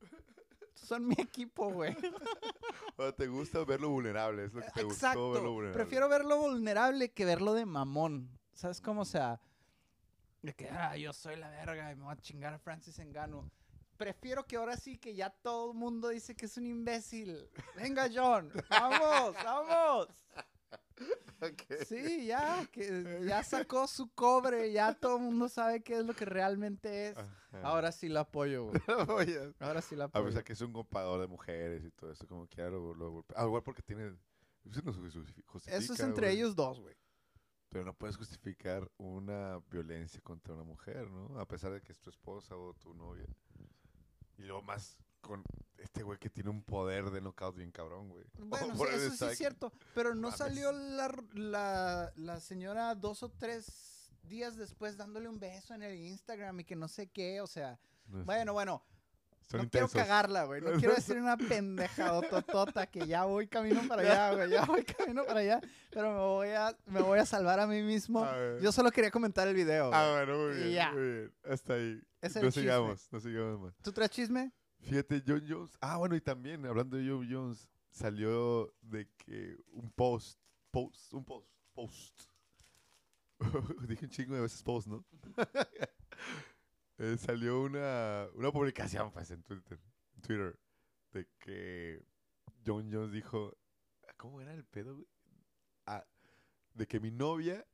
son 0.74 1.06
mi 1.06 1.14
equipo, 1.18 1.70
güey. 1.72 1.94
O 2.98 3.12
te 3.14 3.26
gusta 3.26 3.64
verlo 3.64 3.88
vulnerable, 3.88 4.44
es 4.44 4.52
lo 4.52 4.60
que 4.60 4.70
te 4.70 4.82
gustó 4.82 5.06
verlo 5.08 5.28
Exacto. 5.30 5.50
vulnerable. 5.52 5.72
Prefiero 5.72 6.08
verlo 6.08 6.36
vulnerable 6.38 7.10
que 7.12 7.24
verlo 7.24 7.54
de 7.54 7.64
mamón. 7.64 8.38
¿Sabes 8.52 8.80
cómo? 8.80 9.00
O 9.02 9.04
sea, 9.06 9.40
de 10.42 10.52
que 10.54 10.68
ah, 10.68 10.96
yo 10.96 11.12
soy 11.12 11.36
la 11.36 11.48
verga 11.50 11.90
y 11.90 11.96
me 11.96 12.04
voy 12.04 12.12
a 12.12 12.16
chingar 12.16 12.52
a 12.54 12.58
Francis 12.58 12.98
Engano. 12.98 13.50
Prefiero 13.96 14.44
que 14.46 14.56
ahora 14.56 14.76
sí 14.76 14.98
que 14.98 15.14
ya 15.14 15.30
todo 15.30 15.72
el 15.72 15.78
mundo 15.78 16.08
dice 16.08 16.34
que 16.36 16.46
es 16.46 16.56
un 16.58 16.66
imbécil. 16.66 17.48
Venga, 17.76 18.08
John. 18.12 18.52
Vamos, 18.68 19.34
vamos. 19.42 20.08
Sí, 21.88 22.26
ya, 22.26 22.66
que 22.70 22.84
ya 23.26 23.42
sacó 23.42 23.88
su 23.88 24.08
cobre, 24.14 24.72
ya 24.72 24.94
todo 24.94 25.16
el 25.16 25.22
mundo 25.24 25.48
sabe 25.48 25.82
qué 25.82 25.98
es 25.98 26.04
lo 26.06 26.14
que 26.14 26.24
realmente 26.24 27.08
es. 27.08 27.16
Ajá. 27.16 27.62
Ahora 27.62 27.90
sí 27.90 28.08
la 28.08 28.20
apoyo, 28.20 28.66
güey. 28.66 28.80
Ahora 29.58 29.82
sí 29.82 29.96
la 29.96 30.04
A 30.04 30.06
apoyo. 30.06 30.26
pesar 30.26 30.44
que 30.44 30.52
es 30.52 30.60
un 30.60 30.72
compador 30.72 31.20
de 31.20 31.26
mujeres 31.26 31.84
y 31.84 31.90
todo 31.90 32.12
eso, 32.12 32.26
como 32.28 32.46
que 32.48 32.62
lo, 32.62 32.94
lo 32.94 33.10
golpea. 33.10 33.36
Ah, 33.40 33.44
igual 33.44 33.62
porque 33.62 33.82
tiene... 33.82 34.16
Eso 34.64 34.80
no 34.84 34.92
justifica, 34.92 35.58
Eso 35.66 35.92
es 35.94 36.00
entre 36.00 36.28
güey. 36.28 36.36
ellos 36.38 36.54
dos, 36.54 36.80
güey. 36.80 36.94
Pero 37.68 37.84
no 37.84 37.94
puedes 37.94 38.16
justificar 38.16 38.88
una 38.98 39.58
violencia 39.70 40.20
contra 40.20 40.54
una 40.54 40.62
mujer, 40.62 41.10
¿no? 41.10 41.40
A 41.40 41.48
pesar 41.48 41.72
de 41.72 41.80
que 41.80 41.90
es 41.90 41.98
tu 42.00 42.10
esposa 42.10 42.56
o 42.56 42.72
tu 42.74 42.94
novia. 42.94 43.26
Y 44.38 44.42
luego 44.42 44.62
más 44.62 44.98
con 45.22 45.42
este 45.78 46.02
güey 46.02 46.18
que 46.18 46.28
tiene 46.28 46.50
un 46.50 46.62
poder 46.62 47.10
de 47.10 47.20
knockout 47.22 47.56
bien 47.56 47.70
cabrón, 47.72 48.10
güey. 48.10 48.24
Bueno, 48.38 48.74
O 48.76 48.86
sí, 48.86 48.94
eso 48.94 49.10
sí 49.16 49.24
es 49.32 49.38
cierto. 49.38 49.72
Pero 49.94 50.14
no 50.14 50.22
Mames. 50.28 50.36
salió 50.38 50.70
la, 50.72 51.10
la, 51.32 52.12
la 52.16 52.40
señora 52.40 52.94
dos 52.94 53.22
o 53.22 53.30
tres 53.30 54.10
días 54.24 54.56
después 54.56 54.96
dándole 54.96 55.28
un 55.28 55.40
beso 55.40 55.74
en 55.74 55.82
el 55.82 55.96
Instagram 55.96 56.60
y 56.60 56.64
que 56.64 56.76
no 56.76 56.88
sé 56.88 57.06
qué. 57.08 57.40
O 57.40 57.46
sea, 57.46 57.78
bueno, 58.06 58.52
bueno. 58.52 58.84
Son 59.50 59.58
no 59.58 59.64
intensos. 59.64 59.90
quiero 59.92 60.06
cagarla, 60.06 60.44
güey. 60.44 60.60
No 60.62 60.72
quiero 60.78 60.94
decir 60.94 61.18
una 61.18 61.36
pendejadototota 61.36 62.86
que 62.86 63.06
ya 63.06 63.24
voy 63.24 63.48
camino 63.48 63.82
para 63.88 64.02
allá, 64.02 64.34
güey. 64.34 64.50
Ya 64.50 64.64
voy 64.64 64.84
camino 64.84 65.24
para 65.24 65.40
allá. 65.40 65.60
Pero 65.90 66.10
me 66.12 66.18
voy 66.20 66.48
a, 66.50 66.76
me 66.86 67.02
voy 67.02 67.18
a 67.18 67.26
salvar 67.26 67.60
a 67.60 67.66
mí 67.66 67.82
mismo. 67.82 68.24
A. 68.24 68.58
Yo 68.60 68.72
solo 68.72 68.90
quería 68.90 69.10
comentar 69.10 69.46
el 69.48 69.54
video. 69.54 69.90
Ah, 69.92 70.12
bueno, 70.24 70.38
muy 70.46 70.54
Y 70.54 70.58
bien, 70.58 70.72
ya. 70.72 70.92
muy 70.92 71.02
bien. 71.02 71.32
Hasta 71.44 71.74
ahí. 71.74 72.00
No 72.40 72.50
sigamos, 72.50 73.08
no 73.12 73.20
sigamos 73.20 73.60
más. 73.60 73.74
¿Tú 73.82 73.92
traes 73.92 74.10
chisme? 74.10 74.52
Fíjate, 74.82 75.22
John 75.26 75.44
Jones. 75.48 75.76
Ah, 75.80 75.96
bueno, 75.96 76.16
y 76.16 76.20
también, 76.20 76.66
hablando 76.66 76.96
de 76.96 77.08
John 77.08 77.26
Jones, 77.30 77.70
salió 77.90 78.74
de 78.82 79.08
que 79.16 79.56
un 79.72 79.90
post, 79.92 80.38
post, 80.70 81.12
un 81.14 81.24
post, 81.24 81.48
post. 81.72 82.22
Dije 83.88 84.04
un 84.06 84.10
chingo 84.10 84.34
de 84.34 84.42
veces 84.42 84.62
post, 84.62 84.88
¿no? 84.88 85.04
Eh, 86.98 87.16
salió 87.18 87.62
una, 87.62 88.28
una 88.34 88.52
publicación, 88.52 89.10
pues, 89.10 89.30
en 89.32 89.42
Twitter, 89.42 89.80
en 90.14 90.22
Twitter, 90.22 90.60
de 91.12 91.26
que 91.40 92.00
John 92.64 92.88
Jones 92.92 93.10
dijo, 93.10 93.56
¿cómo 94.16 94.40
era 94.40 94.52
el 94.54 94.64
pedo, 94.64 94.94
güey? 94.96 95.08
Ah, 95.86 96.06
de 96.74 96.86
que 96.86 97.00
mi 97.00 97.10
novia 97.10 97.66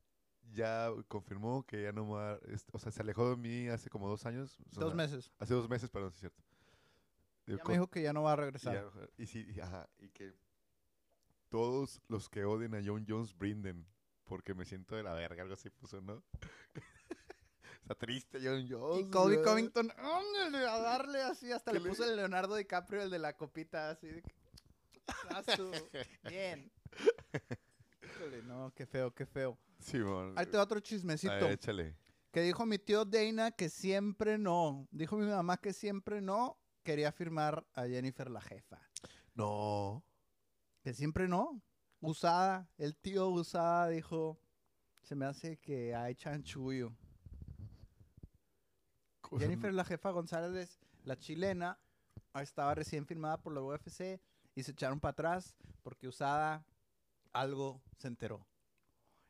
ya 0.51 0.91
confirmó 1.09 1.67
que 1.67 1.83
ya 1.83 1.93
no 1.93 2.09
va, 2.09 2.39
o 2.73 2.79
sea, 2.79 2.91
se 2.91 3.03
alejó 3.03 3.29
de 3.29 3.37
mí 3.37 3.69
hace 3.69 3.91
como 3.91 4.09
dos 4.09 4.25
años. 4.25 4.59
o 4.61 4.81
Dos 4.81 4.91
sea, 4.91 4.95
meses. 4.95 5.31
Hace 5.39 5.53
dos 5.53 5.69
meses, 5.69 5.91
perdón, 5.91 6.13
sí 6.13 6.17
es 6.17 6.21
cierto. 6.21 6.43
Digo, 7.49 7.59
Ya 7.59 7.65
con- 7.65 7.73
me 7.73 7.79
dijo 7.79 7.87
que 7.91 8.03
ya 8.03 8.13
no 8.13 8.23
va 8.23 8.33
a 8.33 8.35
y, 8.35 8.37
regresar. 8.37 8.75
ya- 8.75 9.09
y 9.17 9.27
sí, 9.27 9.47
y- 9.55 9.61
ajá, 9.61 9.89
y 9.99 10.11
que 10.11 10.35
todos 11.49 12.03
los 12.09 12.29
que 12.29 12.45
odien 12.45 12.75
a 12.75 12.83
John 12.85 13.07
Jones 13.09 13.37
brinden, 13.37 13.87
porque 14.25 14.53
me 14.55 14.65
siento 14.67 14.95
de 14.97 15.03
la 15.03 15.15
verga, 15.15 15.43
algo 15.43 15.55
así 15.55 15.71
puso, 15.71 16.01
¿no? 16.03 16.23
Está 17.83 17.95
triste 17.95 18.39
John 18.43 18.67
Jones. 18.69 19.01
Y 19.07 19.11
güey. 19.11 19.43
Covington, 19.43 19.91
ándale, 19.97 20.67
a 20.69 20.79
darle 20.79 21.23
así, 21.23 21.51
hasta 21.51 21.73
¿Qué 21.73 21.79
le 21.79 21.85
le- 21.85 21.89
puso 21.91 22.05
el 22.05 22.17
Leonardo 22.17 22.55
DiCaprio, 22.55 23.03
el 23.03 23.09
de 23.11 23.19
la 23.19 23.35
copita, 23.35 23.89
así. 23.91 24.09
de 24.09 24.21
que, 24.23 24.31
"Haz 25.31 25.47
tú". 25.59 25.73
Bien. 26.25 26.71
Híjole, 28.03 28.43
no, 28.43 28.73
qué 28.75 28.85
feo, 28.87 29.15
qué 29.15 29.25
feo. 29.25 29.57
Simón. 29.79 30.35
Ahí 30.37 30.45
te 30.47 30.57
va 30.57 30.65
otro 30.65 30.81
chismecito. 30.81 31.33
ver, 31.33 31.53
échale. 31.53 31.97
Que 32.31 32.43
dijo 32.43 32.67
mi 32.67 32.79
tío 32.79 33.05
Dana 33.07 33.53
que 33.53 33.69
siempre 33.71 34.37
no. 34.37 34.87
Dijo 34.91 35.17
mi 35.17 35.27
mamá 35.27 35.57
que 35.57 35.73
siempre 35.73 36.21
no 36.21 36.59
quería 36.89 37.13
firmar 37.13 37.67
a 37.75 37.85
Jennifer 37.87 38.31
la 38.31 38.41
jefa. 38.41 38.81
No. 39.35 40.03
Que 40.81 40.95
siempre 40.95 41.29
no. 41.29 41.61
Usada, 42.01 42.67
el 42.79 42.97
tío 42.97 43.29
Usada 43.29 43.89
dijo, 43.89 44.41
se 45.03 45.15
me 45.15 45.27
hace 45.27 45.59
que 45.59 45.95
hay 45.95 46.15
chanchullo. 46.15 46.97
Jennifer 49.39 49.75
la 49.75 49.85
jefa 49.85 50.13
González, 50.13 50.81
la 51.05 51.19
chilena, 51.19 51.79
estaba 52.41 52.75
recién 52.75 53.05
firmada 53.05 53.37
por 53.37 53.53
la 53.53 53.61
UFC 53.61 54.19
y 54.55 54.63
se 54.63 54.71
echaron 54.71 54.99
para 54.99 55.13
atrás 55.13 55.57
porque 55.83 56.09
Usada 56.09 56.65
algo 57.35 57.83
se 57.99 58.09
enteró. 58.09 58.47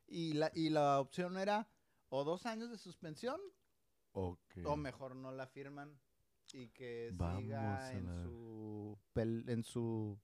Y 0.07 0.35
la, 0.35 0.53
y 0.55 0.71
la 0.71 1.01
opción 1.01 1.37
era 1.37 1.69
o 2.09 2.23
dos 2.23 2.47
años 2.47 2.71
de 2.71 2.79
suspensión 2.79 3.41
o 4.13 4.77
mejor 4.77 5.17
no 5.17 5.33
la 5.33 5.49
firman 5.49 5.99
y 6.55 6.69
que 6.71 7.11
Vamos 7.15 7.43
siga 7.43 7.93
en 7.93 8.07
su, 8.23 8.99
pel- 9.15 9.49
en 9.49 9.63
su 9.63 10.19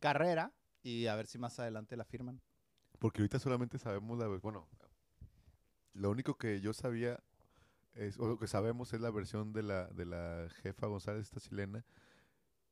carrera 0.00 0.52
y 0.82 1.06
a 1.06 1.16
ver 1.16 1.26
si 1.26 1.38
más 1.38 1.58
adelante 1.58 1.96
la 1.96 2.04
firman. 2.04 2.40
Porque 2.98 3.20
ahorita 3.22 3.38
solamente 3.38 3.78
sabemos 3.78 4.18
la... 4.18 4.26
Bueno, 4.28 4.68
lo 5.94 6.10
único 6.10 6.36
que 6.36 6.60
yo 6.60 6.72
sabía, 6.72 7.22
es, 7.94 8.18
o 8.18 8.26
lo 8.26 8.38
que 8.38 8.46
sabemos 8.46 8.92
es 8.92 9.00
la 9.00 9.10
versión 9.10 9.52
de 9.52 9.62
la, 9.62 9.88
de 9.88 10.06
la 10.06 10.48
jefa 10.62 10.86
González, 10.86 11.22
esta 11.26 11.40
chilena, 11.40 11.84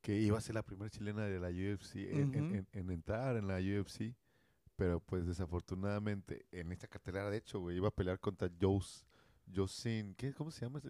que 0.01 0.19
iba 0.19 0.37
a 0.37 0.41
ser 0.41 0.55
la 0.55 0.63
primera 0.63 0.89
chilena 0.89 1.25
de 1.25 1.39
la 1.39 1.49
UFC 1.49 1.95
en, 2.11 2.33
en- 2.33 2.45
Ujú. 2.45 2.55
en- 2.55 2.67
en 2.71 2.91
entrar 2.91 3.35
en 3.37 3.47
la 3.47 3.57
UFC. 3.59 4.15
Pero 4.75 4.99
pues 4.99 5.27
desafortunadamente 5.27 6.45
en 6.51 6.71
esta 6.71 6.87
cartelera, 6.87 7.29
de 7.29 7.37
hecho, 7.37 7.59
güey, 7.59 7.77
iba 7.77 7.89
a 7.89 7.91
pelear 7.95 8.19
contra 8.19 8.49
Jos, 8.59 9.05
Josin, 9.53 10.15
¿qué, 10.15 10.33
¿cómo 10.33 10.49
se 10.49 10.61
llama? 10.65 10.79
ese? 10.79 10.89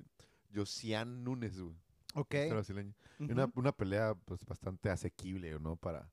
Josian 0.54 1.24
Núñez, 1.24 1.60
güey. 1.60 1.76
Ok. 2.14 2.34
este 2.34 2.54
brasileño. 2.54 2.94
Una, 3.20 3.50
una 3.56 3.72
pelea 3.72 4.16
pues 4.16 4.46
bastante 4.46 4.90
asequible, 4.90 5.60
¿no? 5.60 5.76
Para, 5.78 6.12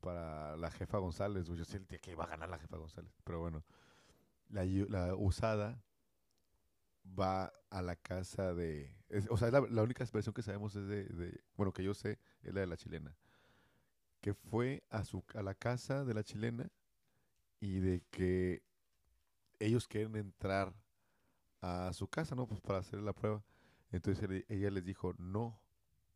para 0.00 0.56
la 0.56 0.70
jefa 0.70 0.98
González. 0.98 1.46
güey. 1.46 1.58
Yo 1.58 1.64
sentía 1.64 1.98
que 1.98 2.12
iba 2.12 2.24
a 2.24 2.28
ganar 2.28 2.48
la 2.48 2.58
jefa 2.58 2.76
González. 2.76 3.12
Pero 3.24 3.40
bueno, 3.40 3.64
la, 4.48 4.64
la 4.64 5.14
usada 5.14 5.82
va 7.18 7.52
a 7.70 7.82
la 7.82 7.96
casa 7.96 8.54
de... 8.54 8.94
es- 9.08 9.26
o 9.30 9.36
sea, 9.36 9.48
es 9.48 9.52
la, 9.52 9.60
la 9.60 9.82
única 9.82 10.04
versión 10.12 10.34
que 10.34 10.42
sabemos 10.42 10.74
es 10.76 10.86
de, 10.86 11.04
de- 11.04 11.40
Bueno, 11.56 11.72
que 11.72 11.82
yo 11.82 11.94
sé, 11.94 12.18
es 12.42 12.54
la 12.54 12.60
de 12.60 12.66
la 12.66 12.76
chilena. 12.76 13.16
Que 14.20 14.34
fue 14.34 14.82
a, 14.90 15.04
su, 15.04 15.24
a 15.34 15.42
la 15.42 15.54
casa 15.54 16.04
de 16.04 16.14
la 16.14 16.22
chilena 16.24 16.70
y 17.60 17.78
de 17.80 18.02
que 18.10 18.62
ellos 19.58 19.88
quieren 19.88 20.16
entrar 20.16 20.72
a 21.60 21.92
su 21.92 22.08
casa, 22.08 22.34
¿no? 22.34 22.46
Pues 22.46 22.60
para 22.60 22.78
hacer 22.78 23.00
la 23.00 23.12
prueba. 23.12 23.42
Entonces 23.90 24.44
ella 24.48 24.70
les 24.70 24.84
dijo, 24.84 25.14
no, 25.18 25.60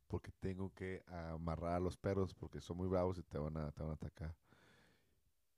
porque 0.09 0.31
tengo 0.41 0.73
que 0.75 1.03
amarrar 1.07 1.75
a 1.75 1.81
los 1.81 1.97
perros 1.97 2.35
porque 2.35 2.61
son 2.61 2.77
muy 2.77 2.89
bravos 2.89 3.18
y 3.18 3.23
te 3.23 3.39
van 3.39 3.57
a, 3.57 3.73
te 3.73 3.83
van 3.83 3.93
a 3.93 3.95
atacar. 3.95 4.35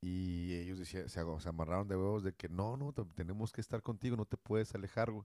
Y 0.01 0.53
ellos 0.55 0.79
decían, 0.79 1.09
se, 1.09 1.21
amarraron 1.49 1.89
de 1.89 1.97
huevos 1.97 2.23
de 2.23 2.35
que 2.35 2.49
no, 2.49 2.77
no, 2.77 2.93
te- 2.93 3.05
tenemos 3.15 3.53
que 3.53 3.61
estar 3.61 3.83
contigo, 3.83 4.17
no 4.17 4.27
te 4.27 4.37
puedes 4.37 4.75
alejar. 4.75 5.11
güey". 5.11 5.25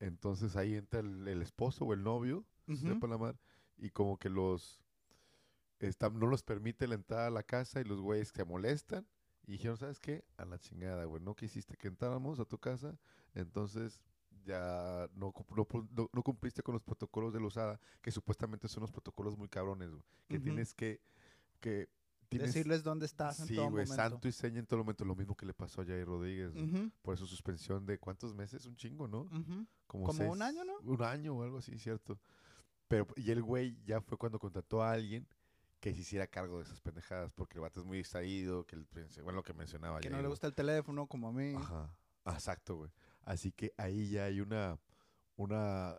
Entonces 0.00 0.56
ahí 0.56 0.74
entra 0.74 1.00
el, 1.00 1.28
el 1.28 1.42
esposo 1.42 1.84
o 1.84 1.94
el 1.94 2.02
novio, 2.02 2.44
Ujú. 2.66 2.76
sepa 2.76 3.06
la 3.06 3.18
madre, 3.18 3.38
y 3.78 3.90
como 3.90 4.18
que 4.18 4.28
los, 4.28 4.80
está- 5.78 6.10
no 6.10 6.26
los 6.26 6.42
permite 6.42 6.86
la 6.88 6.96
entrada 6.96 7.28
a 7.28 7.30
la 7.30 7.42
casa 7.42 7.80
y 7.80 7.84
los 7.84 8.00
güeyes 8.00 8.28
se 8.28 8.44
molestan. 8.44 9.06
Y 9.46 9.52
dijeron, 9.52 9.76
¿sabes 9.78 9.98
qué? 9.98 10.24
A 10.36 10.44
la 10.44 10.58
chingada, 10.58 11.04
güey. 11.06 11.22
No 11.22 11.34
quisiste 11.34 11.76
que 11.76 11.88
entráramos 11.88 12.38
a 12.40 12.44
tu 12.44 12.58
casa, 12.58 12.98
entonces 13.34 14.00
ya 14.44 15.08
no, 15.14 15.32
no, 15.56 15.66
no- 15.96 16.10
no 16.12 16.22
cumpliste 16.22 16.62
con 16.62 16.72
los 16.74 16.82
protocolos 16.82 17.32
de 17.32 17.40
la 17.40 17.46
usada, 17.46 17.80
que 18.02 18.10
supuestamente 18.10 18.68
son 18.68 18.82
unos 18.82 18.92
protocolos 18.92 19.36
muy 19.36 19.48
cabrones, 19.48 19.90
güey. 19.90 20.02
Que 20.28 20.38
tienes 20.38 20.74
que, 20.74 21.00
que 21.60 21.88
tienes, 22.28 22.54
Decirles 22.54 22.82
dónde 22.84 23.06
estás 23.06 23.40
en 23.40 23.46
sí, 23.46 23.54
todo 23.56 23.70
güey, 23.70 23.86
momento. 23.86 23.94
santo 24.10 24.28
y 24.28 24.32
seña 24.32 24.60
en 24.60 24.66
todo 24.66 24.80
momento. 24.80 25.04
Lo 25.04 25.16
mismo 25.16 25.36
que 25.36 25.44
le 25.46 25.52
pasó 25.54 25.82
a 25.82 25.84
Jair 25.84 26.06
Rodríguez. 26.06 26.52
Por 27.02 27.14
eso 27.14 27.26
suspensión 27.26 27.84
de 27.86 27.98
cuántos 27.98 28.34
meses, 28.34 28.66
un 28.66 28.76
chingo, 28.76 29.08
¿no? 29.08 29.28
Como, 29.86 30.06
Como 30.06 30.12
seis- 30.14 30.30
un 30.30 30.40
año, 30.42 30.64
¿no? 30.64 30.78
Un 30.84 31.02
año 31.02 31.34
o 31.36 31.42
algo 31.42 31.58
así, 31.58 31.76
cierto. 31.78 32.18
Pero, 32.88 33.06
y 33.16 33.30
el 33.30 33.42
güey 33.42 33.76
ya 33.84 34.00
fue 34.00 34.16
cuando 34.18 34.38
contrató 34.38 34.82
a 34.82 34.92
alguien 34.92 35.26
que 35.80 35.94
se 35.94 36.00
hiciera 36.00 36.26
cargo 36.26 36.58
de 36.58 36.64
esas 36.64 36.80
pendejadas, 36.80 37.32
porque 37.32 37.54
el 37.56 37.62
vato 37.62 37.80
es 37.80 37.86
muy 37.86 37.98
distraído, 37.98 38.66
que 38.66 38.76
el, 38.76 38.86
bueno, 39.22 39.38
lo 39.38 39.42
que 39.42 39.54
mencionaba 39.54 39.98
Que 40.00 40.08
Jair, 40.08 40.16
no 40.16 40.22
le 40.22 40.28
gusta 40.28 40.46
el 40.46 40.54
teléfono 40.54 41.06
como 41.06 41.28
a 41.28 41.32
mí. 41.32 41.54
Ajá, 41.56 41.90
exacto, 42.26 42.76
güey. 42.76 42.90
Así 43.24 43.52
que 43.52 43.72
ahí 43.76 44.08
ya 44.10 44.24
hay 44.24 44.40
una, 44.40 44.78
una, 45.36 45.96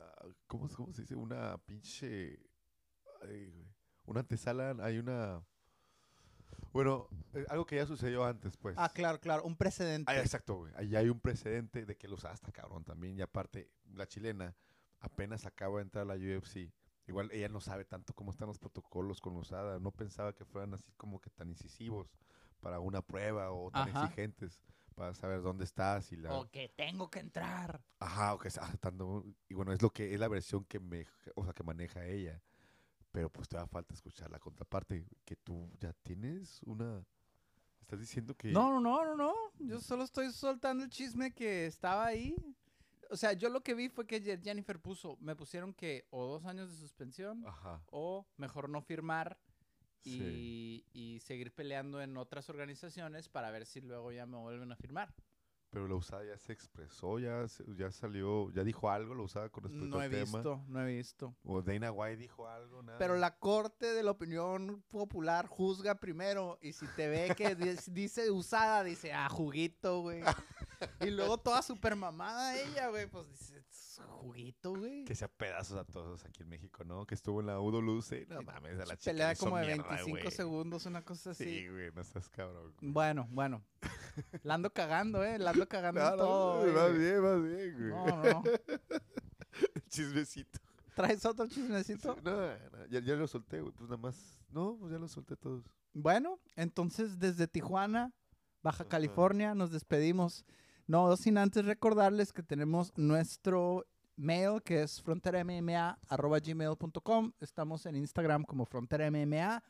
¿cómo, 0.47 0.67
se- 0.67 0.75
cómo 0.75 0.91
se 0.93 1.01
dice? 1.01 1.15
Una 1.15 1.57
pinche, 1.59 2.39
ay, 3.21 3.67
una 4.05 4.21
antesala, 4.21 4.75
hay 4.81 4.97
una, 4.97 5.43
bueno, 6.73 7.07
eh, 7.33 7.45
algo 7.49 7.65
que 7.65 7.75
ya 7.75 7.85
sucedió 7.85 8.23
antes, 8.25 8.55
pues. 8.57 8.75
Ah, 8.77 8.89
claro, 8.93 9.19
claro. 9.19 9.43
Un 9.43 9.55
precedente. 9.57 10.11
Ah, 10.11 10.19
exacto, 10.19 10.55
güey. 10.55 10.73
Ahí 10.75 10.95
hay 10.95 11.09
un 11.09 11.19
precedente 11.19 11.85
de 11.85 11.97
que 11.97 12.07
los 12.07 12.23
hasta 12.25 12.51
cabrón 12.51 12.83
también. 12.83 13.17
Y 13.17 13.21
aparte, 13.21 13.69
la 13.93 14.07
chilena 14.07 14.55
apenas 14.99 15.45
acaba 15.45 15.77
de 15.77 15.83
entrar 15.83 16.03
a 16.03 16.05
la 16.05 16.15
UFC. 16.15 16.71
Igual 17.07 17.29
ella 17.31 17.49
no 17.49 17.59
sabe 17.59 17.83
tanto 17.83 18.13
cómo 18.13 18.31
están 18.31 18.47
los 18.47 18.57
protocolos 18.59 19.19
con 19.19 19.35
usada. 19.35 19.79
No 19.79 19.91
pensaba 19.91 20.33
que 20.33 20.45
fueran 20.45 20.73
así 20.73 20.91
como 20.95 21.19
que 21.19 21.29
tan 21.29 21.49
incisivos 21.49 22.09
para 22.61 22.79
una 22.79 23.01
prueba 23.01 23.51
o 23.51 23.69
tan 23.71 23.89
Ajá. 23.89 24.03
exigentes 24.05 24.61
para 24.95 25.13
saber 25.13 25.41
dónde 25.41 25.63
estás 25.63 26.11
y 26.11 26.17
la... 26.17 26.33
O 26.33 26.49
que 26.49 26.69
tengo 26.69 27.09
que 27.09 27.19
entrar. 27.19 27.81
Ajá, 27.99 28.33
o 28.33 28.37
que 28.39 28.49
sea 28.49 28.67
tanto... 28.79 29.25
Y 29.49 29.53
bueno, 29.53 29.71
es 29.73 29.81
lo 29.81 29.89
que 29.91 30.13
es 30.13 30.19
la 30.19 30.27
versión 30.27 30.63
que 30.65 30.79
me, 30.79 31.05
o 31.35 31.43
sea, 31.43 31.53
que 31.53 31.63
maneja 31.63 32.05
ella. 32.05 32.41
Pero 33.11 33.29
pues 33.29 33.49
te 33.49 33.57
da 33.57 33.67
falta 33.67 33.93
escuchar 33.93 34.29
la 34.31 34.39
contraparte, 34.39 35.05
que 35.25 35.35
tú 35.35 35.69
ya 35.79 35.93
tienes 36.03 36.61
una... 36.63 37.05
Estás 37.81 37.99
diciendo 37.99 38.35
que... 38.35 38.51
No, 38.51 38.71
no, 38.71 38.79
no, 38.79 39.03
no, 39.05 39.15
no. 39.17 39.33
Yo 39.59 39.79
solo 39.81 40.03
estoy 40.03 40.31
soltando 40.31 40.83
el 40.83 40.89
chisme 40.89 41.33
que 41.33 41.65
estaba 41.65 42.05
ahí. 42.05 42.35
O 43.09 43.17
sea, 43.17 43.33
yo 43.33 43.49
lo 43.49 43.61
que 43.61 43.73
vi 43.73 43.89
fue 43.89 44.07
que 44.07 44.23
Je- 44.23 44.41
Jennifer 44.41 44.79
puso, 44.79 45.17
me 45.19 45.35
pusieron 45.35 45.73
que 45.73 46.05
o 46.11 46.25
dos 46.25 46.45
años 46.45 46.69
de 46.69 46.77
suspensión 46.77 47.45
Ajá. 47.45 47.81
o 47.87 48.25
mejor 48.37 48.69
no 48.69 48.81
firmar 48.81 49.37
Sí. 50.09 50.85
y, 50.93 51.19
seguir 51.19 51.53
peleando 51.53 52.01
en 52.01 52.17
otras 52.17 52.49
organizaciones 52.49 53.29
para 53.29 53.51
ver 53.51 53.65
si 53.65 53.81
luego 53.81 54.11
ya 54.11 54.25
me 54.25 54.37
vuelven 54.37 54.71
a 54.71 54.75
firmar. 54.75 55.13
Pero 55.69 55.87
la 55.87 55.95
usada 55.95 56.25
ya 56.25 56.37
se 56.37 56.51
expresó, 56.51 57.17
ya, 57.19 57.45
ya 57.77 57.91
salió, 57.91 58.51
ya 58.51 58.63
dijo 58.65 58.89
algo 58.89 59.15
la 59.15 59.21
usada 59.23 59.47
con 59.47 59.63
respecto 59.63 59.85
No 59.87 60.01
he 60.01 60.05
al 60.05 60.11
tema. 60.11 60.23
visto, 60.39 60.65
no 60.67 60.81
he 60.85 60.95
visto. 60.97 61.33
O 61.45 61.61
Dana 61.61 61.91
White 61.93 62.17
dijo 62.17 62.45
algo, 62.45 62.83
nada. 62.83 62.97
Pero 62.97 63.15
la 63.15 63.37
corte 63.39 63.93
de 63.93 64.03
la 64.03 64.11
opinión 64.11 64.83
popular 64.89 65.47
juzga 65.47 65.95
primero 65.95 66.59
y 66.61 66.73
si 66.73 66.85
te 66.97 67.07
ve 67.07 67.33
que 67.37 67.55
di- 67.55 67.77
dice 67.93 68.29
usada, 68.31 68.83
dice, 68.83 69.13
ah, 69.13 69.29
juguito, 69.29 70.01
güey. 70.01 70.21
Y 70.99 71.11
luego 71.11 71.37
toda 71.37 71.61
super 71.61 71.95
mamada 71.95 72.59
ella, 72.59 72.89
güey, 72.89 73.05
pues 73.05 73.29
dice, 73.29 73.59
"Es 73.59 73.65
juguito, 74.07 74.73
güey. 74.75 75.03
Que 75.05 75.15
sea 75.15 75.27
pedazos 75.27 75.77
a 75.77 75.83
todos 75.85 76.23
aquí 76.25 76.43
en 76.43 76.49
México, 76.49 76.83
¿no? 76.83 77.05
Que 77.05 77.15
estuvo 77.15 77.39
en 77.41 77.47
la 77.47 77.59
UWC. 77.59 78.27
No 78.29 78.39
Sí, 78.39 78.45
mames, 78.45 78.79
a 78.79 78.85
la 78.85 78.97
chica 78.97 79.11
Pelea 79.11 79.35
como 79.35 79.57
de 79.57 79.65
mierda, 79.67 79.83
25 79.89 80.19
güey. 80.19 80.31
segundos, 80.31 80.85
una 80.85 81.03
cosa 81.03 81.31
así. 81.31 81.43
Sí, 81.43 81.67
güey, 81.69 81.91
no 81.93 82.01
estás 82.01 82.29
cabrón. 82.29 82.73
güey. 82.79 82.91
Bueno, 82.91 83.27
bueno. 83.31 83.63
La 84.43 84.55
ando 84.55 84.71
cagando, 84.73 85.23
eh. 85.23 85.39
La 85.39 85.51
ando 85.51 85.67
cagando 85.67 86.01
No, 86.01 86.15
todo. 86.17 86.65
no. 86.67 86.73
Más 86.73 86.97
bien, 86.97 87.21
más 87.21 87.43
bien, 87.43 87.73
güey. 87.77 87.89
No, 87.89 88.23
no. 88.23 88.43
Chismecito. 89.89 90.59
¿Traes 90.95 91.25
otro 91.25 91.47
Sí, 91.47 91.55
chismecito? 91.55 92.17
no, 92.23 92.31
no, 92.31 92.85
ya, 92.89 92.99
ya 92.99 93.15
lo 93.15 93.27
solté, 93.27 93.61
güey. 93.61 93.73
Pues 93.73 93.89
nada 93.89 94.01
más. 94.01 94.39
No, 94.49 94.77
pues 94.79 94.91
ya 94.91 94.99
lo 94.99 95.07
solté 95.07 95.35
todos. 95.35 95.63
Bueno, 95.93 96.39
entonces 96.55 97.19
desde 97.19 97.47
Tijuana, 97.47 98.13
Baja. 98.61 98.85
California, 98.85 99.55
nos 99.55 99.71
despedimos. 99.71 100.45
No 100.87 101.15
sin 101.15 101.37
antes 101.37 101.65
recordarles 101.65 102.33
que 102.33 102.43
tenemos 102.43 102.91
nuestro 102.97 103.85
mail 104.15 104.61
que 104.63 104.83
es 104.83 105.01
fronteramma.gmail.com. 105.01 107.33
Estamos 107.39 107.85
en 107.85 107.95
Instagram 107.95 108.43
como 108.43 108.65
Frontera 108.65 109.09
MMA, 109.09 109.63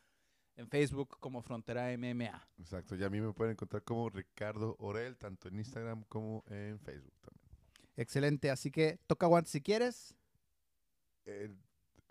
en 0.56 0.68
Facebook 0.68 1.18
como 1.20 1.42
Frontera 1.42 1.96
MMA. 1.98 2.48
Exacto. 2.60 2.96
Y 2.96 3.04
a 3.04 3.10
mí 3.10 3.22
me 3.22 3.34
pueden 3.34 3.54
encontrar 3.54 3.84
como 3.84 4.10
Ricardo 4.10 4.76
Orel, 4.80 5.18
tanto 5.18 5.48
en 5.48 5.60
Instagram 5.60 6.04
como 6.10 6.44
en 6.48 6.80
Facebook 6.80 7.14
también. 7.22 7.42
Excelente, 7.96 8.50
así 8.50 8.72
que 8.72 9.00
toca 9.08 9.28
guantes 9.28 9.52
si 9.52 9.62
quieres. 9.62 10.16
Eh, 11.26 11.50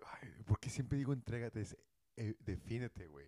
ay, 0.05 0.31
¿Por 0.44 0.61
qué 0.61 0.70
siempre 0.70 0.98
digo 0.98 1.12
entrégate? 1.12 1.61
Es, 1.61 1.77
eh, 2.16 2.36
defínete, 2.40 3.07
güey. 3.07 3.27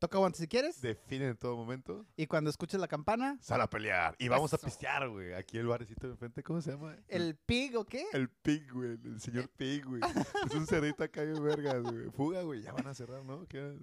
Toca 0.00 0.16
guantes 0.16 0.40
si 0.40 0.48
quieres. 0.48 0.80
Define 0.80 1.28
en 1.28 1.36
todo 1.36 1.56
momento. 1.56 2.06
Y 2.16 2.26
cuando 2.26 2.48
escuches 2.48 2.80
la 2.80 2.88
campana, 2.88 3.36
Sal 3.42 3.60
a 3.60 3.68
pelear. 3.68 4.16
Y 4.18 4.28
vamos 4.28 4.50
a 4.54 4.56
Eso. 4.56 4.64
pistear, 4.66 5.06
güey. 5.10 5.34
Aquí 5.34 5.58
el 5.58 5.66
barecito 5.66 6.06
de 6.06 6.14
enfrente, 6.14 6.42
¿cómo 6.42 6.62
se 6.62 6.70
llama? 6.72 6.96
el 7.06 7.36
pig 7.36 7.76
o 7.76 7.84
qué? 7.84 8.06
El 8.14 8.30
pig, 8.30 8.72
güey. 8.72 8.92
El 9.04 9.20
señor 9.20 9.50
pig, 9.50 9.84
güey. 9.84 10.00
es 10.50 10.54
un 10.54 10.66
cerrito 10.66 11.04
acá 11.04 11.20
de 11.20 11.38
vergas, 11.38 11.82
güey. 11.82 12.08
Fuga, 12.10 12.40
güey. 12.42 12.62
Ya 12.62 12.72
van 12.72 12.86
a 12.86 12.94
cerrar, 12.94 13.22
¿no? 13.24 13.46
¿Qué? 13.46 13.76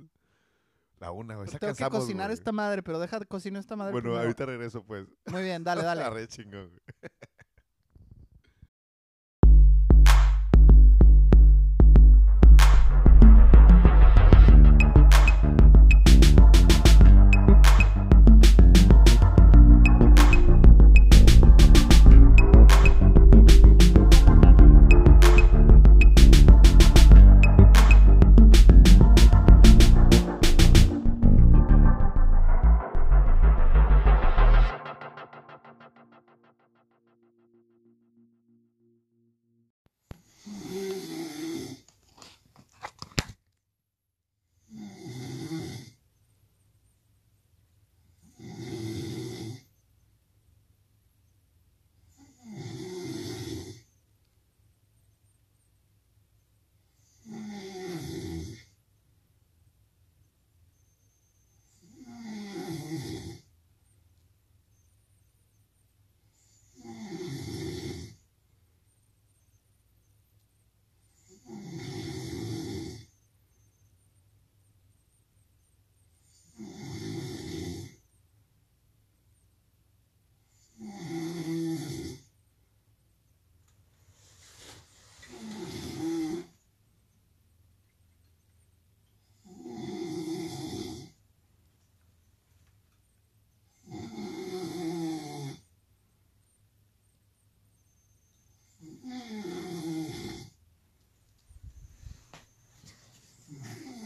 La 0.99 1.11
una, 1.11 1.35
güey. 1.35 1.45
Tengo 1.45 1.60
que 1.60 1.65
cansamos, 1.68 1.99
cocinar 1.99 2.30
güey. 2.30 2.34
esta 2.39 2.52
madre, 2.52 2.81
pero 2.81 2.98
deja 2.99 3.19
de 3.19 3.27
cocinar 3.27 3.60
esta 3.60 3.76
madre. 3.76 3.91
Bueno, 3.91 4.06
primero. 4.06 4.22
ahorita 4.23 4.45
regreso, 4.48 4.84
pues. 4.84 5.07
Muy 5.27 5.44
bien, 5.44 5.64
dale, 5.64 5.84
dale. 5.84 6.02
Arre 6.02 6.27
chingón, 6.27 6.69
güey. 6.69 6.81